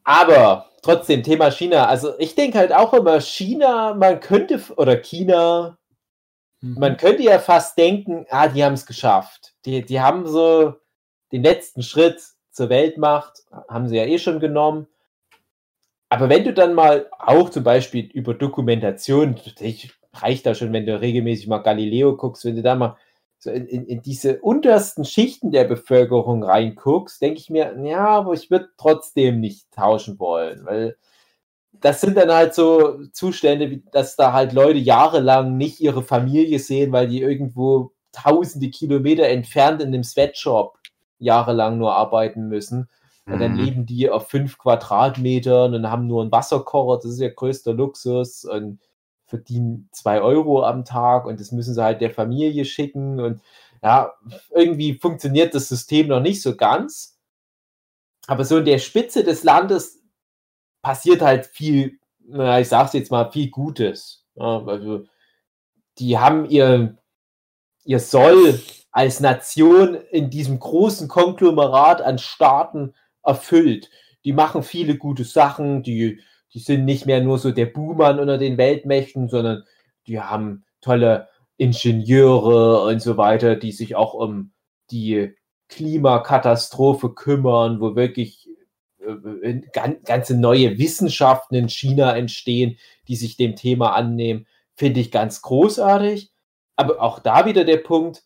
Aber 0.05 0.71
trotzdem, 0.83 1.23
Thema 1.23 1.51
China. 1.51 1.87
Also 1.87 2.19
ich 2.19 2.35
denke 2.35 2.59
halt 2.59 2.73
auch 2.73 2.93
immer, 2.95 3.21
China, 3.21 3.95
man 3.95 4.21
könnte, 4.21 4.61
oder 4.77 4.97
China, 4.97 5.79
mhm. 6.61 6.77
man 6.79 6.97
könnte 6.97 7.23
ja 7.23 7.39
fast 7.39 7.77
denken, 7.77 8.27
ah, 8.31 8.49
die 8.49 8.65
haben 8.65 8.75
es 8.75 8.87
geschafft. 8.87 9.55
Die, 9.65 9.85
die 9.85 10.01
haben 10.01 10.27
so 10.27 10.75
den 11.33 11.43
letzten 11.43 11.83
Schritt 11.83 12.23
zur 12.51 12.69
Weltmacht, 12.69 13.45
haben 13.69 13.89
sie 13.89 13.97
ja 13.97 14.05
eh 14.05 14.19
schon 14.19 14.41
genommen. 14.41 14.87
Aber 16.09 16.29
wenn 16.29 16.45
du 16.45 16.53
dann 16.55 16.75
mal 16.75 17.11
auch 17.19 17.51
zum 17.51 17.65
Beispiel 17.65 18.07
über 18.07 18.33
Dokumentation, 18.33 19.35
reicht 20.15 20.47
da 20.47 20.55
schon, 20.55 20.73
wenn 20.73 20.87
du 20.87 20.99
regelmäßig 21.01 21.49
mal 21.49 21.59
Galileo 21.59 22.17
guckst, 22.17 22.45
wenn 22.45 22.57
du 22.57 22.63
da 22.63 22.75
mal 22.75 22.97
so 23.47 23.53
in, 23.53 23.67
in, 23.67 23.87
in 23.87 24.03
diese 24.03 24.41
untersten 24.41 25.05
Schichten 25.05 25.51
der 25.51 25.65
Bevölkerung 25.65 26.43
reinguckst, 26.43 27.23
denke 27.23 27.41
ich 27.41 27.49
mir, 27.49 27.75
ja, 27.83 28.07
aber 28.07 28.35
ich 28.35 28.51
würde 28.51 28.69
trotzdem 28.77 29.41
nicht 29.41 29.71
tauschen 29.71 30.19
wollen, 30.19 30.67
weil 30.67 30.97
das 31.73 32.01
sind 32.01 32.17
dann 32.17 32.33
halt 32.33 32.55
so 32.55 33.05
Zustände, 33.13 33.71
wie, 33.71 33.85
dass 33.93 34.17
da 34.17 34.33
halt 34.33 34.53
Leute 34.53 34.79
jahrelang 34.79 35.57
nicht 35.57 35.81
ihre 35.81 36.03
Familie 36.03 36.59
sehen, 36.59 36.93
weil 36.93 37.09
die 37.09 37.21
irgendwo 37.21 37.93
tausende 38.13 38.71
Kilometer 38.71 39.29
entfernt 39.29 39.83
in 39.83 39.89
einem 39.89 40.05
Sweatshop 40.05 40.79
jahrelang 41.19 41.79
nur 41.79 41.95
arbeiten 41.95 42.49
müssen. 42.49 42.89
Und 43.27 43.41
dann 43.41 43.55
mhm. 43.55 43.65
leben 43.65 43.87
die 43.87 44.09
auf 44.09 44.29
fünf 44.29 44.57
Quadratmetern 44.57 45.75
und 45.75 45.91
haben 45.91 46.07
nur 46.07 46.23
einen 46.23 46.33
Wasserkocher, 46.33 46.97
das 47.03 47.13
ist 47.13 47.21
ja 47.21 47.29
größter 47.29 47.75
Luxus 47.75 48.45
und 48.45 48.79
verdienen 49.27 49.89
zwei 49.93 50.21
Euro 50.21 50.65
am 50.65 50.85
Tag 50.85 51.27
und 51.27 51.41
das 51.41 51.53
müssen 51.53 51.75
sie 51.75 51.83
halt 51.83 52.01
der 52.01 52.11
Familie 52.11 52.65
schicken 52.65 53.21
und 53.21 53.41
ja, 53.83 54.13
irgendwie 54.51 54.95
funktioniert 54.95 55.55
das 55.55 55.69
System 55.69 56.09
noch 56.09 56.21
nicht 56.21 56.43
so 56.43 56.57
ganz. 56.57 57.19
Aber 58.27 58.45
so 58.45 58.59
in 58.59 58.65
der 58.65 58.79
Spitze 58.79 59.23
des 59.23 59.45
Landes 59.45 60.03
passiert 60.83 61.23
halt 61.23 61.47
viel, 61.47 61.99
na, 62.19 62.61
ich 62.61 62.69
sag's 62.69 62.93
jetzt 62.93 63.11
mal, 63.11 63.31
viel 63.31 63.51
Gutes. 63.51 64.25
Ja, 64.35 64.65
also 64.65 65.07
die 65.99 66.19
haben 66.19 66.47
ihr, 66.47 66.97
ihr 67.85 68.01
Soll 68.01 68.61
als 68.91 69.21
Nation 69.21 69.95
in 70.11 70.31
diesem 70.31 70.59
großen 70.59 71.07
Konglomerat 71.09 72.03
an 72.03 72.19
Staaten 72.19 72.95
erfüllt. 73.23 73.91
Die 74.25 74.33
machen 74.33 74.63
viele 74.63 74.97
gute 74.97 75.25
Sachen, 75.25 75.83
die, 75.83 76.21
die 76.55 76.61
sind 76.61 76.85
nicht 76.85 77.07
mehr 77.07 77.23
nur 77.23 77.39
so 77.39 77.51
der 77.51 77.67
Buhmann 77.67 78.21
unter 78.21 78.39
den 78.39 78.59
Weltmächten, 78.59 79.29
sondern 79.29 79.65
die 80.07 80.21
haben 80.21 80.65
tolle 80.81 81.29
Ingenieure 81.57 82.83
und 82.83 83.01
so 83.01 83.17
weiter, 83.17 83.57
die 83.57 83.73
sich 83.73 83.97
auch 83.97 84.15
um 84.15 84.53
die 84.91 85.35
Klimakatastrophe 85.69 87.11
kümmern, 87.15 87.81
wo 87.81 87.97
wirklich 87.97 88.49
äh, 89.01 89.61
ganze 90.05 90.39
neue 90.39 90.79
Wissenschaften 90.79 91.55
in 91.55 91.69
China 91.69 92.17
entstehen, 92.17 92.79
die 93.09 93.17
sich 93.17 93.37
dem 93.37 93.57
Thema 93.57 93.95
annehmen, 93.95 94.47
finde 94.75 95.01
ich 95.01 95.11
ganz 95.11 95.43
großartig. 95.43 96.31
Aber 96.77 97.01
auch 97.01 97.19
da 97.19 97.47
wieder 97.47 97.65
der 97.65 97.79
Punkt, 97.79 98.23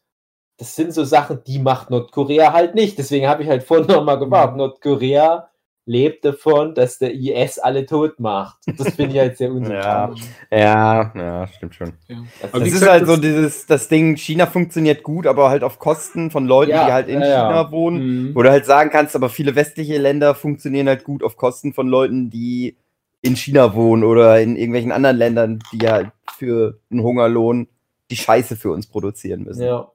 das 0.56 0.76
sind 0.76 0.92
so 0.92 1.04
Sachen, 1.04 1.42
die 1.46 1.58
macht 1.58 1.90
Nordkorea 1.90 2.52
halt 2.52 2.74
nicht. 2.74 2.98
Deswegen 2.98 3.26
habe 3.28 3.42
ich 3.42 3.48
halt 3.48 3.62
vorhin 3.62 3.86
nochmal 3.86 4.18
gewartet. 4.18 4.52
Mhm. 4.52 4.58
Nordkorea 4.58 5.49
lebt 5.90 6.24
davon, 6.24 6.74
dass 6.76 6.98
der 6.98 7.12
IS 7.12 7.58
alle 7.58 7.84
tot 7.84 8.20
macht. 8.20 8.58
Das 8.78 8.94
finde 8.94 9.12
ich 9.12 9.18
halt 9.18 9.36
sehr 9.36 9.50
unsympathisch. 9.52 10.22
ja, 10.50 10.58
ja, 10.58 11.12
ja, 11.16 11.48
stimmt 11.48 11.74
schon. 11.74 11.92
Ja. 12.06 12.22
Das, 12.40 12.52
das 12.52 12.72
ist 12.72 12.88
halt 12.88 13.06
so 13.06 13.16
dieses, 13.16 13.66
das 13.66 13.88
Ding, 13.88 14.16
China 14.16 14.46
funktioniert 14.46 15.02
gut, 15.02 15.26
aber 15.26 15.50
halt 15.50 15.64
auf 15.64 15.80
Kosten 15.80 16.30
von 16.30 16.46
Leuten, 16.46 16.70
ja, 16.70 16.86
die 16.86 16.92
halt 16.92 17.08
in 17.08 17.20
ja, 17.20 17.48
China 17.48 17.72
wohnen. 17.72 18.28
Mhm. 18.28 18.34
Wo 18.36 18.42
du 18.42 18.50
halt 18.50 18.66
sagen 18.66 18.90
kannst, 18.90 19.16
aber 19.16 19.28
viele 19.28 19.56
westliche 19.56 19.98
Länder 19.98 20.36
funktionieren 20.36 20.86
halt 20.86 21.02
gut 21.02 21.24
auf 21.24 21.36
Kosten 21.36 21.72
von 21.72 21.88
Leuten, 21.88 22.30
die 22.30 22.76
in 23.20 23.34
China 23.34 23.74
wohnen 23.74 24.04
oder 24.04 24.40
in 24.40 24.54
irgendwelchen 24.54 24.92
anderen 24.92 25.16
Ländern, 25.16 25.58
die 25.72 25.88
halt 25.88 26.12
für 26.38 26.78
einen 26.90 27.02
Hungerlohn 27.02 27.66
die 28.12 28.16
Scheiße 28.16 28.56
für 28.56 28.70
uns 28.70 28.86
produzieren 28.86 29.42
müssen. 29.42 29.64
Ja. 29.64 29.90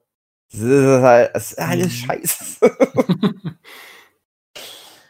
Das 0.52 0.60
ist 0.60 1.02
halt 1.02 1.30
das 1.34 1.52
ist 1.52 1.58
alles 1.58 1.86
mhm. 1.86 1.90
scheiße. 1.90 2.56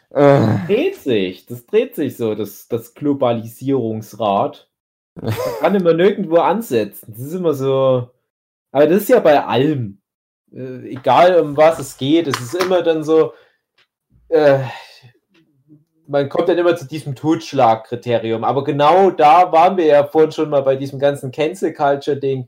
das 0.09 0.67
dreht 0.67 0.95
sich, 0.95 1.45
das 1.45 1.65
dreht 1.65 1.95
sich 1.95 2.17
so, 2.17 2.33
das, 2.35 2.67
das 2.67 2.93
Globalisierungsrad. 2.93 4.69
Das 5.15 5.35
kann 5.59 5.75
immer 5.75 5.93
nirgendwo 5.93 6.37
ansetzen. 6.37 7.13
Das 7.15 7.25
ist 7.25 7.33
immer 7.33 7.53
so. 7.53 8.09
Aber 8.71 8.87
das 8.87 9.03
ist 9.03 9.09
ja 9.09 9.19
bei 9.19 9.43
allem. 9.43 9.99
Äh, 10.53 10.91
egal 10.91 11.39
um 11.41 11.57
was 11.57 11.79
es 11.79 11.97
geht, 11.97 12.27
es 12.27 12.39
ist 12.39 12.55
immer 12.55 12.83
dann 12.83 13.03
so. 13.03 13.33
Äh, 14.29 14.59
man 16.07 16.29
kommt 16.29 16.47
dann 16.47 16.57
immer 16.57 16.75
zu 16.75 16.87
diesem 16.87 17.15
Totschlagkriterium. 17.15 18.43
Aber 18.43 18.63
genau 18.63 19.11
da 19.11 19.51
waren 19.51 19.75
wir 19.75 19.85
ja 19.85 20.05
vorhin 20.05 20.31
schon 20.31 20.49
mal 20.49 20.61
bei 20.61 20.75
diesem 20.75 20.99
ganzen 20.99 21.31
Cancel 21.31 21.73
Culture 21.73 22.17
Ding 22.17 22.47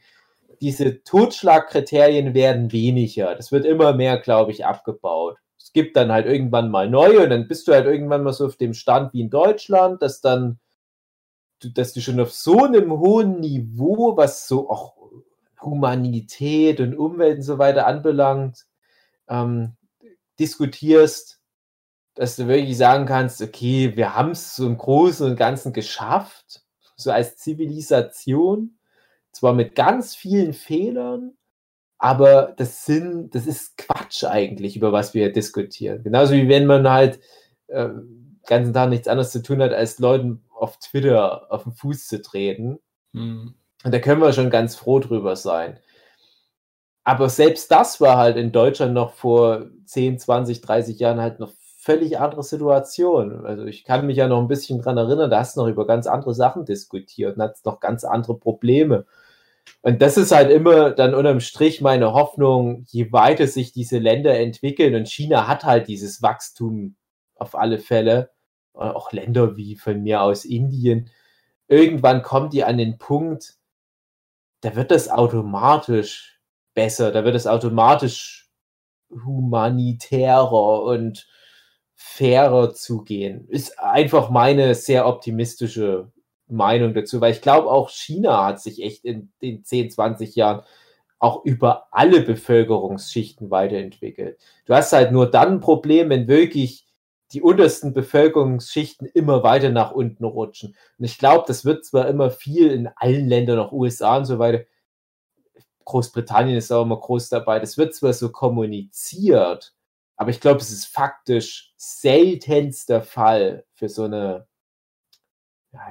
diese 0.61 1.03
Totschlagkriterien 1.03 2.33
werden 2.33 2.71
weniger. 2.71 3.35
Das 3.35 3.51
wird 3.51 3.65
immer 3.65 3.93
mehr, 3.93 4.17
glaube 4.17 4.51
ich, 4.51 4.65
abgebaut. 4.65 5.37
Es 5.69 5.73
gibt 5.73 5.95
dann 5.95 6.11
halt 6.11 6.25
irgendwann 6.25 6.71
mal 6.71 6.89
neue 6.89 7.23
und 7.23 7.29
dann 7.29 7.47
bist 7.47 7.67
du 7.67 7.73
halt 7.73 7.85
irgendwann 7.85 8.23
mal 8.23 8.33
so 8.33 8.47
auf 8.47 8.57
dem 8.57 8.73
Stand 8.73 9.13
wie 9.13 9.21
in 9.21 9.29
Deutschland, 9.29 10.01
dass 10.01 10.19
dann, 10.19 10.57
dass 11.61 11.93
du 11.93 12.01
schon 12.01 12.19
auf 12.19 12.31
so 12.31 12.63
einem 12.63 12.91
hohen 12.91 13.39
Niveau, 13.39 14.17
was 14.17 14.47
so 14.47 14.67
auch 14.67 14.95
Humanität 15.61 16.79
und 16.79 16.97
Umwelt 16.97 17.37
und 17.37 17.43
so 17.43 17.59
weiter 17.59 17.85
anbelangt, 17.85 18.65
ähm, 19.27 19.75
diskutierst, 20.39 21.39
dass 22.15 22.35
du 22.35 22.47
wirklich 22.47 22.75
sagen 22.75 23.05
kannst, 23.05 23.39
okay, 23.39 23.95
wir 23.95 24.15
haben 24.15 24.31
es 24.31 24.55
so 24.55 24.65
im 24.65 24.75
Großen 24.75 25.29
und 25.29 25.35
Ganzen 25.35 25.71
geschafft, 25.71 26.63
so 26.95 27.11
als 27.11 27.37
Zivilisation. 27.37 28.79
Zwar 29.33 29.53
mit 29.53 29.75
ganz 29.75 30.15
vielen 30.15 30.53
Fehlern, 30.53 31.37
aber 31.99 32.53
das 32.57 32.85
sind, 32.85 33.35
das 33.35 33.45
ist 33.45 33.77
Quatsch 33.77 34.23
eigentlich, 34.23 34.77
über 34.77 34.91
was 34.93 35.13
wir 35.13 35.31
diskutieren. 35.31 36.01
Genauso 36.01 36.33
wie 36.33 36.47
wenn 36.47 36.65
man 36.65 36.89
halt 36.89 37.19
äh, 37.67 37.89
ganzen 38.47 38.73
Tag 38.73 38.89
nichts 38.89 39.07
anderes 39.07 39.31
zu 39.31 39.43
tun 39.43 39.61
hat, 39.61 39.73
als 39.73 39.99
Leuten 39.99 40.41
auf 40.49 40.77
Twitter 40.79 41.51
auf 41.51 41.63
den 41.63 41.73
Fuß 41.73 42.07
zu 42.07 42.21
treten. 42.21 42.79
Mhm. 43.11 43.53
Und 43.83 43.93
da 43.93 43.99
können 43.99 44.21
wir 44.21 44.33
schon 44.33 44.49
ganz 44.49 44.75
froh 44.75 44.99
drüber 44.99 45.35
sein. 45.35 45.77
Aber 47.03 47.29
selbst 47.29 47.69
das 47.71 47.99
war 47.99 48.17
halt 48.17 48.37
in 48.37 48.51
Deutschland 48.51 48.93
noch 48.93 49.13
vor 49.13 49.65
10, 49.85 50.19
20, 50.19 50.61
30 50.61 50.99
Jahren 50.99 51.19
halt 51.19 51.39
noch 51.39 51.51
völlig 51.79 52.19
andere 52.19 52.43
Situation. 52.43 53.45
Also 53.45 53.65
ich 53.65 53.83
kann 53.83 54.05
mich 54.05 54.17
ja 54.17 54.27
noch 54.27 54.39
ein 54.39 54.47
bisschen 54.47 54.81
dran 54.81 54.97
erinnern, 54.97 55.29
da 55.29 55.39
hast 55.39 55.57
du 55.57 55.61
noch 55.61 55.67
über 55.67 55.87
ganz 55.87 56.07
andere 56.07 56.33
Sachen 56.33 56.65
diskutiert 56.65 57.35
und 57.35 57.41
hast 57.41 57.65
noch 57.65 57.79
ganz 57.79 58.03
andere 58.03 58.37
Probleme. 58.37 59.05
Und 59.81 60.01
das 60.01 60.17
ist 60.17 60.31
halt 60.31 60.51
immer 60.51 60.91
dann 60.91 61.13
unterm 61.13 61.39
Strich 61.39 61.81
meine 61.81 62.13
Hoffnung, 62.13 62.85
je 62.89 63.11
weiter 63.11 63.47
sich 63.47 63.71
diese 63.71 63.97
Länder 63.97 64.37
entwickeln. 64.37 64.95
Und 64.95 65.07
China 65.07 65.47
hat 65.47 65.63
halt 65.63 65.87
dieses 65.87 66.21
Wachstum 66.21 66.95
auf 67.35 67.55
alle 67.55 67.79
Fälle, 67.79 68.31
auch 68.73 69.11
Länder 69.11 69.57
wie 69.57 69.75
von 69.75 70.01
mir 70.01 70.21
aus 70.21 70.45
Indien, 70.45 71.09
irgendwann 71.67 72.21
kommt 72.21 72.53
die 72.53 72.63
an 72.63 72.77
den 72.77 72.97
Punkt, 72.97 73.55
da 74.61 74.75
wird 74.75 74.91
das 74.91 75.09
automatisch 75.09 76.39
besser, 76.73 77.11
da 77.11 77.23
wird 77.23 77.35
es 77.35 77.47
automatisch 77.47 78.49
humanitärer 79.09 80.83
und 80.83 81.27
fairer 81.95 82.73
zugehen. 82.73 83.47
Ist 83.47 83.79
einfach 83.79 84.29
meine 84.29 84.75
sehr 84.75 85.07
optimistische 85.07 86.11
Meinung 86.49 86.93
dazu, 86.93 87.21
weil 87.21 87.33
ich 87.33 87.41
glaube, 87.41 87.69
auch 87.69 87.89
China 87.89 88.45
hat 88.45 88.61
sich 88.61 88.81
echt 88.83 89.05
in 89.05 89.31
den 89.41 89.63
10, 89.63 89.91
20 89.91 90.35
Jahren 90.35 90.63
auch 91.19 91.43
über 91.43 91.87
alle 91.91 92.21
Bevölkerungsschichten 92.21 93.51
weiterentwickelt. 93.51 94.39
Du 94.65 94.73
hast 94.73 94.93
halt 94.93 95.11
nur 95.11 95.29
dann 95.29 95.53
ein 95.53 95.59
Problem, 95.59 96.09
wenn 96.09 96.27
wirklich 96.27 96.85
die 97.31 97.41
untersten 97.41 97.93
Bevölkerungsschichten 97.93 99.07
immer 99.07 99.43
weiter 99.43 99.69
nach 99.69 99.91
unten 99.91 100.23
rutschen. 100.23 100.75
Und 100.97 101.05
ich 101.05 101.17
glaube, 101.17 101.43
das 101.47 101.65
wird 101.65 101.85
zwar 101.85 102.07
immer 102.07 102.31
viel 102.31 102.71
in 102.71 102.89
allen 102.95 103.27
Ländern, 103.27 103.59
auch 103.59 103.71
USA 103.71 104.17
und 104.17 104.25
so 104.25 104.39
weiter, 104.39 104.63
Großbritannien 105.85 106.57
ist 106.57 106.71
auch 106.71 106.83
immer 106.83 106.99
groß 106.99 107.29
dabei, 107.29 107.59
das 107.59 107.77
wird 107.77 107.95
zwar 107.95 108.13
so 108.13 108.31
kommuniziert, 108.31 109.73
aber 110.17 110.29
ich 110.29 110.39
glaube, 110.39 110.59
es 110.59 110.71
ist 110.71 110.85
faktisch 110.85 111.73
seltenster 111.77 113.01
Fall 113.01 113.65
für 113.73 113.89
so 113.89 114.03
eine 114.03 114.48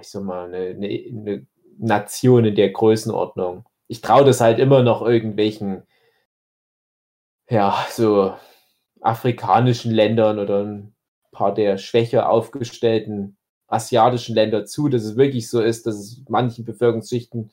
ich 0.00 0.08
sag 0.08 0.22
mal, 0.22 0.46
eine, 0.46 0.70
eine, 0.70 0.86
eine 0.86 1.46
Nation 1.78 2.44
in 2.44 2.54
der 2.54 2.70
Größenordnung. 2.70 3.64
Ich 3.86 4.00
traue 4.00 4.24
das 4.24 4.40
halt 4.40 4.58
immer 4.58 4.82
noch 4.82 5.02
irgendwelchen, 5.02 5.82
ja, 7.48 7.86
so 7.90 8.34
afrikanischen 9.00 9.92
Ländern 9.92 10.38
oder 10.38 10.64
ein 10.64 10.94
paar 11.32 11.54
der 11.54 11.78
schwächer 11.78 12.28
aufgestellten 12.28 13.38
asiatischen 13.68 14.34
Länder 14.34 14.64
zu, 14.64 14.88
dass 14.88 15.04
es 15.04 15.16
wirklich 15.16 15.48
so 15.48 15.60
ist, 15.60 15.86
dass 15.86 15.96
es 15.96 16.24
manchen 16.28 16.64
Bevölkerungsschichten 16.64 17.50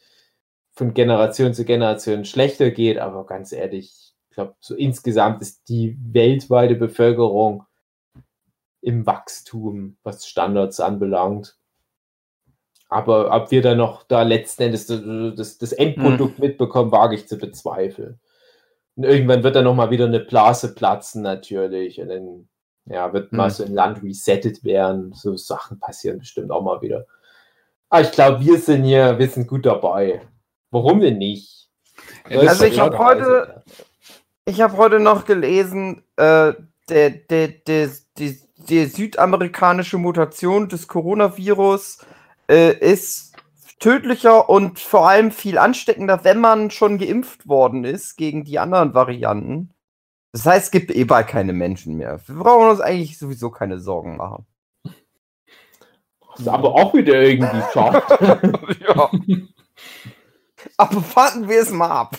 von 0.72 0.94
Generation 0.94 1.54
zu 1.54 1.66
Generation 1.66 2.26
schlechter 2.26 2.72
geht. 2.72 2.98
Aber 2.98 3.26
ganz 3.26 3.52
ehrlich, 3.52 4.14
ich 4.30 4.36
glaube, 4.36 4.56
so 4.60 4.76
insgesamt 4.76 5.42
ist 5.42 5.70
die 5.70 5.98
weltweite 6.02 6.76
Bevölkerung 6.76 7.66
im 8.82 9.06
Wachstum, 9.06 9.98
was 10.04 10.26
Standards 10.26 10.80
anbelangt. 10.80 11.58
Aber 12.90 13.34
ob 13.36 13.52
wir 13.52 13.62
dann 13.62 13.78
noch 13.78 14.04
da 14.04 14.22
letzten 14.22 14.64
Endes 14.64 14.86
das, 14.88 15.02
das, 15.36 15.58
das 15.58 15.74
Endprodukt 15.74 16.40
mhm. 16.40 16.46
mitbekommen, 16.46 16.92
wage 16.92 17.16
ich 17.16 17.28
zu 17.28 17.38
bezweifeln. 17.38 18.20
Und 18.96 19.04
irgendwann 19.04 19.44
wird 19.44 19.56
dann 19.56 19.66
nochmal 19.66 19.90
wieder 19.90 20.06
eine 20.06 20.20
Blase 20.20 20.74
platzen, 20.74 21.22
natürlich. 21.22 22.00
Und 22.00 22.10
dann 22.10 22.48
ja, 22.86 23.12
wird 23.14 23.32
mhm. 23.32 23.38
mal 23.38 23.50
so 23.50 23.64
ein 23.64 23.74
Land 23.74 24.04
resettet 24.04 24.64
werden. 24.64 25.14
So 25.14 25.36
Sachen 25.36 25.80
passieren 25.80 26.20
bestimmt 26.20 26.52
auch 26.52 26.62
mal 26.62 26.82
wieder. 26.82 27.06
Aber 27.90 28.02
ich 28.02 28.12
glaube, 28.12 28.44
wir 28.44 28.58
sind 28.60 28.84
hier, 28.84 29.18
wir 29.20 29.28
sind 29.28 29.48
gut 29.48 29.66
dabei. 29.66 30.22
Warum 30.72 31.00
denn 31.02 31.18
nicht? 31.18 31.70
Ja, 32.30 32.40
also 32.42 32.66
ich 32.66 32.80
habe 32.80 32.98
heute, 32.98 33.64
ich 34.46 34.62
habe 34.62 34.78
heute 34.78 35.00
noch 35.00 35.26
gelesen, 35.26 36.04
äh, 36.18 36.54
der, 36.90 37.10
der, 37.10 37.48
der, 37.48 37.90
die, 38.18 38.40
die 38.58 38.86
südamerikanische 38.86 39.98
Mutation 39.98 40.68
des 40.70 40.88
Coronavirus 40.88 42.00
äh, 42.50 42.78
ist 42.78 43.34
tödlicher 43.80 44.50
und 44.50 44.80
vor 44.80 45.08
allem 45.08 45.32
viel 45.32 45.58
ansteckender, 45.58 46.24
wenn 46.24 46.40
man 46.40 46.72
schon 46.72 46.98
geimpft 46.98 47.48
worden 47.48 47.84
ist 47.84 48.16
gegen 48.16 48.44
die 48.44 48.60
anderen 48.60 48.94
Varianten. 48.94 49.74
Das 50.32 50.46
heißt, 50.46 50.66
es 50.66 50.72
gibt 50.72 50.92
eh 50.92 51.04
bald 51.06 51.28
keine 51.28 51.54
Menschen 51.54 51.96
mehr. 51.96 52.20
Wir 52.26 52.36
brauchen 52.36 52.70
uns 52.70 52.82
eigentlich 52.82 53.18
sowieso 53.18 53.52
keine 53.52 53.80
Sorgen 53.80 54.18
machen. 54.18 54.46
Das 54.84 56.42
ist 56.42 56.48
aber 56.48 56.76
auch 56.76 56.94
wieder 56.94 57.22
irgendwie 57.22 57.62
schade. 57.74 58.04
ja. 58.86 59.10
Aber 60.78 61.04
warten 61.16 61.48
wir 61.48 61.62
es 61.62 61.72
mal 61.72 61.90
ab. 61.90 62.18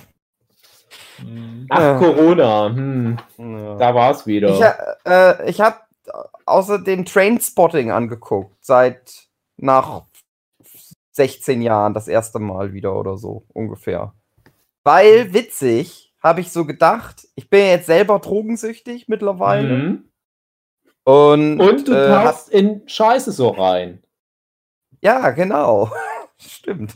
Ach, 1.69 1.81
ja. 1.81 1.99
Corona. 1.99 2.69
Hm. 2.69 3.17
Ja. 3.39 3.75
Da 3.77 3.95
war 3.95 4.11
es 4.13 4.27
wieder. 4.27 4.49
Ich, 4.51 5.11
äh, 5.11 5.51
ich 5.51 5.61
habe 5.61 5.77
außerdem 6.47 7.05
Trainspotting 7.05 7.91
angeguckt. 7.91 8.65
Seit 8.65 9.29
nach 9.57 10.03
16 11.17 11.63
Jahren 11.63 11.95
das 11.95 12.09
erste 12.09 12.39
Mal 12.39 12.73
wieder 12.73 12.95
oder 12.95 13.17
so 13.17 13.45
ungefähr. 13.53 14.15
Weil, 14.85 15.33
witzig, 15.35 16.15
habe 16.23 16.41
ich 16.41 16.53
so 16.53 16.65
gedacht, 16.65 17.27
ich 17.35 17.51
bin 17.51 17.61
jetzt 17.61 17.87
selber 17.87 18.19
drogensüchtig 18.19 19.09
mittlerweile. 19.09 19.77
Mhm. 19.77 20.09
Und, 21.05 21.61
und 21.61 21.89
du 21.89 21.93
äh, 21.93 22.09
passt 22.09 22.49
in 22.49 22.83
Scheiße 22.89 23.33
so 23.33 23.49
rein. 23.51 24.03
Ja, 25.03 25.31
genau. 25.31 25.91
Stimmt. 26.39 26.95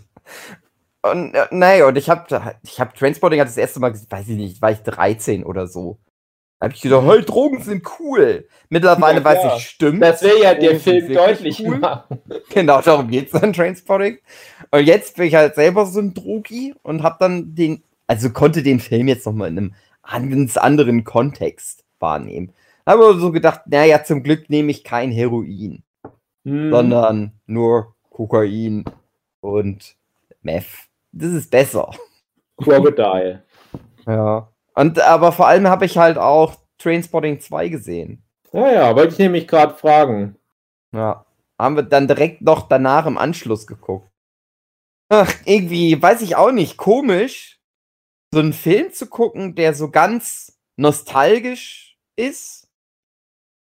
Und 1.02 1.34
äh, 1.34 1.46
nee, 1.50 1.82
und 1.82 1.96
ich 1.96 2.10
habe 2.10 2.54
ich 2.62 2.80
hab 2.80 2.94
Transporting 2.94 3.38
das 3.38 3.56
erste 3.56 3.80
Mal, 3.80 3.94
weiß 3.94 4.28
ich 4.28 4.36
nicht, 4.36 4.60
war 4.60 4.72
ich 4.72 4.80
13 4.80 5.44
oder 5.44 5.66
so. 5.66 5.98
Da 6.60 6.66
habe 6.66 6.74
ich 6.74 6.82
gedacht, 6.82 7.04
hey, 7.06 7.22
Drogen 7.22 7.62
sind 7.62 7.84
cool. 7.98 8.46
Mittlerweile 8.68 9.18
ja, 9.18 9.24
weiß 9.24 9.56
ich, 9.56 9.66
stimmt. 9.66 10.02
Das 10.02 10.22
will 10.22 10.42
ja 10.42 10.54
der 10.54 10.78
Film 10.78 11.12
deutlich 11.12 11.66
cool. 11.66 11.78
machen. 11.78 12.20
Genau, 12.50 12.80
darum 12.80 13.08
geht 13.08 13.32
es 13.32 13.40
dann, 13.40 13.52
Transporting. 13.52 14.18
Und 14.70 14.84
jetzt 14.84 15.16
bin 15.16 15.26
ich 15.26 15.34
halt 15.34 15.54
selber 15.54 15.86
so 15.86 16.00
ein 16.00 16.14
Drogi 16.14 16.74
und 16.82 17.02
habe 17.02 17.16
dann 17.18 17.54
den 17.54 17.82
also 18.10 18.30
konnte 18.30 18.64
den 18.64 18.80
Film 18.80 19.06
jetzt 19.06 19.24
nochmal 19.24 19.56
in 19.56 19.72
einem 20.02 20.30
ganz 20.30 20.56
anderen 20.56 21.04
Kontext 21.04 21.84
wahrnehmen. 22.00 22.52
Habe 22.84 23.14
so 23.20 23.30
gedacht, 23.30 23.60
naja, 23.66 24.02
zum 24.02 24.24
Glück 24.24 24.50
nehme 24.50 24.72
ich 24.72 24.82
kein 24.82 25.12
Heroin, 25.12 25.84
hm. 26.44 26.72
sondern 26.72 27.34
nur 27.46 27.94
Kokain 28.10 28.84
und 29.40 29.94
Meth. 30.42 30.88
Das 31.12 31.30
ist 31.30 31.52
besser. 31.52 31.92
Crocodile. 32.56 33.44
ja. 34.08 34.48
Und 34.74 35.00
aber 35.00 35.32
vor 35.32 35.46
allem 35.46 35.68
habe 35.68 35.84
ich 35.84 35.98
halt 35.98 36.18
auch 36.18 36.56
Trainspotting 36.78 37.40
2 37.40 37.68
gesehen. 37.68 38.22
Ja, 38.52 38.72
ja, 38.72 38.96
wollte 38.96 39.12
ich 39.12 39.18
nämlich 39.18 39.46
gerade 39.46 39.74
fragen. 39.74 40.36
Ja. 40.92 41.24
Haben 41.58 41.76
wir 41.76 41.82
dann 41.82 42.08
direkt 42.08 42.42
noch 42.42 42.68
danach 42.68 43.06
im 43.06 43.18
Anschluss 43.18 43.66
geguckt. 43.66 44.08
Ach, 45.08 45.32
irgendwie, 45.44 46.00
weiß 46.00 46.22
ich 46.22 46.36
auch 46.36 46.52
nicht, 46.52 46.76
komisch 46.76 47.60
so 48.32 48.40
einen 48.40 48.52
Film 48.52 48.92
zu 48.92 49.06
gucken, 49.06 49.54
der 49.56 49.74
so 49.74 49.90
ganz 49.90 50.58
nostalgisch 50.76 51.98
ist. 52.16 52.68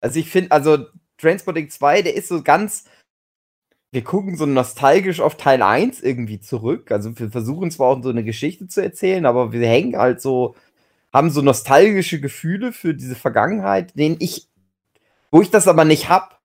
Also 0.02 0.20
ich 0.20 0.30
finde, 0.30 0.52
also 0.52 0.86
Transporting 1.18 1.70
2, 1.70 2.02
der 2.02 2.16
ist 2.16 2.28
so 2.28 2.44
ganz, 2.44 2.86
wir 3.92 4.04
gucken 4.04 4.36
so 4.36 4.46
nostalgisch 4.46 5.22
auf 5.22 5.38
Teil 5.38 5.62
1 5.62 6.02
irgendwie 6.02 6.40
zurück. 6.40 6.92
Also 6.92 7.18
wir 7.18 7.32
versuchen 7.32 7.72
zwar 7.72 7.88
auch 7.88 8.04
so 8.04 8.10
eine 8.10 8.24
Geschichte 8.24 8.68
zu 8.68 8.82
erzählen, 8.82 9.26
aber 9.26 9.54
wir 9.54 9.68
hängen 9.68 9.98
halt 9.98 10.22
so, 10.22 10.56
haben 11.14 11.30
so 11.30 11.42
nostalgische 11.42 12.20
Gefühle 12.20 12.72
für 12.72 12.94
diese 12.94 13.16
Vergangenheit, 13.16 13.98
den 13.98 14.16
ich, 14.20 14.48
wo 15.30 15.42
ich 15.42 15.50
das 15.50 15.68
aber 15.68 15.86
nicht 15.86 16.10
hab. 16.10 16.40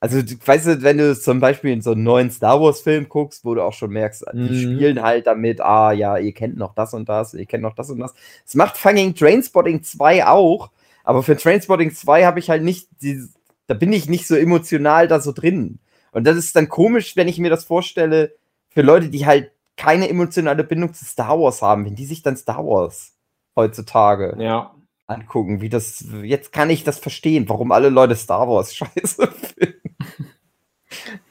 Also, 0.00 0.18
weißt 0.18 0.66
du, 0.66 0.82
wenn 0.82 0.98
du 0.98 1.16
zum 1.16 1.38
Beispiel 1.38 1.70
in 1.70 1.80
so 1.80 1.92
einen 1.92 2.02
neuen 2.02 2.30
Star 2.30 2.60
Wars-Film 2.60 3.08
guckst, 3.08 3.44
wo 3.44 3.54
du 3.54 3.62
auch 3.62 3.72
schon 3.72 3.90
merkst, 3.90 4.24
die 4.32 4.38
mhm. 4.38 4.74
spielen 4.76 5.02
halt 5.02 5.28
damit, 5.28 5.60
ah 5.60 5.92
ja, 5.92 6.18
ihr 6.18 6.32
kennt 6.32 6.56
noch 6.56 6.74
das 6.74 6.92
und 6.92 7.08
das, 7.08 7.34
ihr 7.34 7.46
kennt 7.46 7.62
noch 7.62 7.74
das 7.74 7.88
und 7.88 8.00
das. 8.00 8.12
Es 8.44 8.56
macht 8.56 8.76
fucking 8.76 9.14
Trainspotting 9.14 9.84
2 9.84 10.26
auch, 10.26 10.72
aber 11.04 11.22
für 11.22 11.36
Trainspotting 11.36 11.94
2 11.94 12.24
habe 12.24 12.40
ich 12.40 12.50
halt 12.50 12.64
nicht, 12.64 12.88
die, 13.00 13.24
da 13.68 13.74
bin 13.74 13.92
ich 13.92 14.08
nicht 14.08 14.26
so 14.26 14.34
emotional 14.34 15.06
da 15.06 15.20
so 15.20 15.30
drin. 15.30 15.78
Und 16.10 16.26
das 16.26 16.36
ist 16.36 16.56
dann 16.56 16.68
komisch, 16.68 17.14
wenn 17.16 17.28
ich 17.28 17.38
mir 17.38 17.50
das 17.50 17.64
vorstelle, 17.64 18.34
für 18.70 18.82
Leute, 18.82 19.08
die 19.08 19.24
halt 19.24 19.52
keine 19.76 20.08
emotionale 20.08 20.64
Bindung 20.64 20.94
zu 20.94 21.04
Star 21.04 21.38
Wars 21.38 21.62
haben, 21.62 21.84
wenn 21.84 21.94
die 21.94 22.06
sich 22.06 22.22
dann 22.22 22.36
Star 22.36 22.66
Wars 22.66 23.11
heutzutage 23.56 24.36
ja. 24.38 24.74
angucken, 25.06 25.60
wie 25.60 25.68
das, 25.68 26.04
jetzt 26.22 26.52
kann 26.52 26.70
ich 26.70 26.84
das 26.84 26.98
verstehen, 26.98 27.48
warum 27.48 27.72
alle 27.72 27.88
Leute 27.88 28.16
Star 28.16 28.48
Wars 28.48 28.74
scheiße 28.76 29.26
finden. 29.28 29.80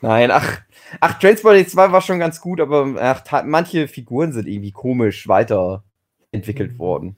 Nein, 0.01 0.31
ach, 0.31 0.61
ach, 0.99 1.19
Transporting 1.19 1.67
2 1.67 1.91
war 1.91 2.01
schon 2.01 2.19
ganz 2.19 2.41
gut, 2.41 2.59
aber 2.59 2.95
ach, 2.99 3.43
manche 3.45 3.87
Figuren 3.87 4.33
sind 4.33 4.47
irgendwie 4.47 4.71
komisch 4.71 5.27
weiterentwickelt 5.27 6.79
worden. 6.79 7.15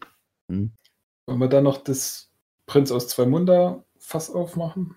Hm. 0.50 0.72
Wollen 1.26 1.40
wir 1.40 1.48
da 1.48 1.62
noch 1.62 1.78
das 1.78 2.30
Prinz 2.66 2.92
aus 2.92 3.08
zwei 3.08 3.26
Munder 3.26 3.84
Fass 3.98 4.30
aufmachen? 4.30 4.96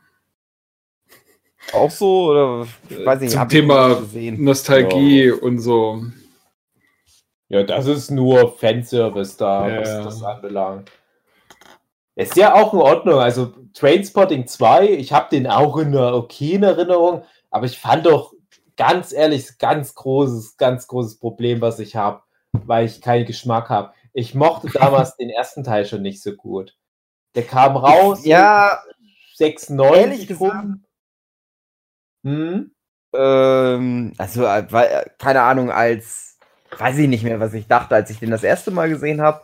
Auch 1.72 1.90
so, 1.90 2.30
oder 2.30 2.66
weiß 3.04 3.22
ich 3.22 3.28
nicht. 3.28 3.32
Zum 3.32 3.48
Thema 3.48 4.02
Nostalgie 4.12 5.26
ja. 5.26 5.34
und 5.34 5.58
so. 5.58 6.04
Ja, 7.48 7.62
das 7.62 7.86
ist 7.86 8.10
nur 8.10 8.56
Fanservice 8.56 9.36
da, 9.36 9.68
ja. 9.68 9.78
was 9.78 10.04
das 10.04 10.22
anbelangt. 10.22 10.90
Ist 12.16 12.36
ja 12.36 12.54
auch 12.54 12.72
in 12.72 12.80
Ordnung. 12.80 13.20
Also 13.20 13.52
Trainspotting 13.74 14.46
2, 14.46 14.88
ich 14.88 15.12
habe 15.12 15.28
den 15.30 15.46
auch 15.46 15.76
in 15.76 15.88
einer 15.88 16.14
okayen 16.14 16.62
Erinnerung, 16.62 17.24
aber 17.50 17.66
ich 17.66 17.78
fand 17.78 18.06
doch 18.06 18.32
ganz 18.76 19.12
ehrlich, 19.12 19.58
ganz 19.58 19.94
großes, 19.94 20.56
ganz 20.56 20.86
großes 20.86 21.18
Problem, 21.18 21.60
was 21.60 21.78
ich 21.78 21.94
habe, 21.94 22.22
weil 22.52 22.86
ich 22.86 23.00
keinen 23.00 23.26
Geschmack 23.26 23.68
habe. 23.68 23.92
Ich 24.12 24.34
mochte 24.34 24.68
damals 24.70 25.16
den 25.18 25.30
ersten 25.30 25.62
Teil 25.62 25.84
schon 25.84 26.02
nicht 26.02 26.22
so 26.22 26.32
gut. 26.32 26.76
Der 27.34 27.44
kam 27.44 27.76
raus. 27.76 28.24
Ja. 28.24 28.78
6, 29.34 29.70
9. 29.70 29.94
Ehrlich 29.94 30.26
gesagt. 30.26 30.66
Hm? 32.24 32.72
Ähm, 33.14 34.12
also, 34.16 34.44
äh, 34.44 34.60
äh, 34.60 35.04
keine 35.18 35.42
Ahnung, 35.42 35.70
als, 35.70 36.35
weiß 36.78 36.98
ich 36.98 37.08
nicht 37.08 37.24
mehr, 37.24 37.40
was 37.40 37.54
ich 37.54 37.66
dachte, 37.66 37.94
als 37.94 38.10
ich 38.10 38.18
den 38.18 38.30
das 38.30 38.44
erste 38.44 38.70
Mal 38.70 38.88
gesehen 38.88 39.20
habe. 39.20 39.42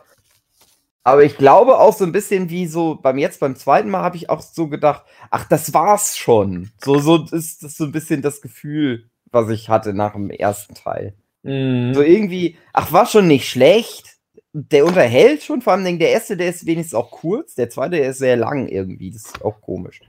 Aber 1.03 1.23
ich 1.23 1.37
glaube 1.37 1.79
auch 1.79 1.93
so 1.93 2.05
ein 2.05 2.13
bisschen 2.13 2.49
wie 2.49 2.65
so 2.65 2.95
beim 2.95 3.17
jetzt 3.17 3.39
beim 3.39 3.55
zweiten 3.55 3.89
Mal 3.89 4.03
habe 4.03 4.15
ich 4.15 4.29
auch 4.29 4.41
so 4.41 4.67
gedacht, 4.67 5.03
ach, 5.31 5.45
das 5.47 5.73
war's 5.73 6.17
schon. 6.17 6.71
So, 6.83 6.99
so 6.99 7.25
ist 7.31 7.63
das 7.63 7.75
so 7.75 7.85
ein 7.85 7.91
bisschen 7.91 8.21
das 8.21 8.41
Gefühl, 8.41 9.09
was 9.31 9.49
ich 9.49 9.67
hatte 9.67 9.93
nach 9.93 10.13
dem 10.13 10.29
ersten 10.29 10.75
Teil. 10.75 11.13
Mhm. 11.43 11.93
So 11.93 12.01
irgendwie, 12.01 12.57
ach, 12.71 12.91
war 12.93 13.05
schon 13.05 13.27
nicht 13.27 13.49
schlecht. 13.49 14.11
Der 14.53 14.85
unterhält 14.85 15.43
schon, 15.43 15.61
vor 15.61 15.73
allem 15.73 15.99
der 15.99 16.11
erste, 16.11 16.37
der 16.37 16.49
ist 16.49 16.65
wenigstens 16.65 16.93
auch 16.93 17.11
kurz, 17.11 17.55
der 17.55 17.69
zweite, 17.69 17.97
der 17.97 18.09
ist 18.09 18.19
sehr 18.19 18.37
lang 18.37 18.67
irgendwie. 18.67 19.11
Das 19.11 19.25
ist 19.25 19.43
auch 19.43 19.59
komisch. 19.59 19.99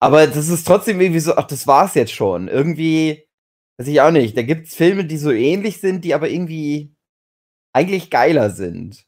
Aber 0.00 0.26
das 0.26 0.48
ist 0.48 0.66
trotzdem 0.66 1.00
irgendwie 1.00 1.20
so, 1.20 1.36
ach, 1.36 1.46
das 1.46 1.66
war's 1.66 1.94
jetzt 1.94 2.12
schon. 2.12 2.48
Irgendwie, 2.48 3.27
weiß 3.78 3.88
ich 3.88 4.00
auch 4.00 4.10
nicht. 4.10 4.36
Da 4.36 4.42
gibt's 4.42 4.74
Filme, 4.74 5.04
die 5.04 5.16
so 5.16 5.30
ähnlich 5.30 5.80
sind, 5.80 6.04
die 6.04 6.14
aber 6.14 6.28
irgendwie 6.28 6.94
eigentlich 7.72 8.10
geiler 8.10 8.50
sind. 8.50 9.06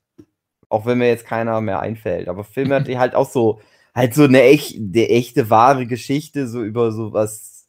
Auch 0.69 0.87
wenn 0.87 0.99
mir 0.99 1.09
jetzt 1.09 1.27
keiner 1.27 1.61
mehr 1.61 1.81
einfällt. 1.81 2.29
Aber 2.29 2.45
Filme, 2.45 2.83
die 2.85 2.99
halt 2.99 3.15
auch 3.15 3.29
so, 3.29 3.61
halt 3.95 4.15
so 4.15 4.25
eine, 4.25 4.43
echt, 4.43 4.77
eine 4.77 5.09
echte, 5.09 5.51
wahre 5.51 5.87
Geschichte, 5.87 6.49
so 6.49 6.63
über 6.63 6.93
so 6.93 7.13
was, 7.13 7.69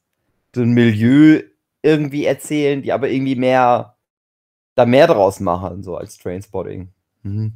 so 0.55 0.61
ein 0.61 0.71
Milieu 0.71 1.41
irgendwie 1.81 2.25
erzählen, 2.25 2.81
die 2.81 2.93
aber 2.93 3.09
irgendwie 3.09 3.35
mehr 3.35 3.97
da 4.75 4.85
mehr 4.85 5.07
draus 5.07 5.39
machen, 5.39 5.83
so 5.83 5.97
als 5.97 6.17
Trainspotting. 6.17 6.89
Mhm. 7.23 7.53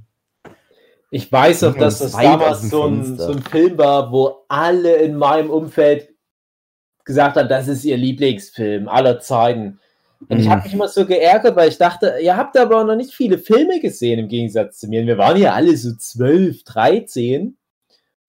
Ich 1.11 1.31
weiß 1.31 1.63
auch, 1.63 1.75
dass 1.75 1.99
das 1.99 2.11
damals 2.11 2.69
so 2.69 2.83
ein, 2.87 3.17
so 3.17 3.31
ein 3.31 3.41
Film 3.41 3.77
war, 3.77 4.11
wo 4.11 4.45
alle 4.49 4.95
in 4.97 5.15
meinem 5.15 5.49
Umfeld 5.49 6.14
gesagt 7.05 7.37
haben, 7.37 7.47
das 7.47 7.67
ist 7.67 7.85
ihr 7.85 7.97
Lieblingsfilm 7.97 8.87
aller 8.87 9.19
Zeiten. 9.19 9.79
Und 10.27 10.39
ich 10.39 10.49
habe 10.49 10.61
mhm. 10.61 10.63
mich 10.63 10.73
immer 10.73 10.87
so 10.87 11.05
geärgert, 11.05 11.55
weil 11.55 11.69
ich 11.69 11.77
dachte, 11.77 12.15
ihr 12.21 12.35
habt 12.35 12.57
aber 12.57 12.83
noch 12.83 12.95
nicht 12.95 13.13
viele 13.13 13.37
Filme 13.37 13.79
gesehen 13.79 14.19
im 14.19 14.27
Gegensatz 14.27 14.79
zu 14.79 14.87
mir. 14.87 15.01
Und 15.01 15.07
wir 15.07 15.17
waren 15.17 15.37
ja 15.37 15.53
alle 15.53 15.75
so 15.77 15.93
12, 15.95 16.63
13. 16.63 17.57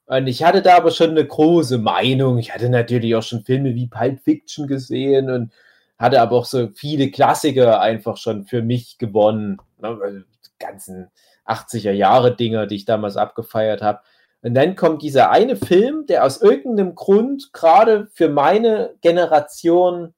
Und 0.06 0.26
ich 0.26 0.44
hatte 0.44 0.62
da 0.62 0.76
aber 0.76 0.90
schon 0.90 1.10
eine 1.10 1.26
große 1.26 1.78
Meinung. 1.78 2.38
Ich 2.38 2.54
hatte 2.54 2.68
natürlich 2.68 3.14
auch 3.14 3.22
schon 3.22 3.44
Filme 3.44 3.74
wie 3.74 3.88
Pulp 3.88 4.20
Fiction 4.20 4.66
gesehen 4.66 5.30
und 5.30 5.52
hatte 5.98 6.20
aber 6.20 6.36
auch 6.36 6.44
so 6.44 6.68
viele 6.74 7.10
Klassiker 7.10 7.80
einfach 7.80 8.16
schon 8.16 8.44
für 8.44 8.62
mich 8.62 8.98
gewonnen. 8.98 9.58
Ne? 9.80 10.24
Die 10.44 10.64
ganzen 10.64 11.08
80er 11.46 11.92
Jahre 11.92 12.36
Dinger, 12.36 12.66
die 12.66 12.76
ich 12.76 12.84
damals 12.84 13.16
abgefeiert 13.16 13.82
habe. 13.82 14.00
Und 14.42 14.54
dann 14.54 14.76
kommt 14.76 15.02
dieser 15.02 15.30
eine 15.30 15.56
Film, 15.56 16.06
der 16.06 16.24
aus 16.24 16.40
irgendeinem 16.40 16.94
Grund 16.94 17.52
gerade 17.52 18.08
für 18.12 18.28
meine 18.28 18.94
Generation 19.00 20.14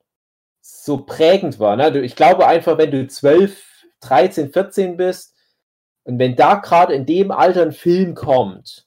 so 0.61 0.99
prägend 0.99 1.59
war. 1.59 1.77
Ne? 1.77 1.99
Ich 2.01 2.15
glaube 2.15 2.47
einfach, 2.47 2.77
wenn 2.77 2.91
du 2.91 3.07
12, 3.07 3.65
13, 4.01 4.53
14 4.53 4.97
bist 4.97 5.35
und 6.05 6.19
wenn 6.19 6.37
da 6.37 6.57
gerade 6.57 6.95
in 6.95 7.07
dem 7.07 7.31
Alter 7.31 7.63
ein 7.63 7.73
Film 7.73 8.15
kommt, 8.15 8.87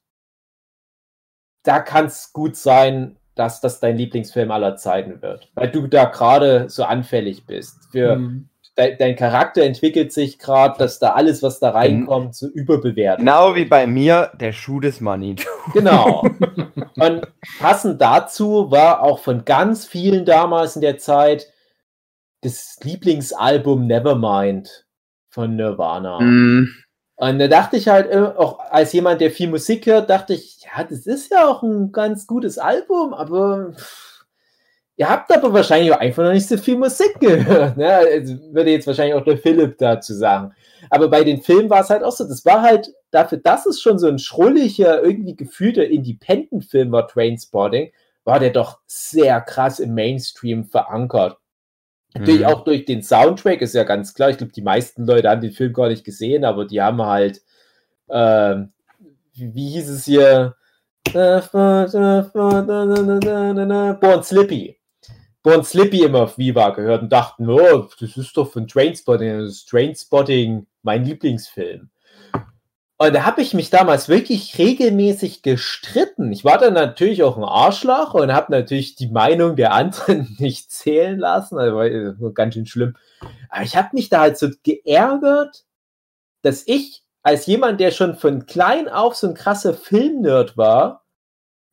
da 1.64 1.80
kann 1.80 2.06
es 2.06 2.34
gut 2.34 2.56
sein, 2.56 3.18
dass 3.36 3.62
das 3.62 3.80
dein 3.80 3.98
Lieblingsfilm 3.98 4.52
aller 4.52 4.76
Zeiten 4.76 5.22
wird, 5.22 5.52
weil 5.56 5.72
du 5.72 5.88
da 5.88 6.06
gerade 6.06 6.70
so 6.70 6.84
anfällig 6.84 7.46
bist. 7.46 7.88
Für 7.92 8.18
mhm. 8.18 8.50
De 8.78 8.96
dein 8.98 9.16
Charakter 9.16 9.64
entwickelt 9.64 10.14
sich 10.14 10.40
gerade, 10.40 10.78
dass 10.78 11.00
da 11.00 11.14
alles, 11.14 11.44
was 11.44 11.60
da 11.60 11.72
reinkommt, 11.72 12.36
so 12.36 12.48
überbewertet. 12.48 13.20
Genau 13.20 13.56
wie 13.56 13.66
bei 13.66 13.86
mir 13.88 14.32
der 14.40 14.54
Schuh 14.54 14.80
des 14.80 15.02
Money. 15.02 15.36
Genau. 15.74 16.24
Und 16.96 17.28
passend 17.60 18.02
dazu 18.02 18.72
war 18.72 19.04
auch 19.04 19.20
von 19.20 19.46
ganz 19.46 19.86
vielen 19.86 20.26
damals 20.26 20.76
in 20.76 20.82
der 20.82 20.98
Zeit 20.98 21.48
das 22.42 22.78
Lieblingsalbum 22.82 23.86
Nevermind 23.86 24.86
von 25.30 25.56
Nirvana. 25.56 26.20
Mhm. 26.20 26.74
Und 27.16 27.38
da 27.38 27.48
dachte 27.48 27.78
ich 27.78 27.88
halt, 27.88 28.12
auch 28.16 28.60
als 28.72 28.94
jemand, 28.94 29.22
der 29.22 29.30
viel 29.30 29.50
Musik 29.50 29.86
hört, 29.86 30.10
dachte 30.10 30.34
ich, 30.34 30.62
ja, 30.64 30.84
das 30.84 31.06
ist 31.06 31.32
ja 31.32 31.48
auch 31.48 31.62
ein 31.62 31.92
ganz 31.92 32.26
gutes 32.26 32.58
Album, 32.58 33.14
aber 33.14 33.74
ihr 35.02 35.10
habt 35.10 35.34
aber 35.34 35.52
wahrscheinlich 35.52 35.92
auch 35.92 36.00
einfach 36.00 36.24
noch 36.24 36.32
nicht 36.32 36.48
so 36.48 36.58
viel 36.58 36.78
Musik 36.78 37.20
gehört. 37.20 37.76
Ne? 37.76 37.92
Also 37.92 38.36
würde 38.54 38.70
jetzt 38.70 38.86
wahrscheinlich 38.86 39.16
auch 39.16 39.24
der 39.24 39.40
Philipp 39.40 39.80
dazu 39.80 40.14
sagen. 40.14 40.54
Aber 40.92 41.08
bei 41.08 41.24
den 41.24 41.42
Filmen 41.42 41.72
war 41.72 41.82
es 41.82 41.90
halt 41.90 42.04
auch 42.04 42.12
so, 42.12 42.24
das 42.28 42.46
war 42.46 42.62
halt 42.62 42.94
dafür, 43.10 43.40
dass 43.40 43.66
es 43.66 43.82
schon 43.82 43.98
so 43.98 44.08
ein 44.08 44.20
schrulliger, 44.20 45.02
irgendwie 45.02 45.36
gefühlter 45.36 45.86
Independent-Film 45.86 46.92
war, 46.92 47.08
Trainspotting, 47.08 47.92
war 48.26 48.40
der 48.40 48.52
doch 48.52 48.78
sehr 48.86 49.42
krass 49.42 49.80
im 49.80 49.96
Mainstream 49.96 50.66
verankert. 50.66 51.36
Natürlich 52.14 52.42
mhm. 52.42 52.48
auch 52.48 52.64
durch 52.64 52.86
den 52.86 53.02
Soundtrack, 53.02 53.60
ist 53.62 53.74
ja 53.74 53.84
ganz 53.84 54.14
klar. 54.14 54.30
Ich 54.30 54.38
glaube, 54.38 54.54
die 54.54 54.62
meisten 54.62 55.08
Leute 55.08 55.32
haben 55.32 55.42
den 55.42 55.52
Film 55.52 55.74
gar 55.74 55.88
nicht 55.88 56.04
gesehen, 56.04 56.46
aber 56.46 56.66
die 56.66 56.80
haben 56.80 57.02
halt, 57.02 57.42
äh, 58.08 58.58
wie 59.34 59.70
hieß 59.70 59.90
es 59.90 60.06
hier? 60.06 60.56
Born 64.00 64.22
Slippy. 64.22 64.78
Born 65.44 65.64
Slippy 65.64 66.04
immer 66.04 66.24
auf 66.24 66.38
Viva 66.38 66.70
gehört 66.70 67.02
und 67.02 67.12
dachten, 67.12 67.50
oh, 67.50 67.90
das 68.00 68.18
ist 68.18 68.38
doch 68.38 68.52
von 68.52 68.68
Trainspotting. 68.68 69.40
Das 69.40 69.50
ist 69.50 69.70
Trainspotting 69.70 70.68
mein 70.84 71.04
Lieblingsfilm. 71.04 71.90
Und 72.98 73.16
da 73.16 73.26
habe 73.26 73.42
ich 73.42 73.56
mich 73.56 73.72
damals 73.72 74.10
wirklich 74.10 74.60
regelmäßig 74.60 75.42
gestritten. 75.42 76.32
Ich 76.32 76.46
war 76.46 76.60
dann 76.60 76.76
natürlich 76.76 77.24
auch 77.24 77.36
ein 77.36 77.44
Arschloch 77.44 78.14
und 78.14 78.32
habe 78.32 78.52
natürlich 78.52 78.94
die 78.94 79.10
Meinung 79.10 79.56
der 79.56 79.74
anderen 79.74 80.36
nicht 80.40 80.72
zählen 80.72 81.18
lassen. 81.18 81.58
Also 81.58 81.78
war 81.78 82.32
ganz 82.34 82.54
schön 82.54 82.68
schlimm. 82.68 82.96
Aber 83.50 83.64
ich 83.64 83.76
habe 83.76 83.90
mich 83.94 84.10
da 84.10 84.20
halt 84.20 84.38
so 84.38 84.50
geärgert, 84.62 85.66
dass 86.44 86.62
ich 86.68 87.02
als 87.24 87.48
jemand, 87.48 87.80
der 87.80 87.90
schon 87.90 88.16
von 88.16 88.46
klein 88.46 88.88
auf 88.88 89.16
so 89.16 89.28
ein 89.28 89.34
krasser 89.34 89.74
Filmnerd 89.74 90.56
war, 90.56 91.01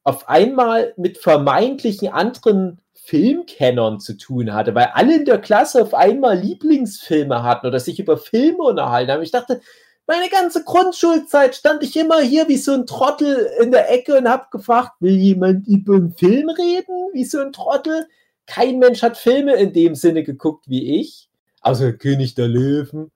auf 0.05 0.29
einmal 0.29 0.95
mit 0.97 1.19
vermeintlichen 1.19 2.09
anderen 2.09 2.81
Filmkennern 2.95 4.01
zu 4.01 4.19
tun 4.19 4.53
hatte, 4.53 4.75
weil 4.75 4.91
alle 4.93 5.17
in 5.17 5.25
der 5.25 5.39
Klasse 5.39 5.81
auf 5.81 5.95
einmal 5.95 6.39
Lieblingsfilme 6.39 7.43
hatten 7.43 7.67
oder 7.67 7.81
sich 7.81 7.99
über 7.99 8.19
Filme 8.19 8.63
unterhalten 8.63 9.11
haben. 9.11 9.23
Ich 9.23 9.31
dachte, 9.31 9.61
meine 10.07 10.29
ganze 10.31 10.65
Grundschulzeit 10.65 11.55
stand 11.55 11.83
ich 11.83 11.97
immer 11.97 12.21
hier 12.21 12.49
wie 12.49 12.57
so 12.57 12.73
ein 12.73 12.87
Trottel 12.87 13.51
in 13.61 13.71
der 13.71 13.91
Ecke 13.93 14.17
und 14.17 14.29
hab 14.29 14.51
gefragt, 14.51 14.93
will 15.01 15.17
jemand 15.17 15.67
über 15.67 15.95
einen 15.95 16.13
Film 16.13 16.49
reden? 16.49 17.11
Wie 17.13 17.25
so 17.25 17.41
ein 17.41 17.53
Trottel? 17.53 18.07
Kein 18.47 18.79
Mensch 18.79 19.03
hat 19.03 19.19
Filme 19.19 19.57
in 19.57 19.75
dem 19.75 19.95
Sinne 19.95 20.23
geguckt 20.23 20.65
wie 20.69 20.99
ich. 20.99 21.29
Also 21.61 21.93
König 21.93 22.35
der 22.35 22.49
Löwen. 22.49 23.11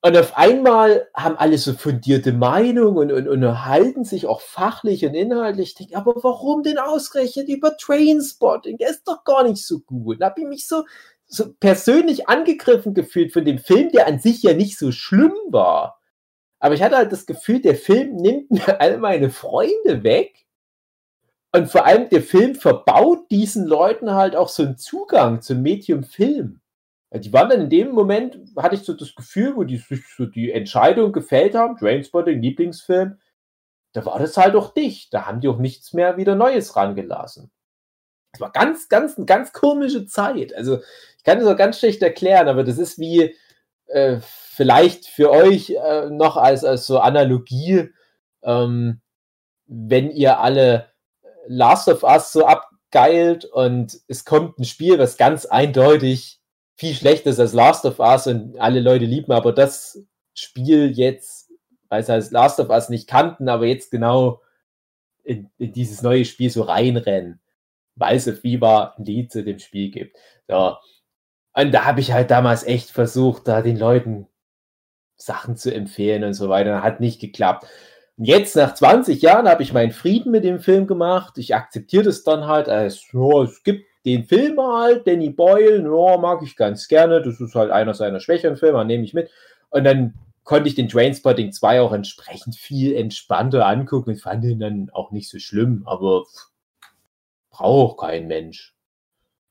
Und 0.00 0.16
auf 0.16 0.36
einmal 0.36 1.08
haben 1.12 1.36
alle 1.36 1.58
so 1.58 1.72
fundierte 1.72 2.32
Meinungen 2.32 3.10
und, 3.10 3.12
und, 3.12 3.28
und 3.28 3.64
halten 3.64 4.04
sich 4.04 4.26
auch 4.26 4.40
fachlich 4.40 5.04
und 5.04 5.14
inhaltlich. 5.14 5.70
Ich 5.70 5.74
denke, 5.74 5.96
aber 5.96 6.14
warum 6.22 6.62
denn 6.62 6.78
ausgerechnet 6.78 7.48
über 7.48 7.76
Trainspotting? 7.76 8.78
Der 8.78 8.90
ist 8.90 9.08
doch 9.08 9.24
gar 9.24 9.42
nicht 9.42 9.64
so 9.64 9.80
gut. 9.80 10.20
Da 10.20 10.26
habe 10.26 10.40
ich 10.42 10.46
mich 10.46 10.68
so, 10.68 10.84
so 11.26 11.52
persönlich 11.58 12.28
angegriffen 12.28 12.94
gefühlt 12.94 13.32
von 13.32 13.44
dem 13.44 13.58
Film, 13.58 13.90
der 13.90 14.06
an 14.06 14.20
sich 14.20 14.42
ja 14.44 14.54
nicht 14.54 14.78
so 14.78 14.92
schlimm 14.92 15.34
war. 15.48 16.00
Aber 16.60 16.74
ich 16.74 16.82
hatte 16.82 16.96
halt 16.96 17.10
das 17.10 17.26
Gefühl, 17.26 17.60
der 17.60 17.74
Film 17.74 18.16
nimmt 18.16 18.52
mir 18.52 18.80
all 18.80 18.98
meine 18.98 19.30
Freunde 19.30 20.04
weg. 20.04 20.46
Und 21.52 21.70
vor 21.70 21.86
allem 21.86 22.08
der 22.08 22.22
Film 22.22 22.54
verbaut 22.54 23.30
diesen 23.32 23.66
Leuten 23.66 24.14
halt 24.14 24.36
auch 24.36 24.48
so 24.48 24.62
einen 24.62 24.76
Zugang 24.76 25.40
zum 25.40 25.62
Medium 25.62 26.04
Film. 26.04 26.60
Die 27.10 27.32
waren 27.32 27.48
dann 27.48 27.62
in 27.62 27.70
dem 27.70 27.92
Moment, 27.92 28.38
hatte 28.56 28.74
ich 28.74 28.82
so 28.82 28.92
das 28.92 29.14
Gefühl, 29.14 29.56
wo 29.56 29.64
die 29.64 29.78
sich 29.78 30.06
so 30.14 30.26
die 30.26 30.52
Entscheidung 30.52 31.12
gefällt 31.12 31.54
haben, 31.54 31.76
Trainspotting, 31.76 32.42
Lieblingsfilm, 32.42 33.18
da 33.92 34.04
war 34.04 34.18
das 34.18 34.36
halt 34.36 34.54
auch 34.54 34.74
dicht. 34.74 35.14
Da 35.14 35.26
haben 35.26 35.40
die 35.40 35.48
auch 35.48 35.58
nichts 35.58 35.94
mehr 35.94 36.18
wieder 36.18 36.34
Neues 36.34 36.76
rangelassen. 36.76 37.50
Es 38.32 38.40
war 38.40 38.52
ganz, 38.52 38.88
ganz, 38.88 39.16
eine 39.16 39.24
ganz 39.24 39.52
komische 39.52 40.06
Zeit. 40.06 40.54
Also, 40.54 40.80
ich 41.16 41.24
kann 41.24 41.38
das 41.38 41.48
auch 41.48 41.56
ganz 41.56 41.78
schlecht 41.78 42.02
erklären, 42.02 42.48
aber 42.48 42.62
das 42.62 42.76
ist 42.76 42.98
wie 42.98 43.34
äh, 43.86 44.18
vielleicht 44.20 45.06
für 45.06 45.30
euch 45.30 45.70
äh, 45.70 46.10
noch 46.10 46.36
als, 46.36 46.64
als 46.64 46.86
so 46.86 46.98
Analogie, 46.98 47.88
ähm, 48.42 49.00
wenn 49.66 50.10
ihr 50.10 50.40
alle 50.40 50.90
Last 51.46 51.88
of 51.88 52.02
Us 52.02 52.32
so 52.32 52.44
abgeilt 52.44 53.46
und 53.46 53.98
es 54.08 54.26
kommt 54.26 54.58
ein 54.58 54.64
Spiel, 54.64 54.98
was 54.98 55.16
ganz 55.16 55.46
eindeutig 55.46 56.40
viel 56.78 56.94
schlechter 56.94 57.30
ist 57.30 57.40
als 57.40 57.52
Last 57.52 57.84
of 57.84 57.98
Us 57.98 58.26
und 58.26 58.58
alle 58.58 58.80
Leute 58.80 59.04
lieben 59.04 59.32
aber 59.32 59.52
das 59.52 60.02
Spiel 60.34 60.90
jetzt, 60.90 61.50
weil 61.90 62.02
sie 62.02 62.12
als 62.12 62.30
Last 62.30 62.60
of 62.60 62.70
Us 62.70 62.88
nicht 62.88 63.08
kannten, 63.08 63.48
aber 63.48 63.66
jetzt 63.66 63.90
genau 63.90 64.40
in, 65.24 65.50
in 65.58 65.72
dieses 65.72 66.00
neue 66.00 66.24
Spiel 66.24 66.48
so 66.48 66.62
reinrennen 66.62 67.40
weil 67.98 68.16
es 68.16 68.28
auf 68.28 68.42
Viva 68.42 68.94
ein 68.96 69.04
Lied 69.04 69.32
zu 69.32 69.42
dem 69.42 69.58
Spiel 69.58 69.90
gibt. 69.90 70.16
So. 70.46 70.76
Und 71.54 71.72
da 71.72 71.84
habe 71.84 72.00
ich 72.00 72.12
halt 72.12 72.30
damals 72.30 72.64
echt 72.64 72.90
versucht, 72.90 73.48
da 73.48 73.62
den 73.62 73.78
Leuten 73.78 74.28
Sachen 75.16 75.56
zu 75.56 75.74
empfehlen 75.74 76.24
und 76.24 76.34
so 76.34 76.48
weiter. 76.48 76.82
Hat 76.82 77.00
nicht 77.00 77.20
geklappt. 77.20 77.66
Und 78.16 78.24
jetzt, 78.24 78.56
nach 78.56 78.74
20 78.74 79.20
Jahren, 79.22 79.48
habe 79.48 79.62
ich 79.62 79.72
meinen 79.72 79.92
Frieden 79.92 80.30
mit 80.30 80.44
dem 80.44 80.60
Film 80.60 80.86
gemacht. 80.86 81.38
Ich 81.38 81.54
akzeptiere 81.54 82.04
das 82.04 82.22
dann 82.22 82.46
halt 82.46 82.68
als, 82.68 83.04
ja, 83.12 83.42
es 83.42 83.62
gibt 83.62 83.87
den 84.04 84.24
Film 84.24 84.60
halt, 84.60 85.06
Danny 85.06 85.30
Boyle, 85.30 85.82
ja, 85.82 86.16
mag 86.18 86.42
ich 86.42 86.56
ganz 86.56 86.88
gerne. 86.88 87.22
Das 87.22 87.40
ist 87.40 87.54
halt 87.54 87.70
einer 87.70 87.94
seiner 87.94 88.20
schwächeren 88.20 88.56
Filme, 88.56 88.84
nehme 88.84 89.04
ich 89.04 89.14
mit. 89.14 89.30
Und 89.70 89.84
dann 89.84 90.14
konnte 90.44 90.68
ich 90.68 90.74
den 90.74 90.88
Trainspotting 90.88 91.52
2 91.52 91.80
auch 91.82 91.92
entsprechend 91.92 92.56
viel 92.56 92.96
entspannter 92.96 93.66
angucken 93.66 94.10
und 94.10 94.20
fand 94.20 94.44
ihn 94.44 94.60
dann 94.60 94.90
auch 94.90 95.10
nicht 95.10 95.28
so 95.28 95.38
schlimm. 95.38 95.82
Aber 95.86 96.24
braucht 97.50 97.98
kein 97.98 98.28
Mensch. 98.28 98.74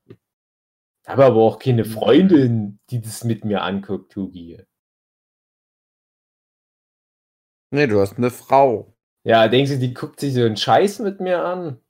Ich 0.06 0.16
habe 1.08 1.24
aber 1.24 1.40
auch 1.40 1.58
keine. 1.58 1.84
Freundin, 1.84 2.80
die 2.90 3.00
das 3.00 3.24
mit 3.24 3.44
mir 3.44 3.62
anguckt, 3.62 4.12
Tugi. 4.12 4.60
Nee, 7.70 7.86
du 7.86 8.00
hast 8.00 8.16
eine 8.16 8.30
Frau. 8.30 8.94
Ja, 9.24 9.46
denkst 9.46 9.72
du, 9.72 9.78
die 9.78 9.94
guckt 9.94 10.20
sich 10.20 10.34
so 10.34 10.42
einen 10.42 10.56
Scheiß 10.56 11.00
mit 11.00 11.20
mir 11.20 11.44
an? 11.44 11.80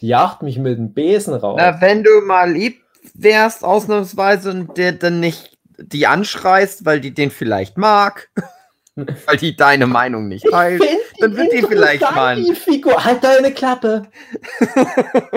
Die 0.00 0.08
jagt 0.08 0.42
mich 0.42 0.58
mit 0.58 0.78
dem 0.78 0.92
Besen 0.92 1.34
raus. 1.34 1.56
Na, 1.58 1.80
wenn 1.80 2.02
du 2.02 2.20
mal 2.22 2.50
lieb 2.50 2.82
wärst, 3.14 3.64
ausnahmsweise, 3.64 4.50
und 4.50 4.76
der 4.76 4.92
dann 4.92 5.20
nicht 5.20 5.58
die 5.78 6.06
anschreist, 6.06 6.84
weil 6.84 7.00
die 7.00 7.12
den 7.12 7.30
vielleicht 7.30 7.78
mag. 7.78 8.30
weil 8.94 9.36
die 9.36 9.56
deine 9.56 9.86
Meinung 9.86 10.28
nicht 10.28 10.46
teilt, 10.50 10.82
dann 11.18 11.36
wird 11.36 11.52
die 11.52 11.62
vielleicht 11.62 12.02
mal. 12.02 12.36
Die 12.36 12.54
Figur, 12.54 13.04
halt 13.04 13.22
deine 13.24 13.52
Klappe. 13.52 14.08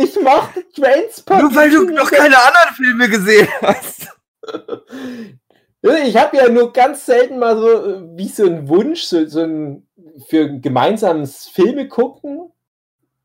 Ich 0.00 0.14
mochte 0.20 0.64
Trainspotting. 0.76 1.42
Nur 1.42 1.54
weil 1.56 1.70
du 1.70 1.84
noch 1.90 2.08
keine 2.08 2.36
anderen 2.36 2.74
Filme 2.76 3.08
gesehen 3.08 3.48
hast. 3.60 4.06
Ich 5.82 6.16
habe 6.16 6.36
ja 6.36 6.48
nur 6.48 6.72
ganz 6.72 7.04
selten 7.04 7.38
mal 7.38 7.56
so 7.56 7.68
äh, 7.68 8.16
wie 8.16 8.28
so 8.28 8.46
ein 8.46 8.68
Wunsch, 8.68 9.02
so, 9.02 9.26
so 9.26 9.42
ein 9.42 9.88
für 10.28 10.44
ein 10.44 10.62
gemeinsames 10.62 11.48
Filme 11.48 11.88
gucken, 11.88 12.52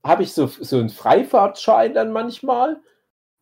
habe 0.04 0.24
ich 0.24 0.34
so, 0.34 0.48
so 0.48 0.80
einen 0.80 0.90
Freifahrtschein 0.90 1.94
dann 1.94 2.12
manchmal. 2.12 2.82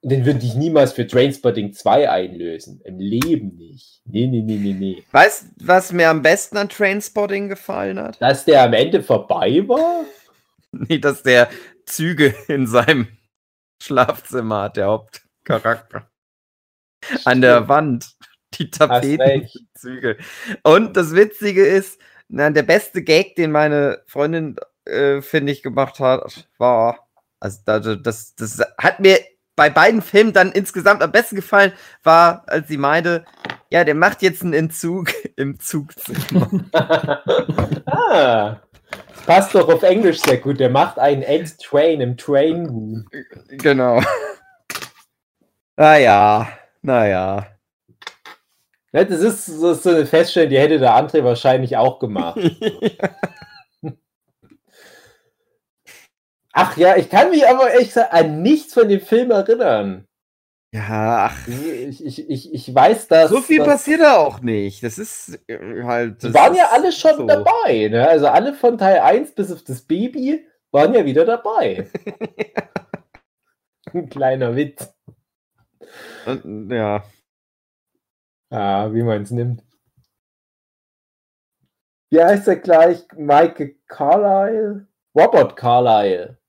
Den 0.04 0.26
würde 0.26 0.44
ich 0.44 0.56
niemals 0.56 0.94
für 0.94 1.06
Trainspotting 1.06 1.74
2 1.74 2.10
einlösen. 2.10 2.82
Im 2.86 2.98
Leben 2.98 3.56
nicht. 3.56 4.02
Nee, 4.06 4.28
nee, 4.28 4.42
nee, 4.42 4.58
nee, 4.58 4.74
nee. 4.74 5.04
Weißt 5.12 5.44
du, 5.44 5.68
was 5.68 5.92
mir 5.92 6.10
am 6.10 6.24
besten 6.24 6.58
an 6.58 6.70
Trainspotting 6.70 7.50
gefallen 7.50 8.00
hat? 8.00 8.20
Dass 8.20 8.46
der 8.46 8.64
am 8.64 8.74
Ende 8.74 9.04
vorbei 9.04 9.64
war? 9.68 10.06
Nee, 10.74 11.00
dass 11.00 11.22
der 11.22 11.50
Züge 11.86 12.34
in 12.48 12.66
seinem 12.66 13.10
Schlafzimmer 13.84 14.62
hat, 14.62 14.78
der 14.78 14.86
Hauptcharakter. 14.86 16.10
An 17.26 17.42
der 17.42 17.68
Wand. 17.68 18.16
Die 18.54 18.72
Tapetenzüge. 18.72 20.16
Und 20.64 20.96
das 20.96 21.14
Witzige 21.14 21.66
ist, 21.66 22.00
na, 22.30 22.50
der 22.50 22.64
beste 22.64 23.04
Gag, 23.04 23.36
den 23.36 23.52
meine 23.52 24.02
Freundin, 24.06 24.56
äh, 24.86 25.22
finde 25.22 25.52
ich, 25.52 25.64
gemacht 25.64 26.00
hat, 26.00 26.48
war, 26.58 27.08
also 27.40 27.96
das, 27.96 28.36
das 28.36 28.62
hat 28.78 29.00
mir 29.00 29.20
bei 29.56 29.70
beiden 29.70 30.02
Filmen 30.02 30.34
dann 30.34 30.52
insgesamt 30.52 31.04
am 31.04 31.12
besten 31.12 31.36
gefallen, 31.36 31.74
war, 32.04 32.44
als 32.48 32.68
sie 32.68 32.78
meinte, 32.78 33.26
ja, 33.70 33.84
der 33.84 33.96
macht 33.96 34.22
jetzt 34.22 34.44
einen 34.44 34.54
Entzug 34.54 35.12
im 35.36 35.60
Zugzimmer. 35.60 36.50
ah, 37.86 38.60
passt 39.26 39.56
doch 39.56 39.70
auf 39.70 39.84
Englisch 39.84 40.20
sehr 40.22 40.38
gut. 40.38 40.60
Der 40.60 40.70
macht 40.70 41.00
einen 41.00 41.22
End-Train 41.22 42.02
im 42.02 42.18
Train 42.18 42.66
Room. 42.66 43.08
Genau. 43.50 44.02
Naja, 45.78 46.48
naja. 46.82 47.48
Ja, 48.94 49.06
das 49.06 49.22
ist 49.22 49.46
so, 49.46 49.74
so 49.74 49.90
eine 49.90 50.06
Feststellung, 50.06 50.50
die 50.50 50.60
hätte 50.60 50.80
der 50.80 50.92
André 50.92 51.24
wahrscheinlich 51.24 51.78
auch 51.78 52.00
gemacht. 52.00 52.40
Ach 56.54 56.76
ja, 56.78 56.98
ich 56.98 57.10
kann 57.10 57.30
mich 57.30 57.48
aber 57.48 57.72
gesagt 57.72 58.14
an 58.14 58.42
nichts 58.42 58.74
von 58.74 58.90
dem 58.90 59.02
Film 59.02 59.32
erinnern. 59.32 60.06
Ja, 60.74 61.30
ach. 61.30 61.48
Ich, 61.48 62.04
ich, 62.06 62.30
ich, 62.30 62.54
ich 62.54 62.74
weiß, 62.74 63.08
dass. 63.10 63.30
So 63.30 63.42
viel 63.42 63.60
dass, 63.60 63.68
passiert 63.68 64.02
da 64.02 64.18
auch 64.18 64.40
nicht. 64.42 64.84
Das 64.84 64.98
ist 64.98 65.40
äh, 65.48 65.84
halt. 65.84 66.24
Die 66.24 66.34
waren 66.34 66.56
ja 66.56 66.70
alle 66.72 66.92
schon 66.94 67.16
so. 67.16 67.28
dabei, 67.28 67.90
ne? 67.90 68.08
Also 68.08 68.28
alle 68.28 68.54
von 68.54 68.78
Teil 68.78 69.00
1 69.00 69.36
bis 69.36 69.52
auf 69.52 69.64
das 69.64 69.82
Baby 69.82 70.48
waren 70.72 70.94
ja 70.94 71.06
wieder 71.06 71.26
dabei. 71.26 71.90
Ein 73.94 74.10
kleiner 74.10 74.56
Witz. 74.56 74.94
Und, 76.26 76.72
ja. 76.72 77.04
Ah, 78.50 78.94
wie 78.94 79.04
man 79.04 79.24
es 79.24 79.32
nimmt. 79.32 79.64
Wie 82.10 82.22
heißt 82.22 82.48
er 82.48 82.58
gleich? 82.58 83.06
Michael 83.16 83.76
Carlyle? 83.88 84.88
Robert 85.16 85.58
Carlyle. 85.58 86.41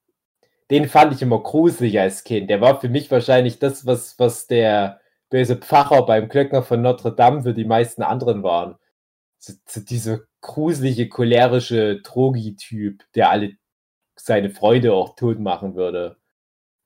Den 0.72 0.88
fand 0.88 1.14
ich 1.14 1.20
immer 1.20 1.42
gruselig 1.42 2.00
als 2.00 2.24
Kind. 2.24 2.48
Der 2.48 2.62
war 2.62 2.80
für 2.80 2.88
mich 2.88 3.10
wahrscheinlich 3.10 3.58
das, 3.58 3.84
was, 3.84 4.18
was 4.18 4.46
der 4.46 5.00
böse 5.28 5.56
Pfarrer 5.56 6.06
beim 6.06 6.30
Glöckner 6.30 6.62
von 6.62 6.80
Notre 6.80 7.14
Dame 7.14 7.42
für 7.42 7.52
die 7.52 7.66
meisten 7.66 8.02
anderen 8.02 8.42
waren. 8.42 8.76
So, 9.38 9.52
so 9.66 9.82
dieser 9.82 10.20
gruselige, 10.40 11.10
cholerische 11.10 12.00
Drogi-Typ, 12.00 13.04
der 13.14 13.30
alle 13.30 13.52
seine 14.16 14.48
Freunde 14.48 14.94
auch 14.94 15.14
tot 15.14 15.38
machen 15.38 15.74
würde. 15.74 16.16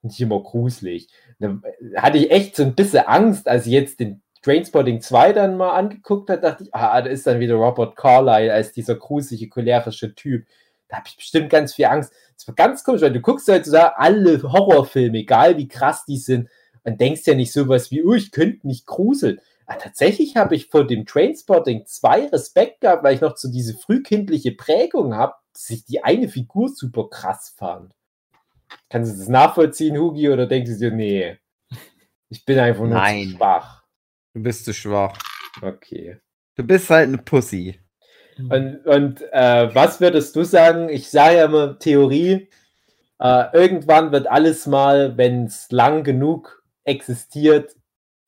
Nicht 0.02 0.20
immer 0.20 0.42
gruselig. 0.42 1.08
Da 1.38 1.60
hatte 1.96 2.18
ich 2.18 2.32
echt 2.32 2.56
so 2.56 2.64
ein 2.64 2.74
bisschen 2.74 3.06
Angst, 3.06 3.46
als 3.46 3.66
ich 3.66 3.72
jetzt 3.72 4.00
den 4.00 4.20
Trainspotting 4.42 5.00
2 5.00 5.32
dann 5.32 5.56
mal 5.56 5.74
angeguckt 5.74 6.28
hat, 6.28 6.42
dachte 6.42 6.64
ich, 6.64 6.74
ah, 6.74 7.00
da 7.02 7.08
ist 7.08 7.26
dann 7.26 7.38
wieder 7.38 7.54
Robert 7.54 7.94
Carlyle 7.94 8.52
als 8.52 8.72
dieser 8.72 8.96
gruselige, 8.96 9.48
cholerische 9.48 10.12
Typ. 10.16 10.44
Da 10.88 10.98
habe 10.98 11.08
ich 11.08 11.16
bestimmt 11.16 11.50
ganz 11.50 11.74
viel 11.74 11.86
Angst. 11.86 12.12
Das 12.36 12.48
war 12.48 12.54
ganz 12.54 12.84
komisch, 12.84 13.02
weil 13.02 13.12
du 13.12 13.20
guckst 13.20 13.48
heutzutage 13.48 13.98
alle 13.98 14.42
Horrorfilme, 14.42 15.18
egal 15.18 15.56
wie 15.56 15.68
krass 15.68 16.04
die 16.04 16.18
sind, 16.18 16.48
und 16.84 17.00
denkst 17.00 17.22
ja 17.26 17.34
nicht 17.34 17.52
sowas 17.52 17.90
wie, 17.90 18.04
oh, 18.04 18.14
ich 18.14 18.30
könnte 18.30 18.66
mich 18.66 18.86
gruseln. 18.86 19.40
Aber 19.66 19.78
tatsächlich 19.78 20.36
habe 20.36 20.54
ich 20.54 20.68
vor 20.68 20.86
dem 20.86 21.06
Trainspotting 21.06 21.86
2 21.86 22.26
Respekt 22.28 22.82
gehabt, 22.82 23.02
weil 23.02 23.14
ich 23.14 23.20
noch 23.20 23.36
so 23.36 23.50
diese 23.50 23.76
frühkindliche 23.76 24.52
Prägung 24.52 25.14
habe, 25.14 25.34
dass 25.52 25.68
ich 25.70 25.84
die 25.84 26.04
eine 26.04 26.28
Figur 26.28 26.68
super 26.68 27.08
krass 27.08 27.52
fand. 27.56 27.92
Kannst 28.88 29.14
du 29.14 29.18
das 29.18 29.28
nachvollziehen, 29.28 29.98
Hugi, 29.98 30.28
oder 30.28 30.46
denkst 30.46 30.70
du 30.72 30.78
dir, 30.78 30.90
nee, 30.92 31.38
ich 32.28 32.44
bin 32.44 32.58
einfach 32.58 32.82
nur 32.82 32.90
Nein. 32.90 33.30
zu 33.30 33.36
schwach? 33.36 33.84
Du 34.34 34.42
bist 34.42 34.64
zu 34.64 34.74
schwach. 34.74 35.18
Okay. 35.62 36.20
Du 36.56 36.62
bist 36.62 36.90
halt 36.90 37.08
eine 37.08 37.18
Pussy. 37.18 37.80
Und, 38.38 38.86
und 38.86 39.22
äh, 39.32 39.74
was 39.74 40.00
würdest 40.00 40.36
du 40.36 40.44
sagen? 40.44 40.88
Ich 40.88 41.10
sage 41.10 41.36
ja 41.36 41.44
immer 41.46 41.78
Theorie, 41.78 42.48
äh, 43.18 43.44
irgendwann 43.52 44.12
wird 44.12 44.26
alles 44.26 44.66
mal, 44.66 45.16
wenn 45.16 45.46
es 45.46 45.70
lang 45.70 46.04
genug 46.04 46.62
existiert, 46.84 47.74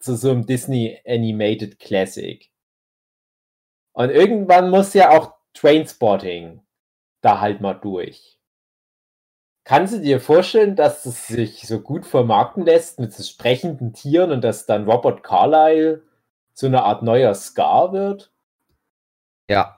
zu 0.01 0.17
so 0.17 0.31
einem 0.31 0.47
Disney 0.47 1.01
Animated 1.07 1.79
Classic. 1.79 2.51
Und 3.93 4.11
irgendwann 4.11 4.71
muss 4.71 4.95
ja 4.95 5.11
auch 5.11 5.35
Trainspotting 5.55 6.63
da 7.21 7.41
halt 7.41 7.61
mal 7.61 7.75
durch. 7.75 8.39
Kannst 9.65 9.93
du 9.93 10.01
dir 10.01 10.21
vorstellen, 10.21 10.77
dass 10.77 11.05
es 11.05 11.27
sich 11.27 11.67
so 11.67 11.81
gut 11.81 12.07
vermarkten 12.07 12.65
lässt 12.65 13.01
mit 13.01 13.13
so 13.13 13.23
sprechenden 13.23 13.93
Tieren 13.93 14.31
und 14.31 14.43
dass 14.43 14.65
dann 14.65 14.89
Robert 14.89 15.23
Carlyle 15.23 16.03
so 16.55 16.67
eine 16.67 16.85
Art 16.85 17.03
neuer 17.03 17.35
Scar 17.35 17.93
wird? 17.93 18.33
Ja. 19.49 19.78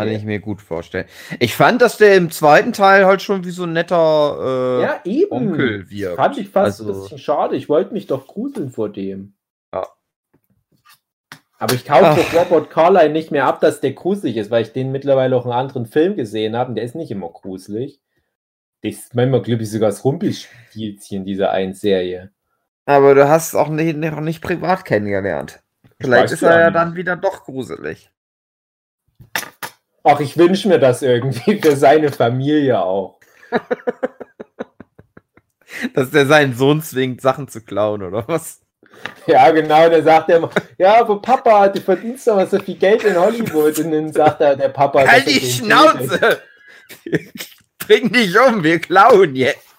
Kann 0.00 0.08
okay. 0.08 0.16
ich 0.16 0.24
mir 0.24 0.40
gut 0.40 0.62
vorstellen. 0.62 1.06
Ich 1.38 1.54
fand, 1.54 1.82
dass 1.82 1.98
der 1.98 2.16
im 2.16 2.30
zweiten 2.30 2.72
Teil 2.72 3.04
halt 3.04 3.22
schon 3.22 3.44
wie 3.44 3.50
so 3.50 3.64
ein 3.64 3.72
netter 3.72 4.78
äh, 4.78 4.82
ja, 4.82 5.00
eben. 5.04 5.30
Onkel 5.30 5.90
wirkt. 5.90 6.16
Fand 6.16 6.38
ich 6.38 6.48
fast 6.48 6.80
also, 6.80 6.92
ein 6.92 7.00
bisschen 7.02 7.18
schade. 7.18 7.56
Ich 7.56 7.68
wollte 7.68 7.92
mich 7.92 8.06
doch 8.06 8.26
gruseln 8.26 8.70
vor 8.70 8.88
dem. 8.88 9.34
Ja. 9.74 9.86
Aber 11.58 11.74
ich 11.74 11.84
kaufe 11.84 12.20
doch 12.20 12.40
Robert 12.40 12.70
Carlyle 12.70 13.10
nicht 13.10 13.30
mehr 13.30 13.44
ab, 13.44 13.60
dass 13.60 13.80
der 13.80 13.92
gruselig 13.92 14.38
ist, 14.38 14.50
weil 14.50 14.62
ich 14.62 14.72
den 14.72 14.90
mittlerweile 14.90 15.36
auch 15.36 15.44
in 15.44 15.52
einem 15.52 15.60
anderen 15.60 15.86
Film 15.86 16.16
gesehen 16.16 16.56
habe 16.56 16.70
und 16.70 16.76
der 16.76 16.84
ist 16.84 16.94
nicht 16.94 17.10
immer 17.10 17.28
gruselig. 17.28 18.00
Das 18.82 18.94
ist 18.94 19.14
manchmal, 19.14 19.42
glaube 19.42 19.62
ich, 19.62 19.70
sogar 19.70 19.90
das 19.90 20.04
Rumpelspielchen 20.04 21.26
dieser 21.26 21.50
einen 21.50 21.74
Serie. 21.74 22.30
Aber 22.86 23.14
du 23.14 23.28
hast 23.28 23.54
auch 23.54 23.68
nicht, 23.68 23.96
noch 23.96 24.20
nicht 24.20 24.40
privat 24.40 24.86
kennengelernt. 24.86 25.62
Vielleicht 26.00 26.32
ist 26.32 26.42
er 26.42 26.58
ja 26.58 26.70
dann 26.70 26.96
wieder 26.96 27.16
doch 27.16 27.44
gruselig. 27.44 28.10
Ach, 30.02 30.20
ich 30.20 30.36
wünsche 30.36 30.68
mir 30.68 30.78
das 30.78 31.02
irgendwie 31.02 31.60
für 31.60 31.76
seine 31.76 32.10
Familie 32.10 32.80
auch. 32.80 33.18
Dass 35.94 36.10
der 36.10 36.26
seinen 36.26 36.54
Sohn 36.56 36.82
zwingt, 36.82 37.20
Sachen 37.20 37.48
zu 37.48 37.62
klauen, 37.62 38.02
oder 38.02 38.26
was? 38.26 38.60
Ja, 39.26 39.50
genau, 39.50 39.88
der 39.88 40.02
sagt 40.02 40.30
immer, 40.30 40.50
ja, 40.78 41.00
aber 41.00 41.22
Papa, 41.22 41.68
du 41.68 41.80
verdienst 41.80 42.26
doch 42.26 42.46
so 42.48 42.58
viel 42.58 42.76
Geld 42.76 43.04
in 43.04 43.16
Hollywood. 43.16 43.78
Und 43.78 43.92
dann 43.92 44.12
sagt 44.12 44.40
er, 44.40 44.56
der 44.56 44.68
Papa. 44.68 45.06
Halt 45.06 45.26
die 45.26 45.40
Schnauze! 45.40 46.42
Bring 47.78 48.12
dich 48.12 48.38
um, 48.38 48.62
wir 48.62 48.78
klauen 48.78 49.34
jetzt. 49.34 49.69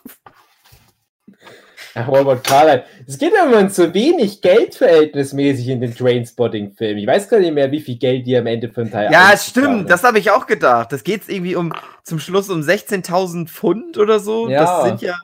Ach, 1.93 2.07
Robert 2.07 2.43
Carlyle. 2.45 2.85
Es 3.05 3.18
geht 3.18 3.34
ja 3.34 3.45
immer 3.45 3.68
zu 3.69 3.93
wenig 3.93 4.41
Geld 4.41 4.76
verhältnismäßig 4.76 5.68
in 5.68 5.81
den 5.81 5.95
Trainspotting-Film. 5.95 6.97
Ich 6.97 7.07
weiß 7.07 7.27
gar 7.27 7.39
nicht 7.39 7.53
mehr, 7.53 7.69
wie 7.72 7.81
viel 7.81 7.97
Geld 7.97 8.26
die 8.26 8.38
am 8.38 8.47
Ende 8.47 8.69
von 8.69 8.89
Teil 8.89 9.11
Ja, 9.11 9.35
stimmt. 9.38 9.89
Das 9.89 10.03
habe 10.03 10.19
ich 10.19 10.31
auch 10.31 10.47
gedacht. 10.47 10.91
Das 10.91 11.03
geht 11.03 11.27
irgendwie 11.27 11.55
um 11.55 11.73
zum 12.03 12.19
Schluss 12.19 12.49
um 12.49 12.61
16.000 12.61 13.47
Pfund 13.47 13.97
oder 13.97 14.19
so. 14.19 14.47
Ja. 14.47 14.63
Das 14.63 14.85
sind 14.88 15.01
ja. 15.01 15.19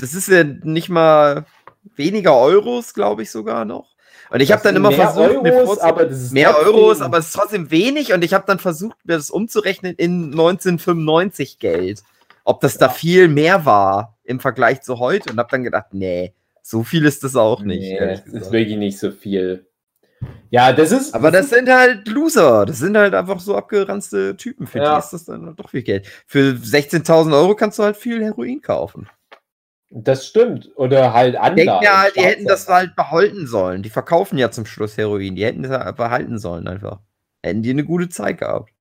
Das 0.00 0.14
ist 0.14 0.28
ja 0.28 0.44
nicht 0.44 0.88
mal 0.88 1.44
weniger 1.96 2.36
Euros, 2.36 2.94
glaube 2.94 3.22
ich 3.22 3.30
sogar 3.30 3.64
noch. 3.64 3.90
Und 4.30 4.40
ich 4.40 4.52
habe 4.52 4.62
dann 4.62 4.76
immer 4.76 4.92
versucht, 4.92 5.44
Euros, 5.44 5.78
aber 5.80 6.06
das 6.06 6.22
ist 6.22 6.32
mehr 6.32 6.56
Euros, 6.56 7.00
aber 7.00 7.18
es 7.18 7.26
ist 7.26 7.32
trotzdem 7.32 7.70
wenig. 7.70 8.12
Und 8.12 8.24
ich 8.24 8.32
habe 8.32 8.44
dann 8.46 8.60
versucht, 8.60 8.96
mir 9.04 9.16
das 9.16 9.28
umzurechnen 9.28 9.94
in 9.96 10.30
1995 10.30 11.58
Geld. 11.58 12.02
Ob 12.50 12.60
das 12.60 12.74
ja. 12.74 12.80
da 12.80 12.88
viel 12.88 13.28
mehr 13.28 13.64
war 13.64 14.18
im 14.24 14.40
Vergleich 14.40 14.80
zu 14.82 14.98
heute 14.98 15.30
und 15.30 15.38
habe 15.38 15.48
dann 15.52 15.62
gedacht, 15.62 15.86
nee, 15.92 16.34
so 16.62 16.82
viel 16.82 17.04
ist 17.04 17.22
das 17.22 17.36
auch 17.36 17.62
nicht. 17.62 17.92
Nee, 17.92 17.98
das 18.00 18.26
ist 18.26 18.50
wirklich 18.50 18.76
nicht 18.76 18.98
so 18.98 19.12
viel. 19.12 19.68
Ja, 20.50 20.72
das 20.72 20.90
ist. 20.90 21.14
Aber 21.14 21.30
das, 21.30 21.48
das 21.48 21.58
sind 21.58 21.70
halt 21.70 22.08
Loser. 22.08 22.66
Das 22.66 22.78
sind 22.78 22.96
halt 22.96 23.14
einfach 23.14 23.38
so 23.38 23.56
abgeranzte 23.56 24.36
Typen. 24.36 24.66
Für 24.66 24.78
ja. 24.78 24.94
die 24.94 24.98
ist 24.98 25.12
das 25.12 25.26
dann 25.26 25.54
doch 25.54 25.70
viel 25.70 25.84
Geld. 25.84 26.08
Für 26.26 26.54
16.000 26.54 27.32
Euro 27.32 27.54
kannst 27.54 27.78
du 27.78 27.84
halt 27.84 27.96
viel 27.96 28.20
Heroin 28.20 28.60
kaufen. 28.60 29.08
Das 29.90 30.26
stimmt. 30.26 30.70
Oder 30.74 31.14
halt 31.14 31.36
andere. 31.36 31.80
Ja, 31.84 31.98
halt, 32.02 32.16
die 32.16 32.22
hätten 32.22 32.46
das 32.46 32.66
halt 32.66 32.96
behalten 32.96 33.46
sollen. 33.46 33.84
Die 33.84 33.90
verkaufen 33.90 34.38
ja 34.38 34.50
zum 34.50 34.66
Schluss 34.66 34.96
Heroin. 34.96 35.36
Die 35.36 35.44
hätten 35.44 35.62
das 35.62 35.94
behalten 35.94 36.40
sollen 36.40 36.66
einfach. 36.66 36.98
Hätten 37.44 37.62
die 37.62 37.70
eine 37.70 37.84
gute 37.84 38.08
Zeit 38.08 38.38
gehabt. 38.38 38.72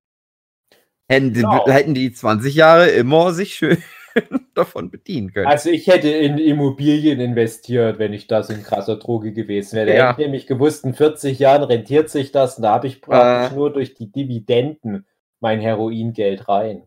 Hätten, 1.09 1.33
genau. 1.33 1.67
hätten 1.67 1.93
die 1.93 2.11
20 2.13 2.53
Jahre 2.55 2.89
immer 2.89 3.33
sich 3.33 3.55
schön 3.55 3.77
davon 4.53 4.91
bedienen 4.91 5.33
können. 5.33 5.47
Also 5.47 5.69
ich 5.69 5.87
hätte 5.87 6.09
in 6.09 6.37
Immobilien 6.37 7.19
investiert, 7.19 7.99
wenn 7.99 8.13
ich 8.13 8.27
da 8.27 8.43
so 8.43 8.53
ein 8.53 8.63
krasser 8.63 8.97
Droge 8.97 9.33
gewesen 9.33 9.75
wäre. 9.77 9.87
Da 9.87 9.93
Ja. 9.93 10.09
hätte 10.09 10.21
ich 10.21 10.27
nämlich 10.27 10.47
gewusst, 10.47 10.85
in 10.85 10.93
40 10.93 11.39
Jahren 11.39 11.63
rentiert 11.63 12.09
sich 12.09 12.31
das 12.31 12.57
und 12.57 12.63
da 12.63 12.73
habe 12.73 12.87
ich 12.87 13.01
praktisch 13.01 13.55
nur 13.55 13.73
durch 13.73 13.95
die 13.95 14.11
Dividenden 14.11 15.05
mein 15.39 15.59
Heroingeld 15.61 16.47
rein. 16.47 16.83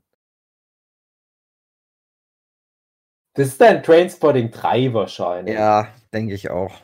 Das 3.35 3.49
ist 3.49 3.61
dann 3.61 3.83
Trainspotting 3.83 4.51
3 4.51 4.93
wahrscheinlich. 4.93 5.55
ja, 5.55 5.89
denke 6.13 6.35
ich 6.35 6.51
auch. 6.51 6.75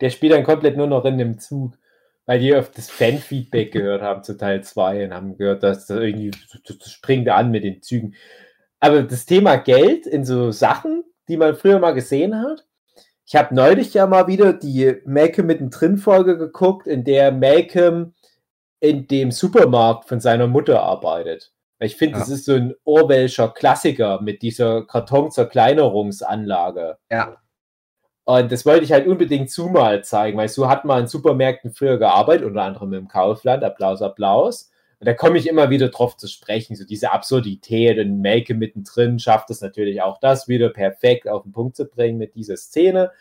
Der 0.00 0.10
spielt 0.10 0.32
dann 0.32 0.44
komplett 0.44 0.76
nur 0.76 0.86
noch 0.86 1.04
in 1.04 1.18
dem 1.18 1.38
Zug, 1.40 1.76
weil 2.28 2.38
die 2.40 2.54
auf 2.54 2.70
das 2.70 2.90
Fan-Feedback 2.90 3.72
gehört 3.72 4.02
haben 4.02 4.22
zu 4.22 4.36
Teil 4.36 4.62
2 4.62 5.06
und 5.06 5.14
haben 5.14 5.38
gehört, 5.38 5.62
dass 5.62 5.86
da 5.86 5.98
irgendwie 5.98 6.30
das 6.30 6.60
das 6.78 6.90
springt 6.92 7.26
an 7.30 7.50
mit 7.50 7.64
den 7.64 7.80
Zügen. 7.80 8.14
Aber 8.80 9.02
das 9.02 9.24
Thema 9.24 9.56
Geld 9.56 10.06
in 10.06 10.26
so 10.26 10.50
Sachen, 10.52 11.04
die 11.28 11.38
man 11.38 11.56
früher 11.56 11.78
mal 11.78 11.94
gesehen 11.94 12.38
hat. 12.38 12.66
Ich 13.26 13.34
habe 13.34 13.54
neulich 13.54 13.94
ja 13.94 14.06
mal 14.06 14.26
wieder 14.26 14.52
die 14.52 14.96
Malcolm 15.06 15.46
mittendrin 15.46 15.96
Folge 15.96 16.36
geguckt, 16.36 16.86
in 16.86 17.02
der 17.02 17.32
Malcolm 17.32 18.12
in 18.80 19.06
dem 19.06 19.30
Supermarkt 19.30 20.06
von 20.06 20.20
seiner 20.20 20.48
Mutter 20.48 20.82
arbeitet. 20.82 21.54
Ich 21.80 21.96
finde, 21.96 22.16
Ja. 22.18 22.20
das 22.20 22.28
ist 22.28 22.44
so 22.44 22.52
ein 22.52 22.74
Orwellscher 22.84 23.48
Klassiker 23.48 24.20
mit 24.20 24.42
dieser 24.42 24.84
Kartonzerkleinerungsanlage. 24.86 26.98
Ja. 27.10 27.38
Und 28.28 28.52
das 28.52 28.66
wollte 28.66 28.84
ich 28.84 28.92
halt 28.92 29.06
unbedingt 29.06 29.50
zu 29.50 29.68
mal 29.68 30.04
zeigen, 30.04 30.36
weil 30.36 30.50
so 30.50 30.68
hat 30.68 30.84
man 30.84 31.00
in 31.00 31.06
Supermärkten 31.06 31.72
früher 31.72 31.96
gearbeitet, 31.96 32.44
unter 32.44 32.60
anderem 32.60 32.92
im 32.92 33.08
Kaufland, 33.08 33.64
Applaus, 33.64 34.02
Applaus. 34.02 34.70
Und 35.00 35.06
da 35.08 35.14
komme 35.14 35.38
ich 35.38 35.48
immer 35.48 35.70
wieder 35.70 35.88
drauf 35.88 36.14
zu 36.18 36.28
sprechen, 36.28 36.76
so 36.76 36.84
diese 36.84 37.10
Absurdität 37.10 37.98
und 37.98 38.20
Melke 38.20 38.52
mittendrin 38.52 39.18
schafft 39.18 39.48
es 39.48 39.62
natürlich 39.62 40.02
auch 40.02 40.20
das 40.20 40.46
wieder 40.46 40.68
perfekt 40.68 41.26
auf 41.26 41.44
den 41.44 41.52
Punkt 41.52 41.74
zu 41.74 41.86
bringen 41.86 42.18
mit 42.18 42.34
dieser 42.34 42.58
Szene. 42.58 43.12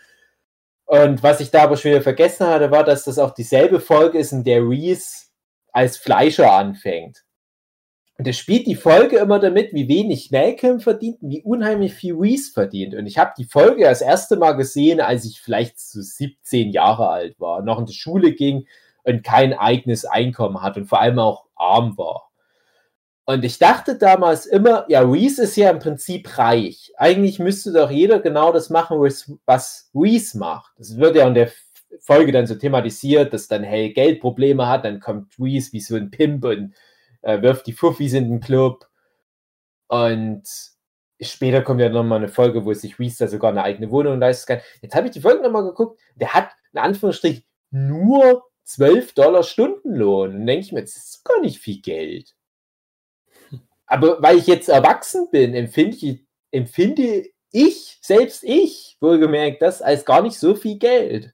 Und 0.83 1.23
was 1.23 1.39
ich 1.39 1.51
da 1.51 1.63
aber 1.63 1.77
schon 1.77 1.91
wieder 1.91 2.01
vergessen 2.01 2.45
hatte, 2.45 2.69
war, 2.71 2.83
dass 2.83 3.05
das 3.05 3.17
auch 3.17 3.31
dieselbe 3.31 3.79
Folge 3.79 4.17
ist, 4.17 4.33
in 4.33 4.43
der 4.43 4.61
Reese 4.61 5.27
als 5.71 5.95
Fleischer 5.95 6.51
anfängt. 6.51 7.23
Und 8.17 8.25
er 8.25 8.33
spielt 8.33 8.65
die 8.65 8.75
Folge 8.75 9.17
immer 9.17 9.37
damit, 9.39 9.73
wie 9.73 9.87
wenig 9.87 10.31
Malcolm 10.31 10.79
verdient 10.79 11.21
und 11.21 11.29
wie 11.29 11.43
unheimlich 11.43 11.93
viel 11.93 12.15
Reese 12.15 12.51
verdient. 12.51 12.95
Und 12.95 13.05
ich 13.05 13.19
habe 13.19 13.33
die 13.37 13.45
Folge 13.45 13.83
das 13.83 14.01
erste 14.01 14.37
Mal 14.37 14.53
gesehen, 14.53 14.99
als 14.99 15.23
ich 15.25 15.39
vielleicht 15.39 15.79
so 15.79 16.01
17 16.01 16.71
Jahre 16.71 17.09
alt 17.09 17.39
war, 17.39 17.61
noch 17.61 17.77
in 17.77 17.85
die 17.85 17.93
Schule 17.93 18.31
ging 18.33 18.65
und 19.03 19.23
kein 19.23 19.53
eigenes 19.53 20.03
Einkommen 20.05 20.63
hatte 20.63 20.79
und 20.81 20.87
vor 20.87 20.99
allem 20.99 21.19
auch 21.19 21.45
arm 21.55 21.95
war. 21.97 22.31
Und 23.25 23.43
ich 23.43 23.59
dachte 23.59 23.97
damals 23.97 24.45
immer, 24.45 24.85
ja, 24.87 25.01
Reese 25.01 25.43
ist 25.43 25.57
ja 25.57 25.69
im 25.69 25.79
Prinzip 25.79 26.37
reich. 26.37 26.93
Eigentlich 26.95 27.39
müsste 27.39 27.73
doch 27.73 27.91
jeder 27.91 28.19
genau 28.19 28.51
das 28.51 28.69
machen, 28.69 28.99
was- 28.99 29.91
Reese 29.93 30.37
macht. 30.39 30.71
Das 30.77 30.97
wird 30.97 31.17
ja 31.17 31.27
in 31.27 31.33
der 31.33 31.51
Folge 31.99 32.31
dann 32.31 32.47
so 32.47 32.55
thematisiert, 32.55 33.33
dass 33.33 33.47
dann 33.47 33.63
Hell 33.63 33.91
Geldprobleme 33.91 34.67
hat, 34.67 34.85
dann 34.85 35.01
kommt 35.01 35.33
Reese 35.39 35.73
wie 35.73 35.81
so 35.81 35.95
ein 35.95 36.09
Pimp 36.09 36.45
und 36.45 36.73
äh, 37.21 37.41
wirft 37.41 37.67
die 37.67 37.73
Fuffis 37.73 38.13
in 38.13 38.29
den 38.29 38.39
Club. 38.39 38.87
Und 39.87 40.43
später 41.21 41.61
kommt 41.61 41.81
ja 41.81 41.89
nochmal 41.89 42.19
eine 42.19 42.27
Folge, 42.27 42.65
wo 42.65 42.73
sich 42.73 42.99
Reese 42.99 43.25
da 43.25 43.27
sogar 43.27 43.51
eine 43.51 43.63
eigene 43.63 43.91
Wohnung 43.91 44.19
leisten 44.19 44.47
kann. 44.47 44.61
Jetzt 44.81 44.95
habe 44.95 45.07
ich 45.07 45.13
die 45.13 45.21
Folge 45.21 45.43
nochmal 45.43 45.63
geguckt. 45.63 45.99
Der 46.15 46.33
hat 46.33 46.51
in 46.73 46.79
Anführungsstrichen 46.79 47.43
nur 47.71 48.43
12 48.63 49.13
Dollar 49.13 49.43
Stundenlohn. 49.43 50.35
Und 50.35 50.45
denke 50.45 50.65
ich 50.65 50.71
mir, 50.71 50.81
das 50.81 50.95
ist 50.95 51.23
gar 51.23 51.39
nicht 51.41 51.59
viel 51.59 51.81
Geld. 51.81 52.35
Aber 53.85 54.21
weil 54.21 54.37
ich 54.37 54.47
jetzt 54.47 54.69
erwachsen 54.69 55.29
bin, 55.31 55.53
empfinde 55.53 55.97
ich, 55.97 56.25
empfinde 56.51 57.25
ich, 57.51 57.97
selbst 58.01 58.43
ich, 58.43 58.97
wohlgemerkt, 58.99 59.61
das 59.61 59.81
als 59.81 60.05
gar 60.05 60.21
nicht 60.21 60.37
so 60.37 60.55
viel 60.55 60.77
Geld. 60.77 61.33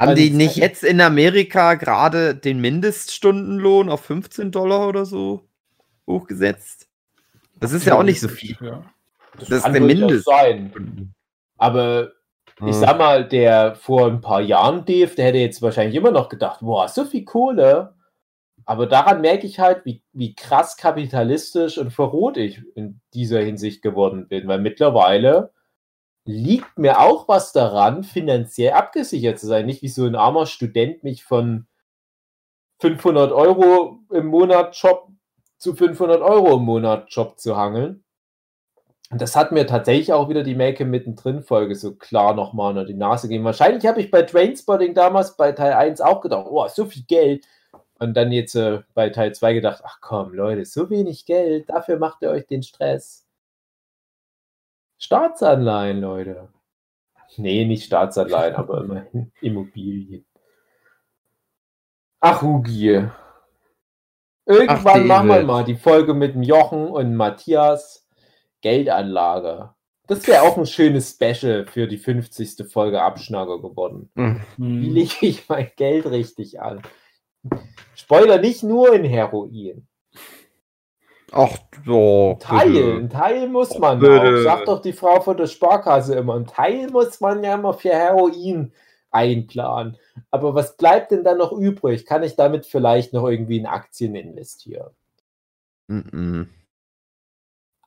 Haben 0.00 0.14
die 0.14 0.24
Also- 0.26 0.36
nicht 0.36 0.56
jetzt 0.56 0.84
in 0.84 1.00
Amerika 1.00 1.74
gerade 1.74 2.34
den 2.34 2.60
Mindeststundenlohn 2.60 3.88
auf 3.88 4.02
15 4.04 4.52
Dollar 4.52 4.88
oder 4.88 5.04
so 5.04 5.42
hochgesetzt? 6.06 6.88
Das 7.56 7.72
ist 7.72 7.84
ja 7.86 7.96
auch 7.96 8.04
nicht 8.04 8.20
so 8.20 8.28
viel. 8.28 8.56
Ja. 8.60 8.84
Das 9.38 9.50
ist 9.50 9.62
kann 9.64 9.72
der 9.72 9.82
Mindest. 9.82 10.24
sein. 10.26 11.12
Aber 11.56 12.12
ich 12.64 12.74
sag 12.74 12.98
mal, 12.98 13.26
der 13.26 13.74
vor 13.76 14.06
ein 14.06 14.20
paar 14.20 14.40
Jahren 14.40 14.84
Dave, 14.84 15.14
der 15.14 15.26
hätte 15.26 15.38
jetzt 15.38 15.62
wahrscheinlich 15.62 15.94
immer 15.96 16.10
noch 16.10 16.28
gedacht, 16.28 16.60
boah, 16.60 16.88
so 16.88 17.04
viel 17.04 17.24
Kohle. 17.24 17.94
Aber 18.64 18.86
daran 18.86 19.20
merke 19.20 19.46
ich 19.46 19.58
halt, 19.60 19.84
wie, 19.84 20.02
wie 20.12 20.34
krass 20.34 20.76
kapitalistisch 20.76 21.78
und 21.78 21.92
verroht 21.92 22.36
ich 22.36 22.60
in 22.74 23.00
dieser 23.14 23.40
Hinsicht 23.40 23.80
geworden 23.82 24.28
bin. 24.28 24.46
Weil 24.46 24.60
mittlerweile 24.60 25.52
liegt 26.28 26.78
mir 26.78 27.00
auch 27.00 27.26
was 27.26 27.52
daran, 27.52 28.04
finanziell 28.04 28.74
abgesichert 28.74 29.38
zu 29.38 29.46
sein. 29.46 29.64
Nicht 29.64 29.80
wie 29.80 29.88
so 29.88 30.04
ein 30.04 30.14
armer 30.14 30.44
Student 30.44 31.02
mich 31.02 31.24
von 31.24 31.66
500 32.80 33.32
Euro 33.32 34.00
im 34.12 34.26
Monat 34.26 34.76
Job 34.76 35.08
zu 35.56 35.74
500 35.74 36.20
Euro 36.20 36.56
im 36.56 36.64
Monat 36.64 37.06
Job 37.08 37.40
zu 37.40 37.56
hangeln. 37.56 38.04
Und 39.10 39.22
das 39.22 39.36
hat 39.36 39.52
mir 39.52 39.66
tatsächlich 39.66 40.12
auch 40.12 40.28
wieder 40.28 40.42
die 40.42 40.54
Make 40.54 40.84
mittendrin 40.84 41.42
Folge 41.42 41.74
so 41.74 41.94
klar 41.94 42.34
nochmal 42.34 42.72
unter 42.72 42.84
die 42.84 42.92
Nase 42.92 43.26
gegeben. 43.26 43.44
Wahrscheinlich 43.44 43.86
habe 43.86 44.02
ich 44.02 44.10
bei 44.10 44.20
Trainspotting 44.20 44.92
damals 44.92 45.34
bei 45.34 45.52
Teil 45.52 45.72
1 45.72 46.02
auch 46.02 46.20
gedacht, 46.20 46.44
oh, 46.46 46.68
so 46.68 46.84
viel 46.84 47.04
Geld. 47.04 47.46
Und 47.98 48.18
dann 48.18 48.32
jetzt 48.32 48.54
äh, 48.54 48.80
bei 48.92 49.08
Teil 49.08 49.34
2 49.34 49.54
gedacht, 49.54 49.80
ach 49.82 50.00
komm, 50.02 50.34
Leute, 50.34 50.66
so 50.66 50.90
wenig 50.90 51.24
Geld, 51.24 51.70
dafür 51.70 51.98
macht 51.98 52.20
ihr 52.20 52.28
euch 52.28 52.46
den 52.46 52.62
Stress. 52.62 53.27
Staatsanleihen, 54.98 56.00
Leute. 56.00 56.48
Nee, 57.36 57.64
nicht 57.64 57.84
Staatsanleihen, 57.84 58.56
aber 58.56 58.82
immerhin 58.82 59.32
Immobilien. 59.40 60.26
Ach, 62.20 62.42
Hugi. 62.42 63.06
Irgendwann 64.46 65.02
Ach, 65.02 65.04
machen 65.04 65.28
wir 65.28 65.42
mal 65.44 65.64
die 65.64 65.76
Folge 65.76 66.14
mit 66.14 66.34
dem 66.34 66.42
Jochen 66.42 66.88
und 66.88 67.14
Matthias. 67.14 68.08
Geldanlage. 68.60 69.74
Das 70.08 70.26
wäre 70.26 70.42
auch 70.42 70.56
ein 70.56 70.66
schönes 70.66 71.10
Special 71.10 71.66
für 71.66 71.86
die 71.86 71.98
50. 71.98 72.66
Folge 72.68 73.02
Abschnacker 73.02 73.60
geworden. 73.60 74.10
Hm. 74.16 74.40
Wie 74.56 74.88
lege 74.88 75.26
ich 75.26 75.48
mein 75.48 75.70
Geld 75.76 76.06
richtig 76.06 76.60
an? 76.60 76.82
Spoiler 77.94 78.38
nicht 78.38 78.62
nur 78.62 78.94
in 78.94 79.04
Heroin. 79.04 79.86
Ach 81.32 81.56
so. 81.84 82.32
Ein 82.32 82.38
Teil, 82.40 82.70
bitte. 82.70 82.94
ein 82.94 83.10
Teil 83.10 83.48
muss 83.48 83.78
man 83.78 84.04
auch. 84.04 84.42
Sagt 84.42 84.68
doch 84.68 84.80
die 84.80 84.92
Frau 84.92 85.20
von 85.20 85.36
der 85.36 85.46
Sparkasse 85.46 86.14
immer. 86.14 86.34
Ein 86.36 86.46
Teil 86.46 86.88
muss 86.90 87.20
man 87.20 87.42
ja 87.44 87.54
immer 87.54 87.74
für 87.74 87.90
Heroin 87.90 88.72
einplanen. 89.10 89.96
Aber 90.30 90.54
was 90.54 90.76
bleibt 90.76 91.10
denn 91.10 91.24
dann 91.24 91.38
noch 91.38 91.52
übrig? 91.52 92.06
Kann 92.06 92.22
ich 92.22 92.36
damit 92.36 92.66
vielleicht 92.66 93.12
noch 93.12 93.26
irgendwie 93.28 93.58
in 93.58 93.66
Aktien 93.66 94.14
investieren? 94.14 94.90
Mhm. 95.88 96.48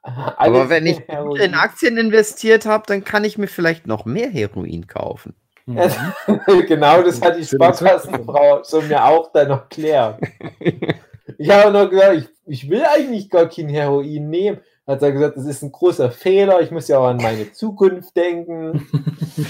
Alles 0.03 0.35
Aber 0.37 0.69
wenn 0.69 0.87
ich 0.87 1.05
gut 1.07 1.39
in 1.39 1.53
Aktien 1.53 1.97
investiert 1.97 2.65
habe, 2.65 2.85
dann 2.87 3.03
kann 3.03 3.23
ich 3.23 3.37
mir 3.37 3.47
vielleicht 3.47 3.85
noch 3.85 4.05
mehr 4.05 4.29
Heroin 4.29 4.87
kaufen. 4.87 5.35
Mhm. 5.67 6.65
genau, 6.67 7.03
das 7.03 7.21
hat 7.21 7.37
die 7.37 7.45
Sparkassenfrau 7.45 8.63
so 8.63 8.81
mir 8.81 9.05
auch 9.05 9.31
dann 9.31 9.49
noch 9.49 9.69
klärt. 9.69 10.19
Ich 11.37 11.49
habe 11.49 11.71
noch 11.71 11.89
gesagt, 11.89 12.17
ich, 12.17 12.29
ich 12.45 12.69
will 12.69 12.83
eigentlich 12.83 13.29
gar 13.29 13.47
kein 13.49 13.69
Heroin 13.69 14.29
nehmen. 14.29 14.59
Hat 14.87 15.01
er 15.01 15.11
gesagt, 15.11 15.37
das 15.37 15.45
ist 15.45 15.61
ein 15.61 15.71
großer 15.71 16.11
Fehler. 16.11 16.61
Ich 16.61 16.71
muss 16.71 16.87
ja 16.87 16.97
auch 16.97 17.07
an 17.07 17.17
meine 17.17 17.51
Zukunft 17.53 18.15
denken, 18.15 18.87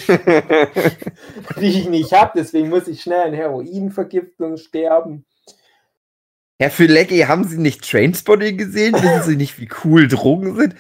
die 1.60 1.68
ich 1.68 1.90
nicht 1.90 2.12
habe. 2.12 2.34
Deswegen 2.36 2.70
muss 2.70 2.88
ich 2.88 3.02
schnell 3.02 3.28
an 3.28 3.34
Heroinvergiftung 3.34 4.58
sterben. 4.58 5.26
Herr 6.60 6.70
Fülecki, 6.70 7.22
haben 7.22 7.46
Sie 7.46 7.58
nicht 7.58 7.90
Trainspotting 7.90 8.58
gesehen? 8.58 8.94
Wissen 8.94 9.24
Sie 9.24 9.36
nicht, 9.36 9.60
wie 9.60 9.70
cool 9.84 10.08
Drogen 10.08 10.56
sind? 10.56 10.76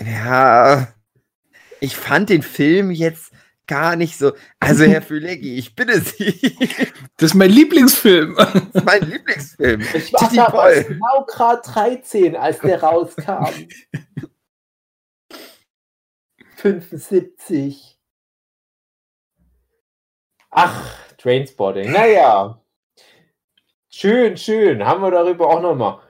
Ja, 0.00 0.88
ich 1.80 1.94
fand 1.94 2.30
den 2.30 2.42
Film 2.42 2.90
jetzt 2.90 3.32
gar 3.66 3.96
nicht 3.96 4.18
so. 4.18 4.32
Also, 4.60 4.84
Herr 4.84 5.02
Fülecki, 5.02 5.56
ich 5.56 5.74
bitte 5.74 6.00
Sie. 6.00 6.56
Das 7.16 7.30
ist 7.30 7.34
mein 7.34 7.50
Lieblingsfilm. 7.50 8.34
Das 8.36 8.54
ist 8.54 8.84
mein 8.84 9.08
Lieblingsfilm. 9.08 9.80
Ich 9.94 10.12
war 10.12 10.20
Titi 10.20 10.36
damals 10.36 10.86
genau 10.86 11.24
gerade 11.26 11.62
13, 11.62 12.36
als 12.36 12.58
der 12.60 12.82
rauskam. 12.82 13.46
75. 16.56 17.98
Ach, 20.50 20.98
Trainspotting. 21.18 21.92
Naja. 21.92 22.60
Schön, 23.90 24.36
schön. 24.36 24.84
Haben 24.84 25.02
wir 25.02 25.10
darüber 25.10 25.48
auch 25.48 25.60
nochmal. 25.60 26.00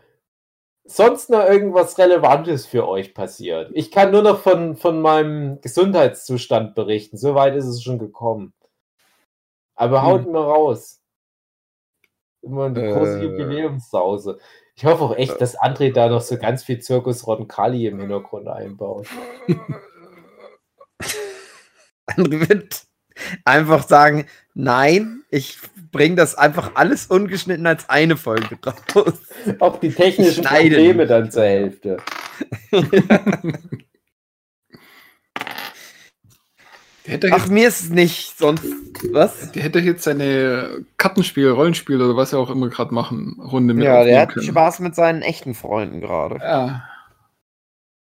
Sonst 0.89 1.31
noch 1.31 1.45
irgendwas 1.45 1.99
Relevantes 1.99 2.67
für 2.67 2.87
euch 2.89 3.13
passiert? 3.15 3.71
Ich 3.75 3.91
kann 3.91 4.13
nur 4.13 4.23
noch 4.23 4.41
von, 4.41 4.77
von 4.77 5.01
meinem 5.01 5.61
Gesundheitszustand 5.61 6.75
berichten. 6.75 7.17
So 7.17 7.35
weit 7.35 7.57
ist 7.57 7.67
es 7.67 7.83
schon 7.83 7.99
gekommen. 7.99 8.53
Aber 9.75 10.03
haut 10.03 10.25
Hm. 10.25 10.33
mir 10.33 10.39
raus. 10.41 11.01
Immer 12.43 12.67
eine 12.67 12.93
große 12.93 13.19
Äh. 13.19 13.25
Jubiläumssause. 13.25 14.39
Ich 14.77 14.85
hoffe 14.85 15.03
auch 15.05 15.17
echt, 15.17 15.41
dass 15.41 15.59
André 15.59 15.93
da 15.93 16.09
noch 16.09 16.21
so 16.21 16.37
ganz 16.39 16.63
viel 16.63 16.79
Zirkus 16.81 17.27
Roncalli 17.27 17.87
im 17.87 17.99
Hintergrund 17.99 18.47
einbaut. 18.47 19.07
André 22.07 22.49
wird 22.49 22.87
einfach 23.45 23.87
sagen, 23.89 24.27
nein, 24.55 25.25
ich 25.31 25.59
bringe 25.97 26.17
das 26.17 26.35
einfach 26.35 26.73
alles 26.75 27.07
ungeschnitten 27.07 27.67
als 27.67 27.89
eine 27.89 28.17
Folge 28.17 28.59
raus. 28.95 29.15
Auch 29.61 29.81
die 29.81 29.91
technischen 29.91 30.45
Schneiden. 30.45 30.73
Probleme 30.75 31.07
dann 31.07 31.31
zur 31.31 31.45
Hälfte. 31.45 31.97
Ach, 37.09 37.45
jetzt, 37.45 37.51
mir 37.51 37.69
ist 37.69 37.83
es 37.83 37.91
nicht 37.91 38.37
sonst. 38.37 38.65
Was? 39.13 39.53
der 39.53 39.63
hätte 39.63 39.79
jetzt 39.79 40.03
seine 40.03 40.85
Kartenspiel, 40.97 41.51
Rollenspiel 41.51 42.03
oder 42.03 42.17
was 42.17 42.33
er 42.33 42.41
auch 42.41 42.51
immer 42.51 42.69
gerade 42.69 42.93
machen, 42.93 43.39
Runde 43.41 43.75
mit 43.75 43.85
Ja, 43.85 44.03
der 44.03 44.23
hat 44.23 44.31
können. 44.31 44.47
Spaß 44.47 44.81
mit 44.81 44.95
seinen 44.95 45.23
echten 45.23 45.55
Freunden 45.55 46.01
gerade. 46.01 46.37
Ja. 46.37 46.89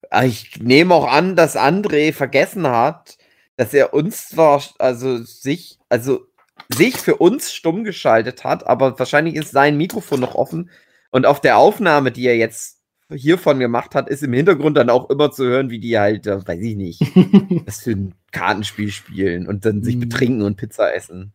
Ah, 0.10 0.24
Ich 0.24 0.60
nehme 0.60 0.94
auch 0.96 1.12
an, 1.12 1.36
dass 1.36 1.56
André 1.56 2.14
vergessen 2.14 2.68
hat, 2.68 3.18
dass 3.58 3.74
er 3.74 3.94
uns 3.94 4.30
zwar, 4.30 4.64
also 4.80 5.18
sich, 5.18 5.78
also 5.90 6.26
sich 6.74 6.98
für 6.98 7.18
uns 7.18 7.54
stumm 7.54 7.84
geschaltet 7.84 8.44
hat, 8.44 8.66
aber 8.68 8.98
wahrscheinlich 8.98 9.36
ist 9.36 9.52
sein 9.52 9.78
Mikrofon 9.78 10.20
noch 10.20 10.36
offen 10.36 10.70
und 11.12 11.26
auf 11.26 11.42
der 11.42 11.58
Aufnahme, 11.58 12.12
die 12.12 12.26
er 12.26 12.38
jetzt 12.38 12.82
hiervon 13.14 13.60
gemacht 13.60 13.94
hat, 13.94 14.10
ist 14.10 14.24
im 14.24 14.34
Hintergrund 14.34 14.78
dann 14.78 14.90
auch 14.90 15.10
immer 15.10 15.32
zu 15.32 15.46
hören, 15.46 15.70
wie 15.70 15.80
die 15.80 15.98
halt, 15.98 16.26
äh, 16.28 16.46
weiß 16.46 16.60
ich 16.62 16.76
nicht, 16.76 17.02
was 17.66 17.82
für 17.82 17.92
ein 17.92 18.16
Kartenspiel 18.32 18.92
spielen 18.92 19.48
und 19.48 19.66
dann 19.66 19.84
sich 19.84 19.94
Hm. 19.94 20.02
betrinken 20.02 20.42
und 20.42 20.58
Pizza 20.58 20.94
essen. 20.94 21.34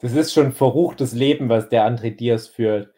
Das 0.00 0.12
ist 0.12 0.32
schon 0.32 0.46
ein 0.46 0.52
verruchtes 0.52 1.12
Leben, 1.12 1.48
was 1.48 1.68
der 1.68 1.84
André 1.88 2.14
Diaz 2.14 2.48
führt. 2.48 2.92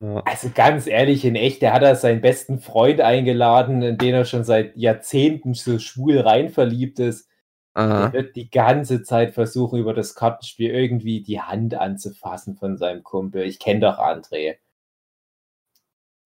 Also 0.00 0.50
ganz 0.54 0.86
ehrlich, 0.86 1.24
in 1.24 1.34
echt, 1.34 1.62
der 1.62 1.72
hat 1.72 1.82
da 1.82 1.94
seinen 1.94 2.20
besten 2.20 2.58
Freund 2.58 3.00
eingeladen, 3.00 3.80
in 3.80 3.96
den 3.96 4.14
er 4.14 4.24
schon 4.26 4.44
seit 4.44 4.76
Jahrzehnten 4.76 5.54
so 5.54 5.78
schwul 5.78 6.18
rein 6.18 6.50
verliebt 6.50 6.98
ist. 6.98 7.28
Aha. 7.74 8.04
Er 8.06 8.12
wird 8.12 8.36
die 8.36 8.50
ganze 8.50 9.02
Zeit 9.02 9.34
versuchen, 9.34 9.78
über 9.80 9.94
das 9.94 10.14
Kartenspiel 10.14 10.70
irgendwie 10.70 11.22
die 11.22 11.40
Hand 11.40 11.74
anzufassen 11.74 12.56
von 12.56 12.76
seinem 12.76 13.02
Kumpel. 13.02 13.42
Ich 13.42 13.58
kenne 13.58 13.80
doch 13.80 13.98
André. 13.98 14.56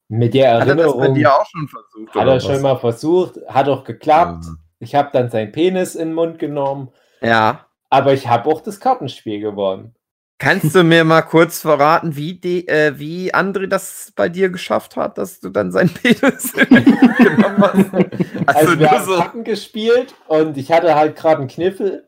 Mit 0.08 0.34
der 0.34 0.60
Hat 0.60 0.68
er 0.68 0.76
das 0.76 0.76
bei 0.76 0.82
Erinnerung 0.92 1.14
dir 1.14 1.34
auch 1.34 1.46
schon 1.46 1.68
versucht? 1.68 2.14
hat 2.14 2.26
er 2.28 2.40
schon 2.40 2.54
was? 2.54 2.62
mal 2.62 2.76
versucht, 2.78 3.38
hat 3.48 3.68
auch 3.68 3.84
geklappt. 3.84 4.44
Mhm. 4.44 4.58
Ich 4.78 4.94
habe 4.94 5.10
dann 5.12 5.28
seinen 5.30 5.52
Penis 5.52 5.94
in 5.94 6.08
den 6.08 6.14
Mund 6.14 6.38
genommen, 6.38 6.90
Ja. 7.20 7.66
aber 7.90 8.12
ich 8.12 8.28
habe 8.28 8.48
auch 8.48 8.60
das 8.60 8.80
Kartenspiel 8.80 9.40
gewonnen. 9.40 9.94
Kannst 10.38 10.72
du 10.76 10.84
mir 10.84 11.02
mal 11.02 11.22
kurz 11.22 11.60
verraten, 11.60 12.14
wie, 12.14 12.34
die, 12.34 12.68
äh, 12.68 12.96
wie 12.96 13.34
André 13.34 13.66
das 13.66 14.12
bei 14.14 14.28
dir 14.28 14.50
geschafft 14.50 14.96
hat, 14.96 15.18
dass 15.18 15.40
du 15.40 15.50
dann 15.50 15.72
sein 15.72 15.88
Penis 15.88 16.52
genommen 17.18 17.60
hast? 17.60 17.94
Also, 17.94 18.06
Also 18.46 18.78
wir 18.78 18.90
haben 18.90 19.04
so. 19.04 19.16
Karten 19.16 19.44
gespielt 19.44 20.14
und 20.28 20.56
ich 20.56 20.70
hatte 20.70 20.94
halt 20.94 21.16
gerade 21.16 21.40
einen 21.40 21.48
Kniffel. 21.48 22.06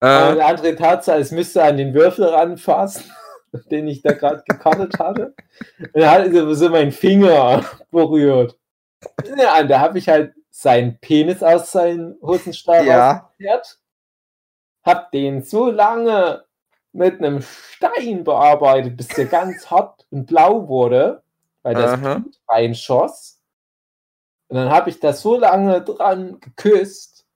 Und 0.00 0.08
Äh, 0.08 0.34
der 0.34 0.46
andere 0.46 0.76
tat 0.76 1.04
so, 1.04 1.12
als 1.12 1.30
müsste 1.30 1.60
er 1.60 1.66
an 1.66 1.76
den 1.76 1.92
Würfel 1.92 2.24
ranfassen, 2.24 3.04
den 3.70 3.86
ich 3.86 4.00
da 4.00 4.12
gerade 4.12 4.42
gekartet 4.48 4.98
hatte. 4.98 5.34
Und 5.92 6.00
er 6.00 6.10
hat 6.10 6.32
so 6.32 6.54
so 6.54 6.70
meinen 6.70 6.90
Finger 6.92 7.64
berührt. 7.90 8.56
Ja, 9.36 9.60
und 9.60 9.68
da 9.68 9.80
habe 9.80 9.98
ich 9.98 10.08
halt 10.08 10.32
seinen 10.50 10.98
Penis 11.00 11.42
aus 11.42 11.70
seinen 11.70 12.16
Hosenstall 12.22 12.86
ja. 12.86 13.12
rausgekehrt, 13.12 13.78
hab 14.84 15.10
den 15.12 15.42
so 15.42 15.70
lange 15.70 16.44
mit 16.92 17.18
einem 17.18 17.42
Stein 17.42 18.24
bearbeitet, 18.24 18.96
bis 18.96 19.08
der 19.08 19.26
ganz 19.26 19.66
hart 19.70 20.06
und 20.10 20.26
blau 20.26 20.68
wurde, 20.68 21.22
weil 21.62 21.74
das 21.74 21.92
Aha. 21.92 22.14
Blut 22.18 22.38
reinschoss. 22.48 23.40
Und 24.48 24.56
dann 24.56 24.70
habe 24.70 24.90
ich 24.90 25.00
da 25.00 25.12
so 25.12 25.38
lange 25.38 25.82
dran 25.82 26.38
geküsst, 26.40 27.26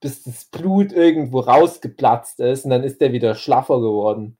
bis 0.00 0.22
das 0.22 0.46
Blut 0.46 0.92
irgendwo 0.92 1.40
rausgeplatzt 1.40 2.40
ist 2.40 2.64
und 2.64 2.70
dann 2.70 2.82
ist 2.82 3.00
der 3.00 3.12
wieder 3.12 3.34
schlaffer 3.34 3.80
geworden. 3.80 4.38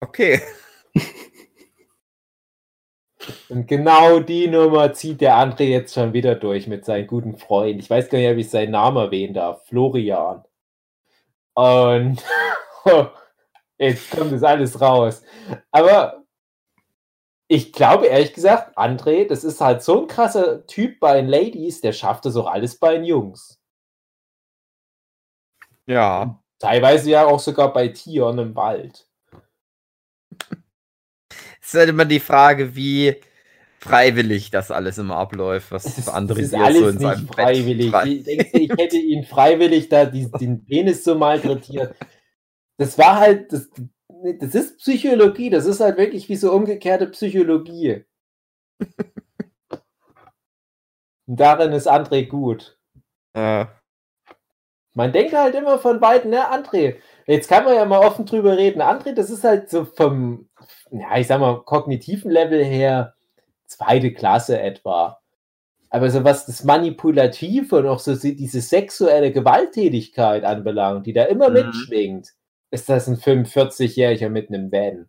Okay. 0.00 0.40
Und 3.48 3.66
genau 3.68 4.20
die 4.20 4.48
Nummer 4.48 4.92
zieht 4.92 5.20
der 5.20 5.36
André 5.36 5.64
jetzt 5.64 5.94
schon 5.94 6.12
wieder 6.12 6.34
durch 6.34 6.66
mit 6.66 6.84
seinem 6.84 7.06
guten 7.06 7.36
Freund. 7.36 7.80
Ich 7.80 7.88
weiß 7.88 8.08
gar 8.08 8.18
nicht, 8.18 8.30
ob 8.30 8.36
ich 8.36 8.50
seinen 8.50 8.72
Namen 8.72 8.96
erwähnen 8.96 9.34
darf. 9.34 9.64
Florian. 9.66 10.44
Und 11.54 12.22
jetzt 13.78 14.10
kommt 14.10 14.32
das 14.32 14.42
alles 14.42 14.80
raus. 14.80 15.22
Aber 15.70 16.24
ich 17.48 17.72
glaube 17.72 18.06
ehrlich 18.06 18.32
gesagt, 18.32 18.76
André, 18.78 19.26
das 19.26 19.44
ist 19.44 19.60
halt 19.60 19.82
so 19.82 20.02
ein 20.02 20.08
krasser 20.08 20.66
Typ 20.66 21.00
bei 21.00 21.20
den 21.20 21.28
Ladies, 21.28 21.80
der 21.80 21.92
schafft 21.92 22.24
das 22.24 22.36
auch 22.36 22.46
alles 22.46 22.78
bei 22.78 22.94
den 22.94 23.04
Jungs. 23.04 23.60
Ja. 25.86 26.42
Teilweise 26.58 27.10
ja 27.10 27.26
auch 27.26 27.40
sogar 27.40 27.72
bei 27.72 27.88
Tieren 27.88 28.38
im 28.38 28.54
Wald. 28.54 29.06
Es 31.60 31.68
ist 31.68 31.74
halt 31.74 31.90
immer 31.90 32.04
die 32.04 32.20
Frage, 32.20 32.74
wie 32.74 33.20
freiwillig 33.82 34.50
das 34.50 34.70
alles 34.70 34.98
immer 34.98 35.16
abläuft, 35.16 35.72
was 35.72 35.86
ist, 35.98 36.08
André 36.08 36.28
das 36.28 36.38
ist 36.38 36.54
alles 36.54 36.78
so 36.78 36.88
in 36.88 36.98
seinem 36.98 37.20
nicht 37.22 37.34
freiwillig. 37.34 37.90
Bett 37.90 38.06
Ich, 38.06 38.24
denkst 38.24 38.52
du, 38.52 38.58
ich 38.60 38.70
hätte 38.70 38.96
ihn 38.96 39.24
freiwillig 39.24 39.88
da 39.88 40.04
die, 40.04 40.30
den 40.30 40.64
Penis 40.64 41.02
so 41.02 41.16
malträtiert. 41.16 41.96
Das 42.78 42.96
war 42.96 43.18
halt, 43.18 43.52
das, 43.52 43.68
das 44.38 44.54
ist 44.54 44.78
Psychologie, 44.78 45.50
das 45.50 45.66
ist 45.66 45.80
halt 45.80 45.98
wirklich 45.98 46.28
wie 46.28 46.36
so 46.36 46.52
umgekehrte 46.52 47.08
Psychologie. 47.08 48.04
Und 51.26 51.40
darin 51.40 51.72
ist 51.72 51.90
André 51.90 52.26
gut. 52.26 52.78
Äh, 53.34 53.66
Man 54.94 55.12
denkt 55.12 55.32
halt 55.34 55.56
immer 55.56 55.78
von 55.80 55.98
beiden, 55.98 56.30
ne, 56.30 56.52
André, 56.52 56.96
jetzt 57.26 57.48
kann 57.48 57.64
man 57.64 57.74
ja 57.74 57.84
mal 57.84 57.98
offen 58.06 58.26
drüber 58.26 58.56
reden. 58.56 58.80
André, 58.80 59.12
das 59.12 59.30
ist 59.30 59.42
halt 59.42 59.70
so 59.70 59.84
vom, 59.84 60.48
ja, 60.92 61.16
ich 61.18 61.26
sag 61.26 61.40
mal, 61.40 61.62
kognitiven 61.64 62.30
Level 62.30 62.62
her 62.64 63.14
zweite 63.72 64.12
Klasse 64.12 64.60
etwa. 64.60 65.18
Aber 65.90 66.08
so 66.10 66.24
was 66.24 66.46
das 66.46 66.64
Manipulative 66.64 67.76
und 67.76 67.86
auch 67.86 67.98
so 67.98 68.14
se- 68.14 68.34
diese 68.34 68.60
sexuelle 68.62 69.30
Gewalttätigkeit 69.32 70.44
anbelangt, 70.44 71.06
die 71.06 71.12
da 71.12 71.24
immer 71.24 71.48
Mhm. 71.50 71.54
mitschwingt, 71.56 72.32
ist 72.70 72.88
das 72.88 73.06
ein 73.08 73.16
45-Jähriger 73.18 74.30
mit 74.30 74.48
einem 74.48 74.72
Van. 74.72 75.08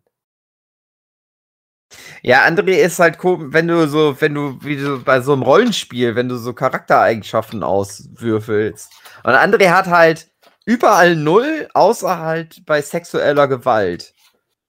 Ja, 2.22 2.44
André 2.44 2.76
ist 2.82 2.98
halt 2.98 3.18
komisch, 3.18 3.48
wenn 3.52 3.68
du 3.68 3.86
so, 3.86 4.20
wenn 4.20 4.34
du, 4.34 4.58
wie 4.62 4.76
du 4.76 5.02
bei 5.04 5.20
so 5.20 5.32
einem 5.34 5.42
Rollenspiel, 5.42 6.16
wenn 6.16 6.28
du 6.28 6.36
so 6.36 6.52
Charaktereigenschaften 6.52 7.62
auswürfelst. 7.62 8.92
Und 9.22 9.32
André 9.32 9.70
hat 9.70 9.86
halt 9.86 10.28
überall 10.64 11.16
null, 11.16 11.68
außer 11.74 12.18
halt 12.18 12.64
bei 12.66 12.80
sexueller 12.82 13.46
Gewalt. 13.48 14.12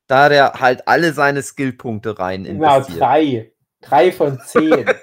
Da 0.07 0.25
hat 0.25 0.31
er 0.33 0.53
halt 0.59 0.87
alle 0.87 1.13
seine 1.13 1.41
Skillpunkte 1.41 2.19
rein 2.19 2.43
Genau, 2.43 2.75
investiert. 2.77 2.99
drei. 3.01 3.51
Drei 3.87 4.11
von 4.11 4.39
zehn. 4.45 4.85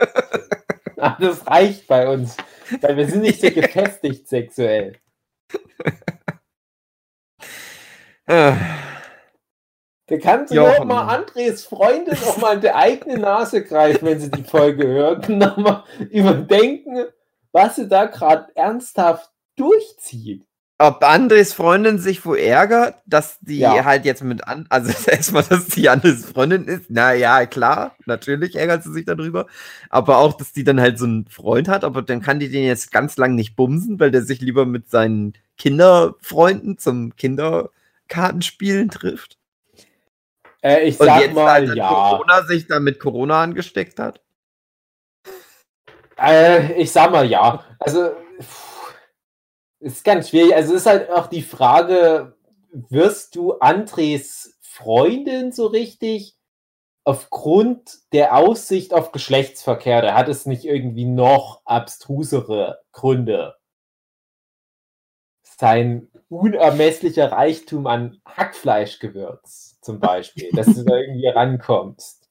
Ah, 1.04 1.16
das 1.18 1.44
reicht 1.48 1.88
bei 1.88 2.06
uns. 2.06 2.36
Weil 2.80 2.96
wir 2.96 3.09
sind 3.09 3.22
nicht 3.22 3.40
so 3.40 3.50
gefestigt 3.60 4.28
sexuell. 4.28 4.92
Da 8.24 10.18
kannst 10.22 10.52
du 10.52 10.56
Jochen. 10.56 10.82
auch 10.82 10.84
mal 10.84 11.09
Andres 11.12 11.64
Freundin 11.64 12.16
auch 12.24 12.36
mal 12.36 12.54
in 12.54 12.60
die 12.60 12.70
eigene 12.70 13.18
Nase 13.18 13.64
greifen, 13.64 14.06
wenn 14.06 14.20
sie 14.20 14.30
die 14.30 14.44
Folge 14.44 14.86
hört 14.86 15.28
und 15.28 15.38
nochmal 15.38 15.82
überdenken, 16.10 17.06
was 17.50 17.74
sie 17.74 17.88
da 17.88 18.04
gerade 18.04 18.54
ernsthaft 18.54 19.28
durchzieht. 19.56 20.46
Ob 20.82 21.04
Andres 21.04 21.52
Freundin 21.52 21.98
sich 21.98 22.26
wo 22.26 22.34
ärgert, 22.34 22.96
dass 23.06 23.38
die 23.40 23.60
Ja. 23.60 23.84
halt 23.84 24.04
jetzt 24.04 24.24
mit 24.24 24.48
an, 24.48 24.66
also 24.68 24.90
erstmal, 25.09 25.44
dass 25.44 25.66
die 25.66 25.88
Andres 25.88 26.24
Freundin 26.24 26.64
ist, 26.64 26.86
na 26.88 27.12
ja, 27.14 27.46
klar, 27.46 27.94
natürlich 28.04 28.56
ärgert 28.56 28.82
sie 28.82 28.92
sich 28.92 29.04
darüber, 29.04 29.46
aber 29.90 30.18
auch, 30.18 30.32
dass 30.32 30.52
die 30.52 30.64
dann 30.64 30.80
halt 30.80 30.98
so 30.98 31.04
einen 31.04 31.26
Freund 31.28 31.68
hat, 31.68 31.84
aber 31.84 32.02
dann 32.02 32.20
kann 32.20 32.40
die 32.40 32.48
den 32.50 32.64
jetzt 32.64 32.90
ganz 32.90 33.16
lang 33.16 33.36
nicht 33.36 33.54
bumsen, 33.54 34.00
weil 34.00 34.10
der 34.10 34.22
sich 34.22 34.40
lieber 34.40 34.66
mit 34.66 34.90
seinen 34.90 35.34
Kinderfreunden 35.56 36.78
zum 36.78 37.14
Kinderkartenspielen 37.14 38.90
trifft. 38.90 39.38
Äh, 40.62 40.88
ich 40.88 40.98
Und 40.98 41.06
sag 41.06 41.20
jetzt 41.20 41.34
mal 41.36 41.48
halt 41.48 41.76
ja. 41.76 41.88
Corona 41.90 42.42
sich 42.44 42.66
dann 42.66 42.82
mit 42.82 42.98
Corona 42.98 43.40
angesteckt 43.40 44.00
hat. 44.00 44.20
Äh, 46.18 46.72
ich 46.74 46.90
sag 46.90 47.12
mal 47.12 47.24
ja. 47.30 47.64
Also, 47.78 48.10
pff, 48.40 48.71
ist 49.82 50.04
ganz 50.04 50.30
schwierig. 50.30 50.54
Also, 50.54 50.74
ist 50.74 50.86
halt 50.86 51.10
auch 51.10 51.26
die 51.26 51.42
Frage, 51.42 52.36
wirst 52.72 53.36
du 53.36 53.54
Andres 53.54 54.59
Freundin 54.62 55.52
so 55.52 55.66
richtig 55.66 56.36
aufgrund 57.04 57.98
der 58.12 58.36
Aussicht 58.36 58.94
auf 58.94 59.12
Geschlechtsverkehr? 59.12 60.02
Da 60.02 60.14
hat 60.14 60.28
es 60.28 60.46
nicht 60.46 60.64
irgendwie 60.64 61.04
noch 61.04 61.62
abstrusere 61.64 62.80
Gründe. 62.92 63.56
Sein 65.42 66.09
unermesslicher 66.28 67.30
Reichtum 67.30 67.86
an 67.86 68.20
Hackfleischgewürz 68.24 69.78
zum 69.80 70.00
Beispiel, 70.00 70.50
dass 70.52 70.66
du 70.66 70.84
da 70.84 70.96
irgendwie 70.96 71.28
rankommst. 71.28 72.28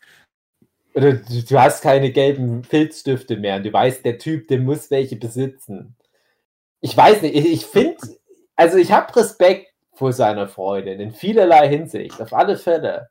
Oder 0.93 1.13
du, 1.13 1.43
du 1.43 1.61
hast 1.61 1.81
keine 1.81 2.11
gelben 2.11 2.63
Filzstifte 2.63 3.37
mehr 3.37 3.57
und 3.57 3.63
du 3.63 3.71
weißt, 3.71 4.03
der 4.03 4.17
Typ, 4.17 4.47
der 4.47 4.59
muss 4.59 4.89
welche 4.91 5.15
besitzen. 5.15 5.95
Ich 6.81 6.97
weiß 6.97 7.21
nicht, 7.21 7.35
ich, 7.35 7.45
ich 7.45 7.65
finde, 7.65 7.97
also 8.55 8.77
ich 8.77 8.91
habe 8.91 9.15
Respekt 9.15 9.71
vor 9.93 10.13
seiner 10.13 10.47
Freundin 10.47 10.99
in 10.99 11.13
vielerlei 11.13 11.69
Hinsicht, 11.69 12.19
auf 12.19 12.33
alle 12.33 12.57
Fälle. 12.57 13.09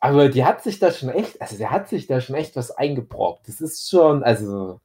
Aber 0.00 0.28
die 0.28 0.44
hat 0.44 0.62
sich 0.62 0.78
da 0.78 0.92
schon 0.92 1.08
echt, 1.08 1.40
also 1.40 1.56
der 1.56 1.70
hat 1.70 1.88
sich 1.88 2.06
da 2.06 2.20
schon 2.20 2.36
echt 2.36 2.54
was 2.56 2.70
eingebrockt. 2.70 3.48
Das 3.48 3.62
ist 3.62 3.88
schon, 3.88 4.22
also 4.22 4.80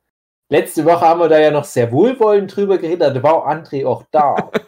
letzte 0.49 0.85
Woche 0.85 1.01
haben 1.01 1.19
wir 1.19 1.27
da 1.27 1.39
ja 1.39 1.51
noch 1.51 1.65
sehr 1.65 1.91
wohlwollend 1.91 2.55
drüber 2.55 2.77
geredet, 2.77 3.15
da 3.15 3.21
war 3.21 3.47
André 3.47 3.85
auch 3.85 4.05
da. 4.11 4.49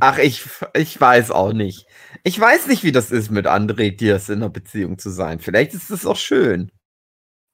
Ach, 0.00 0.18
ich, 0.18 0.44
ich 0.74 1.00
weiß 1.00 1.30
auch 1.30 1.52
nicht. 1.52 1.86
Ich 2.24 2.38
weiß 2.38 2.66
nicht, 2.66 2.82
wie 2.84 2.92
das 2.92 3.10
ist, 3.10 3.30
mit 3.30 3.46
André 3.46 3.96
Diaz 3.96 4.28
in 4.28 4.36
einer 4.36 4.50
Beziehung 4.50 4.98
zu 4.98 5.10
sein. 5.10 5.38
Vielleicht 5.38 5.74
ist 5.74 5.90
es 5.90 6.04
auch 6.04 6.16
schön. 6.16 6.72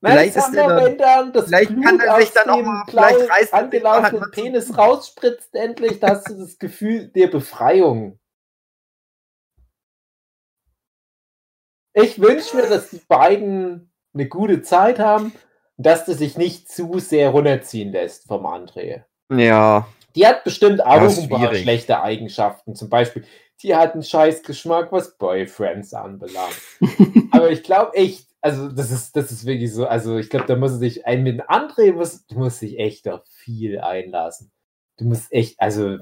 Vielleicht 0.01 0.37
ist 0.37 0.55
er 0.55 0.69
dann- 0.69 0.85
wenn 0.85 0.99
dann 0.99 1.33
das 1.33 1.47
vielleicht 1.47 1.70
Blut 1.70 1.85
kann 1.85 2.01
er 2.01 2.20
sich 2.20 2.31
dann 2.31 2.51
auch 2.51 2.62
mal- 2.62 2.85
vielleicht 2.89 3.31
reißt 3.31 3.53
er 3.53 3.59
angelaufenen 3.59 4.31
Penis 4.31 4.79
rausspritzt 4.79 5.55
endlich, 5.55 5.99
da 5.99 6.11
hast 6.11 6.29
du 6.31 6.35
das 6.39 6.59
Gefühl 6.59 7.09
der 7.09 7.27
Befreiung. 7.27 8.19
Ich 11.95 12.20
wünsche 12.20 12.57
mir, 12.57 12.69
dass 12.69 12.91
die 12.91 13.01
beiden 13.09 13.93
eine 14.15 14.29
gute 14.29 14.62
Zeit 14.62 14.99
haben 14.99 15.33
und 15.77 15.87
dass 15.87 16.05
das 16.05 16.19
sich 16.19 16.37
nicht 16.39 16.70
zu 16.70 16.99
sehr 17.01 17.31
runterziehen 17.31 17.93
lässt 17.93 18.27
vom 18.29 18.47
André. 18.47 19.03
Ja. 19.33 19.89
Die 20.15 20.27
hat 20.27 20.45
bestimmt 20.45 20.85
auch 20.85 21.01
ein 21.01 21.29
paar 21.29 21.55
schlechte 21.55 22.01
Eigenschaften. 22.03 22.75
Zum 22.75 22.89
Beispiel, 22.89 23.25
die 23.62 23.75
hat 23.75 23.95
einen 23.95 24.03
scheiß 24.05 24.43
Geschmack, 24.43 24.93
was 24.93 25.16
Boyfriends 25.19 25.93
anbelangt. 25.93 26.57
Aber 27.33 27.51
ich 27.51 27.62
glaube 27.62 27.95
echt, 27.97 28.28
also 28.40 28.69
das 28.69 28.90
ist, 28.90 29.16
das 29.16 29.32
ist 29.32 29.47
wirklich 29.47 29.73
so, 29.73 29.86
also 29.86 30.19
ich 30.19 30.31
glaube, 30.31 30.47
da 30.47 30.56
muss 30.56 30.73
sich, 30.73 31.06
ein 31.06 31.23
mit 31.23 31.43
André 31.48 31.93
muss, 31.93 32.27
du 32.27 32.39
musst 32.39 32.62
dich 32.62 32.78
echt 32.78 33.09
auf 33.09 33.23
viel 33.27 33.81
einlassen. 33.81 34.52
Du 34.97 35.06
musst 35.06 35.32
echt, 35.32 35.60
also, 35.60 35.98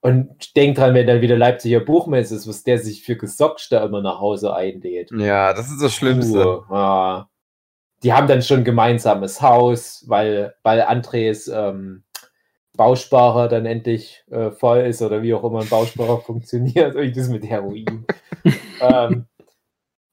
und 0.00 0.56
denk 0.56 0.76
dran, 0.76 0.94
wenn 0.94 1.06
dann 1.06 1.20
wieder 1.20 1.36
Leipziger 1.36 1.80
Buchmesse 1.80 2.34
ist, 2.34 2.48
was 2.48 2.62
der 2.62 2.78
sich 2.78 3.02
für 3.02 3.16
gesockt 3.16 3.70
da 3.70 3.84
immer 3.84 4.00
nach 4.00 4.20
Hause 4.20 4.54
einlädt. 4.54 5.10
Ja, 5.12 5.52
das 5.52 5.70
ist 5.70 5.82
das 5.82 5.94
Schlimmste. 5.94 6.62
Puh, 6.66 6.74
ja. 6.74 7.28
Die 8.02 8.14
haben 8.14 8.28
dann 8.28 8.40
schon 8.40 8.64
gemeinsames 8.64 9.42
Haus, 9.42 10.04
weil, 10.08 10.54
weil 10.62 10.80
Andres 10.80 11.48
ähm, 11.48 12.04
Bausparer 12.74 13.48
dann 13.48 13.66
endlich 13.66 14.24
äh, 14.30 14.52
voll 14.52 14.78
ist 14.78 15.02
oder 15.02 15.22
wie 15.22 15.34
auch 15.34 15.44
immer 15.44 15.60
ein 15.60 15.68
Bausparer 15.68 16.20
funktioniert. 16.22 16.96
Und 16.96 17.14
das 17.14 17.28
mit 17.28 17.44
Heroin. 17.44 18.06
ähm, 18.80 19.26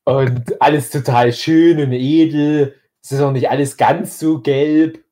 und 0.08 0.62
alles 0.62 0.90
total 0.90 1.34
schön 1.34 1.82
und 1.82 1.92
edel. 1.92 2.76
Es 3.04 3.12
ist 3.12 3.20
auch 3.22 3.34
nicht 3.34 3.50
alles 3.50 3.76
ganz 3.76 4.20
so 4.20 4.40
gelb. 4.40 5.04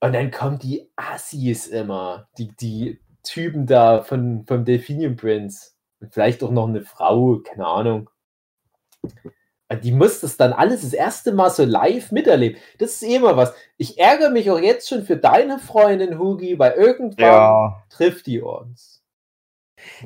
Und 0.00 0.12
dann 0.12 0.30
kommen 0.30 0.58
die 0.58 0.90
Assis 0.96 1.66
immer, 1.66 2.28
die, 2.36 2.54
die 2.56 3.00
Typen 3.22 3.66
da 3.66 4.02
von, 4.02 4.44
vom 4.46 4.66
Delphinium 4.66 5.16
Prince. 5.16 5.70
Und 6.00 6.12
vielleicht 6.12 6.42
auch 6.42 6.50
noch 6.50 6.68
eine 6.68 6.82
Frau, 6.82 7.38
keine 7.38 7.66
Ahnung. 7.66 8.10
Und 9.70 9.82
Die 9.82 9.92
muss 9.92 10.20
das 10.20 10.36
dann 10.36 10.52
alles 10.52 10.82
das 10.82 10.92
erste 10.92 11.32
Mal 11.32 11.48
so 11.48 11.64
live 11.64 12.12
miterleben. 12.12 12.60
Das 12.78 12.92
ist 12.94 13.02
eh 13.04 13.16
immer 13.16 13.38
was. 13.38 13.54
Ich 13.78 13.98
ärgere 13.98 14.28
mich 14.28 14.50
auch 14.50 14.58
jetzt 14.58 14.90
schon 14.90 15.04
für 15.04 15.16
deine 15.16 15.58
Freundin, 15.58 16.18
Hugi, 16.18 16.58
weil 16.58 16.72
irgendwann 16.72 17.16
Ja. 17.18 17.82
trifft 17.88 18.26
die 18.26 18.42
uns. 18.42 19.01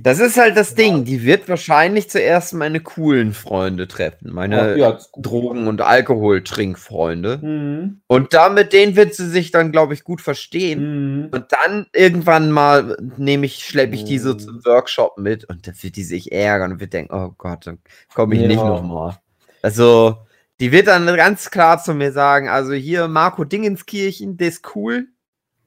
Das 0.03 0.19
ist 0.19 0.37
halt 0.37 0.57
das 0.57 0.75
Ding. 0.75 1.05
Die 1.05 1.23
wird 1.25 1.49
wahrscheinlich 1.49 2.11
zuerst 2.11 2.55
meine 2.55 2.81
coolen 2.81 3.33
Freunde 3.33 3.89
treffen. 3.89 4.33
Meine 4.33 4.77
Ja. 4.77 4.99
Drogen- 5.17 5.69
und 5.69 5.81
Alkoholtrinkfreunde. 5.81 7.39
Mhm. 7.43 8.01
Und 8.07 8.35
da 8.35 8.49
mit 8.49 8.73
denen 8.73 8.97
wird 8.97 9.15
sie 9.15 9.29
sich 9.29 9.51
dann, 9.51 9.73
glaube 9.73 9.95
ich, 9.95 10.05
gut 10.05 10.21
verstehen. 10.21 11.25
Mhm. 11.25 11.29
Und 11.33 11.47
dann 11.51 11.87
irgendwann 11.95 12.51
mal 12.51 12.97
nehme 13.17 13.47
ich, 13.47 13.65
schleppe 13.65 13.95
ich 13.95 14.05
die 14.05 14.19
so 14.19 14.35
Mhm. 14.35 14.39
zum 14.39 14.65
Workshop 14.65 15.19
mit 15.19 15.45
und 15.45 15.67
dann 15.67 15.75
wird 15.83 15.97
die 15.97 16.05
sich 16.05 16.33
ärgern 16.33 16.73
und 16.73 16.81
wird 16.81 16.93
denken, 16.93 17.15
oh 17.15 17.33
Gott, 17.37 17.67
dann 17.67 17.79
komme 18.15 18.35
ich 18.35 18.43
nicht 18.43 18.57
Ja. 18.57 18.69
nochmal. 18.69 19.17
Also, 19.63 20.19
die 20.61 20.73
wird 20.73 20.87
dann 20.89 21.07
ganz 21.17 21.51
klar 21.51 21.83
zu 21.83 21.93
mir 21.95 22.13
sagen, 22.13 22.49
also 22.49 22.73
hier 22.73 23.09
Marco 23.09 23.45
Dingenskirchen, 23.45 24.37
der 24.37 24.49
ist 24.49 24.75
cool. 24.75 25.09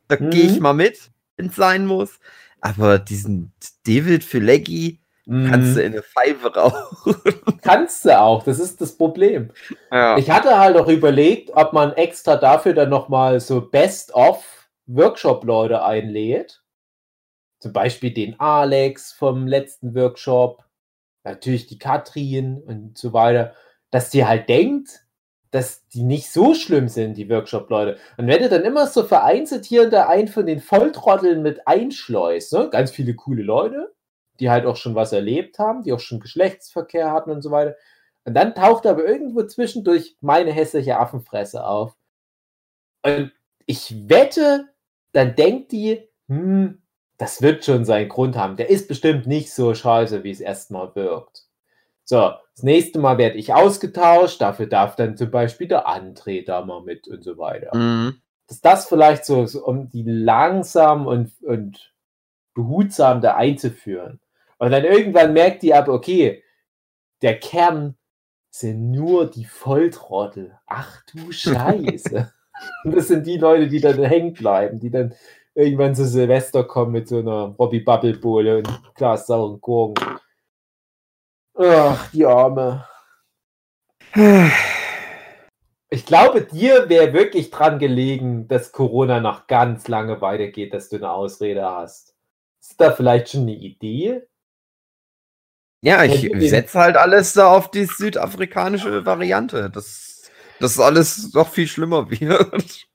Da 0.07 0.15
gehe 0.15 0.43
ich 0.45 0.55
Mhm. 0.55 0.61
mal 0.63 0.73
mit, 0.73 1.11
wenn 1.37 1.47
es 1.47 1.55
sein 1.55 1.85
muss. 1.85 2.19
Aber 2.61 2.99
diesen 2.99 3.53
David 3.85 4.23
für 4.23 4.39
Leggy 4.39 4.99
kannst 5.29 5.77
du 5.77 5.83
in 5.83 5.93
eine 5.93 6.01
Pfeife 6.01 6.51
rauchen. 6.53 7.15
Kannst 7.61 8.03
du 8.05 8.19
auch, 8.19 8.43
das 8.43 8.59
ist 8.59 8.81
das 8.81 8.97
Problem. 8.97 9.51
Ja. 9.91 10.17
Ich 10.17 10.31
hatte 10.31 10.57
halt 10.57 10.75
auch 10.75 10.87
überlegt, 10.87 11.51
ob 11.53 11.71
man 11.73 11.93
extra 11.93 12.35
dafür 12.35 12.73
dann 12.73 12.89
nochmal 12.89 13.39
so 13.39 13.61
Best-of-Workshop-Leute 13.61 15.83
einlädt. 15.83 16.63
Zum 17.59 17.73
Beispiel 17.73 18.11
den 18.11 18.39
Alex 18.39 19.11
vom 19.11 19.45
letzten 19.45 19.93
Workshop, 19.93 20.63
natürlich 21.23 21.67
die 21.67 21.77
Katrin 21.77 22.57
und 22.57 22.97
so 22.97 23.13
weiter, 23.13 23.53
dass 23.91 24.09
die 24.09 24.25
halt 24.25 24.49
denkt, 24.49 25.05
dass 25.51 25.87
die 25.87 26.03
nicht 26.03 26.31
so 26.31 26.53
schlimm 26.53 26.87
sind, 26.87 27.15
die 27.15 27.29
Workshop-Leute. 27.29 27.97
Und 28.17 28.27
wenn 28.27 28.41
du 28.41 28.49
dann 28.49 28.63
immer 28.63 28.85
so 28.87 29.03
vereinzelt 29.03 29.65
hier 29.65 29.89
da 29.89 30.07
einen 30.07 30.27
von 30.27 30.45
den 30.45 30.59
Volltrotteln 30.59 31.41
mit 31.41 31.67
einschleust, 31.67 32.53
ne? 32.53 32.69
ganz 32.69 32.91
viele 32.91 33.15
coole 33.15 33.41
Leute, 33.41 33.93
die 34.39 34.49
halt 34.49 34.65
auch 34.65 34.75
schon 34.75 34.95
was 34.95 35.11
erlebt 35.11 35.59
haben, 35.59 35.83
die 35.83 35.91
auch 35.91 35.99
schon 35.99 36.19
Geschlechtsverkehr 36.19 37.11
hatten 37.11 37.31
und 37.31 37.41
so 37.41 37.51
weiter. 37.51 37.75
Und 38.25 38.35
dann 38.35 38.53
taucht 38.53 38.85
aber 38.85 39.05
irgendwo 39.05 39.43
zwischendurch 39.43 40.15
meine 40.21 40.51
hässliche 40.51 40.97
Affenfresse 40.97 41.65
auf. 41.65 41.95
Und 43.03 43.31
ich 43.65 44.07
wette, 44.07 44.69
dann 45.13 45.35
denkt 45.35 45.71
die, 45.71 46.07
hm, 46.27 46.81
das 47.17 47.41
wird 47.41 47.65
schon 47.65 47.85
seinen 47.85 48.09
Grund 48.09 48.37
haben. 48.37 48.55
Der 48.55 48.69
ist 48.69 48.87
bestimmt 48.87 49.25
nicht 49.25 49.51
so 49.53 49.73
scheiße, 49.73 50.23
wie 50.23 50.31
es 50.31 50.39
erstmal 50.41 50.93
wirkt. 50.95 51.48
So, 52.09 52.31
das 52.55 52.63
nächste 52.63 52.97
Mal 52.97 53.19
werde 53.19 53.37
ich 53.37 53.53
ausgetauscht, 53.53 54.41
dafür 54.41 54.65
darf 54.65 54.95
dann 54.95 55.15
zum 55.15 55.29
Beispiel 55.29 55.67
der 55.67 55.87
André 55.87 56.43
da 56.43 56.65
mal 56.65 56.81
mit 56.81 57.07
und 57.07 57.23
so 57.23 57.37
weiter. 57.37 57.77
Mhm. 57.77 58.15
Dass 58.47 58.61
das 58.61 58.87
vielleicht 58.87 59.25
so, 59.25 59.45
so 59.45 59.63
um 59.63 59.89
die 59.89 60.01
langsam 60.01 61.05
und, 61.05 61.31
und 61.43 61.93
behutsam 62.55 63.21
da 63.21 63.35
einzuführen. 63.35 64.19
Und 64.57 64.71
dann 64.71 64.85
irgendwann 64.85 65.33
merkt 65.33 65.61
die 65.61 65.75
aber, 65.75 65.93
okay, 65.93 66.43
der 67.21 67.37
Kern 67.37 67.95
sind 68.49 68.89
nur 68.89 69.29
die 69.29 69.45
Volltrottel. 69.45 70.57
Ach 70.65 71.03
du 71.13 71.31
Scheiße. 71.31 72.33
und 72.85 72.95
das 72.95 73.07
sind 73.09 73.27
die 73.27 73.37
Leute, 73.37 73.67
die 73.67 73.81
dann 73.81 74.03
hängen 74.03 74.33
bleiben, 74.33 74.79
die 74.79 74.89
dann 74.89 75.13
irgendwann 75.53 75.93
zu 75.93 76.07
Silvester 76.07 76.63
kommen 76.63 76.91
mit 76.91 77.07
so 77.07 77.19
einer 77.19 77.53
Robbie 77.59 77.81
Bubble 77.81 78.17
Bohle 78.17 78.57
und 78.57 78.95
Glas 78.95 79.27
sauren 79.27 79.61
Gurken. 79.61 80.19
Ach, 81.61 82.09
die 82.11 82.25
Arme. 82.25 82.87
Ich 85.89 86.05
glaube, 86.05 86.41
dir 86.41 86.87
wäre 86.87 87.11
wirklich 87.11 87.51
dran 87.51 87.79
gelegen, 87.79 88.47
dass 88.47 88.71
Corona 88.71 89.19
noch 89.19 89.47
ganz 89.47 89.89
lange 89.89 90.21
weitergeht, 90.21 90.73
dass 90.73 90.87
du 90.87 90.95
eine 90.95 91.11
Ausrede 91.11 91.65
hast. 91.65 92.15
Ist 92.61 92.79
da 92.79 92.91
vielleicht 92.91 93.29
schon 93.29 93.41
eine 93.41 93.55
Idee? 93.55 94.21
Ja, 95.81 96.03
ich 96.03 96.29
setze 96.49 96.79
halt 96.79 96.95
alles 96.95 97.33
da 97.33 97.51
auf 97.51 97.69
die 97.71 97.85
südafrikanische 97.85 99.05
Variante. 99.05 99.69
Das, 99.69 100.29
das 100.61 100.79
alles 100.79 101.33
noch 101.33 101.49
viel 101.49 101.67
schlimmer 101.67 102.09
wird. 102.09 102.88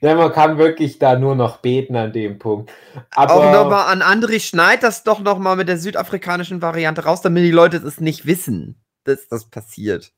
Ja, 0.00 0.14
man 0.14 0.32
kann 0.32 0.56
wirklich 0.56 0.98
da 0.98 1.18
nur 1.18 1.34
noch 1.34 1.58
beten 1.58 1.94
an 1.94 2.12
dem 2.12 2.38
Punkt. 2.38 2.72
Aber 3.10 3.34
Auch 3.34 3.52
nochmal 3.52 3.92
an 3.92 4.02
André, 4.02 4.40
schneid 4.40 4.82
das 4.82 5.04
doch 5.04 5.20
nochmal 5.20 5.56
mit 5.56 5.68
der 5.68 5.76
südafrikanischen 5.78 6.62
Variante 6.62 7.04
raus, 7.04 7.20
damit 7.20 7.44
die 7.44 7.50
Leute 7.50 7.76
es 7.78 8.00
nicht 8.00 8.24
wissen, 8.24 8.82
dass 9.04 9.28
das 9.28 9.44
passiert. 9.50 10.12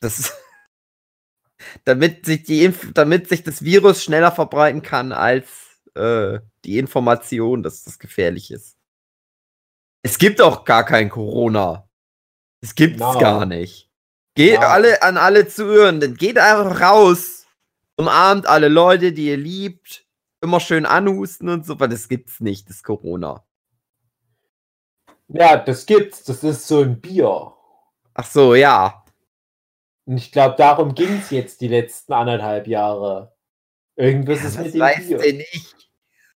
Das, 0.00 0.32
damit, 1.84 2.24
sich 2.24 2.44
die 2.44 2.64
Inf 2.64 2.92
damit 2.94 3.28
sich 3.28 3.42
das 3.42 3.62
Virus 3.62 4.02
schneller 4.02 4.32
verbreiten 4.32 4.80
kann 4.80 5.12
als 5.12 5.48
äh, 5.94 6.38
die 6.64 6.78
Information, 6.78 7.62
dass 7.62 7.84
das 7.84 7.98
gefährlich 7.98 8.50
ist. 8.50 8.76
Es 10.02 10.16
gibt 10.16 10.40
auch 10.40 10.64
gar 10.64 10.84
kein 10.84 11.10
Corona. 11.10 11.86
Es 12.62 12.74
gibt's 12.74 12.98
Genau. 12.98 13.18
gar 13.18 13.44
nicht. 13.44 13.90
Geht 14.34 14.54
Genau. 14.54 14.68
alle 14.68 15.02
an 15.02 15.18
alle 15.18 15.46
Zuhörenden, 15.48 16.14
geht 16.16 16.38
einfach 16.38 16.80
raus, 16.80 17.39
umarmt 18.00 18.46
alle 18.46 18.68
Leute, 18.68 19.12
die 19.12 19.26
ihr 19.28 19.36
liebt, 19.36 20.06
immer 20.40 20.60
schön 20.60 20.86
anhusten 20.86 21.48
und 21.48 21.66
so, 21.66 21.78
weil 21.80 21.88
das 21.90 22.08
gibt's 22.08 22.40
nicht, 22.40 22.68
das 22.70 22.82
Corona. 22.82 23.44
ja, 25.28 25.56
das 25.56 25.86
gibt's. 25.86 26.24
Das 26.24 26.42
ist 26.44 26.66
so 26.66 26.80
ein 26.82 27.00
Bier. 27.00 27.52
Ach 28.14 28.26
so, 28.26 28.54
ja. 28.54 29.04
Und 30.06 30.16
ich 30.16 30.32
glaube, 30.32 30.56
darum 30.56 30.94
ging 30.94 31.18
es 31.18 31.30
jetzt 31.30 31.60
die 31.60 31.68
letzten 31.68 32.12
anderthalb 32.12 32.66
Jahre. 32.66 33.36
Irgendwas 33.96 34.42
ist 34.44 34.58
Was 34.58 34.64
mit 34.66 34.74
dem 34.74 34.80
weiß 34.80 35.06
Bier. 35.08 35.18
denn 35.18 35.40
ich? 35.52 35.74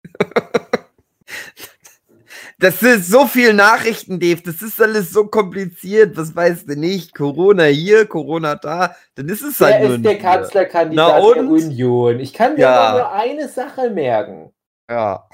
Das 2.64 2.80
sind 2.80 3.03
so 3.03 3.27
viele 3.27 3.53
Nachrichten, 3.53 4.22
Dave. 4.22 4.41
Das 4.41 4.61
ist 4.61 4.81
alles 4.81 5.11
so 5.11 5.26
kompliziert. 5.27 6.15
Was 6.15 6.34
weißt 6.34 6.69
du 6.69 6.77
nicht? 6.80 7.14
Corona 7.14 7.65
hier, 7.65 8.06
Corona 8.06 8.56
da. 8.56 8.95
Dann 9.15 9.27
ist 9.27 9.41
es 9.41 9.60
halt 9.60 9.81
Wer 9.81 9.88
nur 9.90 9.98
ist 9.98 10.06
der. 10.06 10.18
Kanzlerkandidat 10.18 11.22
Na 11.22 11.34
der? 11.34 11.44
Union? 11.44 12.22
Ich 12.22 12.31
kann 12.31 12.53
mir 12.53 12.61
Ja. 12.61 12.91
nur 12.94 13.11
eine 13.11 13.49
Sache 13.49 13.90
merken. 13.90 14.53
Ja. 14.90 15.27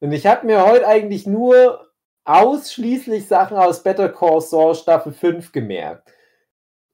Und 0.00 0.12
ich 0.12 0.26
habe 0.26 0.44
mir 0.44 0.62
heute 0.66 0.86
eigentlich 0.86 1.26
nur 1.26 1.90
ausschließlich 2.24 3.26
Sachen 3.26 3.56
aus 3.56 3.82
Better 3.82 4.10
Call 4.10 4.42
Saul 4.42 4.74
Staffel 4.74 5.14
5 5.14 5.50
gemerkt. 5.50 6.12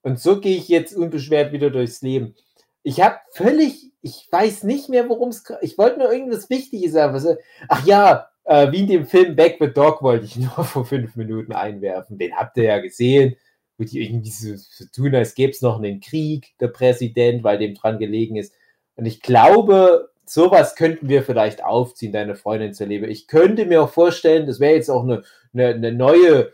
Und 0.03 0.21
so 0.21 0.41
gehe 0.41 0.57
ich 0.57 0.69
jetzt 0.69 0.95
unbeschwert 0.95 1.51
wieder 1.51 1.71
durchs 1.71 2.03
Leben. 2.03 2.37
Ich 2.85 3.01
habe 3.01 3.17
völlig, 3.33 3.91
ich 4.01 4.29
weiß 4.31 4.63
nicht 4.63 4.89
mehr, 4.89 5.09
worum 5.09 5.31
es. 5.31 5.43
Ich 5.61 5.77
wollte 5.77 5.99
nur 5.99 6.13
irgendwas 6.13 6.49
Wichtiges 6.51 6.93
sagen. 6.93 7.37
Ach 7.69 7.85
ja, 7.85 8.29
äh, 8.49 8.73
wie 8.73 8.81
in 8.81 8.87
dem 8.87 9.07
Film 9.07 9.37
Back 9.37 9.59
the 9.61 9.73
Dog 9.73 10.03
wollte 10.03 10.25
ich 10.25 10.37
nur 10.37 10.65
vor 10.65 10.85
fünf 10.85 11.17
Minuten 11.17 11.53
einwerfen. 11.53 12.19
Den 12.19 12.35
habt 12.35 12.57
ihr 12.57 12.65
ja 12.65 12.79
gesehen, 12.79 13.37
wo 13.77 13.85
die 13.85 14.03
irgendwie 14.03 14.31
so, 14.31 14.55
so 14.57 14.85
tun, 14.93 15.15
als 15.15 15.35
gäbe 15.35 15.53
es 15.53 15.63
noch 15.63 15.79
einen 15.79 16.01
Krieg, 16.01 16.55
der 16.59 16.69
Präsident, 16.69 17.45
weil 17.45 17.59
dem 17.59 17.75
dran 17.75 17.99
gelegen 17.99 18.37
ist. 18.37 18.55
Und 18.97 19.07
ich 19.07 19.21
glaube, 19.21 20.11
sowas 20.25 20.75
könnten 20.77 21.09
wir 21.09 21.23
vielleicht 21.23 21.63
aufziehen, 21.63 22.13
deine 22.13 22.35
Freundin 22.37 22.75
zu 22.75 22.85
erleben. 22.85 23.09
Ich 23.09 23.29
könnte 23.29 23.67
mir 23.67 23.83
auch 23.83 23.91
vorstellen, 23.91 24.47
das 24.47 24.61
wäre 24.61 24.75
jetzt 24.75 24.91
auch 24.91 25.05
eine, 25.05 25.23
eine, 25.53 25.69
eine 25.69 25.93
neue 25.93 26.53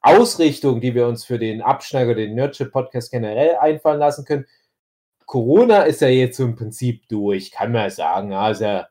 Ausrichtung, 0.00 0.80
die 0.80 0.94
wir 0.94 1.06
uns 1.06 1.24
für 1.24 1.38
den 1.38 1.62
Abschneider, 1.62 2.14
den 2.14 2.34
Nerdship-Podcast 2.34 3.10
generell 3.10 3.56
einfallen 3.56 4.00
lassen 4.00 4.24
können. 4.24 4.46
Corona 5.24 5.82
ist 5.82 6.00
ja 6.00 6.08
jetzt 6.08 6.36
so 6.36 6.44
im 6.44 6.56
Prinzip 6.56 7.08
durch, 7.08 7.52
kann 7.52 7.72
man 7.72 7.90
sagen. 7.90 8.32
Also 8.32 8.82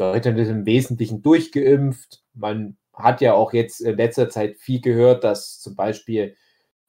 Deutschland 0.00 0.38
ist 0.38 0.48
im 0.48 0.66
Wesentlichen 0.66 1.22
durchgeimpft. 1.22 2.22
Man 2.34 2.76
hat 2.92 3.20
ja 3.20 3.34
auch 3.34 3.52
jetzt 3.52 3.80
in 3.80 3.96
letzter 3.96 4.28
Zeit 4.28 4.56
viel 4.58 4.80
gehört, 4.80 5.24
dass 5.24 5.60
zum 5.60 5.74
Beispiel 5.76 6.36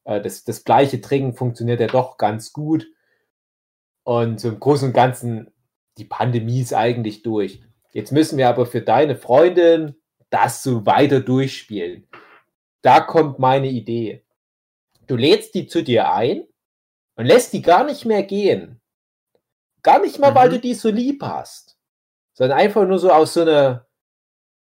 äh, 0.06 0.22
das, 0.22 0.44
das 0.44 0.64
gleiche 0.64 1.02
Trinken 1.02 1.34
funktioniert 1.34 1.80
ja 1.80 1.88
doch 1.88 2.18
ganz 2.18 2.54
gut. 2.54 2.88
Und 4.04 4.40
so 4.40 4.50
im 4.50 4.60
Großen 4.60 4.88
und 4.90 4.94
Ganzen, 4.94 5.52
die 5.98 6.06
Pandemie 6.06 6.62
ist 6.62 6.74
eigentlich 6.74 7.22
durch. 7.24 7.62
Jetzt 7.92 8.12
müssen 8.12 8.38
wir 8.38 8.50
aber 8.50 8.66
für 8.66 8.82
deine 8.82 9.16
Freundin 9.16 9.96
das 10.30 10.64
so 10.64 10.86
weiter 10.86 11.20
durchspielen. 11.20 12.08
Da 12.82 13.02
kommt 13.02 13.38
meine 13.38 13.70
Idee. 13.70 14.24
Du 15.08 15.16
lädst 15.18 15.54
die 15.56 15.68
zu 15.68 15.84
dir 15.84 16.14
ein 16.14 16.46
und 17.16 17.26
lässt 17.26 17.54
die 17.54 17.62
gar 17.62 17.84
nicht 17.84 18.06
mehr 18.06 18.24
gehen. 18.24 18.80
Gar 19.84 20.00
nicht 20.02 20.20
mal, 20.20 20.34
weil 20.34 20.48
Mhm. 20.50 20.54
du 20.54 20.60
die 20.62 20.74
so 20.74 20.90
lieb 20.90 21.22
hast, 21.22 21.71
sondern 22.34 22.58
einfach 22.60 22.86
nur 22.88 23.00
so 23.00 23.12
aus 23.12 23.34
so 23.34 23.42
einer 23.42 23.86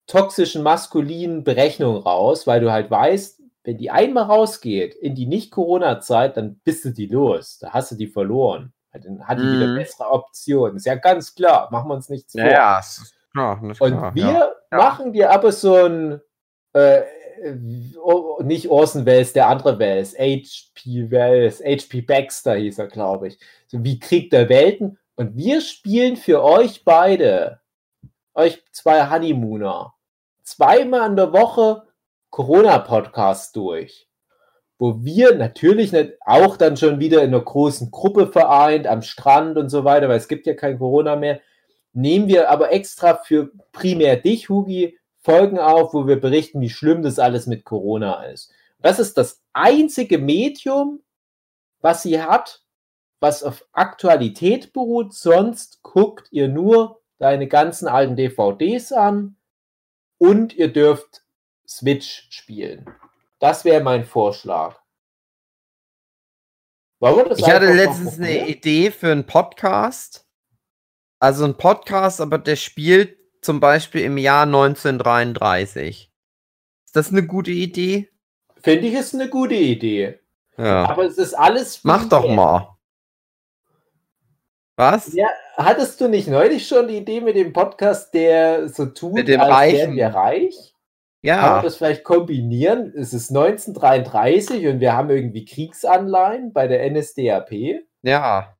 toxischen, 0.07 0.63
maskulinen 0.63 1.43
Berechnung 1.43 1.97
raus, 1.97 2.47
weil 2.47 2.59
du 2.61 2.71
halt 2.71 2.89
weißt, 2.91 3.41
wenn 3.63 3.77
die 3.77 3.91
einmal 3.91 4.23
rausgeht 4.23 4.95
in 4.95 5.15
die 5.15 5.27
Nicht-Corona-Zeit, 5.27 6.35
dann 6.35 6.59
bist 6.63 6.83
du 6.83 6.89
die 6.89 7.05
los. 7.07 7.59
Da 7.59 7.71
hast 7.71 7.91
du 7.91 7.95
die 7.95 8.07
verloren. 8.07 8.73
Dann 8.91 9.25
hat 9.27 9.37
die 9.39 9.43
wieder 9.49 9.67
Mhm. 9.67 9.75
bessere 9.75 10.09
Optionen. 10.09 10.75
Ist 10.77 10.85
ja 10.85 10.95
ganz 10.95 11.33
klar. 11.35 11.69
Machen 11.71 11.87
wir 11.89 11.93
uns 11.95 12.09
nichts 12.09 12.33
vor. 12.33 12.41
Ja, 12.41 12.79
ist 12.79 13.13
klar, 13.33 13.63
ist 13.69 13.79
Und 13.79 13.91
klar, 13.91 14.15
wir 14.15 14.23
ja. 14.23 14.51
Ja. 14.71 14.77
machen 14.77 15.13
dir 15.13 15.31
aber 15.31 15.51
so 15.53 15.75
ein, 15.75 16.19
äh, 16.73 17.01
oh, 18.03 18.39
nicht 18.43 18.67
Orson 18.69 19.05
Welles, 19.05 19.31
der 19.33 19.47
andere 19.47 19.79
Welles, 19.79 20.13
H.P. 20.17 21.09
Welles, 21.09 21.61
H.P. 21.63 22.01
Baxter 22.01 22.55
hieß 22.55 22.79
er, 22.79 22.87
glaube 22.87 23.29
ich. 23.29 23.39
So 23.67 23.81
wie 23.83 23.99
Krieg 23.99 24.29
der 24.31 24.49
Welten. 24.49 24.97
Und 25.15 25.37
wir 25.37 25.61
spielen 25.61 26.17
für 26.17 26.43
euch 26.43 26.83
beide, 26.83 27.60
euch 28.33 28.63
zwei 28.71 29.09
Honeymooner, 29.09 29.93
zweimal 30.43 31.09
in 31.09 31.15
der 31.15 31.33
Woche 31.33 31.83
Corona-Podcast 32.29 33.55
durch. 33.55 34.07
Wo 34.79 35.03
wir 35.03 35.35
natürlich 35.35 35.91
nicht 35.91 36.13
auch 36.21 36.57
dann 36.57 36.75
schon 36.75 36.99
wieder 36.99 37.21
in 37.21 37.33
einer 37.33 37.43
großen 37.43 37.91
Gruppe 37.91 38.27
vereint, 38.27 38.87
am 38.87 39.03
Strand 39.03 39.57
und 39.57 39.69
so 39.69 39.83
weiter, 39.83 40.09
weil 40.09 40.17
es 40.17 40.27
gibt 40.27 40.47
ja 40.47 40.55
kein 40.55 40.79
Corona 40.79 41.15
mehr, 41.15 41.39
nehmen 41.93 42.27
wir 42.27 42.49
aber 42.49 42.71
extra 42.71 43.15
für 43.15 43.51
primär 43.71 44.17
dich, 44.17 44.49
Hugi, 44.49 44.97
Folgen 45.19 45.59
auf, 45.59 45.93
wo 45.93 46.07
wir 46.07 46.19
berichten, 46.19 46.61
wie 46.61 46.69
schlimm 46.69 47.03
das 47.03 47.19
alles 47.19 47.45
mit 47.45 47.63
Corona 47.63 48.23
ist. 48.23 48.51
Das 48.79 48.97
ist 48.97 49.17
das 49.17 49.43
einzige 49.53 50.17
Medium, 50.17 51.03
was 51.81 52.01
sie 52.01 52.21
hat, 52.21 52.63
was 53.19 53.43
auf 53.43 53.67
Aktualität 53.71 54.73
beruht. 54.73 55.13
Sonst 55.13 55.83
guckt 55.83 56.27
ihr 56.31 56.47
nur 56.47 57.00
deine 57.21 57.47
ganzen 57.47 57.87
alten 57.87 58.15
DVDs 58.15 58.91
an 58.91 59.35
und 60.17 60.53
ihr 60.53 60.73
dürft 60.73 61.23
Switch 61.67 62.27
spielen. 62.31 62.89
Das 63.39 63.63
wäre 63.63 63.83
mein 63.83 64.05
Vorschlag. 64.05 64.81
Ich 66.99 67.49
hatte 67.49 67.73
letztens 67.73 68.17
eine? 68.17 68.47
Idee 68.47 68.91
für 68.91 69.11
einen 69.11 69.25
Podcast. 69.25 70.27
Also 71.19 71.45
ein 71.45 71.57
Podcast, 71.57 72.21
aber 72.21 72.39
der 72.39 72.55
spielt 72.55 73.17
zum 73.41 73.59
Beispiel 73.59 74.01
im 74.01 74.17
Jahr 74.17 74.43
1933. 74.43 76.11
Ist 76.85 76.95
das 76.95 77.09
eine 77.09 77.25
gute 77.25 77.51
Idee? 77.51 78.09
Finde 78.63 78.87
ich, 78.87 78.93
ist 78.95 79.13
eine 79.13 79.29
gute 79.29 79.55
Idee. 79.55 80.19
Ja. 80.57 80.89
Aber 80.89 81.05
es 81.05 81.17
ist 81.17 81.35
alles. 81.35 81.83
Mach 81.83 82.09
doch 82.09 82.27
mal. 82.27 82.77
Was? 84.75 85.13
Ja, 85.13 85.29
hattest 85.65 85.99
du 86.01 86.07
nicht 86.07 86.27
neulich 86.27 86.67
schon 86.67 86.87
die 86.87 86.97
Idee 86.97 87.21
mit 87.21 87.35
dem 87.35 87.53
Podcast, 87.53 88.13
der 88.13 88.67
so 88.69 88.85
tut, 88.87 89.13
Mit 89.13 89.27
dem 89.27 89.39
als 89.41 89.49
Reichen. 89.51 89.77
wären 89.77 89.95
wir 89.95 90.07
reich? 90.07 90.55
Kann 91.23 91.37
Ja. 91.37 91.51
man 91.55 91.63
das 91.63 91.75
vielleicht 91.77 92.03
kombinieren? 92.03 92.93
Es 92.95 93.13
ist 93.13 93.29
1933 93.31 94.67
und 94.67 94.79
wir 94.79 94.93
haben 94.95 95.09
irgendwie 95.09 95.45
Kriegsanleihen 95.45 96.51
bei 96.53 96.67
der 96.67 96.89
NSDAP. 96.89 97.51
Ja. 98.01 98.55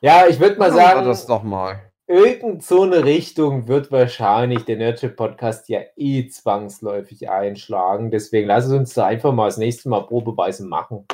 Ja, 0.00 0.26
ich 0.26 0.38
würde 0.40 0.58
mal 0.58 0.68
Machen 0.70 0.80
sagen, 0.80 1.04
das 1.06 1.26
doch 1.26 1.42
mal. 1.42 1.90
irgend 2.06 2.62
so 2.62 2.82
eine 2.82 3.04
Richtung 3.04 3.68
wird 3.68 3.90
wahrscheinlich 3.90 4.64
der 4.66 4.76
Nerdship 4.76 5.16
Podcast 5.16 5.68
ja 5.70 5.80
eh 5.96 6.28
zwangsläufig 6.28 7.30
einschlagen. 7.30 8.10
Deswegen 8.10 8.46
lass 8.48 8.66
es 8.66 8.72
uns 8.72 8.92
da 8.92 9.06
einfach 9.06 9.32
mal 9.32 9.46
das 9.46 9.56
nächste 9.56 9.88
Mal 9.88 10.06
probeweise 10.06 10.66
machen. 10.66 11.06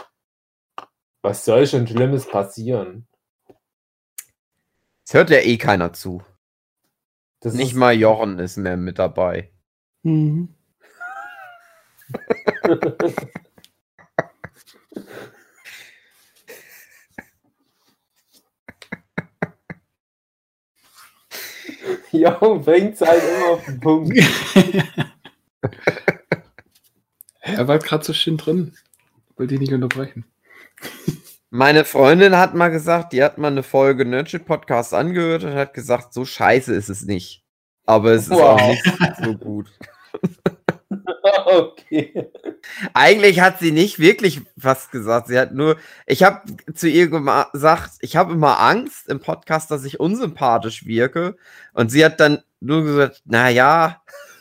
Was 1.22 1.44
soll 1.44 1.66
schon 1.66 1.86
Schlimmes 1.86 2.27
passieren? 2.27 3.06
Es 5.10 5.14
hört 5.14 5.30
ja 5.30 5.38
eh 5.38 5.58
keiner 5.58 5.92
zu. 5.92 6.22
Das 7.40 7.54
Nicht 7.54 7.72
ist- 7.72 7.76
mal 7.76 7.92
Jochen 7.92 8.38
ist 8.38 8.56
mehr 8.58 8.76
mit 8.76 9.00
dabei. 9.00 9.50
Jochen 22.12 22.62
bringt 22.62 22.94
es 22.94 23.00
halt 23.00 23.22
immer 23.22 23.50
auf 23.50 23.64
den 23.64 23.80
Punkt. 23.80 24.18
Er 27.42 27.66
war 27.66 27.78
gerade 27.78 28.04
so 28.04 28.12
schön 28.12 28.36
drin. 28.36 28.74
Wollte 29.36 29.54
ich 29.54 29.60
nicht 29.60 29.72
unterbrechen. 29.72 30.24
Meine 31.52 31.85
Freundin 31.85 32.36
hat 32.36 32.55
mal 32.55 32.68
gesagt, 32.68 33.12
die 33.12 33.24
hat 33.24 33.36
mal 33.36 33.48
eine 33.48 33.64
Folge 33.64 34.05
Nerdship 34.05 34.47
Podcast 34.47 34.94
angehört 34.94 35.43
und 35.43 35.55
hat 35.55 35.74
gesagt, 35.74 36.14
so 36.14 36.24
scheiße 36.24 36.72
ist 36.72 36.89
es 36.89 37.02
nicht. 37.02 37.43
Aber 37.86 38.12
es 38.12 38.22
ist 38.22 38.31
Wow. 38.31 38.60
auch 38.60 38.68
nicht 38.68 38.85
so 39.24 39.35
gut. 39.36 39.68
okay. 41.47 42.31
Eigentlich 42.94 43.40
hat 43.40 43.59
sie 43.59 43.72
nicht 43.72 43.98
wirklich 43.98 44.43
was 44.55 44.93
gesagt. 44.93 45.27
Sie 45.27 45.36
hat 45.36 45.52
nur, 45.52 45.77
ich 46.06 46.22
habe 46.22 46.43
zu 46.72 46.89
ihr 46.89 47.10
gesagt, 47.10 47.94
ich 47.98 48.14
habe 48.14 48.32
immer 48.32 48.60
Angst 48.60 49.09
im 49.09 49.18
Podcast, 49.18 49.72
dass 49.72 49.85
ich 49.85 49.98
unsympathisch 49.98 50.86
wirke. 50.86 51.36
Und 51.72 51.90
sie 51.90 52.05
hat 52.05 52.20
dann 52.20 52.44
nur 52.60 52.85
gesagt, 52.85 53.22
na 53.24 53.48
ja, 53.48 54.01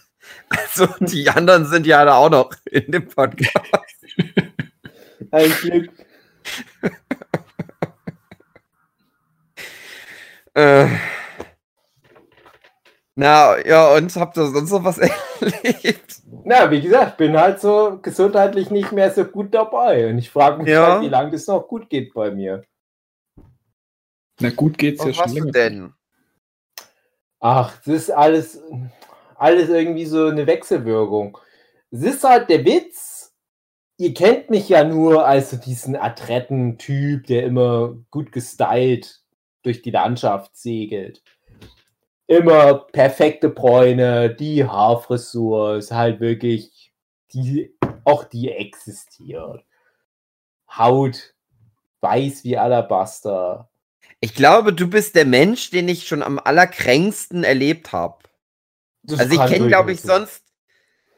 also 0.49 0.85
die 0.99 1.27
anderen 1.27 1.65
sind 1.65 1.87
ja 1.87 2.05
da 2.05 2.17
auch 2.17 2.29
noch 2.29 2.51
in 2.65 2.91
dem 2.91 3.07
Podcast. 3.07 3.55
Ein 5.31 5.49
Glück. 5.61 5.89
Äh, 10.55 10.87
na 13.15 13.65
ja, 13.65 13.93
und 13.95 14.15
habt 14.15 14.37
ihr 14.37 14.47
sonst 14.47 14.71
noch 14.71 14.83
was 14.83 14.97
erlebt? 15.41 16.21
Na, 16.43 16.71
wie 16.71 16.81
gesagt, 16.81 17.17
bin 17.17 17.37
halt 17.37 17.61
so 17.61 17.99
gesundheitlich 18.01 18.69
nicht 18.71 18.91
mehr 18.91 19.11
so 19.11 19.25
gut 19.25 19.53
dabei. 19.53 20.09
Und 20.09 20.17
ich 20.17 20.29
frage 20.31 20.57
mich 20.63 20.69
Ja. 20.69 20.93
halt, 20.93 21.03
wie 21.03 21.09
lange 21.09 21.31
das 21.31 21.45
noch 21.47 21.67
gut 21.67 21.89
geht 21.89 22.13
bei 22.13 22.31
mir. 22.31 22.63
Na 24.39 24.49
gut 24.49 24.77
geht's 24.77 25.03
ja 25.03 25.09
Was 25.09 25.15
schon 25.17 25.33
länger. 25.33 25.51
denn? 25.51 25.93
Ach, 27.41 27.77
das 27.85 27.87
ist 27.95 28.11
alles, 28.11 28.61
alles 29.35 29.69
irgendwie 29.69 30.05
so 30.05 30.27
eine 30.27 30.47
Wechselwirkung. 30.47 31.37
Es 31.91 32.01
ist 32.01 32.23
halt 32.23 32.49
der 32.49 32.65
Witz. 32.65 33.08
Ihr 33.99 34.13
kennt 34.13 34.49
mich 34.49 34.69
ja 34.69 34.85
nur 34.85 35.27
als 35.27 35.51
so 35.51 35.57
diesen 35.57 35.97
Adretten-Typ, 35.97 37.27
der 37.27 37.43
immer 37.43 37.97
gut 38.11 38.31
gestylt 38.31 39.19
durch 39.61 39.81
die 39.81 39.91
Landschaft 39.91 40.55
segelt. 40.55 41.21
immer 42.27 42.75
perfekte 42.75 43.49
Bräune, 43.49 44.33
die 44.33 44.63
Haarfrisur 44.63 45.77
ist 45.77 45.91
halt 45.91 46.21
wirklich, 46.21 46.93
die, 47.33 47.75
auch 48.05 48.23
die 48.23 48.51
existiert. 48.51 49.65
Haut 50.69 51.33
weiß 51.99 52.45
wie 52.45 52.57
Alabaster. 52.57 53.69
Ich 54.21 54.33
glaube, 54.33 54.71
du 54.71 54.87
bist 54.87 55.15
der 55.15 55.25
Mensch, 55.25 55.71
den 55.71 55.89
ich 55.89 56.07
schon 56.07 56.23
am 56.23 56.39
allerkränksten 56.39 57.43
erlebt 57.43 57.91
habe. 57.91 58.19
Also 59.09 59.33
ich 59.33 59.49
kenne, 59.51 59.67
glaube 59.67 59.91
ich, 59.91 60.01
sonst 60.01 60.43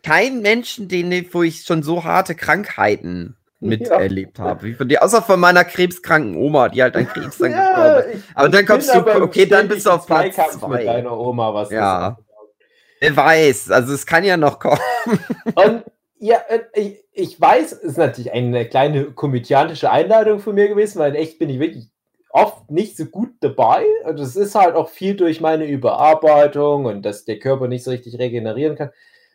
keinen 0.03 0.41
Menschen, 0.41 0.87
den, 0.87 1.27
wo 1.33 1.43
ich 1.43 1.63
schon 1.63 1.83
so 1.83 2.03
harte 2.03 2.35
Krankheiten 2.35 3.37
miterlebt 3.59 4.39
habe. 4.39 4.63
Wie 4.63 4.73
von 4.73 4.89
dir, 4.89 5.03
außer 5.03 5.21
von 5.21 5.39
meiner 5.39 5.63
krebskranken 5.63 6.35
Oma, 6.35 6.69
die 6.69 6.81
halt 6.81 6.95
an 6.95 7.07
Krebs 7.07 7.37
dann 7.39 7.51
gestorben 7.51 8.11
ist. 8.13 8.23
Aber 8.33 8.49
dann 8.49 8.65
kommst 8.65 8.93
du- 8.93 9.21
okay, 9.21 9.45
dann 9.45 9.67
bist 9.67 9.85
du 9.85 9.91
auf 9.91 10.07
Platz 10.07 10.35
Zweikampf 10.35 10.59
zwei. 10.59 10.77
mit 10.79 10.87
deiner 10.87 11.17
Oma, 11.17 11.53
was 11.53 11.69
Ja. 11.71 12.17
Wer 12.99 13.15
weiß, 13.17 13.71
also 13.71 13.93
es 13.93 14.05
kann 14.05 14.23
ja 14.23 14.37
noch 14.37 14.59
kommen. 14.59 14.79
Und 15.55 15.83
ja, 16.19 16.37
ich, 16.75 17.03
ich 17.13 17.41
weiß, 17.41 17.71
es 17.71 17.79
ist 17.83 17.97
natürlich 17.97 18.31
eine 18.31 18.65
kleine 18.67 19.05
komödiantische 19.05 19.89
Einladung 19.89 20.39
von 20.39 20.53
mir 20.53 20.67
gewesen, 20.67 20.99
weil 20.99 21.15
in 21.15 21.21
echt 21.21 21.39
bin 21.39 21.49
ich 21.49 21.59
wirklich 21.59 21.89
oft 22.29 22.69
nicht 22.69 22.95
so 22.97 23.05
gut 23.05 23.31
dabei. 23.41 23.85
Und 24.05 24.19
es 24.19 24.35
ist 24.35 24.53
halt 24.53 24.75
auch 24.75 24.87
viel 24.89 25.15
durch 25.15 25.41
meine 25.41 25.65
Überarbeitung 25.65 26.85
und 26.85 27.01
dass 27.03 27.25
der 27.25 27.39
Körper 27.39 27.67
nicht 27.67 27.83
so 27.83 27.89
richtig 27.89 28.19
regenerieren 28.19 28.75
kann. 28.75 28.91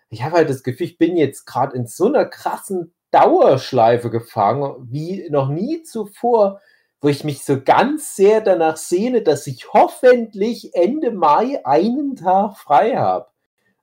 Ich 0.09 0.23
habe 0.23 0.37
halt 0.37 0.51
das 0.51 0.63
Gefühl, 0.63 0.87
ich 0.87 0.99
bin 0.99 1.17
jetzt 1.17 1.47
gerade 1.47 1.77
in 1.77 1.87
so 1.87 2.07
einer 2.07 2.27
krassen 2.27 2.95
Dauerschleife 3.11 4.11
gefangen, 4.11 4.75
wie 4.91 5.29
noch 5.31 5.49
nie 5.49 5.83
zuvor, 5.83 6.61
wo 7.01 7.09
ich 7.09 7.25
mich 7.25 7.45
so 7.45 7.61
ganz 7.63 8.17
sehr 8.17 8.41
danach 8.41 8.77
sehne, 8.77 9.23
dass 9.23 9.47
ich 9.47 9.73
hoffentlich 9.73 10.75
Ende 10.75 11.11
Mai 11.13 11.61
einen 11.65 12.17
Tag 12.17 12.57
frei 12.59 12.97
habe. 12.97 13.27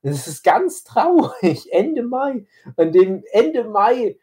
Das 0.04 0.28
ist 0.28 0.44
ganz 0.44 0.84
traurig. 0.84 1.68
Ende 1.72 2.04
Mai. 2.04 2.46
Und 2.76 2.94
dem 2.94 3.24
Ende 3.32 3.64
Mai 3.64 4.18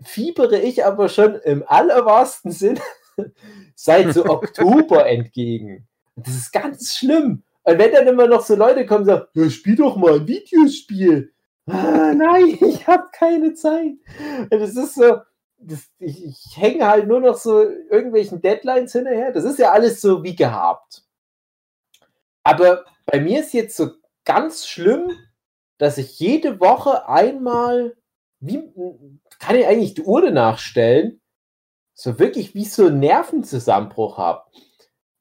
fiebere 0.00 0.58
ich 0.58 0.84
aber 0.84 1.08
schon 1.08 1.34
im 1.36 1.64
allerwahrsten 1.66 2.52
Sinne 2.52 2.80
seit 3.74 4.14
so 4.14 4.24
Oktober 4.24 5.06
entgegen. 5.08 5.86
Das 6.16 6.34
ist 6.34 6.52
ganz 6.52 6.94
schlimm. 6.94 7.42
Und 7.64 7.78
wenn 7.78 7.92
dann 7.92 8.06
immer 8.06 8.28
noch 8.28 8.42
so 8.42 8.54
Leute 8.54 8.86
kommen 8.86 9.00
und 9.00 9.06
sagen, 9.06 9.26
ja, 9.34 9.50
spiel 9.50 9.76
doch 9.76 9.96
mal 9.96 10.14
ein 10.14 10.28
Videospiel. 10.28 11.32
Ah, 11.66 12.12
nein, 12.14 12.58
ich 12.60 12.86
habe 12.86 13.08
keine 13.12 13.54
Zeit. 13.54 13.94
Das 14.50 14.74
ist 14.76 14.94
so, 14.94 15.18
das, 15.58 15.88
ich, 15.98 16.24
ich 16.24 16.56
hänge 16.56 16.86
halt 16.86 17.08
nur 17.08 17.20
noch 17.20 17.36
so 17.36 17.62
irgendwelchen 17.62 18.42
Deadlines 18.42 18.92
hinterher. 18.92 19.32
Das 19.32 19.44
ist 19.44 19.58
ja 19.58 19.72
alles 19.72 20.00
so 20.00 20.22
wie 20.22 20.36
gehabt. 20.36 21.04
Aber 22.42 22.84
bei 23.06 23.20
mir 23.20 23.40
ist 23.40 23.54
jetzt 23.54 23.76
so 23.76 23.90
ganz 24.24 24.66
schlimm, 24.66 25.10
dass 25.78 25.98
ich 25.98 26.18
jede 26.18 26.60
Woche 26.60 27.08
einmal, 27.08 27.96
wie 28.40 28.62
kann 29.38 29.56
ich 29.56 29.66
eigentlich 29.66 29.94
die 29.94 30.02
Uhr 30.02 30.30
nachstellen, 30.30 31.20
so 31.94 32.18
wirklich 32.18 32.54
wie 32.54 32.64
so 32.64 32.86
einen 32.86 33.00
Nervenzusammenbruch 33.00 34.18
habe. 34.18 34.42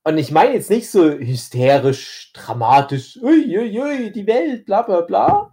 Und 0.03 0.17
ich 0.17 0.31
meine 0.31 0.53
jetzt 0.53 0.69
nicht 0.69 0.89
so 0.89 1.11
hysterisch, 1.11 2.33
dramatisch, 2.33 3.17
ui, 3.21 3.57
ui, 3.57 3.79
ui, 3.79 4.11
die 4.11 4.27
Welt, 4.27 4.65
bla 4.65 4.81
bla 4.81 5.01
bla, 5.01 5.52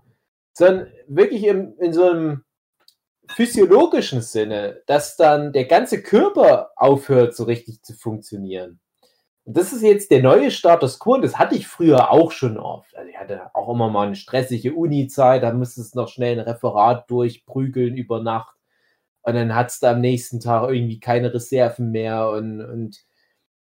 sondern 0.60 0.88
wirklich 1.08 1.44
im, 1.44 1.74
in 1.78 1.92
so 1.92 2.08
einem 2.08 2.44
physiologischen 3.28 4.20
Sinne, 4.20 4.82
dass 4.86 5.16
dann 5.16 5.52
der 5.52 5.64
ganze 5.64 6.02
Körper 6.02 6.70
aufhört, 6.76 7.34
so 7.34 7.44
richtig 7.44 7.82
zu 7.82 7.94
funktionieren. 7.94 8.78
Und 9.44 9.56
das 9.56 9.72
ist 9.72 9.82
jetzt 9.82 10.10
der 10.10 10.22
neue 10.22 10.50
Status 10.50 10.98
quo. 10.98 11.14
Und 11.14 11.22
das 11.22 11.38
hatte 11.38 11.54
ich 11.54 11.66
früher 11.66 12.10
auch 12.10 12.30
schon 12.30 12.58
oft. 12.58 12.94
Also 12.94 13.08
ich 13.08 13.18
hatte 13.18 13.54
auch 13.54 13.72
immer 13.72 13.88
mal 13.88 14.06
eine 14.06 14.16
stressige 14.16 14.74
Uni-Zeit, 14.74 15.42
da 15.42 15.52
musste 15.52 15.80
es 15.80 15.94
noch 15.94 16.08
schnell 16.08 16.38
ein 16.38 16.46
Referat 16.46 17.10
durchprügeln 17.10 17.96
über 17.96 18.22
Nacht. 18.22 18.54
Und 19.22 19.34
dann 19.34 19.54
hat 19.54 19.68
es 19.70 19.80
da 19.80 19.92
am 19.92 20.00
nächsten 20.00 20.40
Tag 20.40 20.68
irgendwie 20.70 21.00
keine 21.00 21.32
Reserven 21.32 21.90
mehr. 21.90 22.30
Und, 22.30 22.60
und 22.60 22.98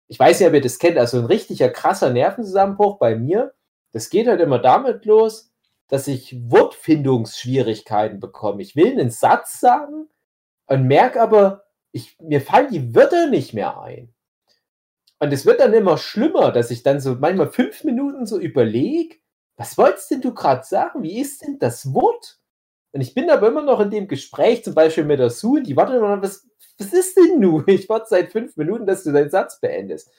ich 0.07 0.19
weiß 0.19 0.41
ob 0.41 0.53
ihr 0.53 0.61
das 0.61 0.77
kennt, 0.77 0.97
also 0.97 1.19
ein 1.19 1.25
richtiger 1.25 1.69
krasser 1.69 2.11
Nervenzusammenbruch 2.11 2.99
bei 2.99 3.15
mir. 3.15 3.53
Das 3.93 4.09
geht 4.09 4.27
halt 4.27 4.41
immer 4.41 4.59
damit 4.59 5.05
los, 5.05 5.50
dass 5.91 6.07
ich 6.07 6.33
Wortfindungsschwierigkeiten 6.49 8.21
bekomme. 8.21 8.61
Ich 8.61 8.77
will 8.77 8.91
einen 8.91 9.11
Satz 9.11 9.59
sagen 9.59 10.07
und 10.67 10.87
merke 10.87 11.21
aber, 11.21 11.65
ich, 11.91 12.17
mir 12.21 12.39
fallen 12.39 12.71
die 12.71 12.95
Wörter 12.95 13.27
nicht 13.27 13.53
mehr 13.53 13.77
ein. 13.81 14.13
Und 15.19 15.33
es 15.33 15.45
wird 15.45 15.59
dann 15.59 15.73
immer 15.73 15.97
schlimmer, 15.97 16.53
dass 16.53 16.71
ich 16.71 16.83
dann 16.83 17.01
so 17.01 17.15
manchmal 17.15 17.51
fünf 17.51 17.83
Minuten 17.83 18.25
so 18.25 18.39
überlege, 18.39 19.17
was 19.57 19.77
wolltest 19.77 20.09
denn 20.11 20.21
du 20.21 20.33
gerade 20.33 20.63
sagen? 20.63 21.03
Wie 21.03 21.19
ist 21.19 21.41
denn 21.41 21.59
das 21.59 21.93
Wort? 21.93 22.39
Und 22.93 23.01
ich 23.01 23.13
bin 23.13 23.29
aber 23.29 23.49
immer 23.49 23.61
noch 23.61 23.81
in 23.81 23.91
dem 23.91 24.07
Gespräch, 24.07 24.63
zum 24.63 24.73
Beispiel 24.73 25.03
mit 25.03 25.19
der 25.19 25.29
Sue, 25.29 25.61
die 25.61 25.75
wartet 25.75 25.97
immer 25.97 26.15
noch, 26.15 26.23
was, 26.23 26.47
was 26.77 26.93
ist 26.93 27.17
denn 27.17 27.41
nu? 27.41 27.63
Ich 27.67 27.89
warte 27.89 28.07
seit 28.07 28.31
fünf 28.31 28.55
Minuten, 28.55 28.85
dass 28.85 29.03
du 29.03 29.11
deinen 29.11 29.29
Satz 29.29 29.59
beendest. 29.59 30.09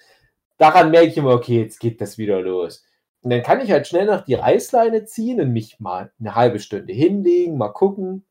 Daran 0.59 0.91
merke 0.91 1.09
ich 1.09 1.17
immer, 1.17 1.31
okay, 1.31 1.63
jetzt 1.63 1.81
geht 1.81 2.03
das 2.03 2.19
wieder 2.19 2.43
los. 2.43 2.85
Und 3.23 3.31
dann 3.31 3.43
kann 3.43 3.61
ich 3.61 3.71
halt 3.71 3.87
schnell 3.87 4.07
noch 4.07 4.23
die 4.23 4.35
Reißleine 4.35 5.05
ziehen 5.05 5.41
und 5.41 5.53
mich 5.53 5.79
mal 5.81 6.13
eine 6.19 6.35
halbe 6.35 6.59
Stunde 6.59 6.93
hinlegen, 6.93 7.57
mal 7.57 7.69
gucken, 7.69 8.27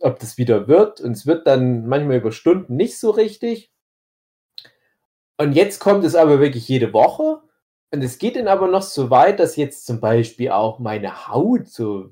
ob 0.00 0.20
das 0.20 0.38
wieder 0.38 0.68
wird. 0.68 1.00
Und 1.00 1.12
es 1.12 1.26
wird 1.26 1.46
dann 1.46 1.86
manchmal 1.86 2.18
über 2.18 2.32
Stunden 2.32 2.76
nicht 2.76 2.98
so 2.98 3.10
richtig. 3.10 3.72
Und 5.36 5.52
jetzt 5.52 5.80
kommt 5.80 6.04
es 6.04 6.14
aber 6.14 6.38
wirklich 6.38 6.68
jede 6.68 6.92
Woche. 6.92 7.40
Und 7.90 8.02
es 8.02 8.18
geht 8.18 8.36
dann 8.36 8.48
aber 8.48 8.68
noch 8.68 8.82
so 8.82 9.10
weit, 9.10 9.40
dass 9.40 9.56
jetzt 9.56 9.84
zum 9.84 10.00
Beispiel 10.00 10.50
auch 10.50 10.78
meine 10.78 11.28
Haut 11.28 11.68
so 11.68 12.10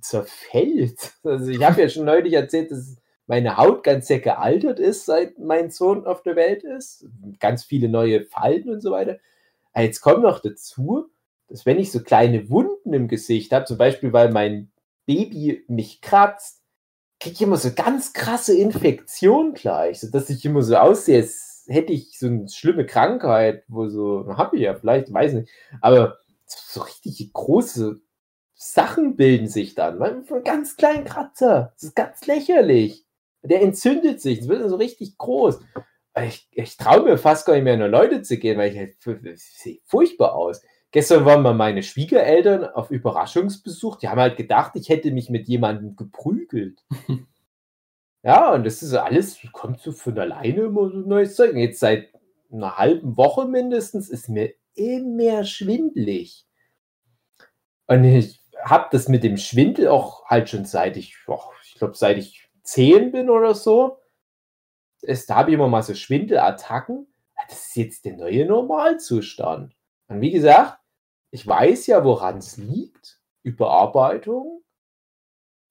zerfällt. 0.00 1.14
Also 1.24 1.50
ich 1.50 1.64
habe 1.64 1.80
ja 1.80 1.88
schon 1.88 2.04
neulich 2.04 2.34
erzählt, 2.34 2.70
dass 2.70 2.96
meine 3.26 3.56
Haut 3.56 3.82
ganz 3.82 4.06
sehr 4.06 4.20
gealtert 4.20 4.78
ist, 4.78 5.06
seit 5.06 5.38
mein 5.38 5.70
Sohn 5.70 6.06
auf 6.06 6.22
der 6.22 6.36
Welt 6.36 6.62
ist. 6.62 7.06
Ganz 7.40 7.64
viele 7.64 7.88
neue 7.88 8.24
Falten 8.24 8.70
und 8.70 8.80
so 8.80 8.92
weiter. 8.92 9.18
Aber 9.76 9.84
jetzt 9.84 10.00
kommt 10.00 10.22
noch 10.22 10.40
dazu, 10.40 11.10
dass 11.48 11.66
wenn 11.66 11.78
ich 11.78 11.92
so 11.92 12.00
kleine 12.02 12.48
Wunden 12.48 12.94
im 12.94 13.08
Gesicht 13.08 13.52
habe, 13.52 13.66
zum 13.66 13.76
Beispiel 13.76 14.10
weil 14.10 14.32
mein 14.32 14.72
Baby 15.04 15.66
mich 15.68 16.00
kratzt, 16.00 16.62
kriege 17.20 17.34
ich 17.34 17.42
immer 17.42 17.58
so 17.58 17.70
ganz 17.74 18.14
krasse 18.14 18.56
Infektionen 18.56 19.52
gleich, 19.52 20.00
sodass 20.00 20.30
ich 20.30 20.42
immer 20.46 20.62
so 20.62 20.76
aussehe, 20.76 21.18
als 21.18 21.66
hätte 21.68 21.92
ich 21.92 22.18
so 22.18 22.26
eine 22.26 22.48
schlimme 22.48 22.86
Krankheit, 22.86 23.64
wo 23.68 23.86
so, 23.90 24.24
habe 24.38 24.56
ich 24.56 24.62
ja 24.62 24.74
vielleicht, 24.74 25.12
weiß 25.12 25.34
nicht, 25.34 25.50
aber 25.82 26.16
so 26.46 26.80
richtig 26.80 27.34
große 27.34 28.00
Sachen 28.54 29.16
bilden 29.16 29.46
sich 29.46 29.74
dann. 29.74 29.98
Man, 29.98 30.24
von 30.24 30.42
ganz 30.42 30.76
kleinen 30.78 31.04
Kratzer. 31.04 31.74
Das 31.74 31.82
ist 31.82 31.94
ganz 31.94 32.24
lächerlich. 32.24 33.04
Der 33.42 33.60
entzündet 33.60 34.22
sich. 34.22 34.38
Das 34.38 34.48
wird 34.48 34.66
so 34.70 34.76
richtig 34.76 35.18
groß. 35.18 35.60
Ich, 36.22 36.48
ich 36.52 36.76
traue 36.76 37.02
mir 37.02 37.18
fast 37.18 37.46
gar 37.46 37.54
nicht 37.54 37.64
mehr 37.64 37.76
nur 37.76 37.88
Leute 37.88 38.22
zu 38.22 38.38
gehen, 38.38 38.58
weil 38.58 38.72
ich 38.72 38.78
halt, 38.78 39.38
sieht 39.38 39.82
furchtbar 39.84 40.34
aus. 40.34 40.62
Gestern 40.90 41.26
waren 41.26 41.42
mal 41.42 41.52
meine 41.52 41.82
Schwiegereltern 41.82 42.64
auf 42.64 42.90
Überraschungsbesuch. 42.90 43.96
Die 43.96 44.08
haben 44.08 44.20
halt 44.20 44.36
gedacht, 44.36 44.72
ich 44.76 44.88
hätte 44.88 45.10
mich 45.10 45.28
mit 45.28 45.46
jemandem 45.46 45.94
geprügelt. 45.94 46.84
ja, 48.22 48.54
und 48.54 48.64
das 48.64 48.82
ist 48.82 48.94
alles, 48.94 49.38
kommt 49.52 49.80
so 49.80 49.92
von 49.92 50.18
alleine 50.18 50.62
immer 50.62 50.88
so 50.88 50.96
neues 50.96 51.36
Zeug. 51.36 51.52
Und 51.52 51.58
jetzt 51.58 51.80
seit 51.80 52.08
einer 52.50 52.78
halben 52.78 53.16
Woche 53.16 53.46
mindestens 53.46 54.08
ist 54.08 54.28
mir 54.28 54.54
immer 54.74 55.44
schwindelig. 55.44 56.46
Und 57.86 58.04
ich 58.04 58.40
habe 58.64 58.88
das 58.90 59.08
mit 59.08 59.22
dem 59.22 59.36
Schwindel 59.36 59.88
auch 59.88 60.24
halt 60.26 60.48
schon 60.48 60.64
seit 60.64 60.96
ich, 60.96 61.14
och, 61.28 61.52
ich 61.64 61.74
glaube, 61.74 61.94
seit 61.94 62.18
ich 62.18 62.48
zehn 62.62 63.12
bin 63.12 63.28
oder 63.30 63.54
so. 63.54 63.98
Habe 65.06 65.50
ich 65.50 65.54
immer 65.54 65.68
mal 65.68 65.82
so 65.82 65.94
Schwindelattacken. 65.94 67.06
Das 67.48 67.66
ist 67.68 67.76
jetzt 67.76 68.04
der 68.04 68.16
neue 68.16 68.46
Normalzustand. 68.46 69.74
Und 70.08 70.20
wie 70.20 70.30
gesagt, 70.30 70.78
ich 71.30 71.46
weiß 71.46 71.86
ja, 71.88 72.04
woran 72.04 72.38
es 72.38 72.56
liegt. 72.56 73.20
Überarbeitung. 73.42 74.62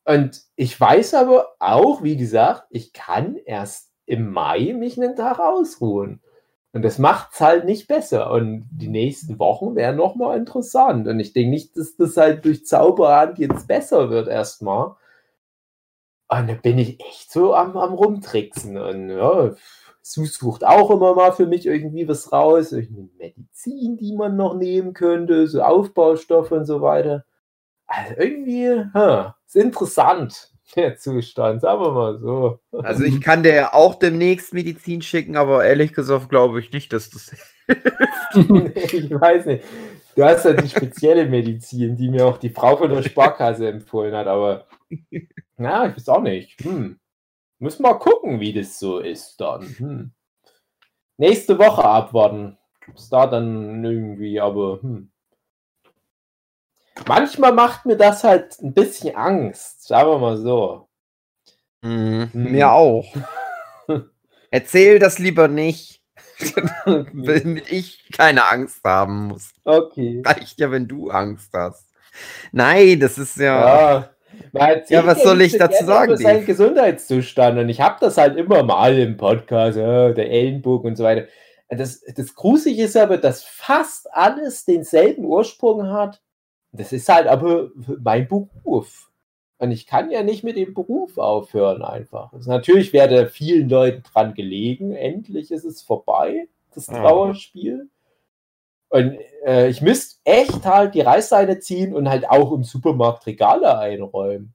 Und 0.06 0.44
ich 0.56 0.80
weiß 0.80 1.16
aber 1.16 1.56
auch, 1.60 2.04
wie 2.04 2.16
gesagt, 2.16 2.68
ich 2.70 2.94
kann 2.94 3.36
erst 3.46 3.92
im 4.06 4.32
Mai 4.32 4.74
mich 4.78 5.02
einen 5.02 5.16
Tag 5.16 5.40
ausruhen. 5.40 6.22
Und 6.74 6.84
das 6.84 7.00
macht 7.00 7.34
es 7.34 7.42
halt 7.42 7.66
nicht 7.66 7.88
besser. 7.88 8.32
Und 8.32 8.68
die 8.70 8.90
nächsten 8.90 9.40
Wochen 9.40 9.76
wären 9.76 9.96
nochmal 9.96 10.38
interessant. 10.38 11.08
Und 11.08 11.20
ich 11.20 11.34
denke 11.34 11.50
nicht, 11.50 11.78
dass 11.78 11.96
das 11.96 12.18
halt 12.18 12.46
durch 12.46 12.66
Zauberhand 12.66 13.40
jetzt 13.40 13.68
besser 13.68 14.10
wird 14.10 14.28
erstmal. 14.28 14.96
Und 16.28 16.48
da 16.50 16.54
bin 16.54 16.78
ich 16.80 17.00
echt 17.00 17.32
so 17.32 17.54
am, 17.54 17.78
am 17.78 17.94
Rumtricksen. 17.94 18.78
Und 18.78 19.10
ja, 19.10 19.56
Sue 20.02 20.26
sucht 20.28 20.64
auch 20.64 20.92
immer 20.92 21.16
mal 21.16 21.32
für 21.32 21.46
mich 21.46 21.66
irgendwie 21.66 22.08
was 22.08 22.32
raus. 22.32 22.72
Irgendeine 22.72 23.10
Medizin, 23.18 23.98
die 23.98 24.16
man 24.16 24.36
noch 24.36 24.56
nehmen 24.56 24.94
könnte, 24.94 25.48
so 25.48 25.62
Aufbaustoffe 25.62 26.52
und 26.52 26.66
so 26.66 26.82
weiter. 26.82 27.26
Also 27.88 28.16
irgendwie, 28.18 28.84
ha, 28.94 29.36
ist 29.46 29.56
interessant, 29.56 30.52
der 30.76 30.98
Zustand, 30.98 31.62
sagen 31.62 31.82
wir 31.82 31.92
mal 31.92 32.20
so. 32.20 32.60
Also 32.72 33.04
ich 33.04 33.22
kann 33.22 33.44
dir 33.44 33.74
auch 33.74 33.96
demnächst 33.96 34.54
Medizin 34.54 35.02
schicken, 35.02 35.38
aber 35.38 35.66
ehrlich 35.66 35.94
gesagt 35.94 36.30
glaube 36.30 36.60
ich 36.60 36.72
nicht, 36.72 36.94
dass 36.94 37.10
das. 37.10 37.32
ich 37.68 39.12
weiß 39.12 39.46
nicht. 39.46 39.64
Du 40.16 40.24
hast 40.24 40.46
ja 40.46 40.54
die 40.54 40.70
spezielle 40.70 41.26
Medizin, 41.26 41.98
die 41.98 42.10
mir 42.10 42.26
auch 42.26 42.38
die 42.38 42.50
Frau 42.50 42.78
von 42.78 42.90
der 42.90 43.04
Sparkasse 43.04 43.68
empfohlen 43.68 44.16
hat, 44.16 44.28
aber 44.28 44.66
na, 45.58 45.88
ich 45.88 45.98
weiß 45.98 46.10
auch 46.10 46.22
nicht. 46.22 46.64
Hm. 46.64 47.00
Muss 47.60 47.80
mal 47.80 47.96
gucken, 47.96 48.40
wie 48.40 48.54
das 48.54 48.80
so 48.80 49.00
ist 49.00 49.40
dann. 49.42 49.64
Hm. 49.78 50.12
Nächste 51.18 51.58
Woche 51.60 51.84
abwarten. 51.84 52.58
Ist 52.94 53.12
da 53.12 53.28
dann 53.28 53.84
irgendwie, 53.84 54.40
aber 54.40 54.82
hm. 54.82 55.12
Manchmal 57.08 57.54
macht 57.54 57.86
mir 57.86 57.98
das 57.98 58.24
halt 58.24 58.58
ein 58.62 58.74
bisschen 58.74 59.16
Angst, 59.16 59.86
sagen 59.86 60.10
wir 60.10 60.18
mal 60.18 60.38
so. 60.38 60.88
Mhm. 61.82 62.30
Hm. 62.32 62.52
Mir 62.52 62.72
auch. 62.72 63.06
Erzähl 64.50 65.00
das 65.00 65.20
lieber 65.20 65.50
nicht. 65.50 66.02
Damit 66.86 67.72
ich 67.72 68.10
keine 68.12 68.46
Angst 68.50 68.84
haben 68.84 69.28
muss. 69.28 69.52
Okay. 69.64 70.22
Reicht 70.26 70.60
ja, 70.60 70.72
wenn 70.72 70.88
du 70.88 71.10
Angst 71.10 71.52
hast. 71.54 71.86
Nein, 72.52 73.00
das 73.00 73.18
ist 73.18 73.38
ja. 73.38 73.66
Ja. 74.00 74.10
Ja, 74.90 75.06
was 75.06 75.24
soll 75.24 75.42
ich 75.42 75.58
dazu 75.58 75.86
sagen, 75.86 76.12
Über 76.12 76.18
seinen 76.18 76.36
Dave? 76.36 76.46
Gesundheitszustand 76.46 77.58
und 77.58 77.70
ich 77.70 77.80
habe 77.80 77.98
das 78.02 78.18
halt 78.18 78.38
immer 78.38 78.64
mal 78.64 78.98
im 78.98 79.16
Podcast, 79.16 79.78
ja, 79.78 80.12
der 80.12 80.30
Ellenbogen 80.30 80.92
und 80.92 80.96
so 80.98 81.04
weiter. 81.06 81.28
Das, 81.70 82.02
das 82.02 82.36
Gruselige 82.36 82.84
ist 82.84 82.98
aber, 82.98 83.18
dass 83.18 83.44
fast 83.44 84.14
alles 84.14 84.66
denselben 84.66 85.26
Ursprung 85.26 85.90
hat. 85.90 86.22
Das 86.72 86.92
ist 86.92 87.10
halt 87.10 87.28
aber 87.28 87.70
mein 88.02 88.28
Beruf. 88.28 89.10
Und 89.58 89.72
ich 89.72 89.88
kann 89.88 90.12
ja 90.12 90.22
nicht 90.22 90.44
mit 90.44 90.58
dem 90.58 90.74
Beruf 90.74 91.18
aufhören 91.18 91.82
einfach. 91.82 92.34
Also 92.34 92.52
natürlich 92.52 92.92
wäre 92.92 93.28
vielen 93.28 93.70
Leuten 93.70 94.04
dran 94.04 94.34
gelegen. 94.34 94.94
Endlich 94.94 95.50
ist 95.52 95.64
es 95.64 95.82
vorbei, 95.82 96.48
das. 96.74 96.88
Trauerspiel. 96.88 97.90
Und 98.90 99.18
äh, 99.46 99.70
ich 99.70 99.82
müsste 99.82 100.20
echt 100.26 100.66
halt 100.66 100.94
die 100.94 101.02
Reißleine 101.02 101.60
ziehen 101.60 101.94
und 101.94 102.10
halt 102.10 102.30
auch 102.30 102.52
im 102.52 102.64
Supermarkt 102.64 103.26
Regale 103.26 103.78
einräumen. 103.78 104.54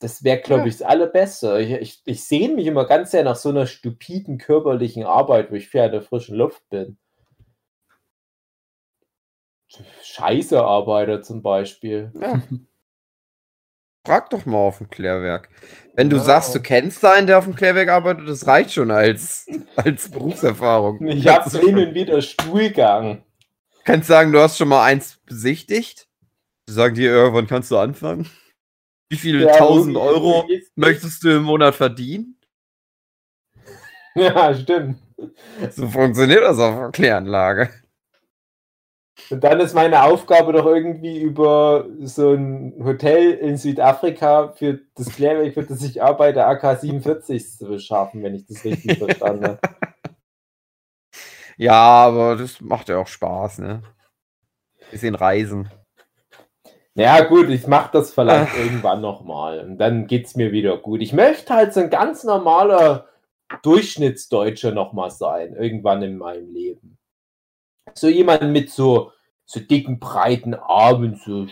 Das 0.00 0.24
wäre, 0.24 0.40
glaube 0.40 0.62
Ja. 0.62 0.66
ich, 0.68 0.78
das 0.78 0.82
Allerbeste. 0.86 1.58
Ich, 1.60 1.70
ich, 1.72 2.02
ich 2.04 2.24
sehne 2.24 2.54
mich 2.54 2.66
immer 2.66 2.84
ganz 2.86 3.10
sehr 3.12 3.24
nach 3.24 3.36
so 3.36 3.48
einer 3.50 3.66
stupiden 3.66 4.38
körperlichen 4.38 5.04
Arbeit, 5.04 5.50
wo 5.50 5.54
ich 5.54 5.68
viel 5.68 5.82
in 5.82 5.92
der 5.92 6.02
frischen 6.02 6.36
Luft 6.36 6.68
bin. 6.68 6.98
Scheiße 10.02 10.62
Arbeiter 10.62 11.22
zum 11.22 11.42
Beispiel. 11.42 12.12
ja. 12.20 12.42
Frag 14.06 14.30
doch 14.30 14.46
mal 14.46 14.58
auf 14.58 14.78
dem 14.78 14.88
Klärwerk. 14.88 15.48
Wenn 15.96 16.08
du 16.10 16.16
Ja. 16.18 16.22
sagst, 16.22 16.54
du 16.54 16.60
kennst 16.60 17.04
einen, 17.04 17.26
der 17.26 17.38
auf 17.38 17.44
dem 17.44 17.56
Klärwerk 17.56 17.88
arbeitet, 17.88 18.28
das 18.28 18.46
reicht 18.46 18.72
schon 18.72 18.92
als, 18.92 19.46
als 19.76 20.08
Berufserfahrung. 20.08 21.04
Ich 21.08 21.26
habe 21.26 21.40
Kannst 21.40 21.56
du 21.56 21.66
hin 21.66 21.76
und 21.78 21.92
wieder 21.94 22.22
Stuhlgang. 22.22 23.24
kannst 23.84 24.06
sagen, 24.06 24.30
du 24.32 24.38
hast 24.40 24.58
schon 24.58 24.68
mal 24.68 24.84
eins 24.84 25.18
besichtigt. 25.26 26.06
Die 26.68 26.72
sagen 26.72 26.94
dir, 26.94 27.12
äh, 27.16 27.32
wann 27.32 27.48
kannst 27.48 27.70
du 27.72 27.78
anfangen? 27.78 28.28
Wie 29.10 29.16
viele 29.16 29.46
Ja, 29.46 29.56
tausend 29.56 29.96
irgendwie- 29.96 30.08
Euro 30.14 30.48
möchtest 30.76 31.24
du 31.24 31.30
im 31.36 31.42
Monat 31.42 31.74
verdienen? 31.74 32.38
Ja, 34.14 34.54
stimmt. 34.54 34.98
So 35.70 35.88
funktioniert 35.88 36.42
das 36.42 36.58
auf 36.58 36.74
der 36.76 36.90
Kläranlage. 36.90 37.68
Und 39.30 39.42
dann 39.42 39.60
ist 39.60 39.74
meine 39.74 40.04
Aufgabe 40.04 40.52
doch 40.52 40.66
irgendwie 40.66 41.20
über 41.20 41.86
so 42.00 42.34
ein 42.34 42.74
Hotel 42.84 43.32
in 43.32 43.56
Südafrika 43.56 44.52
für 44.52 44.80
das 44.94 45.08
Klärwerk, 45.08 45.54
für 45.54 45.64
das 45.64 45.82
ich 45.82 46.02
arbeite, 46.02 46.46
AK-47 46.46 47.58
zu 47.58 47.66
beschaffen, 47.66 48.22
wenn 48.22 48.34
ich 48.34 48.46
das 48.46 48.64
richtig 48.64 48.98
verstanden 48.98 49.44
habe. 49.44 49.58
Ja, 51.56 51.72
aber 51.72 52.36
das 52.36 52.60
macht 52.60 52.88
ja 52.88 52.98
auch 52.98 53.06
Spaß, 53.06 53.58
ne? 53.58 53.82
Bisschen 54.90 55.14
reisen. 55.14 55.70
Ja, 56.94 57.24
gut, 57.24 57.48
ich 57.48 57.66
mache 57.66 57.90
das 57.92 58.14
vielleicht 58.14 58.56
irgendwann 58.56 59.00
nochmal 59.00 59.60
und 59.60 59.78
dann 59.78 60.06
geht's 60.06 60.34
mir 60.36 60.52
wieder 60.52 60.78
gut. 60.78 61.02
Ich 61.02 61.12
möchte 61.12 61.52
halt 61.52 61.74
so 61.74 61.80
ein 61.80 61.90
ganz 61.90 62.24
normaler 62.24 63.08
Durchschnittsdeutscher 63.62 64.72
nochmal 64.72 65.10
sein, 65.10 65.54
irgendwann 65.54 66.02
in 66.02 66.16
meinem 66.16 66.52
Leben. 66.52 66.96
So 67.94 68.08
jemand 68.08 68.52
mit 68.52 68.70
so, 68.70 69.12
so 69.44 69.60
dicken, 69.60 69.98
breiten 69.98 70.54
Armen, 70.54 71.20
so 71.24 71.46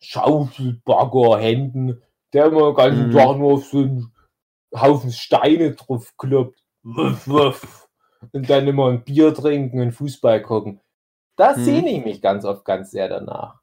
Schaufelbaggerhänden, 0.00 2.02
der 2.32 2.46
immer 2.46 2.72
den 2.72 2.76
ganzen 2.76 3.06
Mhm. 3.08 3.12
Tag 3.12 3.36
nur 3.38 3.52
auf 3.54 3.64
so 3.66 3.78
einen 3.78 4.12
Haufen 4.74 5.10
Steine 5.12 5.74
drauf 5.74 6.12
kloppt. 6.16 6.58
Wuff, 6.82 7.28
wuff. 7.28 7.88
Und 8.32 8.48
dann 8.48 8.66
immer 8.68 8.88
ein 8.90 9.04
Bier 9.04 9.34
trinken 9.34 9.80
und 9.80 9.92
Fußball 9.92 10.42
gucken. 10.42 10.80
Da 11.36 11.56
Mhm. 11.56 11.64
sehne 11.64 11.90
ich 11.90 12.04
mich 12.04 12.22
ganz 12.22 12.44
oft 12.44 12.64
ganz 12.64 12.90
sehr 12.90 13.08
danach. 13.08 13.60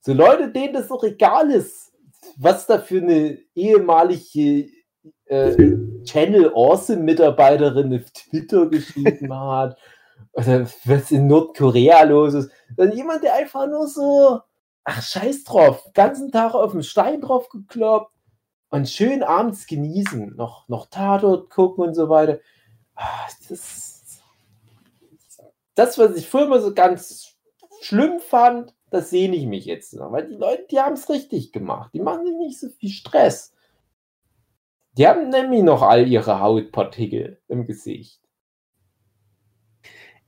So 0.00 0.12
Leute, 0.12 0.50
denen 0.52 0.74
das 0.74 0.88
doch 0.88 1.02
egal 1.04 1.50
ist, 1.50 1.92
was 2.38 2.66
da 2.66 2.78
für 2.78 3.00
eine 3.00 3.38
ehemalige 3.54 4.68
äh, 5.26 5.76
Channel 6.04 6.52
Awesome 6.54 7.02
Mitarbeiterin 7.02 7.94
auf 7.94 8.10
Twitter 8.12 8.66
geschrieben 8.66 9.32
hat, 9.34 9.78
oder 10.32 10.66
was 10.84 11.10
in 11.10 11.26
Nordkorea 11.26 12.02
los 12.04 12.34
ist, 12.34 12.50
sondern 12.76 12.96
jemand, 12.96 13.22
der 13.22 13.34
einfach 13.34 13.66
nur 13.66 13.86
so, 13.86 14.40
ach 14.84 15.02
scheiß 15.02 15.44
drauf, 15.44 15.84
ganzen 15.94 16.30
Tag 16.32 16.54
auf 16.54 16.72
den 16.72 16.82
Stein 16.82 17.20
drauf 17.20 17.48
gekloppt 17.48 18.12
und 18.70 18.88
schön 18.88 19.22
abends 19.22 19.66
genießen, 19.66 20.34
noch, 20.36 20.68
noch 20.68 20.86
Tatort 20.86 21.50
gucken 21.50 21.84
und 21.84 21.94
so 21.94 22.08
weiter. 22.08 22.40
Ah, 22.96 23.28
Das, 23.48 24.20
das, 25.74 25.98
was 25.98 26.16
ich 26.16 26.28
früher 26.28 26.46
immer 26.46 26.60
so 26.60 26.74
ganz 26.74 27.36
schlimm 27.80 28.20
fand, 28.20 28.74
das 28.90 29.10
sehne 29.10 29.36
ich 29.36 29.46
mich 29.46 29.64
jetzt 29.64 29.94
noch. 29.94 30.12
Weil 30.12 30.28
die 30.28 30.36
Leute, 30.36 30.66
die 30.70 30.80
haben 30.80 30.94
es 30.94 31.08
richtig 31.08 31.52
gemacht. 31.52 31.90
Die 31.94 32.00
machen 32.00 32.26
sich 32.26 32.36
nicht 32.36 32.60
so 32.60 32.68
viel 32.68 32.90
Stress. 32.90 33.52
Die 34.96 35.06
haben 35.08 35.30
nämlich 35.30 35.62
noch 35.62 35.82
all 35.82 36.06
ihre 36.06 36.40
Hautpartikel 36.40 37.40
im 37.48 37.66
Gesicht. 37.66 38.23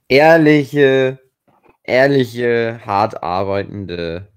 Ehrliche, 0.08 1.18
ehrliche, 1.82 2.80
hart 2.84 3.22
arbeitende 3.22 4.32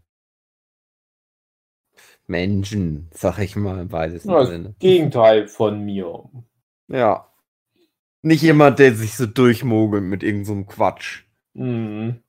Menschen, 2.26 3.10
sag 3.14 3.40
ich 3.40 3.56
mal 3.56 3.80
im 3.80 3.91
weitesten 3.91 4.30
Das 4.30 4.50
Sinne. 4.50 4.76
Gegenteil 4.80 5.48
von 5.48 5.84
mir. 5.84 6.30
Ja. 6.88 7.32
Nicht 8.22 8.41
jemand, 8.41 8.80
der 8.80 8.94
sich 8.96 9.16
so 9.16 9.26
durchmogelt 9.26 10.04
mit 10.04 10.24
irgendeinem 10.24 10.64
so 10.64 10.76
Quatsch. 10.76 11.24
Mhm. 11.54 12.24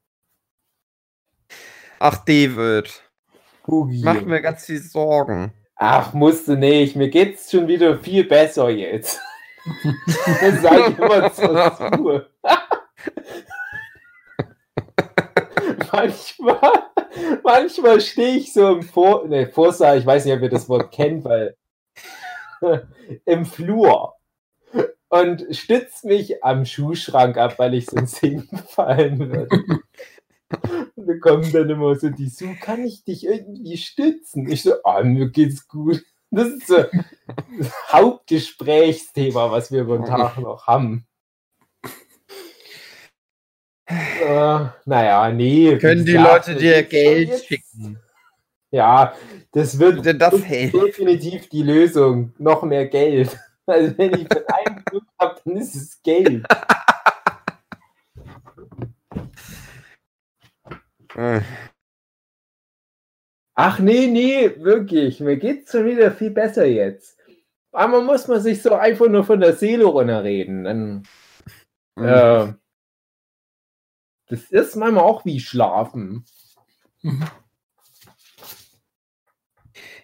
Ach, 1.98 2.24
David, 2.24 3.02
Hugi. 3.66 4.00
mach 4.02 4.22
mir 4.22 4.40
ganz 4.40 4.64
viel 4.64 4.80
Sorgen. 4.80 5.52
Ach, 5.76 6.12
musste 6.14 6.56
nicht. 6.56 6.96
Mir 6.96 7.08
geht's 7.08 7.50
schon 7.50 7.68
wieder 7.68 7.98
viel 7.98 8.24
besser 8.24 8.70
jetzt. 8.70 9.20
das 10.40 10.62
sage 10.62 10.92
ich 10.92 10.98
immer 10.98 11.32
zur 11.32 11.96
Ruhe. 11.98 12.30
Manchmal, 15.92 16.82
manchmal 17.42 18.00
stehe 18.00 18.36
ich 18.36 18.52
so 18.52 18.74
im 18.76 18.82
Vor 18.82 19.26
nee, 19.26 19.46
Vorsaal, 19.46 19.98
ich 19.98 20.06
weiß 20.06 20.24
nicht, 20.24 20.34
ob 20.34 20.42
ihr 20.42 20.48
das 20.48 20.68
Wort 20.68 20.92
kennt, 20.92 21.24
weil 21.24 21.56
im 23.24 23.44
Flur 23.44 24.14
und 25.08 25.44
stütze 25.50 26.06
mich 26.06 26.42
am 26.42 26.64
Schuhschrank 26.64 27.36
ab, 27.36 27.58
weil 27.58 27.74
ich 27.74 27.86
sonst 27.86 28.18
hinfallen 28.18 29.18
würde. 29.18 29.80
Und 30.96 31.06
da 31.06 31.18
kommen 31.18 31.50
dann 31.52 31.70
immer 31.70 31.94
so 31.96 32.08
die 32.10 32.28
so, 32.28 32.46
kann 32.60 32.84
ich 32.84 33.04
dich 33.04 33.24
irgendwie 33.24 33.76
stützen? 33.76 34.48
Ich 34.48 34.62
so, 34.62 34.74
ah, 34.84 35.02
mir 35.02 35.28
geht's 35.30 35.68
gut. 35.68 36.02
Das 36.30 36.48
ist 36.48 36.68
so 36.68 36.84
das 37.58 37.92
Hauptgesprächsthema, 37.92 39.50
was 39.50 39.72
wir 39.72 39.82
über 39.82 39.96
den 39.96 40.06
Tag 40.06 40.38
noch 40.38 40.66
haben. 40.68 41.06
Äh, 43.90 44.66
naja, 44.84 45.30
nee. 45.32 45.76
Können 45.78 46.04
die 46.04 46.12
gesagt, 46.12 46.46
Leute 46.48 46.60
dir 46.60 46.82
Geld 46.84 47.44
schicken? 47.44 47.98
Ja, 48.70 49.14
das 49.52 49.78
wird 49.78 50.06
das 50.20 50.34
definitiv 50.40 51.48
die 51.48 51.62
Lösung. 51.62 52.32
Noch 52.38 52.62
mehr 52.62 52.86
Geld. 52.86 53.36
Also 53.66 53.96
wenn 53.98 54.14
ich 54.14 54.26
von 54.26 54.42
einem 54.48 54.84
Glück 54.84 55.04
habe, 55.20 55.40
dann 55.44 55.56
ist 55.56 55.76
es 55.76 56.02
Geld. 56.02 56.44
Ach 63.54 63.78
nee, 63.78 64.06
nee, 64.06 64.50
wirklich. 64.58 65.20
Mir 65.20 65.36
geht's 65.36 65.72
schon 65.72 65.84
wieder 65.84 66.10
viel 66.10 66.30
besser 66.30 66.64
jetzt. 66.66 67.18
Einmal 67.72 68.02
muss 68.02 68.26
man 68.26 68.40
sich 68.40 68.62
so 68.62 68.74
einfach 68.74 69.08
nur 69.08 69.24
von 69.24 69.40
der 69.40 69.54
Seele 69.54 69.84
runterreden. 69.84 70.64
Dann, 70.64 71.02
Mhm. 71.96 72.04
äh, 72.06 72.52
das 74.30 74.42
ist 74.50 74.76
manchmal 74.76 75.04
auch 75.04 75.24
wie 75.24 75.40
Schlafen. 75.40 76.24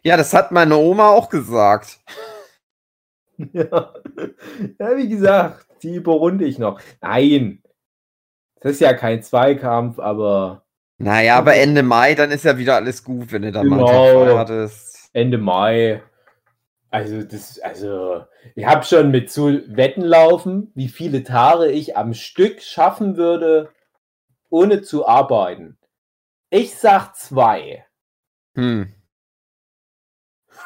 Ja, 0.02 0.16
das 0.16 0.32
hat 0.34 0.52
meine 0.52 0.76
Oma 0.76 1.08
auch 1.08 1.28
gesagt. 1.28 2.00
Ja. 3.52 3.92
ja, 4.80 4.96
wie 4.96 5.10
gesagt, 5.10 5.66
die 5.82 5.96
überrunde 5.96 6.46
ich 6.46 6.58
noch. 6.58 6.80
Nein, 7.02 7.62
das 8.62 8.72
ist 8.72 8.80
ja 8.80 8.94
kein 8.94 9.22
Zweikampf, 9.22 9.98
aber 9.98 10.64
Naja, 10.96 11.36
aber 11.36 11.54
Ende 11.54 11.82
Mai, 11.82 12.14
dann 12.14 12.30
ist 12.30 12.46
ja 12.46 12.56
wieder 12.56 12.76
alles 12.76 13.04
gut, 13.04 13.32
wenn 13.32 13.42
du 13.42 13.52
dann 13.52 13.66
mal 13.66 13.76
Genau. 13.76 13.88
einen 13.88 14.14
Tag 14.14 14.28
frei 14.30 14.38
hattest. 14.38 15.10
Ende 15.12 15.36
Mai. 15.36 16.02
Also, 16.88 17.22
das, 17.24 17.58
also, 17.58 18.24
ich 18.54 18.64
habe 18.64 18.84
schon 18.86 19.10
mit 19.10 19.30
zu 19.30 19.60
Wetten 19.76 20.00
laufen, 20.00 20.72
wie 20.74 20.88
viele 20.88 21.22
Tage 21.22 21.66
ich 21.70 21.94
am 21.94 22.14
Stück 22.14 22.62
schaffen 22.62 23.18
würde, 23.18 23.68
ohne 24.51 24.82
zu 24.82 25.06
arbeiten. 25.06 25.78
Ich 26.51 26.74
sag 26.77 27.14
zwei. 27.16 27.85
Hm. 28.55 28.93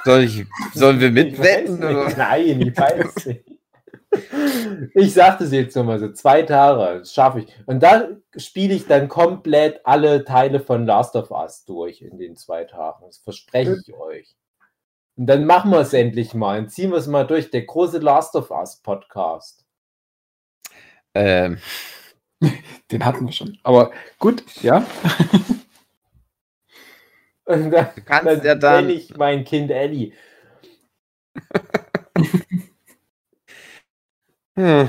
Soll 0.05 0.24
ich, 0.24 0.47
sollen 0.74 1.01
wir 1.01 1.11
mitwetten? 1.12 1.78
Nein, 1.81 2.61
ich 2.61 2.77
weiß 2.77 3.27
nicht. 3.27 3.44
Ich 4.94 5.15
sag 5.15 5.39
das 5.39 5.52
jetzt 5.52 5.77
nochmal 5.77 6.01
so, 6.01 6.12
zwei 6.12 6.43
Tage, 6.43 6.98
das 6.98 7.15
schaffe 7.15 7.40
ich. 7.40 7.55
Und 7.66 7.82
dann 7.82 8.23
spiele 8.36 8.74
ich 8.74 8.86
dann 8.86 9.09
komplett 9.09 9.81
alle 9.85 10.24
Teile 10.24 10.61
von 10.61 10.85
Last 10.85 11.15
of 11.15 11.31
Us 11.31 11.65
durch 11.65 12.02
in 12.02 12.19
den 12.19 12.36
zwei 12.36 12.65
Tagen. 12.65 13.05
Das 13.07 13.19
verspreche 13.19 13.81
ich 13.81 13.94
euch. 13.94 14.36
Und 15.16 15.27
dann 15.27 15.44
machen 15.44 15.70
wir 15.70 15.81
es 15.81 15.93
endlich 15.93 16.35
mal 16.35 16.59
und 16.59 16.70
ziehen 16.70 16.90
wir 16.90 16.98
es 16.98 17.07
mal 17.07 17.27
durch. 17.27 17.51
Der 17.51 17.62
große 17.62 17.98
Last 17.98 18.35
of 18.35 18.51
Us 18.51 18.78
Podcast. 18.82 19.65
Ähm, 21.15 21.59
Den 22.90 23.04
hatten 23.04 23.26
wir 23.26 23.32
schon. 23.32 23.58
Aber 23.62 23.92
gut, 24.18 24.42
ja. 24.62 24.86
Und 27.44 27.70
dann, 27.70 27.88
du 27.94 28.02
kannst 28.02 28.26
dann 28.26 28.44
ja 28.44 28.54
dann. 28.54 28.88
ich 28.90 29.16
mein 29.16 29.44
Kind 29.44 29.70
Ellie. 29.70 30.12
Hm, 34.56 34.88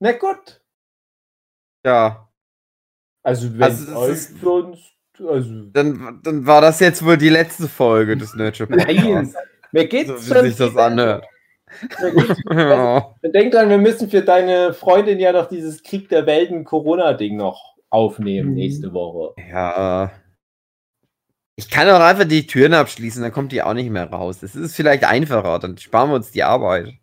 Na 0.00 0.12
gut. 0.12 0.60
ja, 1.84 2.28
Also 3.22 3.52
wenn 3.54 3.62
Also 3.62 3.96
euch 3.96 4.12
ist- 4.12 4.40
sonst. 4.40 4.90
Also, 5.16 5.66
dann, 5.70 6.20
dann 6.24 6.44
war 6.44 6.60
das 6.60 6.80
jetzt 6.80 7.04
wohl 7.04 7.16
die 7.16 7.28
letzte 7.28 7.68
Folge 7.68 8.16
des 8.16 8.34
Nerdship 8.34 8.68
nein, 8.70 9.32
mir 9.70 9.86
geht's 9.86 10.26
So 10.26 10.34
wie 10.42 10.48
sich 10.48 10.56
das 10.56 10.76
anhört. 10.76 11.24
Ja. 12.50 13.14
Denk 13.22 13.52
dran, 13.52 13.68
wir 13.70 13.78
müssen 13.78 14.08
für 14.10 14.22
deine 14.22 14.72
Freundin 14.74 15.18
ja 15.18 15.32
noch 15.32 15.48
dieses 15.48 15.82
Krieg 15.82 16.08
der 16.08 16.26
Welten 16.26 16.64
Corona-Ding 16.64 17.36
noch 17.36 17.74
aufnehmen 17.90 18.50
Mhm. 18.50 18.54
nächste 18.54 18.92
Woche. 18.92 19.34
ja. 19.50 20.10
Ich 21.56 21.70
kann 21.70 21.88
auch 21.88 22.00
einfach 22.00 22.24
die 22.24 22.48
Türen 22.48 22.74
abschließen, 22.74 23.22
dann 23.22 23.30
kommt 23.30 23.52
die 23.52 23.62
auch 23.62 23.74
nicht 23.74 23.88
mehr 23.88 24.10
raus. 24.10 24.40
Das 24.40 24.56
ist 24.56 24.74
vielleicht 24.74 25.04
einfacher, 25.04 25.60
dann 25.60 25.78
sparen 25.78 26.10
wir 26.10 26.16
uns 26.16 26.32
die 26.32 26.42
Arbeit. 26.42 26.94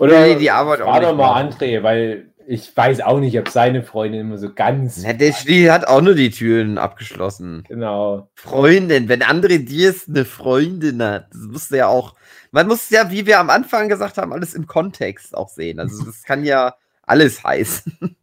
Oder 0.00 0.22
Nee, 0.26 0.34
die 0.34 0.50
Arbeit 0.50 0.80
auch 0.80 0.92
nicht 0.98 1.04
doch 1.04 1.14
mal. 1.16 1.40
André, 1.46 1.82
weil 1.84 2.31
ich 2.46 2.76
weiß 2.76 3.00
auch 3.00 3.20
nicht, 3.20 3.38
ob 3.38 3.48
seine 3.48 3.82
Freundin 3.82 4.22
immer 4.22 4.38
so 4.38 4.52
ganz 4.52 5.02
Na, 5.02 5.12
der 5.12 5.34
die 5.46 5.70
hat 5.70 5.86
auch 5.86 6.00
nur 6.00 6.14
die 6.14 6.30
Türen 6.30 6.78
abgeschlossen. 6.78 7.64
genau. 7.68 8.30
Freundin, 8.34 9.08
wenn 9.08 9.22
André 9.22 9.64
Diers 9.64 10.08
eine 10.08 10.24
Freundin 10.24 11.02
hat, 11.02 11.28
das 11.32 11.42
musst 11.42 11.70
du 11.70 11.76
ja 11.76 11.86
auch, 11.86 12.14
man 12.50 12.66
muss 12.68 12.90
ja, 12.90 13.10
wie 13.10 13.26
wir 13.26 13.40
am 13.40 13.50
Anfang 13.50 13.88
gesagt 13.88 14.18
haben, 14.18 14.32
alles 14.32 14.54
im 14.54 14.66
Kontext 14.66 15.34
auch 15.36 15.48
sehen. 15.48 15.78
Also 15.80 16.04
das 16.04 16.22
kann 16.22 16.44
ja 16.44 16.74
alles 17.02 17.42
heißen. 17.42 18.16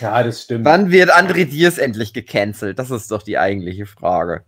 Ja, 0.00 0.22
das 0.22 0.42
stimmt. 0.42 0.64
Wann 0.64 0.90
wird 0.90 1.10
André 1.10 1.44
Diers 1.44 1.78
endlich 1.78 2.12
gecancelt? 2.12 2.78
Das 2.78 2.90
ist 2.90 3.10
doch 3.10 3.22
die 3.22 3.38
eigentliche 3.38 3.86
Frage. 3.86 4.44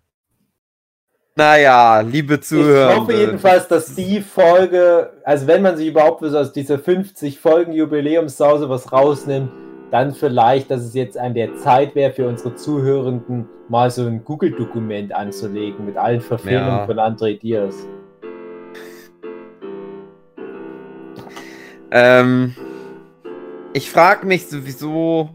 Naja, 1.36 2.00
liebe 2.00 2.40
Zuhörer. 2.40 2.92
Ich 2.92 2.98
hoffe 2.98 3.12
jedenfalls, 3.14 3.68
dass 3.68 3.94
die 3.94 4.20
Folge, 4.20 5.10
also 5.24 5.46
wenn 5.46 5.62
man 5.62 5.76
sich 5.76 5.86
überhaupt 5.88 6.22
so 6.24 6.36
aus 6.36 6.52
dieser 6.52 6.78
50 6.78 7.38
Folgen 7.38 7.72
Jubiläumssause 7.72 8.68
was 8.68 8.92
rausnimmt, 8.92 9.50
dann 9.90 10.12
vielleicht, 10.12 10.70
dass 10.70 10.82
es 10.82 10.94
jetzt 10.94 11.16
an 11.16 11.34
der 11.34 11.56
Zeit 11.56 11.94
wäre 11.94 12.12
für 12.12 12.28
unsere 12.28 12.54
Zuhörenden 12.56 13.48
mal 13.68 13.90
so 13.90 14.06
ein 14.06 14.24
Google-Dokument 14.24 15.12
anzulegen 15.14 15.84
mit 15.86 15.96
allen 15.96 16.20
Verfehlungen 16.20 16.68
Ja. 16.78 16.86
von 16.86 16.98
André 16.98 17.38
Diaz. 17.38 17.74
Ähm, 21.92 22.54
ich 23.72 23.90
frage 23.90 24.26
mich 24.26 24.46
sowieso. 24.48 25.30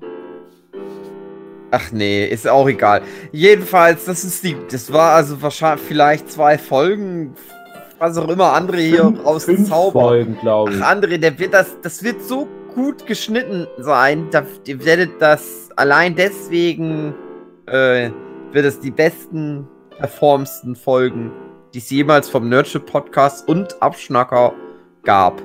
Ach 1.71 1.91
nee, 1.91 2.25
ist 2.25 2.47
auch 2.47 2.67
egal. 2.67 3.01
Jedenfalls, 3.31 4.05
das 4.05 4.23
ist 4.23 4.43
die. 4.43 4.55
Das 4.71 4.91
war 4.93 5.15
also 5.15 5.41
wahrscheinlich 5.41 5.85
vielleicht 5.85 6.31
zwei 6.31 6.57
Folgen, 6.57 7.33
was 7.99 8.17
auch 8.17 8.29
immer 8.29 8.55
André 8.55 8.87
hier 8.87 9.03
Fünf 9.03 9.25
rauszaubert. 9.25 9.91
Folgen, 9.91 10.37
glaube 10.39 10.73
ich. 10.73 10.81
Ach, 10.81 10.93
André, 10.93 11.17
der 11.17 11.37
wird 11.37 11.53
das, 11.53 11.75
das 11.81 12.03
wird 12.03 12.21
so 12.21 12.47
gut 12.73 13.05
geschnitten 13.07 13.67
sein. 13.77 14.27
Da, 14.31 14.43
ihr 14.65 14.85
werdet 14.85 15.21
das 15.21 15.69
allein 15.75 16.15
deswegen 16.15 17.15
äh, 17.67 18.09
wird 18.51 18.65
es 18.65 18.79
die 18.79 18.91
besten, 18.91 19.67
performsten 19.97 20.75
Folgen, 20.75 21.31
die 21.73 21.79
es 21.79 21.89
jemals 21.89 22.29
vom 22.29 22.47
Nerdship 22.49 22.85
Podcast 22.85 23.47
und 23.47 23.81
Abschnacker 23.81 24.53
gab. 25.03 25.41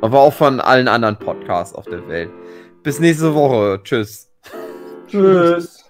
Aber 0.00 0.20
auch 0.20 0.32
von 0.32 0.60
allen 0.60 0.88
anderen 0.88 1.16
Podcasts 1.16 1.74
auf 1.74 1.86
der 1.86 2.06
Welt. 2.08 2.30
Bis 2.82 2.98
nächste 2.98 3.34
Woche. 3.34 3.80
Tschüss. 3.84 4.31
Tschüss. 5.12 5.81